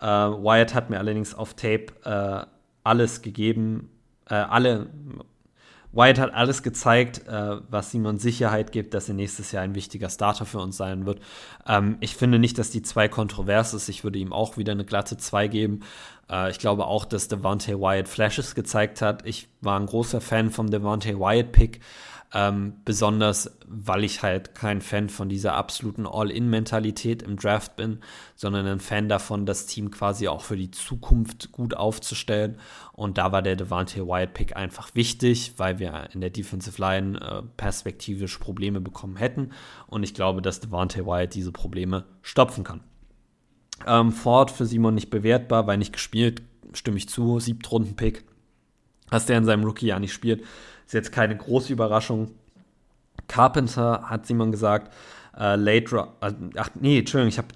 Äh, 0.00 0.06
Wyatt 0.06 0.74
hat 0.74 0.90
mir 0.90 0.98
allerdings 0.98 1.34
auf 1.34 1.54
Tape 1.54 1.86
äh, 2.04 2.46
alles 2.84 3.22
gegeben, 3.22 3.90
äh, 4.28 4.34
alle 4.34 4.88
Wyatt 5.92 6.18
hat 6.18 6.32
alles 6.32 6.62
gezeigt, 6.62 7.26
äh, 7.26 7.56
was 7.68 7.90
Simon 7.90 8.18
Sicherheit 8.18 8.72
gibt, 8.72 8.94
dass 8.94 9.08
er 9.08 9.14
nächstes 9.14 9.52
Jahr 9.52 9.62
ein 9.62 9.74
wichtiger 9.74 10.08
Starter 10.08 10.46
für 10.46 10.58
uns 10.58 10.76
sein 10.76 11.04
wird. 11.04 11.20
Ähm, 11.66 11.96
ich 12.00 12.16
finde 12.16 12.38
nicht, 12.38 12.58
dass 12.58 12.70
die 12.70 12.82
zwei 12.82 13.08
kontrovers 13.08 13.74
ist. 13.74 13.88
Ich 13.88 14.02
würde 14.02 14.18
ihm 14.18 14.32
auch 14.32 14.56
wieder 14.56 14.72
eine 14.72 14.86
glatte 14.86 15.18
2 15.18 15.48
geben. 15.48 15.80
Äh, 16.30 16.50
ich 16.50 16.58
glaube 16.58 16.86
auch, 16.86 17.04
dass 17.04 17.28
Devontae 17.28 17.78
Wyatt 17.78 18.08
Flashes 18.08 18.54
gezeigt 18.54 19.02
hat. 19.02 19.26
Ich 19.26 19.48
war 19.60 19.78
ein 19.78 19.86
großer 19.86 20.22
Fan 20.22 20.50
vom 20.50 20.70
Devontae 20.70 21.18
Wyatt-Pick. 21.18 21.80
Ähm, 22.34 22.76
besonders, 22.86 23.58
weil 23.66 24.04
ich 24.04 24.22
halt 24.22 24.54
kein 24.54 24.80
Fan 24.80 25.10
von 25.10 25.28
dieser 25.28 25.52
absoluten 25.52 26.06
All-In-Mentalität 26.06 27.22
im 27.22 27.36
Draft 27.36 27.76
bin, 27.76 27.98
sondern 28.36 28.66
ein 28.66 28.80
Fan 28.80 29.10
davon, 29.10 29.44
das 29.44 29.66
Team 29.66 29.90
quasi 29.90 30.28
auch 30.28 30.40
für 30.40 30.56
die 30.56 30.70
Zukunft 30.70 31.52
gut 31.52 31.74
aufzustellen. 31.74 32.56
Und 32.94 33.18
da 33.18 33.32
war 33.32 33.42
der 33.42 33.56
Devante 33.56 34.06
Wyatt-Pick 34.06 34.56
einfach 34.56 34.94
wichtig, 34.94 35.54
weil 35.58 35.78
wir 35.78 36.08
in 36.14 36.22
der 36.22 36.30
Defensive 36.30 36.80
Line 36.80 37.20
äh, 37.20 37.42
perspektivisch 37.58 38.38
Probleme 38.38 38.80
bekommen 38.80 39.16
hätten. 39.16 39.50
Und 39.86 40.02
ich 40.02 40.14
glaube, 40.14 40.40
dass 40.40 40.60
Devante 40.60 41.04
Wyatt 41.04 41.34
diese 41.34 41.52
Probleme 41.52 42.06
stopfen 42.22 42.64
kann. 42.64 42.80
Ähm, 43.86 44.10
Ford 44.10 44.50
für 44.50 44.64
Simon 44.64 44.94
nicht 44.94 45.10
bewertbar, 45.10 45.66
weil 45.66 45.76
nicht 45.76 45.92
gespielt, 45.92 46.40
stimme 46.72 46.96
ich 46.96 47.10
zu, 47.10 47.40
Siebtrunden-Pick. 47.40 48.24
Dass 49.10 49.26
der 49.26 49.36
in 49.36 49.44
seinem 49.44 49.64
Rookie-Jahr 49.64 50.00
nicht 50.00 50.14
spielt, 50.14 50.42
ist 50.92 50.94
jetzt 50.94 51.12
keine 51.12 51.34
große 51.34 51.72
Überraschung. 51.72 52.32
Carpenter 53.26 54.02
hat 54.10 54.26
Simon 54.26 54.52
gesagt, 54.52 54.92
äh, 55.38 55.56
late, 55.56 56.08
äh, 56.20 56.32
ach 56.56 56.68
nee, 56.74 56.98
Entschuldigung, 56.98 57.28
ich 57.30 57.38
habe, 57.38 57.48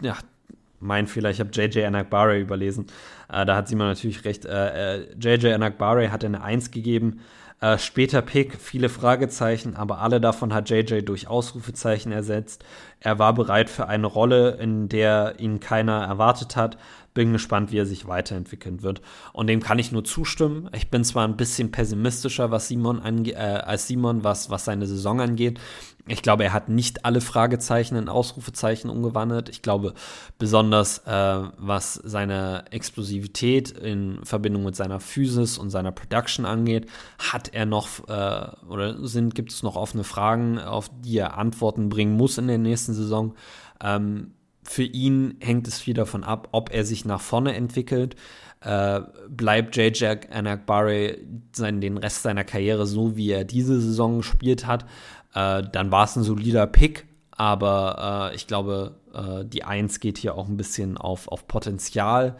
mein 0.80 1.06
Fehler, 1.06 1.28
ich 1.28 1.40
habe 1.40 1.50
JJ 1.52 1.84
Anakbare 1.84 2.38
überlesen. 2.38 2.86
Äh, 3.30 3.44
da 3.44 3.56
hat 3.56 3.68
Simon 3.68 3.88
natürlich 3.88 4.24
recht. 4.24 4.46
Äh, 4.46 5.12
JJ 5.20 5.48
äh, 5.48 5.52
Anakbare 5.52 6.10
hat 6.10 6.24
eine 6.24 6.42
1 6.42 6.70
gegeben. 6.70 7.20
Äh, 7.60 7.76
später 7.76 8.22
Pick, 8.22 8.58
viele 8.58 8.88
Fragezeichen, 8.88 9.76
aber 9.76 9.98
alle 9.98 10.18
davon 10.18 10.54
hat 10.54 10.70
JJ 10.70 11.02
durch 11.02 11.28
Ausrufezeichen 11.28 12.12
ersetzt. 12.12 12.64
Er 13.00 13.18
war 13.18 13.34
bereit 13.34 13.68
für 13.68 13.86
eine 13.86 14.06
Rolle, 14.06 14.52
in 14.52 14.88
der 14.88 15.34
ihn 15.40 15.60
keiner 15.60 16.04
erwartet 16.04 16.56
hat 16.56 16.78
bin 17.16 17.32
gespannt, 17.32 17.72
wie 17.72 17.78
er 17.78 17.86
sich 17.86 18.06
weiterentwickeln 18.06 18.82
wird. 18.82 19.00
Und 19.32 19.46
dem 19.46 19.60
kann 19.60 19.78
ich 19.78 19.90
nur 19.90 20.04
zustimmen. 20.04 20.68
Ich 20.74 20.90
bin 20.90 21.02
zwar 21.02 21.26
ein 21.26 21.38
bisschen 21.38 21.72
pessimistischer 21.72 22.50
was 22.50 22.68
Simon 22.68 23.00
ange 23.00 23.32
äh, 23.32 23.36
als 23.36 23.86
Simon, 23.86 24.22
was, 24.22 24.50
was 24.50 24.66
seine 24.66 24.86
Saison 24.86 25.22
angeht. 25.22 25.58
Ich 26.06 26.22
glaube, 26.22 26.44
er 26.44 26.52
hat 26.52 26.68
nicht 26.68 27.06
alle 27.06 27.22
Fragezeichen 27.22 27.96
in 27.96 28.10
Ausrufezeichen 28.10 28.90
umgewandelt. 28.90 29.48
Ich 29.48 29.62
glaube, 29.62 29.94
besonders 30.38 30.98
äh, 31.06 31.42
was 31.56 31.94
seine 31.94 32.64
Explosivität 32.70 33.70
in 33.70 34.22
Verbindung 34.22 34.64
mit 34.64 34.76
seiner 34.76 35.00
Physis 35.00 35.56
und 35.56 35.70
seiner 35.70 35.92
Production 35.92 36.44
angeht, 36.44 36.86
hat 37.18 37.54
er 37.54 37.64
noch 37.64 38.06
äh, 38.08 38.66
oder 38.68 39.06
sind, 39.06 39.34
gibt 39.34 39.52
es 39.52 39.62
noch 39.62 39.74
offene 39.74 40.04
Fragen, 40.04 40.58
auf 40.58 40.90
die 41.00 41.16
er 41.16 41.38
Antworten 41.38 41.88
bringen 41.88 42.14
muss 42.14 42.36
in 42.36 42.46
der 42.46 42.58
nächsten 42.58 42.92
Saison. 42.92 43.34
Ähm, 43.82 44.32
für 44.66 44.82
ihn 44.82 45.36
hängt 45.40 45.68
es 45.68 45.78
viel 45.78 45.94
davon 45.94 46.24
ab, 46.24 46.48
ob 46.52 46.72
er 46.72 46.84
sich 46.84 47.04
nach 47.04 47.20
vorne 47.20 47.54
entwickelt. 47.54 48.16
Äh, 48.60 49.00
bleibt 49.28 49.76
JJ 49.76 50.26
Anakbare 50.30 51.18
den 51.56 51.98
Rest 51.98 52.22
seiner 52.22 52.44
Karriere 52.44 52.86
so, 52.86 53.16
wie 53.16 53.30
er 53.30 53.44
diese 53.44 53.80
Saison 53.80 54.18
gespielt 54.18 54.66
hat, 54.66 54.86
äh, 55.34 55.62
dann 55.70 55.90
war 55.90 56.04
es 56.04 56.16
ein 56.16 56.22
solider 56.22 56.66
Pick, 56.66 57.06
aber 57.30 58.30
äh, 58.32 58.34
ich 58.34 58.46
glaube, 58.46 58.96
äh, 59.12 59.44
die 59.44 59.64
Eins 59.64 60.00
geht 60.00 60.18
hier 60.18 60.34
auch 60.34 60.48
ein 60.48 60.56
bisschen 60.56 60.96
auf, 60.96 61.28
auf 61.28 61.46
Potenzial. 61.46 62.36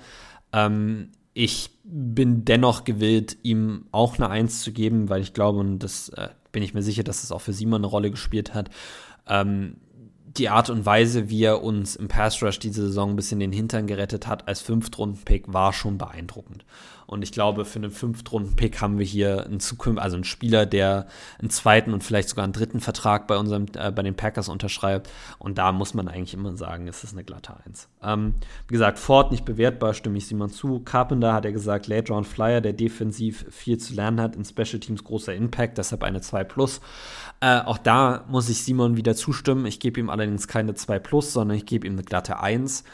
Ähm, 0.53 1.11
ich 1.35 1.71
bin 1.85 2.47
dennoch 2.47 2.85
gewillt, 2.85 3.37
ihm 3.43 3.87
auch 3.93 4.17
eine 4.17 4.31
Eins 4.31 4.63
zu 4.63 4.73
geben, 4.73 5.11
weil 5.11 5.21
ich 5.21 5.35
glaube, 5.35 5.59
und 5.59 5.81
das 5.81 6.09
äh, 6.09 6.29
bin 6.51 6.63
ich 6.63 6.73
mir 6.73 6.83
sicher, 6.83 7.05
dass 7.05 7.23
es 7.23 7.31
auch 7.31 7.43
für 7.43 7.53
Simon 7.53 7.83
eine 7.83 7.87
Rolle 7.87 8.11
gespielt 8.11 8.55
hat. 8.55 8.71
Ähm, 9.29 9.77
die 10.39 10.49
Art 10.49 10.71
und 10.71 10.87
Weise, 10.87 11.29
wie 11.31 11.45
er 11.45 11.63
uns 11.63 11.97
im 11.97 12.09
Pass 12.09 12.43
Rush 12.43 12.59
diese 12.59 12.87
Saison 12.87 13.11
ein 13.11 13.17
bisschen 13.17 13.41
den 13.41 13.53
Hintern 13.53 13.87
gerettet 13.87 14.27
hat 14.27 14.49
als 14.49 14.61
Fünftrunden-Pick, 14.61 15.53
war 15.53 15.73
schon 15.73 15.99
beeindruckend. 15.99 16.65
Und 17.07 17.23
ich 17.23 17.33
glaube, 17.33 17.65
für 17.65 17.79
einen 17.79 17.91
Fünftrunden-Pick 17.91 18.81
haben 18.81 18.99
wir 18.99 19.07
hier 19.07 19.47
einen 19.47 19.61
Zukünftigen, 19.61 20.03
also 20.03 20.17
einen 20.17 20.25
Spieler, 20.25 20.67
der 20.67 21.07
einen 21.39 21.51
zweiten 21.51 21.93
und 21.93 22.03
vielleicht 22.03 22.29
sogar 22.29 22.45
einen 22.45 22.53
dritten 22.53 22.81
Vertrag 22.81 23.27
bei 23.27 23.37
unserem, 23.37 23.67
äh, 23.77 23.93
bei 23.93 24.03
den 24.03 24.17
Packers 24.17 24.49
unterschreibt. 24.49 25.11
Und 25.39 25.59
da 25.59 25.73
muss 25.73 25.95
man 25.95 26.09
eigentlich 26.09 26.35
immer 26.35 26.57
sagen, 26.57 26.89
es 26.89 27.05
ist 27.05 27.13
eine 27.13 27.25
glatte 27.25 27.55
Eins. 27.65 27.89
Ähm, 28.03 28.35
wie 28.69 28.73
gesagt, 28.73 28.99
Ford 28.99 29.31
nicht 29.31 29.45
bewertbar, 29.45 29.95
stimme 29.95 30.19
ich 30.19 30.27
Simon 30.27 30.51
zu. 30.51 30.81
Carpenter 30.81 31.33
hat 31.33 31.45
er 31.45 31.53
gesagt, 31.53 31.87
Late 31.87 32.13
Round 32.13 32.27
Flyer, 32.27 32.61
der 32.61 32.73
defensiv 32.73 33.47
viel 33.51 33.79
zu 33.79 33.95
lernen 33.95 34.21
hat, 34.21 34.37
in 34.37 34.45
Special 34.45 34.81
Teams 34.81 35.05
großer 35.05 35.35
Impact, 35.35 35.79
deshalb 35.79 36.03
eine 36.03 36.21
2 36.21 36.45
Plus. 36.45 36.81
Äh, 37.41 37.61
auch 37.61 37.79
da 37.79 38.25
muss 38.29 38.49
ich 38.49 38.63
Simon 38.63 38.97
wieder 38.97 39.15
zustimmen. 39.15 39.67
Ich 39.67 39.81
gebe 39.81 40.01
ihm 40.01 40.11
allerdings 40.11 40.49
keine 40.49 40.75
2 40.75 40.99
Plus, 40.99 41.33
sondern 41.33 41.57
ich 41.57 41.67
gebe 41.67 41.87
ihm 41.87 41.95
eine 41.95 42.03
glatte 42.03 42.41
1. 42.41 42.85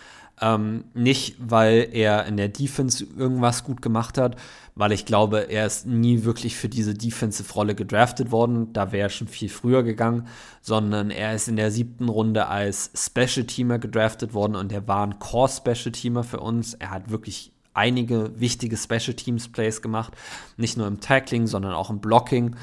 Ähm, 0.42 0.84
nicht, 0.92 1.36
weil 1.38 1.88
er 1.92 2.26
in 2.26 2.36
der 2.36 2.48
Defense 2.48 3.06
irgendwas 3.16 3.62
gut 3.62 3.80
gemacht 3.80 4.18
hat, 4.18 4.34
weil 4.74 4.90
ich 4.90 5.06
glaube, 5.06 5.50
er 5.50 5.66
ist 5.66 5.86
nie 5.86 6.24
wirklich 6.24 6.56
für 6.56 6.68
diese 6.68 6.94
Defensive-Rolle 6.94 7.76
gedraftet 7.76 8.32
worden. 8.32 8.72
Da 8.72 8.90
wäre 8.90 9.06
er 9.06 9.10
schon 9.10 9.28
viel 9.28 9.48
früher 9.48 9.84
gegangen, 9.84 10.26
sondern 10.60 11.10
er 11.10 11.32
ist 11.32 11.46
in 11.46 11.54
der 11.54 11.70
siebten 11.70 12.08
Runde 12.08 12.48
als 12.48 12.90
Special-Teamer 12.92 13.78
gedraftet 13.78 14.34
worden 14.34 14.56
und 14.56 14.72
er 14.72 14.88
war 14.88 15.06
ein 15.06 15.20
Core-Special-Teamer 15.20 16.24
für 16.24 16.40
uns. 16.40 16.74
Er 16.74 16.90
hat 16.90 17.10
wirklich 17.10 17.52
einige 17.72 18.38
wichtige 18.40 18.76
Special 18.76 19.14
Teams 19.14 19.46
Plays 19.48 19.80
gemacht, 19.80 20.12
nicht 20.56 20.76
nur 20.76 20.88
im 20.88 21.00
Tackling, 21.00 21.46
sondern 21.46 21.72
auch 21.72 21.88
im 21.88 22.00
Blocking 22.00 22.56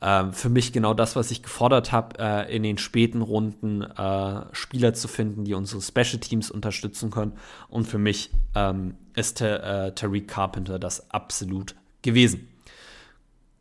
äh, 0.00 0.32
für 0.32 0.48
mich 0.48 0.72
genau 0.72 0.94
das, 0.94 1.16
was 1.16 1.30
ich 1.30 1.42
gefordert 1.42 1.92
habe, 1.92 2.18
äh, 2.18 2.54
in 2.54 2.62
den 2.62 2.78
späten 2.78 3.22
Runden 3.22 3.82
äh, 3.82 4.42
Spieler 4.52 4.94
zu 4.94 5.08
finden, 5.08 5.44
die 5.44 5.54
unsere 5.54 5.82
Special 5.82 6.18
Teams 6.18 6.50
unterstützen 6.50 7.10
können. 7.10 7.32
Und 7.68 7.86
für 7.86 7.98
mich 7.98 8.30
ähm, 8.54 8.96
ist 9.14 9.40
äh, 9.40 9.92
Tariq 9.92 10.28
Carpenter 10.28 10.78
das 10.78 11.10
absolut 11.10 11.74
gewesen. 12.02 12.48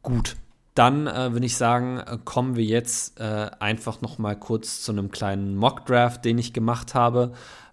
Gut, 0.02 0.36
dann 0.76 1.08
äh, 1.08 1.32
würde 1.32 1.46
ich 1.46 1.58
sagen, 1.58 2.02
kommen 2.26 2.56
wir 2.56 2.66
jetzt 2.66 3.20
äh, 3.20 3.50
einfach 3.60 4.02
noch 4.02 4.18
mal 4.18 4.36
kurz 4.38 4.82
zu 4.82 4.92
einem 4.92 5.10
kleinen 5.10 5.56
Mock-Draft, 5.56 6.24
den 6.26 6.38
ich 6.38 6.54
gemacht 6.54 6.94
habe. 6.94 7.32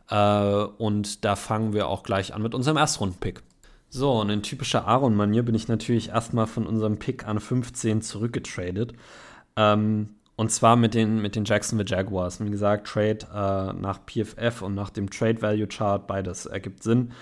Äh, 0.08 0.64
und 0.78 1.24
da 1.24 1.36
fangen 1.36 1.72
wir 1.72 1.88
auch 1.88 2.04
gleich 2.04 2.32
an 2.32 2.42
mit 2.42 2.54
unserem 2.54 2.76
Erstrunden-Pick. 2.76 3.42
So, 3.94 4.18
und 4.18 4.30
in 4.30 4.42
typischer 4.42 4.86
Aaron-Manier 4.88 5.42
bin 5.42 5.54
ich 5.54 5.68
natürlich 5.68 6.08
erstmal 6.08 6.46
von 6.46 6.66
unserem 6.66 6.98
Pick 6.98 7.28
an 7.28 7.38
15 7.38 8.00
zurückgetradet. 8.00 8.94
Ähm, 9.54 10.14
und 10.34 10.50
zwar 10.50 10.76
mit 10.76 10.94
den, 10.94 11.20
mit 11.20 11.36
den 11.36 11.44
Jacksonville 11.44 11.90
Jaguars. 11.90 12.42
Wie 12.42 12.48
gesagt, 12.48 12.86
Trade 12.86 13.18
äh, 13.34 13.78
nach 13.78 14.00
PFF 14.06 14.62
und 14.62 14.74
nach 14.74 14.88
dem 14.88 15.10
Trade 15.10 15.42
Value 15.42 15.66
Chart, 15.66 16.06
beides 16.06 16.46
ergibt 16.46 16.82
Sinn. 16.82 17.12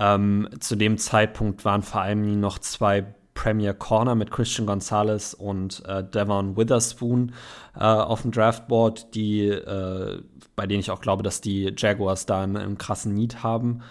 Ähm, 0.00 0.48
zu 0.58 0.74
dem 0.74 0.98
Zeitpunkt 0.98 1.64
waren 1.64 1.82
vor 1.82 2.00
allem 2.00 2.40
noch 2.40 2.58
zwei 2.58 3.06
Premier 3.34 3.72
Corner 3.72 4.16
mit 4.16 4.32
Christian 4.32 4.66
Gonzalez 4.66 5.32
und 5.32 5.84
äh, 5.86 6.02
Devon 6.02 6.56
Witherspoon 6.56 7.34
äh, 7.76 7.84
auf 7.84 8.22
dem 8.22 8.32
Draftboard, 8.32 9.14
die, 9.14 9.46
äh, 9.46 10.22
bei 10.56 10.66
denen 10.66 10.80
ich 10.80 10.90
auch 10.90 11.00
glaube, 11.00 11.22
dass 11.22 11.40
die 11.40 11.72
Jaguars 11.76 12.26
da 12.26 12.42
einen, 12.42 12.56
einen 12.56 12.78
krassen 12.78 13.14
Need 13.14 13.44
haben. 13.44 13.82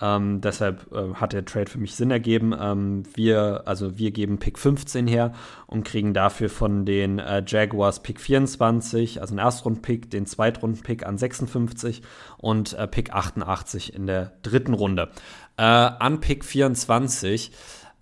Ähm, 0.00 0.40
deshalb 0.40 0.90
äh, 0.92 1.14
hat 1.14 1.32
der 1.32 1.44
Trade 1.44 1.70
für 1.70 1.78
mich 1.78 1.94
Sinn 1.94 2.10
ergeben. 2.10 2.54
Ähm, 2.58 3.02
wir, 3.14 3.62
also 3.66 3.98
wir 3.98 4.10
geben 4.10 4.38
Pick 4.38 4.58
15 4.58 5.06
her 5.06 5.32
und 5.66 5.84
kriegen 5.84 6.14
dafür 6.14 6.48
von 6.48 6.86
den 6.86 7.18
äh, 7.18 7.42
Jaguars 7.46 8.02
Pick 8.02 8.20
24, 8.20 9.20
also 9.20 9.32
einen 9.32 9.38
Erstrunden-Pick, 9.38 10.10
den 10.10 10.26
Zweitrunden-Pick 10.26 11.06
an 11.06 11.18
56 11.18 12.02
und 12.38 12.72
äh, 12.72 12.86
Pick 12.86 13.12
88 13.12 13.94
in 13.94 14.06
der 14.06 14.32
dritten 14.42 14.74
Runde. 14.74 15.10
Äh, 15.56 15.62
an 15.62 16.20
Pick 16.20 16.44
24 16.44 17.52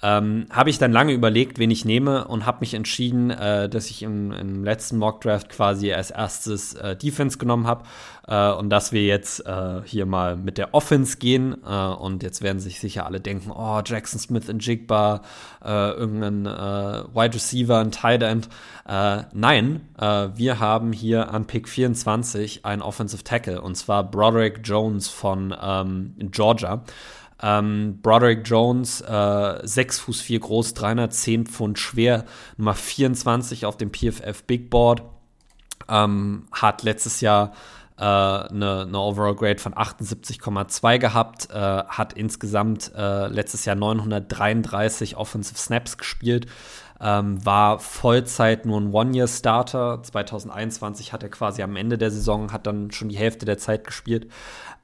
ähm, 0.00 0.46
habe 0.50 0.70
ich 0.70 0.78
dann 0.78 0.92
lange 0.92 1.12
überlegt, 1.12 1.58
wen 1.58 1.70
ich 1.70 1.84
nehme 1.84 2.28
und 2.28 2.46
habe 2.46 2.60
mich 2.60 2.74
entschieden, 2.74 3.30
äh, 3.30 3.68
dass 3.68 3.90
ich 3.90 4.02
im, 4.02 4.30
im, 4.32 4.62
letzten 4.62 4.96
Mockdraft 4.96 5.48
quasi 5.48 5.92
als 5.92 6.10
erstes 6.10 6.74
äh, 6.74 6.94
Defense 6.94 7.38
genommen 7.38 7.66
habe 7.66 7.84
äh, 8.28 8.52
und 8.52 8.70
dass 8.70 8.92
wir 8.92 9.04
jetzt 9.04 9.44
äh, 9.44 9.80
hier 9.84 10.06
mal 10.06 10.36
mit 10.36 10.56
der 10.56 10.72
Offense 10.72 11.18
gehen 11.18 11.56
äh, 11.66 11.68
und 11.68 12.22
jetzt 12.22 12.42
werden 12.42 12.60
sich 12.60 12.78
sicher 12.78 13.06
alle 13.06 13.20
denken, 13.20 13.50
oh, 13.50 13.80
Jackson 13.84 14.20
Smith 14.20 14.48
in 14.48 14.60
Jigba, 14.60 15.22
äh, 15.64 15.90
irgendein 15.90 16.44
Wide 16.44 17.34
Receiver, 17.34 17.78
ein 17.78 17.90
Tight 17.90 18.22
End. 18.22 18.48
nein, 18.86 19.80
wir 19.96 20.60
haben 20.60 20.92
hier 20.92 21.30
an 21.30 21.46
Pick 21.46 21.68
24 21.68 22.64
einen 22.64 22.82
Offensive 22.82 23.24
Tackle 23.24 23.60
und 23.60 23.76
zwar 23.76 24.04
Broderick 24.04 24.60
Jones 24.64 25.08
von 25.08 25.54
ähm, 25.60 26.14
Georgia. 26.30 26.82
Ähm, 27.42 28.00
Broderick 28.02 28.42
Jones, 28.44 29.00
äh, 29.00 29.60
6 29.62 30.00
Fuß 30.00 30.20
4 30.20 30.40
groß, 30.40 30.74
310 30.74 31.46
Pfund 31.46 31.78
schwer, 31.78 32.24
Nummer 32.56 32.74
24 32.74 33.66
auf 33.66 33.76
dem 33.76 33.92
PFF 33.92 34.44
Big 34.44 34.70
Board. 34.70 35.02
Ähm, 35.88 36.46
hat 36.52 36.82
letztes 36.82 37.20
Jahr 37.20 37.52
äh, 37.98 38.02
eine, 38.02 38.82
eine 38.86 38.98
Overall 38.98 39.34
Grade 39.34 39.58
von 39.58 39.74
78,2 39.74 40.98
gehabt, 40.98 41.50
äh, 41.50 41.54
hat 41.54 42.12
insgesamt 42.12 42.92
äh, 42.96 43.26
letztes 43.26 43.64
Jahr 43.64 43.76
933 43.76 45.16
Offensive 45.16 45.58
Snaps 45.58 45.98
gespielt, 45.98 46.46
ähm, 47.00 47.44
war 47.44 47.78
Vollzeit 47.78 48.66
nur 48.66 48.80
ein 48.80 48.92
One-Year-Starter. 48.92 50.02
2021 50.02 51.12
hat 51.12 51.22
er 51.22 51.28
quasi 51.28 51.62
am 51.62 51.76
Ende 51.76 51.98
der 51.98 52.10
Saison, 52.10 52.52
hat 52.52 52.66
dann 52.66 52.90
schon 52.90 53.08
die 53.08 53.16
Hälfte 53.16 53.46
der 53.46 53.58
Zeit 53.58 53.84
gespielt 53.84 54.28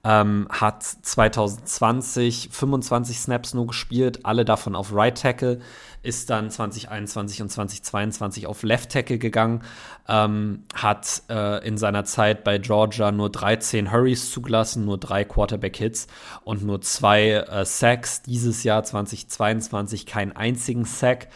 ähm, 0.04 0.46
hat 0.50 0.82
2020 0.82 2.50
25 2.52 3.18
Snaps 3.18 3.54
nur 3.54 3.66
gespielt, 3.68 4.20
alle 4.24 4.44
davon 4.44 4.76
auf 4.76 4.94
Right 4.94 5.18
Tackle, 5.18 5.60
ist 6.02 6.28
dann 6.28 6.50
2021 6.50 7.40
und 7.40 7.48
2022 7.48 8.46
auf 8.46 8.62
Left 8.62 8.92
Tackle 8.92 9.16
gegangen, 9.16 9.62
ähm, 10.06 10.64
hat 10.74 11.22
äh, 11.30 11.66
in 11.66 11.78
seiner 11.78 12.04
Zeit 12.04 12.44
bei 12.44 12.58
Georgia 12.58 13.10
nur 13.12 13.30
13 13.30 13.90
Hurries 13.90 14.30
zugelassen, 14.30 14.84
nur 14.84 14.98
drei 14.98 15.24
Quarterback-Hits 15.24 16.06
und 16.44 16.62
nur 16.62 16.82
zwei 16.82 17.30
äh, 17.30 17.64
Sacks. 17.64 18.20
Dieses 18.20 18.62
Jahr 18.62 18.84
2022 18.84 20.04
keinen 20.04 20.32
einzigen 20.32 20.84
Sack. 20.84 21.28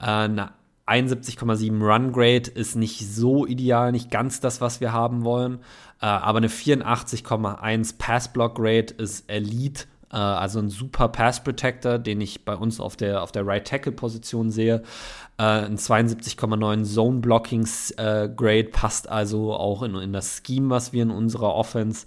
Eine 0.00 0.52
71,7 0.90 1.80
Run 1.80 2.12
Grade 2.12 2.50
ist 2.50 2.74
nicht 2.74 3.08
so 3.08 3.46
ideal, 3.46 3.92
nicht 3.92 4.10
ganz 4.10 4.40
das, 4.40 4.60
was 4.60 4.80
wir 4.80 4.92
haben 4.92 5.24
wollen. 5.24 5.60
Äh, 6.00 6.06
aber 6.06 6.38
eine 6.38 6.48
84,1 6.48 7.96
Pass 7.98 8.32
Block 8.32 8.56
Rate 8.58 8.94
ist 8.94 9.30
Elite. 9.30 9.84
Äh, 10.12 10.16
also 10.16 10.58
ein 10.58 10.68
super 10.68 11.08
Pass 11.08 11.44
Protector, 11.44 11.98
den 11.98 12.20
ich 12.20 12.44
bei 12.44 12.56
uns 12.56 12.80
auf 12.80 12.96
der, 12.96 13.22
auf 13.22 13.30
der 13.30 13.46
Right 13.46 13.66
Tackle 13.66 13.92
Position 13.92 14.50
sehe. 14.50 14.82
Äh, 15.38 15.42
ein 15.42 15.76
72,9 15.76 16.84
Zone 16.84 17.20
Blocking 17.20 17.68
Grade 17.96 18.70
passt 18.72 19.08
also 19.08 19.54
auch 19.54 19.82
in, 19.82 19.94
in 19.94 20.12
das 20.12 20.42
Scheme, 20.44 20.70
was 20.70 20.92
wir 20.92 21.04
in 21.04 21.10
unserer 21.10 21.54
Offense 21.54 22.06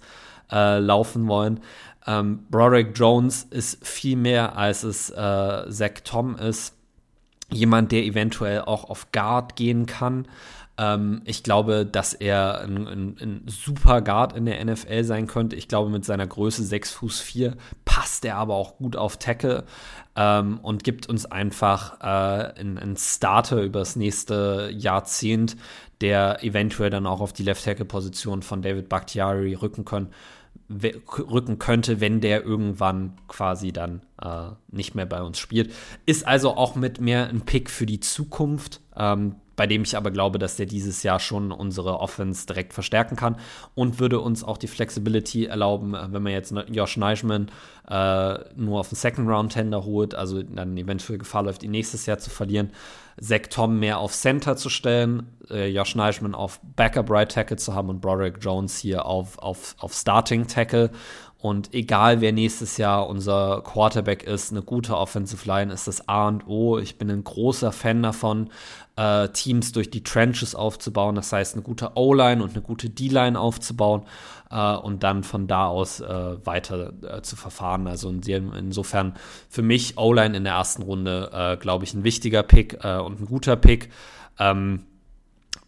äh, 0.52 0.78
laufen 0.78 1.26
wollen. 1.26 1.60
Ähm, 2.06 2.44
Broderick 2.50 2.90
Jones 2.94 3.44
ist 3.44 3.86
viel 3.86 4.16
mehr, 4.16 4.58
als 4.58 4.82
es 4.82 5.08
äh, 5.08 5.70
Zach 5.70 6.02
Tom 6.04 6.36
ist. 6.36 6.74
Jemand, 7.50 7.92
der 7.92 8.04
eventuell 8.04 8.62
auch 8.62 8.84
auf 8.84 9.12
Guard 9.12 9.56
gehen 9.56 9.86
kann. 9.86 10.26
Ähm, 10.76 11.22
ich 11.24 11.42
glaube, 11.42 11.86
dass 11.86 12.14
er 12.14 12.60
ein, 12.60 12.88
ein, 12.88 13.16
ein, 13.20 13.42
super 13.46 14.02
Guard 14.02 14.36
in 14.36 14.46
der 14.46 14.64
NFL 14.64 15.04
sein 15.04 15.26
könnte. 15.26 15.54
Ich 15.54 15.68
glaube, 15.68 15.90
mit 15.90 16.04
seiner 16.04 16.26
Größe 16.26 16.64
6 16.64 16.92
Fuß 16.92 17.20
4 17.20 17.56
passt 17.84 18.24
er 18.24 18.36
aber 18.36 18.54
auch 18.54 18.78
gut 18.78 18.96
auf 18.96 19.16
Tackle 19.18 19.64
ähm, 20.16 20.58
und 20.62 20.82
gibt 20.82 21.08
uns 21.08 21.26
einfach 21.26 22.00
äh, 22.00 22.60
einen 22.60 22.96
Starter 22.96 23.62
über 23.62 23.80
das 23.80 23.94
nächste 23.94 24.70
Jahrzehnt, 24.74 25.56
der 26.00 26.42
eventuell 26.42 26.90
dann 26.90 27.06
auch 27.06 27.20
auf 27.20 27.32
die 27.32 27.44
Left-Tackle-Position 27.44 28.42
von 28.42 28.62
David 28.62 28.88
Bakhtiari 28.88 29.54
rücken 29.54 29.84
können 29.84 30.08
rücken 30.70 31.58
könnte, 31.58 32.00
wenn 32.00 32.20
der 32.20 32.44
irgendwann 32.44 33.14
quasi 33.28 33.72
dann 33.72 34.00
äh, 34.20 34.48
nicht 34.70 34.94
mehr 34.94 35.06
bei 35.06 35.22
uns 35.22 35.38
spielt. 35.38 35.72
Ist 36.06 36.26
also 36.26 36.56
auch 36.56 36.74
mit 36.74 37.00
mehr 37.00 37.28
ein 37.28 37.42
Pick 37.42 37.70
für 37.70 37.86
die 37.86 38.00
Zukunft. 38.00 38.80
Ähm, 38.96 39.36
bei 39.56 39.66
dem 39.66 39.82
ich 39.82 39.96
aber 39.96 40.10
glaube, 40.10 40.38
dass 40.38 40.56
der 40.56 40.66
dieses 40.66 41.02
Jahr 41.02 41.20
schon 41.20 41.52
unsere 41.52 42.00
Offense 42.00 42.46
direkt 42.46 42.72
verstärken 42.72 43.16
kann 43.16 43.36
und 43.74 44.00
würde 44.00 44.20
uns 44.20 44.42
auch 44.42 44.58
die 44.58 44.66
Flexibility 44.66 45.46
erlauben, 45.46 45.94
äh, 45.94 46.12
wenn 46.12 46.22
man 46.22 46.32
jetzt 46.32 46.54
Josh 46.70 46.96
Neischmann 46.96 47.50
äh, 47.88 48.38
nur 48.56 48.80
auf 48.80 48.88
den 48.88 48.96
Second 48.96 49.28
Round 49.28 49.52
Tender 49.52 49.84
holt, 49.84 50.14
also 50.14 50.42
dann 50.42 50.76
eventuell 50.76 51.18
Gefahr 51.18 51.44
läuft, 51.44 51.62
ihn 51.62 51.70
nächstes 51.70 52.06
Jahr 52.06 52.18
zu 52.18 52.30
verlieren, 52.30 52.70
Zach 53.20 53.48
Tom 53.50 53.78
mehr 53.78 53.98
auf 53.98 54.12
Center 54.12 54.56
zu 54.56 54.68
stellen, 54.68 55.36
äh, 55.50 55.68
Josh 55.68 55.94
Neischmann 55.94 56.34
auf 56.34 56.60
Backup 56.76 57.10
Right 57.10 57.30
Tackle 57.30 57.56
zu 57.56 57.74
haben 57.74 57.88
und 57.88 58.00
Broderick 58.00 58.38
Jones 58.40 58.78
hier 58.78 59.06
auf, 59.06 59.38
auf, 59.38 59.76
auf 59.78 59.92
Starting 59.94 60.46
Tackle 60.46 60.90
und 61.44 61.74
egal, 61.74 62.22
wer 62.22 62.32
nächstes 62.32 62.78
Jahr 62.78 63.06
unser 63.06 63.60
Quarterback 63.62 64.22
ist, 64.22 64.50
eine 64.50 64.62
gute 64.62 64.96
Offensive 64.96 65.46
Line 65.46 65.70
ist 65.74 65.86
das 65.86 66.08
A 66.08 66.26
und 66.26 66.46
O. 66.46 66.78
Ich 66.78 66.96
bin 66.96 67.10
ein 67.10 67.22
großer 67.22 67.70
Fan 67.70 68.02
davon, 68.02 68.48
äh, 68.96 69.28
Teams 69.28 69.72
durch 69.72 69.90
die 69.90 70.02
Trenches 70.02 70.54
aufzubauen. 70.54 71.16
Das 71.16 71.34
heißt, 71.34 71.52
eine 71.52 71.62
gute 71.62 71.92
O-Line 71.96 72.42
und 72.42 72.52
eine 72.52 72.62
gute 72.62 72.88
D-Line 72.88 73.38
aufzubauen 73.38 74.04
äh, 74.54 74.76
und 74.76 75.02
dann 75.02 75.24
von 75.24 75.46
da 75.46 75.66
aus 75.66 76.00
äh, 76.00 76.46
weiter 76.46 76.92
äh, 77.02 77.22
zu 77.22 77.36
verfahren. 77.36 77.86
Also 77.86 78.08
insofern 78.08 79.14
für 79.48 79.62
mich 79.62 79.98
O-Line 79.98 80.36
in 80.36 80.44
der 80.44 80.54
ersten 80.54 80.82
Runde, 80.82 81.30
äh, 81.32 81.56
glaube 81.56 81.84
ich, 81.84 81.92
ein 81.94 82.04
wichtiger 82.04 82.42
Pick 82.42 82.84
äh, 82.84 82.98
und 82.98 83.20
ein 83.20 83.26
guter 83.26 83.56
Pick. 83.56 83.90
Ähm, 84.38 84.86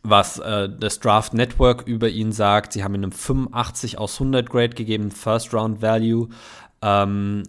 was 0.03 0.39
äh, 0.39 0.69
das 0.69 1.01
Draft 1.01 1.35
Network 1.35 1.83
über 1.87 2.09
ihn 2.09 2.31
sagt. 2.31 2.73
Sie 2.73 2.85
haben 2.85 2.95
ihm 2.95 3.03
einen 3.03 3.13
85 3.13 3.99
aus 3.99 4.15
100 4.15 4.49
Grade 4.49 4.77
gegeben, 4.77 5.11
First 5.11 5.53
Round 5.53 5.83
Value. 5.83 6.29
Ähm, 6.81 7.43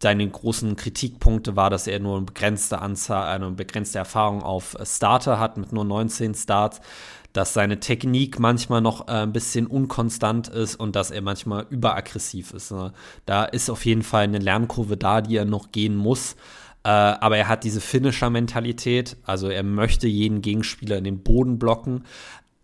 seine 0.00 0.26
großen 0.26 0.76
Kritikpunkte 0.76 1.54
war, 1.54 1.68
dass 1.68 1.86
er 1.86 1.98
nur 1.98 2.16
eine 2.16 2.24
begrenzte 2.24 2.80
Anzahl, 2.80 3.26
eine 3.26 3.50
begrenzte 3.50 3.98
Erfahrung 3.98 4.42
auf 4.42 4.74
Starter 4.84 5.38
hat 5.38 5.58
mit 5.58 5.72
nur 5.72 5.84
19 5.84 6.34
Starts, 6.34 6.80
dass 7.32 7.54
seine 7.54 7.80
Technik 7.80 8.38
manchmal 8.38 8.80
noch 8.80 9.08
äh, 9.08 9.22
ein 9.22 9.32
bisschen 9.32 9.66
unkonstant 9.66 10.48
ist 10.48 10.76
und 10.76 10.96
dass 10.96 11.10
er 11.10 11.22
manchmal 11.22 11.66
überaggressiv 11.70 12.52
ist. 12.52 12.72
Ne? 12.72 12.92
Da 13.26 13.44
ist 13.44 13.70
auf 13.70 13.84
jeden 13.84 14.02
Fall 14.02 14.24
eine 14.24 14.38
Lernkurve 14.38 14.96
da, 14.96 15.20
die 15.20 15.36
er 15.36 15.44
noch 15.44 15.72
gehen 15.72 15.96
muss. 15.96 16.36
Äh, 16.84 16.88
aber 16.88 17.36
er 17.36 17.48
hat 17.48 17.64
diese 17.64 17.80
Finisher-Mentalität, 17.80 19.16
also 19.24 19.48
er 19.48 19.62
möchte 19.62 20.08
jeden 20.08 20.42
Gegenspieler 20.42 20.98
in 20.98 21.04
den 21.04 21.22
Boden 21.22 21.58
blocken. 21.58 22.04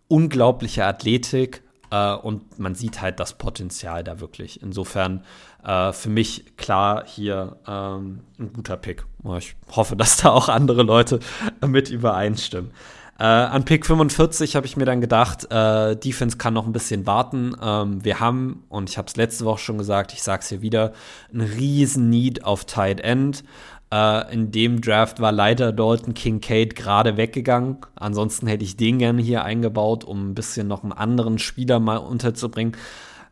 Unglaubliche 0.07 0.85
Athletik 0.85 1.63
äh, 1.91 2.13
und 2.13 2.59
man 2.59 2.75
sieht 2.75 3.01
halt 3.01 3.19
das 3.19 3.37
Potenzial 3.37 4.03
da 4.03 4.19
wirklich. 4.19 4.61
Insofern 4.61 5.23
äh, 5.63 5.91
für 5.93 6.09
mich 6.09 6.57
klar 6.57 7.03
hier 7.05 7.57
ähm, 7.67 8.21
ein 8.37 8.53
guter 8.53 8.77
Pick. 8.77 9.05
Ich 9.37 9.55
hoffe, 9.71 9.95
dass 9.97 10.17
da 10.17 10.29
auch 10.29 10.49
andere 10.49 10.83
Leute 10.83 11.19
mit 11.65 11.89
übereinstimmen. 11.89 12.71
Äh, 13.19 13.23
an 13.23 13.65
Pick 13.65 13.85
45 13.85 14.55
habe 14.55 14.65
ich 14.65 14.77
mir 14.77 14.85
dann 14.85 15.01
gedacht, 15.01 15.51
äh, 15.51 15.97
Defense 15.97 16.37
kann 16.37 16.53
noch 16.53 16.65
ein 16.65 16.71
bisschen 16.71 17.05
warten. 17.05 17.53
Ähm, 17.61 18.03
wir 18.03 18.21
haben, 18.21 18.63
und 18.69 18.89
ich 18.89 18.97
habe 18.97 19.09
es 19.09 19.17
letzte 19.17 19.43
Woche 19.43 19.59
schon 19.59 19.77
gesagt, 19.77 20.13
ich 20.13 20.23
sage 20.23 20.41
es 20.41 20.47
hier 20.47 20.61
wieder, 20.61 20.93
einen 21.33 21.41
riesen 21.41 22.09
Need 22.09 22.45
auf 22.45 22.63
Tight 22.63 23.01
End. 23.01 23.43
Äh, 23.91 24.33
in 24.33 24.51
dem 24.51 24.79
Draft 24.79 25.19
war 25.19 25.33
leider 25.33 25.73
Dalton 25.73 26.13
Kincaid 26.13 26.77
gerade 26.77 27.17
weggegangen. 27.17 27.79
Ansonsten 27.95 28.47
hätte 28.47 28.63
ich 28.63 28.77
den 28.77 28.99
gerne 28.99 29.21
hier 29.21 29.43
eingebaut, 29.43 30.05
um 30.05 30.29
ein 30.29 30.35
bisschen 30.35 30.69
noch 30.69 30.83
einen 30.83 30.93
anderen 30.93 31.39
Spieler 31.39 31.81
mal 31.81 31.97
unterzubringen. 31.97 32.77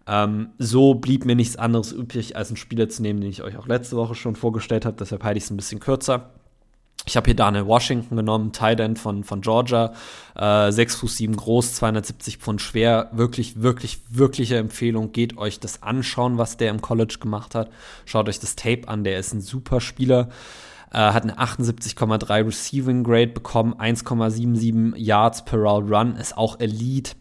Ähm, 0.06 0.50
so 0.58 0.96
blieb 0.96 1.24
mir 1.24 1.36
nichts 1.38 1.56
anderes 1.56 1.94
übrig, 1.94 2.36
als 2.36 2.50
einen 2.50 2.58
Spieler 2.58 2.90
zu 2.90 3.02
nehmen, 3.04 3.22
den 3.22 3.30
ich 3.30 3.42
euch 3.42 3.56
auch 3.56 3.68
letzte 3.68 3.96
Woche 3.96 4.16
schon 4.16 4.36
vorgestellt 4.36 4.86
habe. 4.86 4.98
Deshalb 5.00 5.24
halte 5.24 5.38
ich 5.38 5.46
es 5.46 5.50
ein 5.50 5.58
bisschen 5.58 5.80
kürzer. 5.80 6.32
Ich 7.08 7.16
habe 7.16 7.26
hier 7.26 7.36
Daniel 7.36 7.66
Washington 7.66 8.18
genommen, 8.18 8.52
Tight 8.52 8.82
End 8.82 9.00
von, 9.00 9.24
von 9.24 9.40
Georgia, 9.40 9.94
äh, 10.36 10.70
6 10.72 10.96
Fuß 10.98 11.16
7 11.16 11.38
groß, 11.38 11.76
270 11.76 12.38
Pfund 12.38 12.62
schwer. 12.62 13.10
Wirklich, 13.14 13.62
wirklich, 13.62 14.00
wirkliche 14.10 14.58
Empfehlung. 14.58 15.14
Geht 15.14 15.38
euch 15.38 15.62
das 15.62 15.84
anschauen, 15.84 16.38
was 16.38 16.58
der 16.58 16.70
im 16.70 16.82
College 16.82 17.18
gemacht 17.22 17.56
hat. 17.56 17.70
Schaut 18.06 18.28
euch 18.28 18.42
das 18.42 18.58
Tape 18.58 18.90
an, 18.90 19.06
der 19.06 19.20
ist 19.20 19.34
ein 19.34 19.40
super 19.40 19.80
Spieler. 19.80 20.28
Äh, 20.92 20.98
hat 20.98 21.24
eine 21.24 21.40
78,3 21.40 22.46
Receiving 22.46 23.06
Grade 23.06 23.28
bekommen, 23.28 23.76
1,77 23.76 24.98
Yards 24.98 25.46
per 25.46 25.60
Route 25.60 25.90
Run, 25.90 26.18
ist 26.18 26.38
auch 26.38 26.60
Elite. 26.60 27.16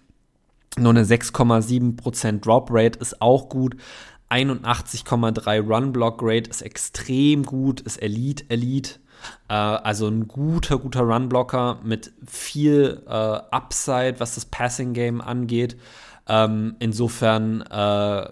Nur 0.79 0.91
eine 0.91 1.05
6,7% 1.05 2.41
Drop 2.41 2.69
Rate 2.73 2.99
ist 2.99 3.23
auch 3.23 3.49
gut. 3.49 3.77
81,3 4.31 5.61
Run 5.61 5.93
Block 5.93 6.19
Rate 6.23 6.51
ist 6.51 6.63
extrem 6.63 7.45
gut, 7.45 7.81
ist 7.83 8.03
Elite, 8.03 8.45
Elite. 8.49 8.99
Äh, 9.49 9.55
also 9.55 10.09
ein 10.09 10.29
guter, 10.29 10.79
guter 10.79 11.03
Runblocker 11.03 11.81
mit 11.83 12.13
viel 12.27 13.03
äh, 13.07 13.11
Upside, 13.11 14.17
was 14.19 14.35
das 14.35 14.45
Passing 14.45 14.93
Game 14.93 15.21
angeht. 15.21 15.77
Ähm, 16.29 16.77
insofern 16.79 17.63
äh, 17.63 18.29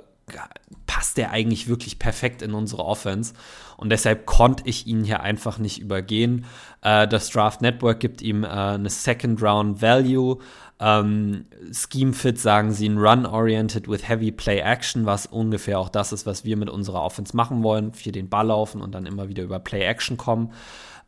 passt 0.86 1.16
der 1.16 1.30
eigentlich 1.30 1.68
wirklich 1.68 1.98
perfekt 1.98 2.42
in 2.42 2.54
unsere 2.54 2.84
Offense. 2.84 3.34
Und 3.76 3.90
deshalb 3.90 4.26
konnte 4.26 4.62
ich 4.66 4.86
ihn 4.86 5.04
hier 5.04 5.20
einfach 5.20 5.58
nicht 5.58 5.80
übergehen. 5.80 6.44
Äh, 6.82 7.08
das 7.08 7.30
Draft 7.30 7.62
Network 7.62 8.00
gibt 8.00 8.22
ihm 8.22 8.44
äh, 8.44 8.48
eine 8.48 8.90
Second 8.90 9.42
Round 9.42 9.82
Value. 9.82 10.38
Ähm, 10.80 11.46
Scheme 11.72 12.12
Fit 12.12 12.38
sagen 12.38 12.72
sie 12.72 12.88
ein 12.88 12.98
Run-Oriented 12.98 13.88
with 13.88 14.08
Heavy 14.08 14.32
Play 14.32 14.58
Action, 14.58 15.06
was 15.06 15.26
ungefähr 15.26 15.78
auch 15.78 15.88
das 15.88 16.12
ist, 16.12 16.26
was 16.26 16.44
wir 16.44 16.56
mit 16.56 16.68
unserer 16.68 17.02
Offense 17.02 17.36
machen 17.36 17.62
wollen. 17.62 17.92
Für 17.92 18.12
den 18.12 18.28
Ball 18.28 18.48
laufen 18.48 18.80
und 18.80 18.92
dann 18.92 19.06
immer 19.06 19.28
wieder 19.28 19.44
über 19.44 19.60
Play 19.60 19.82
Action 19.82 20.16
kommen. 20.16 20.52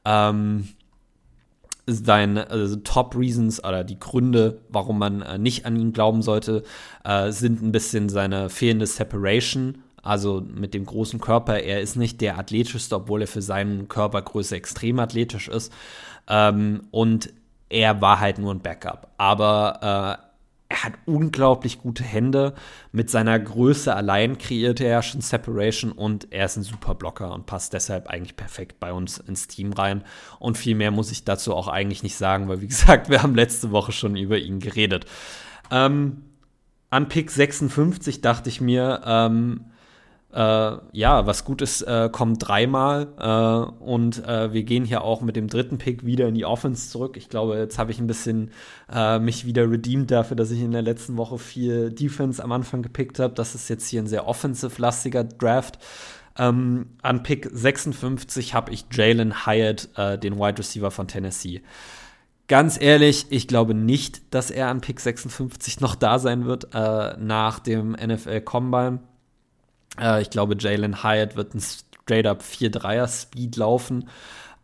Ähm, 0.05 0.69
seine 1.87 2.51
also 2.51 2.77
Top 2.77 3.17
Reasons 3.17 3.63
oder 3.63 3.85
die 3.85 3.99
Gründe, 3.99 4.61
warum 4.69 4.99
man 4.99 5.23
äh, 5.23 5.39
nicht 5.39 5.67
an 5.67 5.77
ihn 5.77 5.93
glauben 5.93 6.23
sollte, 6.23 6.65
äh, 7.05 7.31
sind 7.31 7.63
ein 7.63 7.73
bisschen 7.73 8.09
seine 8.09 8.51
fehlende 8.51 8.87
Separation. 8.87 9.79
Also 10.03 10.41
mit 10.41 10.75
dem 10.75 10.87
großen 10.87 11.21
Körper, 11.21 11.59
er 11.61 11.81
ist 11.81 11.97
nicht 11.97 12.21
der 12.21 12.39
athletischste, 12.39 12.95
obwohl 12.95 13.23
er 13.23 13.27
für 13.27 13.43
seine 13.43 13.85
Körpergröße 13.85 14.55
extrem 14.55 15.01
athletisch 15.01 15.49
ist. 15.49 15.73
Ähm, 16.29 16.83
und 16.93 17.33
er 17.69 18.01
war 18.01 18.21
halt 18.21 18.39
nur 18.39 18.55
ein 18.55 18.61
Backup. 18.61 19.13
Aber 19.19 20.19
äh, 20.21 20.27
er 20.69 20.85
hat 20.85 20.95
unglaublich 21.05 21.81
gute 21.81 22.03
Hände. 22.03 22.55
Mit 22.91 23.09
seiner 23.09 23.39
Größe 23.39 23.95
allein 23.95 24.39
kreierte 24.39 24.85
er 24.85 25.03
schon 25.03 25.21
Separation 25.21 25.93
und 25.93 26.33
er 26.33 26.47
ist 26.47 26.57
ein 26.57 26.65
super 26.65 26.95
Blocker 26.95 27.33
und 27.33 27.47
passt 27.47 27.73
deshalb 27.73 28.09
eigentlich 28.09 28.37
perfekt 28.37 28.81
bei 28.81 28.93
uns 28.93 29.19
ins 29.19 29.47
Team 29.47 29.73
rein. 29.73 30.03
Und 30.39 30.59
viel 30.59 30.75
mehr 30.75 30.91
muss 30.91 31.13
ich 31.13 31.25
dazu 31.25 31.55
auch 31.55 31.69
eigentlich 31.69 32.03
nicht 32.03 32.17
sagen, 32.17 32.49
weil 32.49 32.61
wie 32.61 32.67
gesagt, 32.69 33.09
wir 33.09 33.23
haben 33.23 33.35
letzte 33.35 33.71
Woche 33.71 33.93
schon 33.93 34.17
über 34.17 34.39
ihn 34.39 34.59
geredet. 34.59 35.07
Ähm, 35.71 36.23
an 36.91 37.09
Pick 37.09 37.31
56 37.31 38.21
dachte 38.21 38.49
ich 38.49 38.61
mir, 38.61 39.03
ähm, 39.05 39.67
äh, 40.37 40.77
ja, 40.93 41.27
was 41.27 41.45
gut 41.45 41.63
ist, 41.63 41.81
äh, 41.81 42.11
kommt 42.13 42.47
dreimal. 42.47 43.09
Äh, 43.19 43.83
und 43.83 44.23
äh, 44.27 44.53
wir 44.53 44.65
gehen 44.65 44.85
hier 44.85 45.03
auch 45.03 45.23
mit 45.23 45.35
dem 45.35 45.49
dritten 45.49 45.79
Pick 45.79 46.05
wieder 46.05 46.29
in 46.29 46.35
die 46.35 46.45
Offense 46.45 46.91
zurück. 46.91 47.17
Ich 47.17 47.31
glaube, 47.31 47.57
jetzt 47.57 47.79
habe 47.79 47.91
ich 47.91 47.99
ein 47.99 48.07
bisschen 48.07 48.51
äh, 48.93 49.19
mich 49.19 49.47
wieder 49.47 49.71
redeemed 49.71 50.11
dafür, 50.11 50.37
dass 50.37 50.51
ich 50.51 50.61
in 50.61 50.73
der 50.73 50.83
letzten 50.83 51.17
Woche 51.17 51.39
viel 51.39 51.91
Defense 51.91 52.45
am 52.45 52.53
Anfang 52.53 52.83
gepickt 52.83 53.19
habe. 53.19 53.33
Das 53.33 53.55
ist 53.55 53.71
jetzt 53.71 53.89
hier 53.89 54.03
ein 54.03 54.07
sehr 54.07 54.29
offensive-lastiger 54.29 55.25
Draft. 55.25 55.79
Ähm, 56.37 56.91
an 57.01 57.23
Pick 57.23 57.49
56 57.51 58.53
habe 58.53 58.73
ich 58.73 58.85
Jalen 58.93 59.47
Hyatt, 59.47 59.89
äh, 59.97 60.19
den 60.19 60.39
Wide 60.39 60.59
Receiver 60.59 60.91
von 60.91 61.09
Tennessee. 61.09 61.63
Ganz 62.47 62.79
ehrlich, 62.79 63.27
ich 63.31 63.49
glaube 63.49 63.73
nicht, 63.73 64.35
dass 64.35 64.51
er 64.51 64.69
an 64.69 64.83
Pick 64.83 65.01
56 65.01 65.81
noch 65.81 65.95
da 65.95 66.19
sein 66.19 66.45
wird 66.45 66.69
nach 66.75 67.59
dem 67.59 67.93
NFL 67.93 68.43
Combine. 68.43 69.01
Äh, 70.01 70.23
ich 70.23 70.31
glaube, 70.31 70.57
Jalen 70.59 71.03
Hyatt 71.03 71.37
wird 71.37 71.55
ein 71.55 71.61
straight-up 71.61 72.43
4-3er-Speed 72.43 73.57
laufen. 73.57 74.09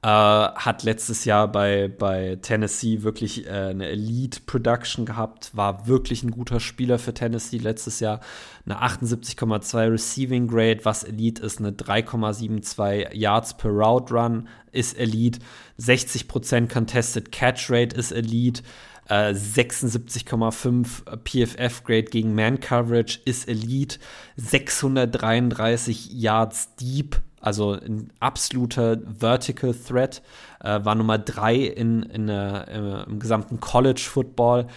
Äh, 0.05 0.09
hat 0.09 0.83
letztes 0.83 1.25
Jahr 1.25 1.47
bei, 1.47 1.87
bei 1.87 2.37
Tennessee 2.43 3.03
wirklich 3.03 3.47
äh, 3.47 3.51
eine 3.51 3.87
Elite-Production 3.87 5.07
gehabt, 5.07 5.57
war 5.57 5.87
wirklich 5.87 6.25
ein 6.25 6.33
guter 6.33 6.59
Spieler 6.59 6.99
für 6.99 7.15
Tennessee 7.15 7.59
letztes 7.59 8.01
Jahr. 8.01 8.19
Eine 8.67 8.83
78,2 8.83 9.93
Receiving 9.93 10.49
Grade, 10.49 10.81
was 10.83 11.05
Elite 11.05 11.41
ist, 11.41 11.61
eine 11.61 11.71
3,72 11.71 13.15
Yards 13.15 13.57
per 13.57 13.71
Route 13.71 14.13
Run 14.13 14.49
ist 14.73 14.99
Elite, 14.99 15.39
60% 15.79 16.73
Contested 16.73 17.31
Catch 17.31 17.71
Rate 17.71 17.95
ist 17.95 18.11
Elite. 18.11 18.65
76,5 19.09 21.07
äh, 21.07 21.17
PFF-Grade 21.17 22.05
gegen 22.05 22.35
Man-Coverage 22.35 23.21
ist 23.25 23.49
Elite, 23.49 23.99
633 24.37 26.13
Yards 26.13 26.75
Deep, 26.77 27.21
also 27.41 27.73
ein 27.73 28.11
absoluter 28.21 28.99
Vertical 29.19 29.75
Threat, 29.75 30.23
äh, 30.61 30.85
war 30.85 30.95
Nummer 30.95 31.19
3 31.19 31.57
in, 31.57 32.03
in, 32.05 32.29
äh, 32.29 33.03
im 33.05 33.19
gesamten 33.19 33.61
College 33.61 34.03
Football. 34.09 34.69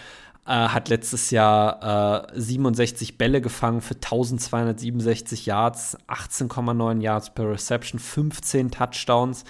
Äh, 0.46 0.68
hat 0.68 0.88
letztes 0.88 1.30
Jahr 1.30 2.28
67 2.32 3.10
äh, 3.10 3.12
Bälle 3.16 3.40
gefangen 3.40 3.80
für 3.80 3.94
1267 3.94 5.46
Yards, 5.46 5.98
18,9 6.06 7.00
Yards 7.00 7.30
per 7.30 7.50
Reception, 7.50 7.98
15 7.98 8.70
Touchdowns. 8.70 9.44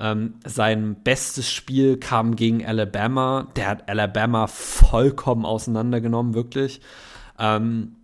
Ähm, 0.00 0.34
sein 0.46 0.96
bestes 1.04 1.50
Spiel 1.50 1.98
kam 1.98 2.34
gegen 2.34 2.64
Alabama. 2.64 3.48
Der 3.54 3.68
hat 3.68 3.88
Alabama 3.88 4.46
vollkommen 4.46 5.44
auseinandergenommen, 5.44 6.34
wirklich. 6.34 6.80
Ähm, 7.38 7.96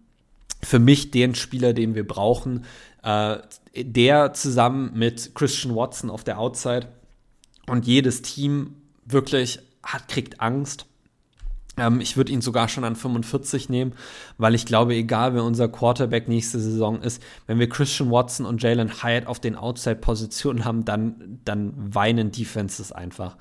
für 0.62 0.78
mich 0.78 1.10
den 1.10 1.34
Spieler, 1.34 1.72
den 1.72 1.94
wir 1.94 2.06
brauchen. 2.06 2.64
Äh, 3.02 3.38
der 3.74 4.34
zusammen 4.34 4.92
mit 4.94 5.34
Christian 5.34 5.74
Watson 5.74 6.10
auf 6.10 6.22
der 6.22 6.38
Outside 6.38 6.88
und 7.66 7.86
jedes 7.86 8.22
Team 8.22 8.74
wirklich 9.04 9.60
hat, 9.82 10.08
kriegt 10.08 10.40
Angst 10.40 10.86
ähm, 11.76 12.00
ich 12.00 12.16
würde 12.16 12.32
ihn 12.32 12.40
sogar 12.40 12.68
schon 12.68 12.84
an 12.84 12.96
45 12.96 13.68
nehmen, 13.68 13.94
weil 14.38 14.54
ich 14.54 14.66
glaube, 14.66 14.94
egal 14.94 15.34
wer 15.34 15.44
unser 15.44 15.68
Quarterback 15.68 16.28
nächste 16.28 16.58
Saison 16.58 17.00
ist, 17.00 17.22
wenn 17.46 17.58
wir 17.58 17.68
Christian 17.68 18.10
Watson 18.10 18.46
und 18.46 18.62
Jalen 18.62 19.02
Hyatt 19.02 19.26
auf 19.26 19.40
den 19.40 19.56
Outside-Positionen 19.56 20.64
haben, 20.64 20.84
dann, 20.84 21.40
dann 21.44 21.72
weinen 21.76 22.30
Defenses 22.30 22.92
einfach 22.92 23.36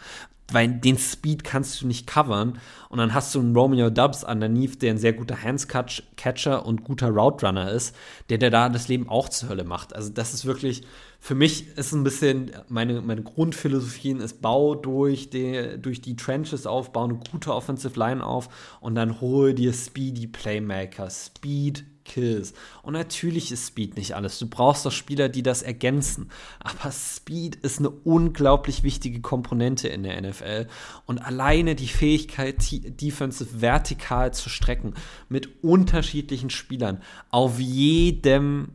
weil 0.51 0.69
den 0.69 0.97
Speed 0.97 1.43
kannst 1.43 1.81
du 1.81 1.87
nicht 1.87 2.07
covern. 2.07 2.59
Und 2.89 2.99
dann 2.99 3.13
hast 3.13 3.33
du 3.33 3.39
einen 3.39 3.55
Romeo 3.55 3.89
Dubs 3.89 4.23
underneath, 4.23 4.81
der 4.81 4.91
ein 4.91 4.97
sehr 4.97 5.13
guter 5.13 5.41
Hands-Catcher 5.41 6.65
und 6.65 6.83
guter 6.83 7.09
Route 7.09 7.45
Runner 7.45 7.71
ist, 7.71 7.95
der 8.29 8.37
dir 8.37 8.51
da 8.51 8.69
das 8.69 8.87
Leben 8.87 9.09
auch 9.09 9.29
zur 9.29 9.49
Hölle 9.49 9.63
macht. 9.63 9.95
Also 9.95 10.11
das 10.11 10.33
ist 10.33 10.45
wirklich, 10.45 10.83
für 11.19 11.35
mich 11.35 11.75
ist 11.77 11.93
ein 11.93 12.03
bisschen, 12.03 12.51
meine, 12.67 13.01
meine 13.01 13.23
Grundphilosophie 13.23 14.11
ist, 14.11 14.41
bau 14.41 14.75
durch 14.75 15.29
die, 15.29 15.77
durch 15.81 16.01
die 16.01 16.15
Trenches 16.15 16.67
auf, 16.67 16.91
bau 16.91 17.05
eine 17.05 17.15
gute 17.31 17.53
Offensive 17.53 17.99
Line 17.99 18.23
auf 18.23 18.49
und 18.81 18.95
dann 18.95 19.19
hole 19.21 19.53
dir 19.53 19.73
Speedy 19.73 20.27
Playmaker. 20.27 21.09
Speed 21.09 21.85
Kills. 22.05 22.53
Und 22.83 22.93
natürlich 22.93 23.51
ist 23.51 23.67
Speed 23.67 23.97
nicht 23.97 24.15
alles. 24.15 24.39
Du 24.39 24.47
brauchst 24.47 24.85
doch 24.85 24.91
Spieler, 24.91 25.27
die 25.27 25.43
das 25.43 25.61
ergänzen. 25.61 26.29
Aber 26.59 26.91
Speed 26.91 27.55
ist 27.57 27.79
eine 27.79 27.89
unglaublich 27.89 28.83
wichtige 28.83 29.19
Komponente 29.19 29.89
in 29.89 30.03
der 30.03 30.21
NFL. 30.21 30.67
Und 31.05 31.19
alleine 31.19 31.75
die 31.75 31.87
Fähigkeit, 31.87 32.55
Defensive 33.01 33.61
vertikal 33.61 34.33
zu 34.33 34.49
strecken 34.49 34.93
mit 35.27 35.63
unterschiedlichen 35.63 36.49
Spielern 36.49 37.01
auf 37.31 37.59
jedem 37.59 38.69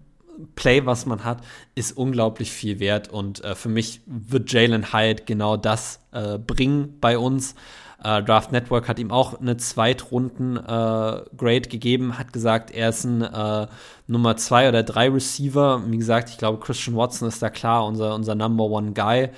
Play, 0.55 0.87
was 0.87 1.07
man 1.07 1.25
hat, 1.25 1.43
ist 1.75 1.97
unglaublich 1.97 2.51
viel 2.51 2.81
wert. 2.81 3.09
Und 3.09 3.45
äh, 3.45 3.55
für 3.55 3.69
mich 3.69 4.01
wird 4.07 4.53
Jalen 4.53 4.93
Hyatt 4.93 5.27
genau 5.27 5.57
das 5.57 6.01
äh, 6.13 6.39
bringen 6.39 6.97
bei 7.01 7.19
uns. 7.19 7.55
Äh, 8.03 8.23
Draft 8.23 8.53
Network 8.53 8.89
hat 8.89 8.99
ihm 8.99 9.11
auch 9.11 9.41
eine 9.41 9.57
Zweitrunden-Grade 9.57 11.27
äh, 11.41 11.61
gegeben, 11.61 12.19
hat 12.19 12.33
gesagt, 12.33 12.71
er 12.71 12.91
ist 12.91 13.05
ein 13.05 13.23
äh, 13.23 13.67
Nummer 14.07 14.37
zwei 14.37 14.69
oder 14.69 14.83
drei 14.83 15.09
Receiver. 15.09 15.83
Wie 15.87 15.99
gesagt, 15.99 16.31
ich 16.31 16.39
glaube, 16.39 16.61
Christian 16.61 16.97
Watson 16.97 17.29
ist 17.29 17.43
da 17.43 17.51
klar 17.51 17.87
unser, 17.87 18.15
unser 18.15 18.35
Number 18.35 18.65
One 18.65 18.93
Guy. 18.93 19.31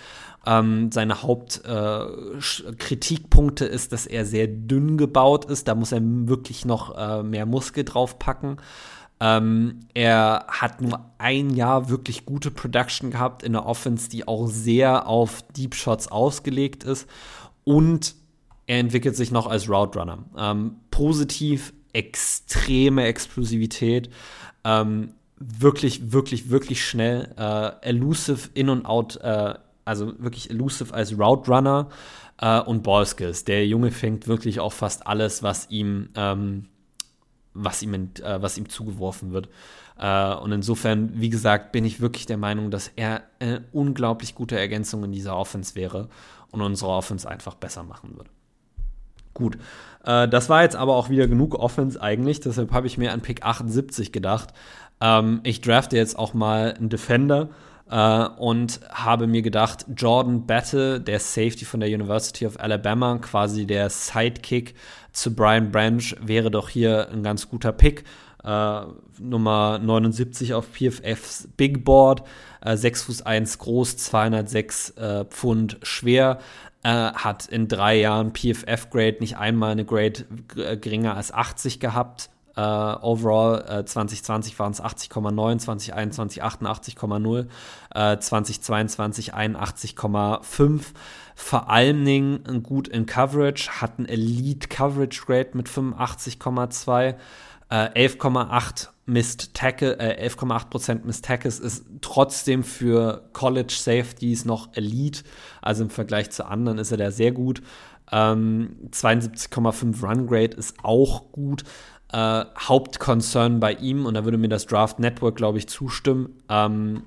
Ähm, 0.45 0.91
seine 0.91 1.23
Hauptkritikpunkte 1.23 3.69
äh, 3.69 3.75
ist, 3.75 3.93
dass 3.93 4.07
er 4.07 4.25
sehr 4.25 4.49
dünn 4.49 4.97
gebaut 4.97 5.45
ist. 5.45 5.69
Da 5.69 5.75
muss 5.75 5.93
er 5.93 6.01
wirklich 6.03 6.65
noch 6.65 6.97
äh, 6.97 7.23
mehr 7.23 7.47
Muskel 7.47 7.85
draufpacken. 7.85 8.57
Ähm, 9.21 9.81
er 9.95 10.47
hat 10.49 10.81
nur 10.81 11.13
ein 11.19 11.51
Jahr 11.51 11.89
wirklich 11.89 12.27
gute 12.27 12.51
Production 12.51 13.13
gehabt 13.13 13.45
in 13.45 13.53
der 13.53 13.67
Offense, 13.67 14.09
die 14.09 14.27
auch 14.27 14.49
sehr 14.49 15.07
auf 15.07 15.43
Deep 15.57 15.77
Shots 15.77 16.09
ausgelegt 16.09 16.83
ist. 16.83 17.09
Und 17.63 18.17
er 18.67 18.79
entwickelt 18.79 19.17
sich 19.17 19.31
noch 19.31 19.47
als 19.47 19.69
Route 19.69 19.99
Runner. 19.99 20.25
Ähm, 20.37 20.77
positiv, 20.91 21.73
extreme 21.93 23.05
Explosivität. 23.05 24.11
Ähm, 24.65 25.15
wirklich, 25.39 26.13
wirklich, 26.13 26.51
wirklich 26.51 26.85
schnell. 26.85 27.35
Äh, 27.37 27.89
elusive 27.89 28.51
in 28.55 28.69
und 28.69 28.87
out, 28.87 29.17
äh, 29.17 29.55
also 29.85 30.13
wirklich 30.19 30.51
elusive 30.51 30.95
als 30.95 31.19
Route 31.19 31.51
Runner 31.51 31.89
äh, 32.41 32.61
und 32.61 32.83
Ballskills. 32.83 33.45
Der 33.45 33.67
Junge 33.67 33.91
fängt 33.91 34.29
wirklich 34.29 34.61
auch 34.61 34.73
fast 34.73 35.07
alles, 35.07 35.43
was 35.43 35.69
ihm, 35.71 36.11
ähm, 36.15 36.69
was 37.55 37.83
ihm, 37.83 37.95
äh, 37.95 38.41
was 38.41 38.57
ihm 38.59 38.69
zugeworfen 38.69 39.33
wird. 39.33 39.49
Äh, 39.99 40.35
und 40.35 40.53
insofern, 40.53 41.21
wie 41.21 41.31
gesagt, 41.31 41.73
bin 41.73 41.85
ich 41.85 42.01
wirklich 42.01 42.27
der 42.27 42.39
Meinung, 42.39 42.71
dass 42.71 42.89
er 42.95 43.25
eine 43.41 43.65
unglaublich 43.73 44.35
gute 44.35 44.59
Ergänzung 44.59 45.05
in 45.05 45.13
dieser 45.13 45.37
Offense 45.37 45.75
wäre 45.75 46.09
und 46.51 46.61
unsere 46.61 46.91
Offense 46.91 47.29
einfach 47.29 47.55
besser 47.55 47.83
machen 47.83 48.17
würde. 48.17 48.31
Gut, 49.35 49.57
äh, 50.05 50.29
das 50.29 50.49
war 50.49 50.63
jetzt 50.63 50.77
aber 50.77 50.97
auch 50.97 51.11
wieder 51.11 51.29
genug 51.29 51.55
Offense 51.55 52.01
eigentlich, 52.01 52.41
deshalb 52.41 52.73
habe 52.73 52.87
ich 52.87 52.99
mir 52.99 53.13
an 53.13 53.21
Pick 53.21 53.45
78 53.45 54.13
gedacht. 54.13 54.51
Ähm, 55.01 55.41
ich 55.43 55.61
drafte 55.61 55.97
jetzt 55.97 56.19
auch 56.19 56.35
mal 56.35 56.75
einen 56.75 56.89
Defender 56.89 57.49
äh, 57.91 58.25
und 58.39 58.81
habe 58.91 59.27
mir 59.27 59.43
gedacht, 59.43 59.87
Jordan 59.97 60.47
Battle, 60.47 61.01
der 61.01 61.21
Safety 61.21 61.65
von 61.65 61.81
der 61.81 61.89
University 61.89 62.47
of 62.47 62.59
Alabama, 62.59 63.19
quasi 63.19 63.67
der 63.67 63.91
Sidekick 63.91 64.75
zu 65.13 65.35
Brian 65.35 65.71
Branch, 65.71 66.17
wäre 66.21 66.51
doch 66.51 66.69
hier 66.69 67.09
ein 67.11 67.23
ganz 67.23 67.49
guter 67.49 67.73
Pick. 67.73 68.05
Äh, 68.45 68.81
Nummer 69.21 69.79
79 69.79 70.55
auf 70.55 70.73
PFFs 70.73 71.49
Big 71.57 71.85
Board, 71.85 72.23
äh, 72.61 72.77
6 72.77 73.03
Fuß 73.05 73.23
1 73.23 73.59
groß, 73.59 73.97
206 73.99 74.91
äh, 74.91 75.25
Pfund 75.27 75.79
schwer, 75.83 76.39
äh, 76.83 77.13
hat 77.13 77.47
in 77.47 77.69
drei 77.69 77.97
Jahren 77.97 78.33
PFF-Grade 78.33 79.19
nicht 79.21 79.37
einmal 79.37 79.73
eine 79.73 79.85
Grade 79.85 80.25
äh, 80.57 80.77
geringer 80.77 81.17
als 81.17 81.33
80 81.33 81.81
gehabt. 81.81 82.31
Uh, 82.55 82.99
overall 83.01 83.65
uh, 83.81 83.83
2020 83.83 84.59
waren 84.59 84.73
es 84.73 84.83
80,9, 84.83 85.59
2021 85.59 86.45
88,0, 86.45 87.47
uh, 87.47 88.17
2022 88.19 89.35
81,5. 89.35 90.83
Vor 91.35 91.71
allen 91.71 92.05
Dingen 92.05 92.63
gut 92.63 92.89
in 92.89 93.07
Coverage, 93.07 93.71
hat 93.81 93.99
ein 93.99 94.05
Elite 94.05 94.69
Coverage 94.69 95.23
Rate 95.29 95.57
mit 95.57 95.67
85,2. 95.67 97.15
11,8 97.77 98.89
Missed 99.07 99.55
Tackle, 99.55 99.99
äh, 99.99 100.29
11,8% 100.29 101.05
Missed 101.05 101.25
Tackles 101.25 101.59
ist 101.59 101.85
trotzdem 102.01 102.63
für 102.63 103.29
College 103.33 103.75
Safeties 103.77 104.45
noch 104.45 104.75
Elite. 104.75 105.23
Also 105.61 105.85
im 105.85 105.91
Vergleich 105.91 106.31
zu 106.31 106.47
anderen 106.47 106.79
ist 106.79 106.93
er 106.93 106.99
da 106.99 107.11
sehr 107.11 107.33
gut. 107.33 107.63
Ähm, 108.11 108.77
72,5 108.91 110.03
Run 110.03 110.27
Grade 110.27 110.57
ist 110.57 110.77
auch 110.83 111.33
gut. 111.33 111.65
Äh, 112.13 112.45
Hauptconcern 112.59 113.59
bei 113.59 113.73
ihm, 113.73 114.05
und 114.05 114.15
da 114.15 114.25
würde 114.25 114.39
mir 114.39 114.49
das 114.49 114.67
Draft 114.67 114.99
Network, 114.99 115.37
glaube 115.37 115.59
ich, 115.59 115.67
zustimmen, 115.67 116.43
ähm, 116.51 117.05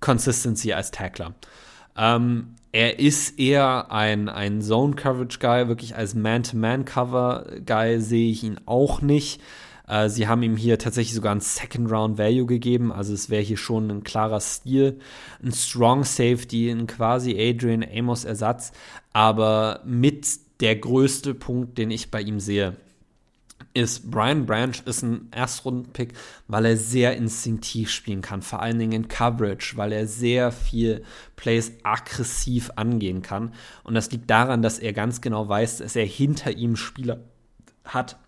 Consistency 0.00 0.74
als 0.74 0.90
Tackler. 0.90 1.34
Ähm, 1.96 2.54
er 2.72 3.00
ist 3.00 3.38
eher 3.38 3.90
ein, 3.90 4.28
ein 4.28 4.62
Zone-Coverage-Guy, 4.62 5.68
wirklich 5.68 5.96
als 5.96 6.14
Man-to-Man-Cover-Guy 6.14 8.00
sehe 8.00 8.30
ich 8.30 8.44
ihn 8.44 8.60
auch 8.66 9.00
nicht. 9.00 9.40
Äh, 9.90 10.08
sie 10.08 10.28
haben 10.28 10.42
ihm 10.42 10.56
hier 10.56 10.78
tatsächlich 10.78 11.14
sogar 11.14 11.34
ein 11.34 11.40
Second-Round-Value 11.40 12.46
gegeben, 12.46 12.92
also 12.92 13.12
es 13.12 13.28
wäre 13.28 13.42
hier 13.42 13.56
schon 13.56 13.90
ein 13.90 14.04
klarer 14.04 14.40
Stil. 14.40 15.00
Ein 15.42 15.52
Strong 15.52 16.04
Safety, 16.04 16.70
ein 16.70 16.86
quasi 16.86 17.36
Adrian 17.36 17.84
Amos-Ersatz, 17.84 18.72
aber 19.12 19.80
mit 19.84 20.28
der 20.60 20.76
größte 20.76 21.34
Punkt, 21.34 21.76
den 21.76 21.90
ich 21.90 22.10
bei 22.10 22.20
ihm 22.20 22.38
sehe, 22.38 22.76
ist 23.72 24.10
Brian 24.10 24.46
Branch 24.46 24.74
ist 24.84 25.02
ein 25.02 25.28
Erstrunden-Pick, 25.32 26.14
weil 26.48 26.66
er 26.66 26.76
sehr 26.76 27.16
instinktiv 27.16 27.90
spielen 27.90 28.20
kann, 28.20 28.42
vor 28.42 28.62
allen 28.62 28.78
Dingen 28.78 28.92
in 28.92 29.08
Coverage, 29.08 29.76
weil 29.76 29.92
er 29.92 30.06
sehr 30.06 30.50
viel 30.50 31.04
Plays 31.36 31.72
aggressiv 31.82 32.70
angehen 32.76 33.22
kann. 33.22 33.52
Und 33.84 33.94
das 33.94 34.10
liegt 34.10 34.28
daran, 34.30 34.62
dass 34.62 34.78
er 34.78 34.92
ganz 34.92 35.20
genau 35.20 35.48
weiß, 35.48 35.78
dass 35.78 35.94
er 35.94 36.06
hinter 36.06 36.52
ihm 36.52 36.76
Spieler 36.76 37.20
hat, 37.84 38.18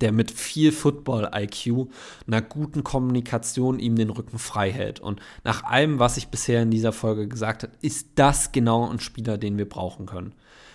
der 0.00 0.12
mit 0.12 0.30
viel 0.30 0.72
Football-IQ, 0.72 1.88
einer 2.26 2.42
guten 2.42 2.84
Kommunikation 2.84 3.78
ihm 3.78 3.96
den 3.96 4.10
Rücken 4.10 4.38
frei 4.38 4.70
hält. 4.70 5.00
Und 5.00 5.20
nach 5.44 5.64
allem, 5.64 5.98
was 5.98 6.16
ich 6.16 6.28
bisher 6.28 6.62
in 6.62 6.70
dieser 6.70 6.92
Folge 6.92 7.26
gesagt 7.26 7.62
habe, 7.62 7.72
ist 7.80 8.08
das 8.16 8.52
genau 8.52 8.88
ein 8.88 9.00
Spieler, 9.00 9.38
den 9.38 9.56
wir 9.56 9.68
brauchen 9.68 10.06
können. 10.06 10.34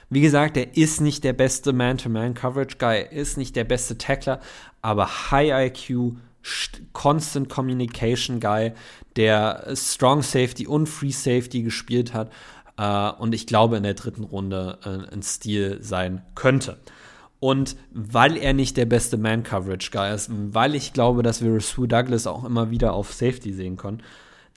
Wie 0.09 0.21
gesagt, 0.21 0.57
er 0.57 0.75
ist 0.75 1.01
nicht 1.01 1.23
der 1.23 1.33
beste 1.33 1.73
Man-to-Man-Coverage-Guy, 1.73 3.07
er 3.09 3.11
ist 3.11 3.37
nicht 3.37 3.55
der 3.55 3.63
beste 3.63 3.97
Tackler, 3.97 4.39
aber 4.81 5.31
High 5.31 5.67
IQ, 5.67 6.17
Constant 6.91 7.49
Communication 7.49 8.39
Guy, 8.39 8.73
der 9.15 9.73
Strong 9.75 10.23
Safety 10.23 10.67
und 10.67 10.87
Free 10.87 11.11
Safety 11.11 11.63
gespielt 11.63 12.13
hat 12.13 12.31
äh, 12.77 13.11
und 13.11 13.33
ich 13.33 13.47
glaube 13.47 13.77
in 13.77 13.83
der 13.83 13.93
dritten 13.93 14.23
Runde 14.23 14.77
äh, 14.83 15.13
ein 15.13 15.23
Stil 15.23 15.81
sein 15.81 16.21
könnte. 16.35 16.77
Und 17.43 17.75
weil 17.91 18.37
er 18.37 18.53
nicht 18.53 18.77
der 18.77 18.85
beste 18.85 19.17
Man-Coverage-Guy 19.17 20.15
ist, 20.15 20.31
weil 20.31 20.75
ich 20.75 20.93
glaube, 20.93 21.23
dass 21.23 21.43
wir 21.43 21.59
Sue 21.59 21.89
Douglas 21.89 22.25
auch 22.25 22.45
immer 22.45 22.71
wieder 22.71 22.93
auf 22.93 23.11
Safety 23.11 23.51
sehen 23.51 23.75
können, 23.75 24.01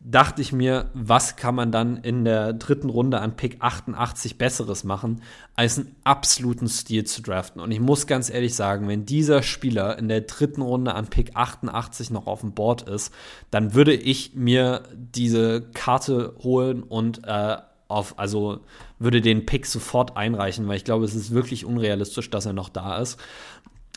dachte 0.05 0.41
ich 0.41 0.53
mir, 0.53 0.89
was 0.95 1.35
kann 1.35 1.57
man 1.57 1.73
dann 1.73 1.97
in 1.97 2.25
der 2.25 2.53
dritten 2.53 2.89
Runde 2.89 3.21
an 3.21 3.35
Pick 3.35 3.57
88 3.59 4.39
Besseres 4.39 4.85
machen, 4.85 5.21
als 5.57 5.81
einen 5.81 5.97
absoluten 6.05 6.69
Stil 6.69 7.03
zu 7.03 7.23
draften. 7.23 7.61
Und 7.61 7.73
ich 7.73 7.81
muss 7.81 8.07
ganz 8.07 8.31
ehrlich 8.31 8.55
sagen, 8.55 8.87
wenn 8.87 9.05
dieser 9.05 9.43
Spieler 9.43 9.99
in 9.99 10.07
der 10.07 10.21
dritten 10.21 10.63
Runde 10.63 10.95
an 10.95 11.09
Pick 11.09 11.35
88 11.35 12.13
noch 12.13 12.29
auf 12.29 12.43
dem 12.43 12.53
Board 12.53 12.89
ist, 12.89 13.13
dann 13.51 13.75
würde 13.75 13.95
ich 13.95 14.37
mir 14.37 14.85
diese 14.95 15.61
Karte 15.75 16.37
holen 16.41 16.85
und 16.85 17.25
äh, 17.25 17.57
auf, 17.89 18.19
also 18.19 18.61
würde 18.99 19.21
den 19.21 19.47
Pick 19.47 19.67
sofort 19.67 20.17
einreichen, 20.17 20.67
weil 20.69 20.77
ich 20.77 20.85
glaube, 20.85 21.05
es 21.05 21.15
ist 21.15 21.33
wirklich 21.33 21.65
unrealistisch, 21.65 22.31
dass 22.31 22.47
er 22.47 22.53
noch 22.53 22.69
da 22.69 22.99
ist. 22.99 23.19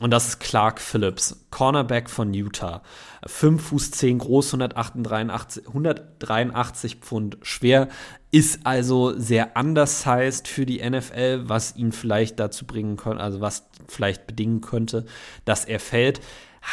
Und 0.02 0.12
das 0.12 0.28
ist 0.28 0.40
Clark 0.40 0.80
Phillips, 0.80 1.46
Cornerback 1.52 2.10
von 2.10 2.34
Utah. 2.34 2.82
5 3.26 3.62
Fuß 3.62 3.92
10 3.92 4.20
groß, 4.20 4.54
183, 4.54 5.68
183 5.68 6.96
Pfund 6.96 7.38
schwer, 7.42 7.90
ist 8.32 8.66
also 8.66 9.18
sehr 9.18 9.58
undersized 9.58 10.48
für 10.48 10.66
die 10.66 10.88
NFL, 10.88 11.50
was 11.50 11.76
ihn 11.76 11.92
vielleicht 11.92 12.40
dazu 12.40 12.66
bringen 12.66 12.96
könnte, 12.96 13.22
also 13.22 13.42
was 13.42 13.66
vielleicht 13.88 14.26
bedingen 14.26 14.62
könnte, 14.62 15.06
dass 15.44 15.66
er 15.66 15.80
fällt 15.80 16.22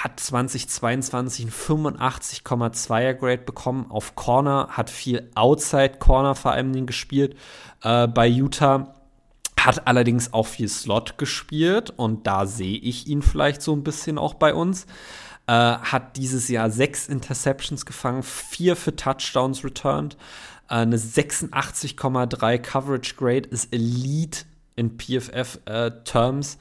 hat 0.03 0.21
2022 0.21 1.47
ein 1.47 1.51
85,2er 1.51 3.15
Grade 3.15 3.43
bekommen 3.43 3.87
auf 3.91 4.15
Corner, 4.15 4.69
hat 4.71 4.91
viel 4.91 5.31
Outside 5.35 5.95
Corner 5.99 6.35
vor 6.35 6.53
allem 6.53 6.87
gespielt 6.87 7.37
äh, 7.83 8.07
bei 8.07 8.27
Utah. 8.27 8.95
Hat 9.59 9.87
allerdings 9.87 10.33
auch 10.33 10.47
viel 10.47 10.69
Slot 10.69 11.19
gespielt 11.19 11.91
und 11.91 12.27
da 12.27 12.47
sehe 12.47 12.79
ich 12.79 13.09
ihn 13.09 13.23
vielleicht 13.23 13.63
so 13.63 13.75
ein 13.75 13.83
bisschen 13.83 14.19
auch 14.19 14.35
bei 14.35 14.55
uns. 14.55 14.87
Äh, 15.47 15.53
hat 15.53 16.17
dieses 16.17 16.49
Jahr 16.49 16.71
sechs 16.71 17.09
Interceptions 17.09 17.87
gefangen, 17.87 18.23
vier 18.23 18.77
für 18.77 18.95
Touchdowns 18.95 19.65
returned, 19.65 20.17
äh, 20.69 20.75
eine 20.75 20.99
86,3 20.99 22.59
Coverage 22.59 23.15
Grade, 23.17 23.49
ist 23.49 23.73
Elite 23.73 24.45
in 24.77 24.99
PFF-Terms. 24.99 26.55
Äh, 26.55 26.59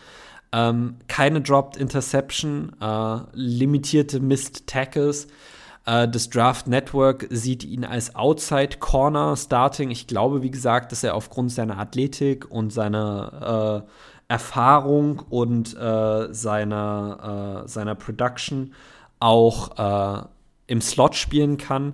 ähm, 0.56 0.96
keine 1.10 1.42
Dropped 1.42 1.76
Interception, 1.76 2.72
äh, 2.80 3.18
limitierte 3.34 4.22
Missed 4.22 4.68
Tackles. 4.68 5.28
Äh, 5.86 6.08
das 6.08 6.30
Draft 6.30 6.68
Network 6.68 7.28
sieht 7.30 7.66
ihn 7.66 7.84
als 7.84 8.16
Outside 8.16 8.78
Corner 8.80 9.36
Starting. 9.36 9.92
Ich 9.92 10.08
glaube, 10.08 10.44
wie 10.44 10.52
gesagt, 10.52 10.94
dass 10.94 11.04
er 11.04 11.14
aufgrund 11.14 11.52
seiner 11.52 11.78
Athletik 11.78 12.50
und 12.50 12.72
seiner 12.72 13.84
äh, 13.84 14.34
Erfahrung 14.34 15.20
und 15.30 15.76
äh, 15.76 16.34
seiner, 16.34 17.64
äh, 17.66 17.68
seiner 17.68 17.96
Production 17.96 18.74
auch 19.20 20.28
im 20.68 20.82
Slot 20.82 21.16
spielen 21.16 21.58
kann. 21.58 21.94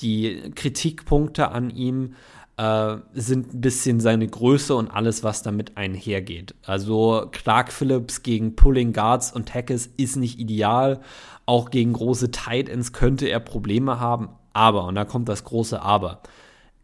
die 0.00 0.52
Kritikpunkte 0.54 1.50
an 1.52 1.70
ihm 1.70 2.14
äh, 2.56 2.96
sind 3.12 3.54
ein 3.54 3.60
bisschen 3.60 4.00
seine 4.00 4.26
Größe 4.26 4.74
und 4.74 4.88
alles, 4.88 5.24
was 5.24 5.42
damit 5.42 5.76
einhergeht. 5.76 6.54
Also 6.64 7.28
Clark 7.32 7.72
Phillips 7.72 8.22
gegen 8.22 8.56
Pulling 8.56 8.92
Guards 8.92 9.32
und 9.32 9.48
Tackles 9.48 9.86
ist 9.96 10.16
nicht 10.16 10.38
ideal. 10.38 11.00
Auch 11.46 11.70
gegen 11.70 11.92
große 11.92 12.30
Tight 12.30 12.68
Ends 12.68 12.92
könnte 12.92 13.26
er 13.26 13.40
Probleme 13.40 14.00
haben. 14.00 14.28
Aber, 14.52 14.84
und 14.84 14.94
da 14.94 15.04
kommt 15.04 15.28
das 15.28 15.44
große 15.44 15.82
Aber, 15.82 16.22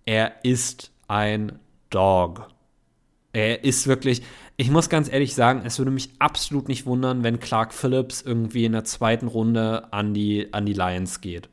er 0.04 0.44
ist 0.44 0.90
ein 1.06 1.58
Dog. 1.88 2.48
Er 3.32 3.62
ist 3.62 3.86
wirklich, 3.86 4.22
ich 4.56 4.70
muss 4.70 4.88
ganz 4.88 5.10
ehrlich 5.10 5.34
sagen, 5.34 5.62
es 5.64 5.78
würde 5.78 5.92
mich 5.92 6.10
absolut 6.18 6.66
nicht 6.66 6.84
wundern, 6.84 7.22
wenn 7.22 7.38
Clark 7.38 7.72
Phillips 7.72 8.22
irgendwie 8.22 8.64
in 8.64 8.72
der 8.72 8.84
zweiten 8.84 9.28
Runde 9.28 9.92
an 9.92 10.14
die, 10.14 10.52
an 10.52 10.66
die 10.66 10.72
Lions 10.72 11.20
geht. 11.20 11.48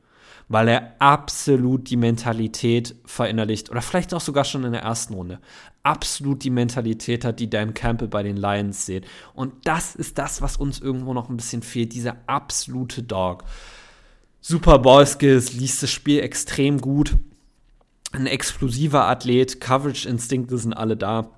Weil 0.50 0.70
er 0.70 0.96
absolut 1.00 1.90
die 1.90 1.98
Mentalität 1.98 2.96
verinnerlicht, 3.06 3.70
oder 3.70 3.82
vielleicht 3.82 4.14
auch 4.14 4.22
sogar 4.22 4.46
schon 4.46 4.64
in 4.64 4.72
der 4.72 4.84
ersten 4.84 5.14
Runde, 5.14 5.40
absolut 5.84 6.44
die 6.44 6.50
Mentalität 6.50 7.26
hat, 7.26 7.40
die 7.40 7.50
Dan 7.50 7.74
Campbell 7.74 8.08
bei 8.08 8.24
den 8.24 8.38
Lions 8.38 8.86
sieht. 8.86 9.06
Und 9.34 9.54
das 9.66 9.96
ist 9.96 10.18
das, 10.18 10.42
was 10.42 10.58
uns 10.58 10.80
irgendwo 10.80 11.14
noch 11.14 11.30
ein 11.30 11.38
bisschen 11.38 11.64
fehlt, 11.64 11.94
dieser 11.94 12.18
absolute 12.28 13.04
Dog. 13.04 13.44
Super 14.40 14.80
Ballskills, 14.80 15.54
liest 15.54 15.84
das 15.84 15.92
Spiel 15.92 16.22
extrem 16.22 16.80
gut. 16.80 17.18
Ein 18.14 18.28
explosiver 18.28 19.06
Athlet, 19.06 19.60
Coverage-Instinkte 19.60 20.58
sind 20.58 20.74
alle 20.74 20.96
da 20.96 21.30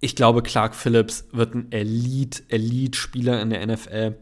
ich 0.00 0.16
glaube, 0.16 0.42
Clark 0.42 0.74
Phillips 0.74 1.26
wird 1.32 1.54
ein 1.54 1.70
Elite, 1.70 2.42
Elite-Spieler 2.48 3.40
in 3.40 3.50
der 3.50 3.66
NFL. 3.66 4.16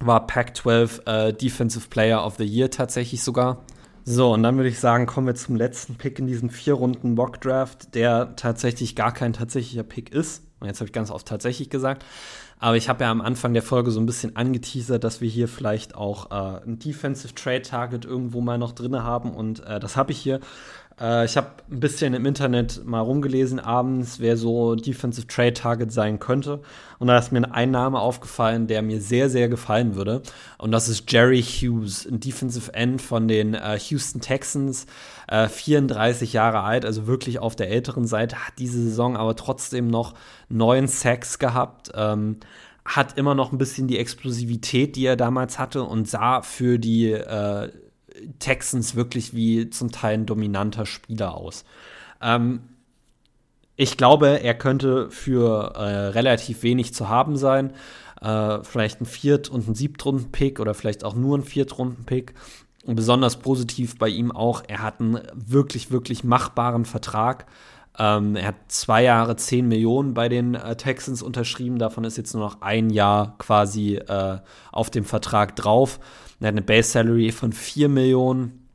War 0.00 0.26
Pac-12 0.26 1.06
äh, 1.06 1.32
Defensive 1.32 1.88
Player 1.88 2.24
of 2.24 2.36
the 2.36 2.44
Year 2.44 2.70
tatsächlich 2.70 3.22
sogar. 3.22 3.64
So, 4.04 4.32
und 4.32 4.42
dann 4.42 4.56
würde 4.56 4.68
ich 4.68 4.80
sagen, 4.80 5.06
kommen 5.06 5.26
wir 5.26 5.34
zum 5.34 5.56
letzten 5.56 5.94
Pick 5.94 6.18
in 6.18 6.26
diesem 6.26 6.50
vier 6.50 6.74
Runden 6.74 7.14
Mock 7.14 7.40
Draft, 7.40 7.94
der 7.94 8.34
tatsächlich 8.36 8.96
gar 8.96 9.12
kein 9.12 9.32
tatsächlicher 9.32 9.82
Pick 9.82 10.10
ist. 10.10 10.42
Und 10.58 10.66
jetzt 10.66 10.80
habe 10.80 10.86
ich 10.86 10.92
ganz 10.92 11.10
oft 11.10 11.26
tatsächlich 11.26 11.70
gesagt. 11.70 12.04
Aber 12.58 12.76
ich 12.76 12.90
habe 12.90 13.04
ja 13.04 13.10
am 13.10 13.22
Anfang 13.22 13.54
der 13.54 13.62
Folge 13.62 13.90
so 13.90 14.00
ein 14.00 14.06
bisschen 14.06 14.36
angeteasert, 14.36 15.02
dass 15.02 15.22
wir 15.22 15.28
hier 15.28 15.48
vielleicht 15.48 15.94
auch 15.94 16.30
äh, 16.30 16.62
ein 16.62 16.78
Defensive 16.78 17.34
Trade 17.34 17.62
Target 17.62 18.04
irgendwo 18.04 18.42
mal 18.42 18.58
noch 18.58 18.72
drin 18.72 19.02
haben. 19.02 19.32
Und 19.32 19.60
äh, 19.60 19.80
das 19.80 19.96
habe 19.96 20.12
ich 20.12 20.18
hier. 20.18 20.40
Äh, 21.00 21.24
ich 21.24 21.36
habe 21.36 21.48
ein 21.70 21.80
bisschen 21.80 22.14
im 22.14 22.26
Internet 22.26 22.84
mal 22.84 23.00
rumgelesen 23.00 23.58
abends, 23.58 24.20
wer 24.20 24.36
so 24.36 24.74
Defensive 24.74 25.26
Trade 25.26 25.54
Target 25.54 25.92
sein 25.92 26.18
könnte. 26.18 26.60
Und 26.98 27.08
da 27.08 27.18
ist 27.18 27.32
mir 27.32 27.52
ein 27.52 27.70
Name 27.70 27.98
aufgefallen, 27.98 28.66
der 28.66 28.82
mir 28.82 29.00
sehr, 29.00 29.30
sehr 29.30 29.48
gefallen 29.48 29.94
würde. 29.94 30.22
Und 30.58 30.72
das 30.72 30.88
ist 30.88 31.10
Jerry 31.10 31.42
Hughes, 31.42 32.06
ein 32.06 32.20
Defensive 32.20 32.74
End 32.74 33.00
von 33.00 33.26
den 33.26 33.54
äh, 33.54 33.78
Houston 33.78 34.20
Texans. 34.20 34.86
34 35.30 36.34
äh, 36.34 36.34
Jahre 36.34 36.62
alt, 36.62 36.84
also 36.84 37.06
wirklich 37.06 37.38
auf 37.38 37.54
der 37.54 37.70
älteren 37.70 38.04
Seite, 38.04 38.34
hat 38.46 38.54
diese 38.58 38.82
Saison 38.82 39.16
aber 39.16 39.36
trotzdem 39.36 39.86
noch 39.86 40.14
neun 40.48 40.88
Sacks 40.88 41.38
gehabt. 41.38 41.92
Ähm, 41.94 42.38
hat 42.84 43.16
immer 43.16 43.36
noch 43.36 43.52
ein 43.52 43.58
bisschen 43.58 43.86
die 43.86 43.98
Explosivität, 43.98 44.96
die 44.96 45.06
er 45.06 45.16
damals 45.16 45.60
hatte 45.60 45.84
und 45.84 46.08
sah 46.08 46.42
für 46.42 46.78
die 46.78 47.12
äh, 47.12 47.70
Texans 48.38 48.94
wirklich 48.94 49.34
wie 49.34 49.70
zum 49.70 49.90
Teil 49.90 50.14
ein 50.14 50.26
dominanter 50.26 50.86
Spieler 50.86 51.34
aus. 51.34 51.64
Ähm, 52.20 52.60
ich 53.76 53.96
glaube, 53.96 54.42
er 54.42 54.54
könnte 54.54 55.10
für 55.10 55.72
äh, 55.74 56.08
relativ 56.08 56.62
wenig 56.62 56.92
zu 56.92 57.08
haben 57.08 57.36
sein. 57.36 57.72
Äh, 58.20 58.58
vielleicht 58.62 59.00
ein 59.00 59.06
Viert- 59.06 59.48
und 59.48 59.66
ein 59.68 59.74
Siebtrunden-Pick 59.74 60.60
oder 60.60 60.74
vielleicht 60.74 61.02
auch 61.04 61.14
nur 61.14 61.38
ein 61.38 61.44
Viertrunden-Pick. 61.44 62.34
Und 62.84 62.96
besonders 62.96 63.38
positiv 63.38 63.98
bei 63.98 64.08
ihm 64.08 64.32
auch, 64.32 64.62
er 64.68 64.82
hat 64.82 65.00
einen 65.00 65.20
wirklich, 65.34 65.90
wirklich 65.90 66.24
machbaren 66.24 66.84
Vertrag. 66.84 67.46
Ähm, 67.98 68.36
er 68.36 68.48
hat 68.48 68.56
zwei 68.68 69.02
Jahre 69.02 69.36
10 69.36 69.66
Millionen 69.66 70.14
bei 70.14 70.28
den 70.28 70.54
äh, 70.54 70.76
Texans 70.76 71.22
unterschrieben. 71.22 71.78
Davon 71.78 72.04
ist 72.04 72.16
jetzt 72.16 72.34
nur 72.34 72.42
noch 72.42 72.62
ein 72.62 72.90
Jahr 72.90 73.36
quasi 73.38 73.96
äh, 73.96 74.38
auf 74.72 74.90
dem 74.90 75.04
Vertrag 75.04 75.56
drauf. 75.56 76.00
Er 76.40 76.48
hat 76.48 76.54
eine 76.54 76.62
Base 76.62 76.90
Salary 76.90 77.32
von 77.32 77.52
4 77.52 77.88
Millionen, 77.88 78.66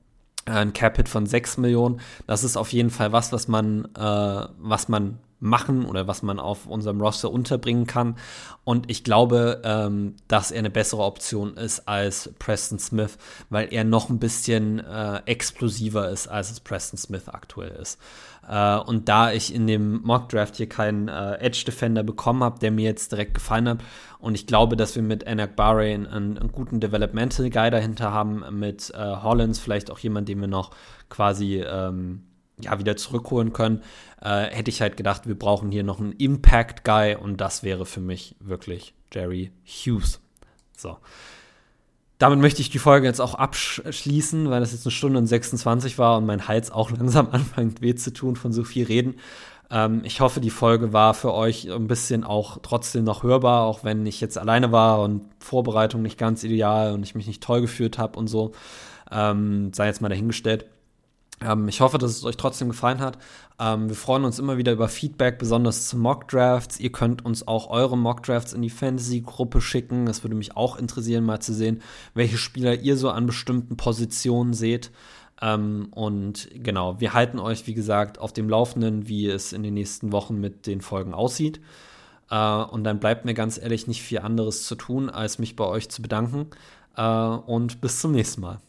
äh, 0.45 0.51
ein 0.51 0.73
Cap 0.73 0.97
Hit 0.97 1.09
von 1.09 1.25
6 1.25 1.57
Millionen. 1.57 1.99
Das 2.27 2.43
ist 2.43 2.57
auf 2.57 2.71
jeden 2.71 2.91
Fall 2.91 3.11
was, 3.11 3.31
was 3.31 3.47
man, 3.47 3.85
äh, 3.95 4.47
was 4.57 4.87
man 4.87 5.19
machen 5.39 5.85
oder 5.85 6.07
was 6.07 6.23
man 6.23 6.39
auf 6.39 6.65
unserem 6.65 7.01
Roster 7.01 7.31
unterbringen 7.31 7.87
kann. 7.87 8.15
Und 8.63 8.89
ich 8.89 9.03
glaube, 9.03 9.61
ähm, 9.63 10.15
dass 10.27 10.51
er 10.51 10.59
eine 10.59 10.69
bessere 10.69 11.03
Option 11.03 11.55
ist 11.55 11.87
als 11.87 12.33
Preston 12.39 12.79
Smith, 12.79 13.17
weil 13.49 13.71
er 13.71 13.83
noch 13.83 14.09
ein 14.09 14.19
bisschen 14.19 14.79
äh, 14.79 15.21
explosiver 15.25 16.09
ist, 16.09 16.27
als 16.27 16.51
es 16.51 16.59
Preston 16.59 16.97
Smith 16.97 17.27
aktuell 17.27 17.71
ist. 17.71 17.99
Äh, 18.47 18.77
und 18.77 19.09
da 19.09 19.31
ich 19.31 19.53
in 19.53 19.67
dem 19.67 20.01
Mock 20.03 20.29
Draft 20.29 20.55
hier 20.55 20.69
keinen 20.69 21.07
äh, 21.07 21.35
Edge 21.35 21.63
Defender 21.65 22.03
bekommen 22.03 22.43
habe, 22.43 22.59
der 22.59 22.71
mir 22.71 22.85
jetzt 22.85 23.11
direkt 23.11 23.35
gefallen 23.35 23.69
hat, 23.69 23.79
und 24.19 24.33
ich 24.33 24.47
glaube, 24.47 24.75
dass 24.75 24.95
wir 24.95 25.03
mit 25.03 25.27
Anak 25.27 25.55
Bahrain 25.55 26.07
einen, 26.07 26.39
einen, 26.39 26.51
guten 26.51 26.79
Developmental 26.79 27.47
Guy 27.51 27.69
dahinter 27.69 28.11
haben, 28.11 28.43
mit 28.57 28.91
äh, 28.95 28.97
Hollins 28.97 29.59
vielleicht 29.59 29.91
auch 29.91 29.99
jemand, 29.99 30.29
den 30.29 30.41
wir 30.41 30.47
noch 30.47 30.71
quasi 31.09 31.61
ähm, 31.61 32.23
ja, 32.61 32.80
wieder 32.80 32.95
zurückholen 32.95 33.53
können, 33.53 33.82
äh, 34.22 34.45
hätte 34.45 34.69
ich 34.69 34.82
halt 34.82 34.98
gedacht, 34.98 35.27
wir 35.27 35.38
brauchen 35.38 35.72
hier 35.72 35.84
noch 35.84 35.99
einen 35.99 36.14
Impact 36.14 36.84
Guy 36.84 37.15
und 37.15 37.41
das 37.41 37.64
wäre 37.64 37.86
für 37.86 38.02
mich 38.02 38.36
wirklich 38.40 38.94
Jerry 39.14 39.52
Hughes. 39.65 40.19
So. 40.77 40.98
Damit 42.18 42.40
möchte 42.40 42.61
ich 42.61 42.69
die 42.69 42.80
Folge 42.80 43.07
jetzt 43.07 43.19
auch 43.19 43.36
abschließen, 43.36 44.49
weil 44.49 44.61
das 44.61 44.72
jetzt 44.72 44.86
eine 44.86 44.91
Stunde 44.91 45.19
und 45.19 45.27
26 45.27 45.98
war 45.98 46.18
und 46.18 46.26
mein 46.26 46.48
Hals 46.48 46.72
auch 46.72 46.91
langsam 46.98 47.30
anfängt 47.32 47.82
weh 47.82 47.95
zu 47.95 48.14
tun 48.14 48.36
von 48.36 48.53
so 48.53 48.64
viel 48.64 48.86
Reden. 48.86 49.15
Ähm, 49.69 50.02
ich 50.06 50.22
hoffe, 50.22 50.40
die 50.40 50.49
Folge 50.49 50.94
war 50.94 51.14
für 51.14 51.34
euch 51.34 51.69
ein 51.72 51.88
bisschen 51.88 52.23
auch 52.23 52.60
trotzdem 52.61 53.03
noch 53.03 53.23
hörbar, 53.23 53.64
auch 53.64 53.84
wenn 53.84 54.06
ich 54.06 54.22
jetzt 54.22 54.38
alleine 54.38 54.72
war 54.72 55.02
und 55.02 55.23
Vorbereitung 55.40 56.02
nicht 56.02 56.18
ganz 56.18 56.44
ideal 56.44 56.94
und 56.94 57.03
ich 57.03 57.15
mich 57.15 57.27
nicht 57.27 57.44
toll 57.44 57.61
geführt 57.61 57.98
habe 57.98 58.18
und 58.18 58.27
so. 58.27 58.53
Ähm, 59.11 59.73
sei 59.73 59.88
jetzt 59.88 60.02
mal 60.02 60.10
dahingestellt. 60.10 60.65
Ähm, 61.41 61.67
ich 61.67 61.81
hoffe, 61.81 61.97
dass 61.97 62.11
es 62.11 62.23
euch 62.23 62.37
trotzdem 62.37 62.69
gefallen 62.69 62.99
hat. 62.99 63.17
Ähm, 63.59 63.89
wir 63.89 63.95
freuen 63.95 64.23
uns 64.23 64.39
immer 64.39 64.57
wieder 64.57 64.71
über 64.71 64.87
Feedback, 64.87 65.37
besonders 65.37 65.87
zu 65.87 65.97
Mock 65.97 66.27
Drafts. 66.27 66.79
Ihr 66.79 66.91
könnt 66.91 67.25
uns 67.25 67.47
auch 67.47 67.69
eure 67.69 67.97
Mock 67.97 68.23
Drafts 68.23 68.53
in 68.53 68.61
die 68.61 68.69
Fantasy-Gruppe 68.69 69.61
schicken. 69.61 70.05
Das 70.05 70.23
würde 70.23 70.35
mich 70.35 70.55
auch 70.55 70.77
interessieren, 70.77 71.23
mal 71.23 71.39
zu 71.39 71.53
sehen, 71.53 71.81
welche 72.13 72.37
Spieler 72.37 72.75
ihr 72.75 72.97
so 72.97 73.09
an 73.09 73.25
bestimmten 73.25 73.77
Positionen 73.77 74.53
seht. 74.53 74.91
Ähm, 75.41 75.87
und 75.91 76.49
genau, 76.53 76.99
wir 76.99 77.13
halten 77.13 77.39
euch, 77.39 77.67
wie 77.67 77.73
gesagt, 77.73 78.19
auf 78.19 78.31
dem 78.31 78.49
Laufenden, 78.49 79.07
wie 79.07 79.27
es 79.27 79.53
in 79.53 79.63
den 79.63 79.73
nächsten 79.73 80.11
Wochen 80.11 80.39
mit 80.39 80.67
den 80.67 80.81
Folgen 80.81 81.13
aussieht. 81.13 81.59
Äh, 82.29 82.63
und 82.63 82.83
dann 82.83 82.99
bleibt 82.99 83.25
mir 83.25 83.33
ganz 83.33 83.57
ehrlich 83.57 83.87
nicht 83.87 84.01
viel 84.01 84.19
anderes 84.19 84.63
zu 84.63 84.75
tun, 84.75 85.09
als 85.09 85.39
mich 85.39 85.55
bei 85.55 85.65
euch 85.65 85.89
zu 85.89 86.01
bedanken. 86.01 86.47
Äh, 86.95 87.03
und 87.03 87.81
bis 87.81 87.99
zum 87.99 88.13
nächsten 88.13 88.41
Mal. 88.41 88.59